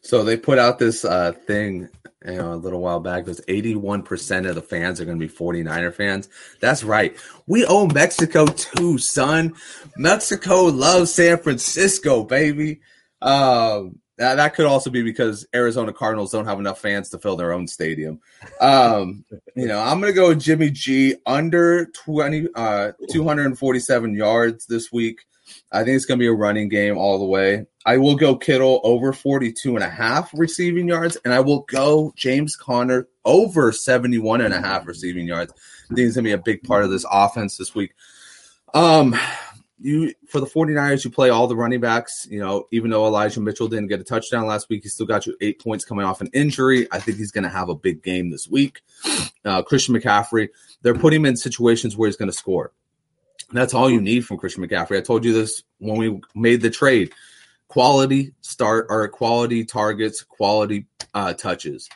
So 0.00 0.22
they 0.22 0.36
put 0.36 0.60
out 0.60 0.78
this 0.78 1.04
uh, 1.04 1.32
thing 1.32 1.88
you 2.24 2.36
know, 2.36 2.54
a 2.54 2.54
little 2.54 2.80
while 2.80 3.00
back. 3.00 3.24
There's 3.24 3.40
81% 3.40 4.48
of 4.48 4.54
the 4.54 4.62
fans 4.62 5.00
are 5.00 5.04
going 5.04 5.18
to 5.18 5.26
be 5.26 5.32
49er 5.32 5.92
fans. 5.92 6.28
That's 6.60 6.84
right. 6.84 7.16
We 7.48 7.66
own 7.66 7.92
Mexico 7.92 8.46
too, 8.46 8.98
son. 8.98 9.54
Mexico 9.96 10.66
loves 10.66 11.12
San 11.12 11.38
Francisco, 11.38 12.22
baby. 12.22 12.80
Um, 13.20 13.98
that, 14.18 14.36
that 14.36 14.54
could 14.54 14.66
also 14.66 14.90
be 14.90 15.02
because 15.02 15.46
Arizona 15.54 15.92
Cardinals 15.92 16.32
don't 16.32 16.44
have 16.44 16.58
enough 16.60 16.80
fans 16.80 17.08
to 17.10 17.18
fill 17.18 17.36
their 17.36 17.52
own 17.52 17.66
stadium. 17.66 18.20
Um, 18.60 19.24
you 19.56 19.66
know, 19.66 19.80
I'm 19.80 20.00
going 20.00 20.12
to 20.12 20.16
go 20.16 20.28
with 20.28 20.40
Jimmy 20.40 20.70
G 20.70 21.16
under 21.26 21.86
20, 21.86 22.48
uh, 22.54 22.92
247 23.10 24.14
yards 24.14 24.66
this 24.66 24.92
week. 24.92 25.24
I 25.70 25.84
think 25.84 25.96
it's 25.96 26.04
going 26.04 26.18
to 26.18 26.22
be 26.22 26.28
a 26.28 26.32
running 26.32 26.68
game 26.68 26.96
all 26.96 27.18
the 27.18 27.24
way. 27.24 27.66
I 27.84 27.98
will 27.98 28.14
go 28.14 28.36
Kittle 28.36 28.80
over 28.84 29.12
42 29.12 29.74
and 29.74 29.84
a 29.84 29.88
half 29.88 30.30
receiving 30.34 30.88
yards, 30.88 31.16
and 31.24 31.34
I 31.34 31.40
will 31.40 31.60
go 31.60 32.12
James 32.16 32.56
Conner 32.56 33.08
over 33.24 33.72
71 33.72 34.40
and 34.40 34.54
a 34.54 34.60
half 34.60 34.86
receiving 34.86 35.26
yards. 35.26 35.52
I 35.90 35.94
think 35.94 36.06
it's 36.06 36.14
going 36.14 36.24
to 36.24 36.28
be 36.28 36.32
a 36.32 36.38
big 36.38 36.62
part 36.62 36.84
of 36.84 36.90
this 36.90 37.04
offense 37.10 37.56
this 37.56 37.74
week. 37.74 37.92
Um, 38.74 39.16
you 39.84 40.14
for 40.28 40.40
the 40.40 40.46
49ers, 40.46 41.04
you 41.04 41.10
play 41.10 41.30
all 41.30 41.46
the 41.46 41.56
running 41.56 41.80
backs. 41.80 42.26
You 42.30 42.40
know, 42.40 42.66
even 42.70 42.90
though 42.90 43.06
Elijah 43.06 43.40
Mitchell 43.40 43.68
didn't 43.68 43.88
get 43.88 44.00
a 44.00 44.04
touchdown 44.04 44.46
last 44.46 44.68
week, 44.68 44.82
he 44.82 44.88
still 44.88 45.06
got 45.06 45.26
you 45.26 45.36
eight 45.40 45.60
points 45.60 45.84
coming 45.84 46.04
off 46.04 46.20
an 46.20 46.30
injury. 46.32 46.86
I 46.90 46.98
think 46.98 47.18
he's 47.18 47.30
going 47.30 47.44
to 47.44 47.50
have 47.50 47.68
a 47.68 47.74
big 47.74 48.02
game 48.02 48.30
this 48.30 48.48
week. 48.48 48.82
Uh, 49.44 49.62
Christian 49.62 49.94
McCaffrey, 49.94 50.48
they're 50.82 50.94
putting 50.94 51.20
him 51.20 51.26
in 51.26 51.36
situations 51.36 51.96
where 51.96 52.08
he's 52.08 52.16
going 52.16 52.30
to 52.30 52.36
score. 52.36 52.72
That's 53.52 53.74
all 53.74 53.90
you 53.90 54.00
need 54.00 54.24
from 54.24 54.38
Christian 54.38 54.66
McCaffrey. 54.66 54.98
I 54.98 55.02
told 55.02 55.24
you 55.24 55.32
this 55.32 55.62
when 55.78 55.96
we 55.96 56.20
made 56.34 56.62
the 56.62 56.70
trade. 56.70 57.12
Quality 57.68 58.34
start 58.42 58.86
or 58.90 59.08
quality 59.08 59.64
targets, 59.64 60.22
quality 60.22 60.86
uh, 61.14 61.32
touches. 61.32 61.88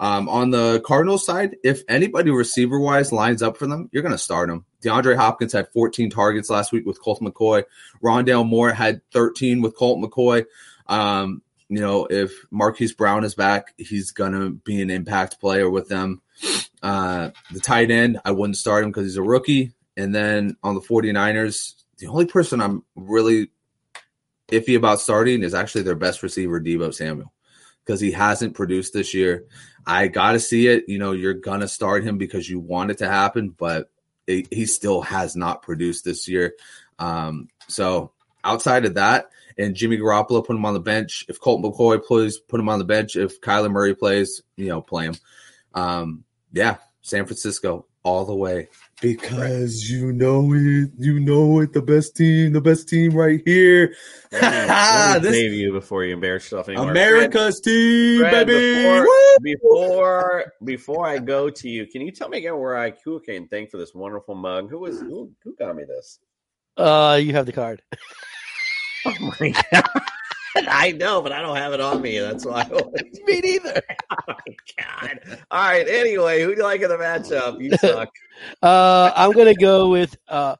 Um, 0.00 0.30
on 0.30 0.50
the 0.50 0.80
Cardinals 0.80 1.26
side, 1.26 1.56
if 1.62 1.82
anybody 1.86 2.30
receiver 2.30 2.80
wise 2.80 3.12
lines 3.12 3.42
up 3.42 3.58
for 3.58 3.66
them, 3.66 3.90
you're 3.92 4.02
going 4.02 4.14
to 4.14 4.18
start 4.18 4.48
them. 4.48 4.64
DeAndre 4.82 5.14
Hopkins 5.14 5.52
had 5.52 5.68
14 5.74 6.08
targets 6.08 6.48
last 6.48 6.72
week 6.72 6.86
with 6.86 7.00
Colt 7.02 7.20
McCoy. 7.20 7.64
Rondale 8.02 8.48
Moore 8.48 8.72
had 8.72 9.02
13 9.12 9.60
with 9.60 9.76
Colt 9.76 10.02
McCoy. 10.02 10.46
Um, 10.86 11.42
you 11.68 11.80
know, 11.80 12.06
if 12.06 12.32
Marquise 12.50 12.94
Brown 12.94 13.24
is 13.24 13.34
back, 13.34 13.74
he's 13.76 14.10
going 14.10 14.32
to 14.32 14.50
be 14.50 14.80
an 14.80 14.88
impact 14.90 15.38
player 15.38 15.68
with 15.68 15.88
them. 15.88 16.22
Uh, 16.82 17.30
the 17.52 17.60
tight 17.60 17.90
end, 17.90 18.18
I 18.24 18.30
wouldn't 18.30 18.56
start 18.56 18.82
him 18.82 18.90
because 18.90 19.04
he's 19.04 19.18
a 19.18 19.22
rookie. 19.22 19.72
And 19.98 20.14
then 20.14 20.56
on 20.62 20.74
the 20.74 20.80
49ers, 20.80 21.74
the 21.98 22.06
only 22.06 22.24
person 22.24 22.62
I'm 22.62 22.84
really 22.96 23.50
iffy 24.48 24.76
about 24.76 25.00
starting 25.00 25.42
is 25.42 25.54
actually 25.54 25.82
their 25.82 25.94
best 25.94 26.22
receiver, 26.22 26.58
Deebo 26.58 26.94
Samuel, 26.94 27.32
because 27.84 28.00
he 28.00 28.12
hasn't 28.12 28.54
produced 28.54 28.92
this 28.92 29.14
year. 29.14 29.46
I 29.86 30.08
got 30.08 30.32
to 30.32 30.40
see 30.40 30.66
it. 30.66 30.84
You 30.88 30.98
know, 30.98 31.12
you're 31.12 31.34
going 31.34 31.60
to 31.60 31.68
start 31.68 32.04
him 32.04 32.18
because 32.18 32.48
you 32.48 32.60
want 32.60 32.90
it 32.90 32.98
to 32.98 33.08
happen, 33.08 33.50
but 33.50 33.90
it, 34.26 34.52
he 34.52 34.66
still 34.66 35.02
has 35.02 35.36
not 35.36 35.62
produced 35.62 36.04
this 36.04 36.28
year. 36.28 36.54
Um, 36.98 37.48
so 37.68 38.12
outside 38.44 38.84
of 38.84 38.94
that, 38.94 39.30
and 39.58 39.74
Jimmy 39.74 39.98
Garoppolo, 39.98 40.44
put 40.44 40.56
him 40.56 40.64
on 40.64 40.74
the 40.74 40.80
bench. 40.80 41.26
If 41.28 41.40
Colt 41.40 41.62
McCoy 41.62 42.02
plays, 42.02 42.38
put 42.38 42.60
him 42.60 42.68
on 42.68 42.78
the 42.78 42.84
bench. 42.84 43.16
If 43.16 43.40
Kyler 43.40 43.70
Murray 43.70 43.94
plays, 43.94 44.42
you 44.56 44.68
know, 44.68 44.80
play 44.80 45.04
him. 45.04 45.14
Um, 45.74 46.24
yeah, 46.52 46.76
San 47.02 47.26
Francisco 47.26 47.86
all 48.02 48.24
the 48.24 48.34
way 48.34 48.68
because 49.00 49.90
you 49.90 50.12
know 50.12 50.52
it, 50.52 50.90
you 50.98 51.20
know 51.20 51.60
it. 51.60 51.72
The 51.72 51.82
best 51.82 52.16
team, 52.16 52.52
the 52.52 52.60
best 52.60 52.88
team 52.88 53.12
right 53.12 53.40
here. 53.44 53.94
Let 54.32 55.22
me 55.22 55.30
save 55.30 55.52
you 55.52 55.72
before 55.72 56.04
you 56.04 56.14
embarrass 56.14 56.44
yourself 56.44 56.68
anymore. 56.68 56.90
America's 56.90 57.60
Fred, 57.62 57.72
team, 57.72 58.20
Fred, 58.20 58.46
baby. 58.46 58.82
Before, 58.82 59.06
before 59.42 60.52
before 60.64 61.06
I 61.06 61.18
go 61.18 61.50
to 61.50 61.68
you, 61.68 61.86
can 61.86 62.02
you 62.02 62.12
tell 62.12 62.28
me 62.28 62.38
again 62.38 62.58
where 62.58 62.76
I 62.76 62.92
who 63.04 63.20
can 63.20 63.48
thank 63.48 63.70
for 63.70 63.78
this 63.78 63.94
wonderful 63.94 64.34
mug? 64.34 64.70
Who 64.70 64.80
was 64.80 65.00
who, 65.00 65.32
who 65.42 65.54
got 65.56 65.74
me 65.76 65.84
this? 65.84 66.18
Uh, 66.76 67.18
you 67.20 67.32
have 67.32 67.46
the 67.46 67.52
card. 67.52 67.82
Oh 69.06 69.32
my 69.40 69.54
god. 69.72 70.02
I 70.56 70.92
know, 70.92 71.22
but 71.22 71.32
I 71.32 71.40
don't 71.40 71.56
have 71.56 71.72
it 71.72 71.80
on 71.80 72.00
me. 72.02 72.18
That's 72.18 72.44
why. 72.44 72.64
Me 73.24 73.40
neither. 73.40 73.82
oh 74.28 74.34
god! 74.76 75.20
All 75.50 75.68
right. 75.68 75.88
Anyway, 75.88 76.42
who 76.42 76.54
do 76.54 76.58
you 76.58 76.62
like 76.62 76.82
in 76.82 76.88
the 76.88 76.96
matchup? 76.96 77.60
You 77.60 77.76
suck. 77.76 78.10
Uh, 78.62 79.12
I'm 79.14 79.32
gonna 79.32 79.54
go 79.54 79.90
with 79.90 80.16
uh 80.26 80.56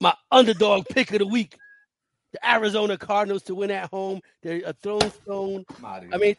my 0.00 0.14
underdog 0.30 0.86
pick 0.88 1.12
of 1.12 1.18
the 1.18 1.26
week, 1.26 1.58
the 2.32 2.50
Arizona 2.50 2.96
Cardinals 2.96 3.42
to 3.42 3.54
win 3.54 3.70
at 3.70 3.90
home. 3.90 4.22
They're 4.42 4.62
a 4.64 4.72
throne 4.72 5.10
stone. 5.10 5.66
I 5.84 6.16
mean, 6.16 6.36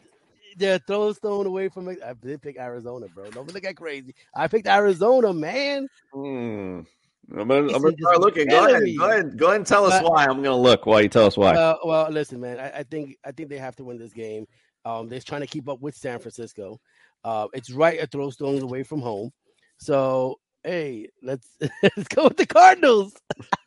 they're 0.56 0.74
a 0.74 0.78
throne 0.80 1.14
stone 1.14 1.46
away 1.46 1.68
from 1.68 1.88
it. 1.90 2.00
I 2.04 2.14
did 2.14 2.42
pick 2.42 2.56
Arizona, 2.58 3.06
bro. 3.14 3.30
Don't 3.30 3.54
look 3.54 3.64
at 3.64 3.76
crazy. 3.76 4.16
I 4.34 4.48
picked 4.48 4.66
Arizona, 4.66 5.32
man. 5.32 5.88
Hmm. 6.12 6.80
I'm 7.32 7.48
gonna, 7.48 7.72
I'm 7.74 7.82
gonna 7.82 7.96
start 7.98 8.20
looking. 8.20 8.48
Go 8.48 8.66
ahead. 8.66 8.82
Go 8.98 9.10
ahead. 9.10 9.38
Go 9.38 9.46
ahead 9.46 9.56
and 9.58 9.66
tell 9.66 9.84
us 9.86 10.00
But- 10.00 10.10
why. 10.10 10.24
I'm 10.24 10.42
gonna 10.42 10.56
look 10.56 10.86
while 10.86 11.00
you 11.00 11.08
tell 11.08 11.26
us 11.26 11.36
why. 11.36 11.52
Well, 11.54 11.80
well, 11.84 12.10
listen, 12.10 12.40
man. 12.40 12.58
I, 12.58 12.80
I 12.80 12.82
think 12.82 13.16
I 13.24 13.32
think 13.32 13.48
they 13.48 13.58
have 13.58 13.76
to 13.76 13.84
win 13.84 13.98
this 13.98 14.12
game. 14.12 14.46
Um, 14.84 15.08
they're 15.08 15.20
trying 15.20 15.40
to 15.40 15.46
keep 15.46 15.68
up 15.68 15.80
with 15.80 15.96
San 15.96 16.18
Francisco. 16.18 16.80
Uh, 17.24 17.48
it's 17.54 17.70
right 17.70 18.02
a 18.02 18.06
throw 18.06 18.30
stones 18.30 18.62
away 18.62 18.82
from 18.82 19.00
home. 19.00 19.30
So 19.78 20.38
hey, 20.62 21.08
let's 21.22 21.48
let's 21.82 22.08
go 22.08 22.24
with 22.24 22.36
the 22.36 22.46
Cardinals. 22.46 23.14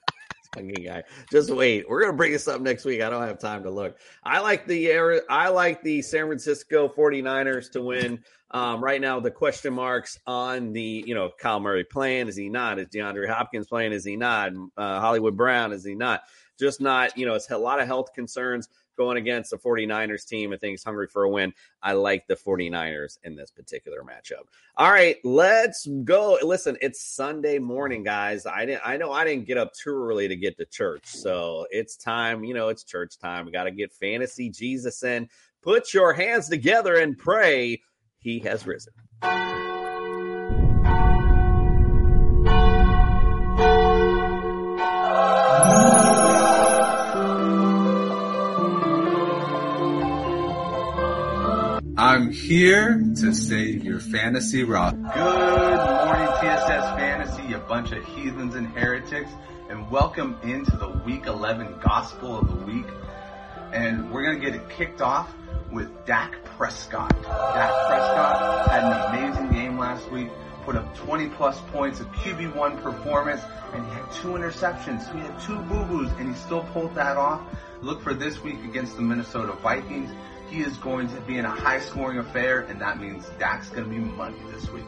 fucking 0.53 0.83
guy. 0.83 1.03
Just 1.31 1.49
wait. 1.49 1.87
We're 1.89 2.01
gonna 2.01 2.13
bring 2.13 2.31
this 2.31 2.47
up 2.47 2.61
next 2.61 2.85
week. 2.85 3.01
I 3.01 3.09
don't 3.09 3.23
have 3.23 3.39
time 3.39 3.63
to 3.63 3.69
look. 3.69 3.97
I 4.23 4.39
like 4.39 4.67
the 4.67 5.21
I 5.29 5.49
like 5.49 5.81
the 5.83 6.01
San 6.01 6.27
Francisco 6.27 6.87
49ers 6.87 7.71
to 7.71 7.81
win. 7.81 8.19
Um, 8.51 8.81
right 8.81 9.01
now, 9.01 9.19
the 9.19 9.31
question 9.31 9.73
marks 9.73 10.19
on 10.25 10.71
the 10.71 11.03
you 11.05 11.13
know 11.13 11.31
Kyle 11.39 11.59
Murray 11.59 11.83
playing 11.83 12.27
is 12.27 12.35
he 12.35 12.49
not? 12.49 12.79
Is 12.79 12.87
DeAndre 12.87 13.27
Hopkins 13.27 13.67
playing? 13.67 13.91
Is 13.91 14.05
he 14.05 14.15
not? 14.15 14.53
Uh, 14.77 14.99
Hollywood 14.99 15.35
Brown 15.35 15.73
is 15.73 15.83
he 15.83 15.95
not? 15.95 16.21
Just 16.57 16.81
not. 16.81 17.17
You 17.17 17.25
know, 17.25 17.35
it's 17.35 17.49
a 17.51 17.57
lot 17.57 17.79
of 17.79 17.87
health 17.87 18.13
concerns 18.13 18.69
going 18.97 19.17
against 19.17 19.51
the 19.51 19.57
49ers 19.57 20.27
team. 20.27 20.55
Think 20.57 20.75
is 20.75 20.83
hungry 20.83 21.07
for 21.07 21.23
a 21.23 21.29
win. 21.29 21.53
I 21.81 21.93
like 21.93 22.27
the 22.27 22.35
49ers 22.35 23.19
in 23.23 23.35
this 23.35 23.51
particular 23.51 24.01
matchup. 24.01 24.47
All 24.75 24.91
right, 24.91 25.17
let's 25.23 25.87
go. 26.03 26.37
Listen, 26.41 26.77
it's 26.81 27.01
Sunday 27.01 27.59
morning, 27.59 28.03
guys. 28.03 28.45
I 28.45 28.65
didn't 28.65 28.81
I 28.85 28.97
know 28.97 29.11
I 29.11 29.23
didn't 29.23 29.45
get 29.45 29.57
up 29.57 29.73
too 29.73 29.95
early 29.95 30.27
to 30.27 30.35
get 30.35 30.57
to 30.57 30.65
church. 30.65 31.05
So 31.05 31.67
it's 31.69 31.95
time, 31.95 32.43
you 32.43 32.53
know, 32.53 32.69
it's 32.69 32.83
church 32.83 33.17
time. 33.17 33.45
We 33.45 33.51
got 33.51 33.65
to 33.65 33.71
get 33.71 33.93
fantasy 33.93 34.49
Jesus 34.49 35.03
in. 35.03 35.29
Put 35.61 35.93
your 35.93 36.13
hands 36.13 36.49
together 36.49 36.95
and 36.95 37.17
pray. 37.17 37.81
He 38.19 38.39
has 38.39 38.65
risen. 38.65 38.93
Here 52.47 53.03
to 53.13 53.33
save 53.33 53.83
your 53.83 53.99
fantasy 53.99 54.63
rock. 54.63 54.93
Good 54.93 55.03
morning, 56.05 56.27
TSS 56.39 56.95
Fantasy, 56.95 57.43
you 57.43 57.57
bunch 57.57 57.91
of 57.91 58.05
heathens 58.05 58.55
and 58.55 58.69
heretics, 58.69 59.29
and 59.69 59.91
welcome 59.91 60.37
into 60.43 60.77
the 60.77 60.87
Week 61.05 61.25
11 61.25 61.75
Gospel 61.81 62.39
of 62.39 62.47
the 62.47 62.65
Week. 62.65 62.85
And 63.73 64.13
we're 64.13 64.23
going 64.23 64.39
to 64.39 64.45
get 64.45 64.55
it 64.55 64.69
kicked 64.69 65.01
off 65.01 65.29
with 65.73 65.89
Dak 66.05 66.41
Prescott. 66.45 67.09
Dak 67.21 67.73
Prescott 67.89 68.69
had 68.69 68.83
an 68.85 69.13
amazing 69.13 69.51
game 69.51 69.77
last 69.77 70.09
week, 70.09 70.29
put 70.63 70.77
up 70.77 70.95
20 70.95 71.27
plus 71.31 71.59
points 71.73 71.99
of 71.99 72.07
QB1 72.13 72.81
performance, 72.81 73.41
and 73.73 73.85
he 73.85 73.91
had 73.91 74.09
two 74.13 74.29
interceptions. 74.29 75.13
He 75.13 75.19
had 75.19 75.37
two 75.41 75.59
boo-boos, 75.63 76.09
and 76.17 76.29
he 76.29 76.35
still 76.35 76.63
pulled 76.71 76.95
that 76.95 77.17
off. 77.17 77.41
Look 77.81 78.01
for 78.01 78.13
this 78.13 78.41
week 78.41 78.63
against 78.63 78.95
the 78.95 79.01
Minnesota 79.01 79.51
Vikings. 79.61 80.09
He 80.49 80.61
is 80.61 80.77
going 80.77 81.09
to 81.09 81.21
be 81.21 81.37
in 81.37 81.45
a 81.45 81.49
high 81.49 81.79
scoring 81.81 82.19
affair, 82.19 82.61
and 82.61 82.79
that 82.81 82.99
means 82.99 83.29
Dak's 83.37 83.69
going 83.69 83.83
to 83.83 83.89
be 83.89 83.99
money 83.99 84.37
this 84.51 84.69
week. 84.69 84.85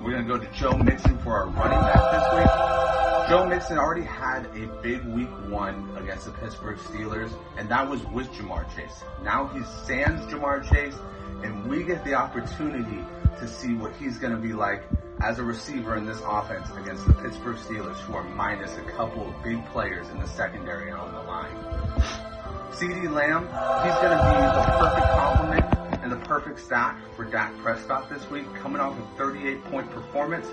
We're 0.00 0.10
going 0.10 0.26
to 0.26 0.28
go 0.28 0.38
to 0.38 0.50
Joe 0.52 0.76
Mixon 0.76 1.16
for 1.18 1.36
our 1.36 1.46
running 1.46 1.80
back 1.80 2.12
this 2.12 2.34
week. 2.34 3.28
Joe 3.28 3.46
Mixon 3.48 3.78
already 3.78 4.02
had 4.02 4.46
a 4.54 4.66
big 4.82 5.04
week 5.06 5.30
one 5.48 5.96
against 5.96 6.26
the 6.26 6.32
Pittsburgh 6.32 6.76
Steelers, 6.78 7.32
and 7.56 7.68
that 7.70 7.88
was 7.88 8.04
with 8.06 8.30
Ja'Marr 8.32 8.66
Chase. 8.74 9.02
Now 9.22 9.46
he's 9.46 9.66
sans 9.86 10.20
Ja'Marr 10.30 10.68
Chase, 10.68 10.96
and 11.42 11.66
we 11.66 11.84
get 11.84 12.04
the 12.04 12.14
opportunity 12.14 13.04
to 13.38 13.48
see 13.48 13.74
what 13.74 13.94
he's 13.96 14.18
going 14.18 14.34
to 14.34 14.40
be 14.40 14.52
like 14.52 14.82
as 15.22 15.38
a 15.38 15.44
receiver 15.44 15.96
in 15.96 16.04
this 16.04 16.20
offense 16.26 16.68
against 16.76 17.06
the 17.06 17.14
Pittsburgh 17.14 17.56
Steelers, 17.56 17.96
who 18.00 18.14
are 18.14 18.24
minus 18.24 18.76
a 18.76 18.82
couple 18.82 19.28
of 19.28 19.42
big 19.42 19.64
players 19.66 20.08
in 20.10 20.18
the 20.18 20.28
secondary 20.28 20.90
and 20.90 20.98
on 20.98 21.12
the 21.12 21.22
line. 21.22 22.33
CeeDee 22.74 23.08
Lamb, 23.08 23.44
he's 23.84 23.94
going 24.02 24.10
to 24.10 24.24
be 24.24 24.34
the 24.50 24.64
perfect 24.78 25.06
complement 25.12 26.02
and 26.02 26.10
the 26.10 26.16
perfect 26.26 26.58
stack 26.58 26.98
for 27.14 27.24
Dak 27.24 27.56
Prescott 27.58 28.10
this 28.10 28.28
week, 28.30 28.52
coming 28.56 28.80
off 28.80 28.98
a 28.98 29.16
38 29.16 29.64
point 29.66 29.88
performance. 29.90 30.48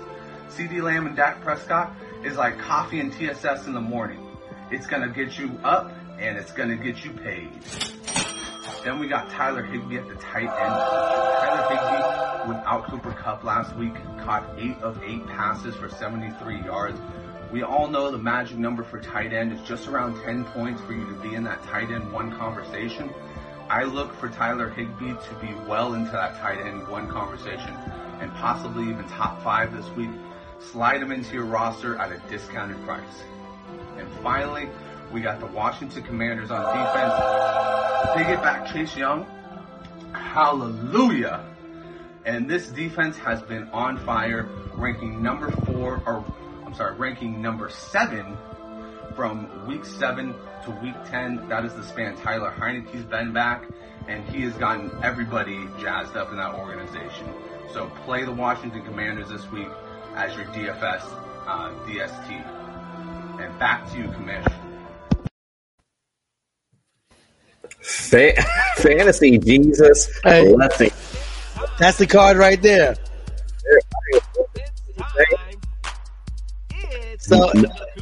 CeeDee 0.50 0.82
Lamb 0.82 1.06
and 1.06 1.16
Dak 1.16 1.42
Prescott 1.42 1.92
is 2.22 2.36
like 2.36 2.58
coffee 2.58 3.00
and 3.00 3.12
TSS 3.12 3.66
in 3.66 3.72
the 3.72 3.80
morning. 3.80 4.24
It's 4.70 4.86
going 4.86 5.02
to 5.02 5.08
get 5.08 5.36
you 5.36 5.58
up 5.64 5.92
and 6.20 6.38
it's 6.38 6.52
going 6.52 6.68
to 6.68 6.76
get 6.76 7.04
you 7.04 7.10
paid. 7.10 7.50
Then 8.84 9.00
we 9.00 9.08
got 9.08 9.28
Tyler 9.30 9.64
Higbee 9.64 9.98
at 9.98 10.08
the 10.08 10.14
tight 10.14 10.42
end. 10.42 10.74
Tyler 11.40 11.68
Higbee, 11.70 12.48
without 12.54 12.86
Cooper 12.88 13.12
Kupp 13.12 13.42
last 13.42 13.74
week, 13.74 13.94
caught 14.18 14.48
8 14.56 14.78
of 14.82 15.02
8 15.02 15.26
passes 15.26 15.74
for 15.74 15.88
73 15.88 16.62
yards. 16.62 17.00
We 17.52 17.62
all 17.62 17.86
know 17.86 18.10
the 18.10 18.16
magic 18.16 18.56
number 18.56 18.82
for 18.82 18.98
tight 18.98 19.34
end 19.34 19.52
is 19.52 19.60
just 19.68 19.86
around 19.86 20.18
10 20.22 20.46
points 20.46 20.80
for 20.80 20.94
you 20.94 21.04
to 21.04 21.12
be 21.20 21.34
in 21.34 21.44
that 21.44 21.62
tight 21.64 21.90
end 21.90 22.10
one 22.10 22.34
conversation. 22.38 23.12
I 23.68 23.84
look 23.84 24.14
for 24.14 24.30
Tyler 24.30 24.70
Higbee 24.70 25.12
to 25.12 25.34
be 25.38 25.52
well 25.68 25.92
into 25.92 26.12
that 26.12 26.38
tight 26.38 26.60
end 26.60 26.88
one 26.88 27.08
conversation 27.08 27.76
and 28.20 28.32
possibly 28.36 28.88
even 28.88 29.06
top 29.06 29.42
five 29.42 29.74
this 29.76 29.86
week. 29.90 30.08
Slide 30.60 31.02
him 31.02 31.12
into 31.12 31.34
your 31.34 31.44
roster 31.44 31.96
at 31.96 32.10
a 32.10 32.22
discounted 32.30 32.82
price. 32.84 33.22
And 33.98 34.08
finally, 34.22 34.70
we 35.12 35.20
got 35.20 35.38
the 35.38 35.46
Washington 35.46 36.02
Commanders 36.04 36.50
on 36.50 36.60
defense. 36.60 37.12
They 38.16 38.32
get 38.32 38.42
back 38.42 38.72
Chase 38.72 38.96
Young. 38.96 39.26
Hallelujah. 40.14 41.44
And 42.24 42.48
this 42.48 42.68
defense 42.68 43.18
has 43.18 43.42
been 43.42 43.68
on 43.74 43.98
fire, 43.98 44.48
ranking 44.74 45.22
number 45.22 45.50
four, 45.50 46.02
or 46.06 46.24
I'm 46.72 46.78
sorry, 46.78 46.96
ranking 46.96 47.42
number 47.42 47.68
seven 47.68 48.34
from 49.14 49.66
week 49.66 49.84
seven 49.84 50.34
to 50.64 50.70
week 50.82 50.94
10. 51.10 51.50
That 51.50 51.66
is 51.66 51.74
the 51.74 51.84
span 51.84 52.16
Tyler 52.16 52.50
Heinicke's 52.50 53.04
been 53.04 53.30
back, 53.34 53.68
and 54.08 54.26
he 54.26 54.40
has 54.44 54.54
gotten 54.54 54.90
everybody 55.02 55.68
jazzed 55.78 56.16
up 56.16 56.30
in 56.30 56.38
that 56.38 56.54
organization. 56.54 57.28
So 57.74 57.88
play 58.06 58.24
the 58.24 58.32
Washington 58.32 58.82
Commanders 58.86 59.28
this 59.28 59.46
week 59.50 59.68
as 60.14 60.34
your 60.34 60.46
DFS 60.46 61.02
uh, 61.46 61.74
DST. 61.84 62.30
And 63.38 63.58
back 63.58 63.86
to 63.92 63.98
you, 63.98 64.04
Commish. 64.04 64.50
Fa- 67.82 68.42
fantasy 68.76 69.36
Jesus 69.36 70.08
Hey. 70.24 70.54
blessing. 70.54 70.90
That's 71.78 71.98
the 71.98 72.06
card 72.06 72.38
right 72.38 72.62
there. 72.62 72.96
So 77.22 77.52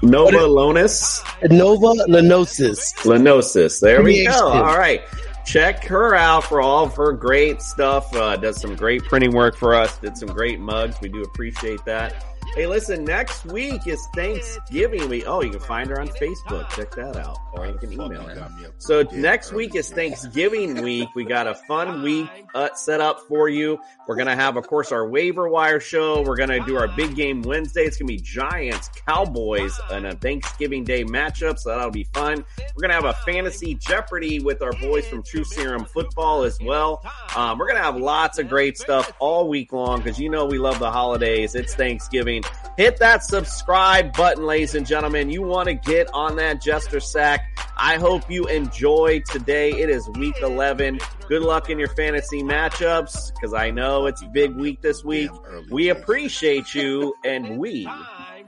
Nova 0.03 0.39
Lonis. 0.39 1.23
Nova 1.51 1.89
Lenosis. 2.09 2.95
Lenosis. 3.05 3.79
There 3.81 4.03
we 4.03 4.25
go. 4.25 4.49
All 4.49 4.79
right. 4.79 5.03
Check 5.45 5.85
her 5.85 6.15
out 6.15 6.45
for 6.45 6.61
all 6.63 6.85
of 6.85 6.95
her 6.95 7.13
great 7.13 7.61
stuff. 7.61 8.15
Uh, 8.15 8.37
does 8.37 8.61
some 8.61 8.77
great 8.77 9.03
printing 9.05 9.33
work 9.33 9.57
for 9.57 9.75
us. 9.75 9.99
Did 9.99 10.17
some 10.17 10.29
great 10.29 10.59
mugs. 10.59 11.01
We 11.03 11.11
do 11.11 11.23
appreciate 11.23 11.85
that. 11.85 12.25
Hey, 12.57 12.67
listen, 12.67 13.05
next 13.05 13.45
week 13.47 13.87
is 13.87 14.05
Thanksgiving 14.13 15.09
week. 15.09 15.23
Oh, 15.25 15.41
you 15.41 15.51
can 15.51 15.61
find 15.61 15.89
her 15.89 16.01
on 16.01 16.09
Facebook. 16.09 16.69
Check 16.71 16.91
that 16.97 17.17
out. 17.17 17.39
Or 17.53 17.67
you 17.67 17.75
can 17.75 17.93
email 17.93 18.23
her. 18.23 18.51
So 18.79 19.03
next 19.13 19.53
week 19.53 19.77
is 19.77 19.89
Thanksgiving 19.89 20.83
week. 20.83 21.09
We 21.15 21.25
got 21.25 21.47
a 21.47 21.55
fun 21.55 22.03
week 22.03 22.29
uh, 22.55 22.71
set 22.75 23.01
up 23.01 23.21
for 23.29 23.49
you. 23.49 23.79
We're 24.09 24.17
going 24.17 24.27
to 24.27 24.35
have, 24.35 24.57
of 24.57 24.67
course, 24.67 24.91
our 24.91 25.07
waiver 25.09 25.49
wire 25.49 25.79
show. 25.79 26.23
We're 26.23 26.37
going 26.37 26.49
to 26.49 26.59
do 26.67 26.77
our 26.77 26.89
big 26.89 27.15
game 27.15 27.43
Wednesday. 27.43 27.83
It's 27.83 27.97
going 27.97 28.09
to 28.09 28.15
be 28.15 28.21
Giants, 28.21 28.91
Cowboys, 29.07 29.73
and 29.93 30.07
a 30.07 30.17
Thanksgiving 30.17 30.83
Day 30.83 31.05
matchup. 31.05 31.59
So 31.59 31.71
that'll 31.71 31.93
be 31.93 32.09
fun. 32.13 32.45
We're 32.75 32.81
going 32.81 32.91
to 32.91 32.95
have 32.95 33.05
a 33.05 33.15
fantasy 33.25 33.75
Jeopardy 33.77 34.41
with 34.41 34.61
our 34.61 34.73
boys 34.73 35.07
from 35.07 35.23
True 35.23 35.45
Serum 35.45 35.85
Football 35.85 36.43
as 36.43 36.59
well. 36.61 37.01
Um, 37.37 37.59
we're 37.59 37.67
going 37.67 37.79
to 37.79 37.85
have 37.85 37.97
lots 37.97 38.41
of 38.41 38.49
great 38.49 38.77
stuff 38.77 39.13
all 39.21 39.49
week 39.49 39.73
long 39.73 40.01
because 40.01 40.19
you 40.19 40.29
know 40.29 40.47
we 40.47 40.59
love 40.59 40.81
the 40.81 40.91
holidays. 40.91 41.55
It's 41.55 41.75
Thanksgiving. 41.75 42.40
Hit 42.77 42.99
that 42.99 43.23
subscribe 43.23 44.13
button, 44.15 44.45
ladies 44.47 44.75
and 44.75 44.87
gentlemen. 44.87 45.31
You 45.31 45.43
want 45.43 45.69
to 45.69 45.75
get 45.75 46.09
on 46.15 46.37
that 46.37 46.63
Jester 46.63 47.01
Sack. 47.01 47.41
I 47.77 47.97
hope 47.97 48.31
you 48.31 48.47
enjoy 48.47 49.21
today. 49.31 49.71
It 49.73 49.91
is 49.91 50.09
week 50.11 50.37
11. 50.43 50.99
Good 51.29 51.43
luck 51.43 51.69
in 51.71 51.79
your 51.79 51.89
fantasy 51.89 52.43
matchups 52.43 53.35
because 53.35 53.55
I 53.55 53.71
know 53.71 54.07
it's 54.07 54.23
a 54.23 54.29
big 54.29 54.55
week 54.55 54.81
this 54.81 55.05
week. 55.05 55.31
We 55.71 55.91
appreciate 55.91 56.75
you 56.75 57.15
and 57.25 57.59
we 57.59 57.87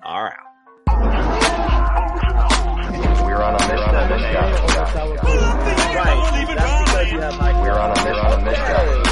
are 0.02 0.34
out. 0.34 0.48
We're 3.24 3.42
on 3.42 3.54
a 3.54 3.68
mission. 3.68 3.78
Right. 5.94 6.46
That's 6.56 6.90
because 6.90 7.12
you 7.12 7.20
have 7.20 7.38
my 7.38 7.62
We're 7.62 7.72
on 7.72 7.90
a 7.90 7.94
mission. 7.94 8.14
On 8.14 8.32
a 8.32 8.44
mission. 8.44 9.11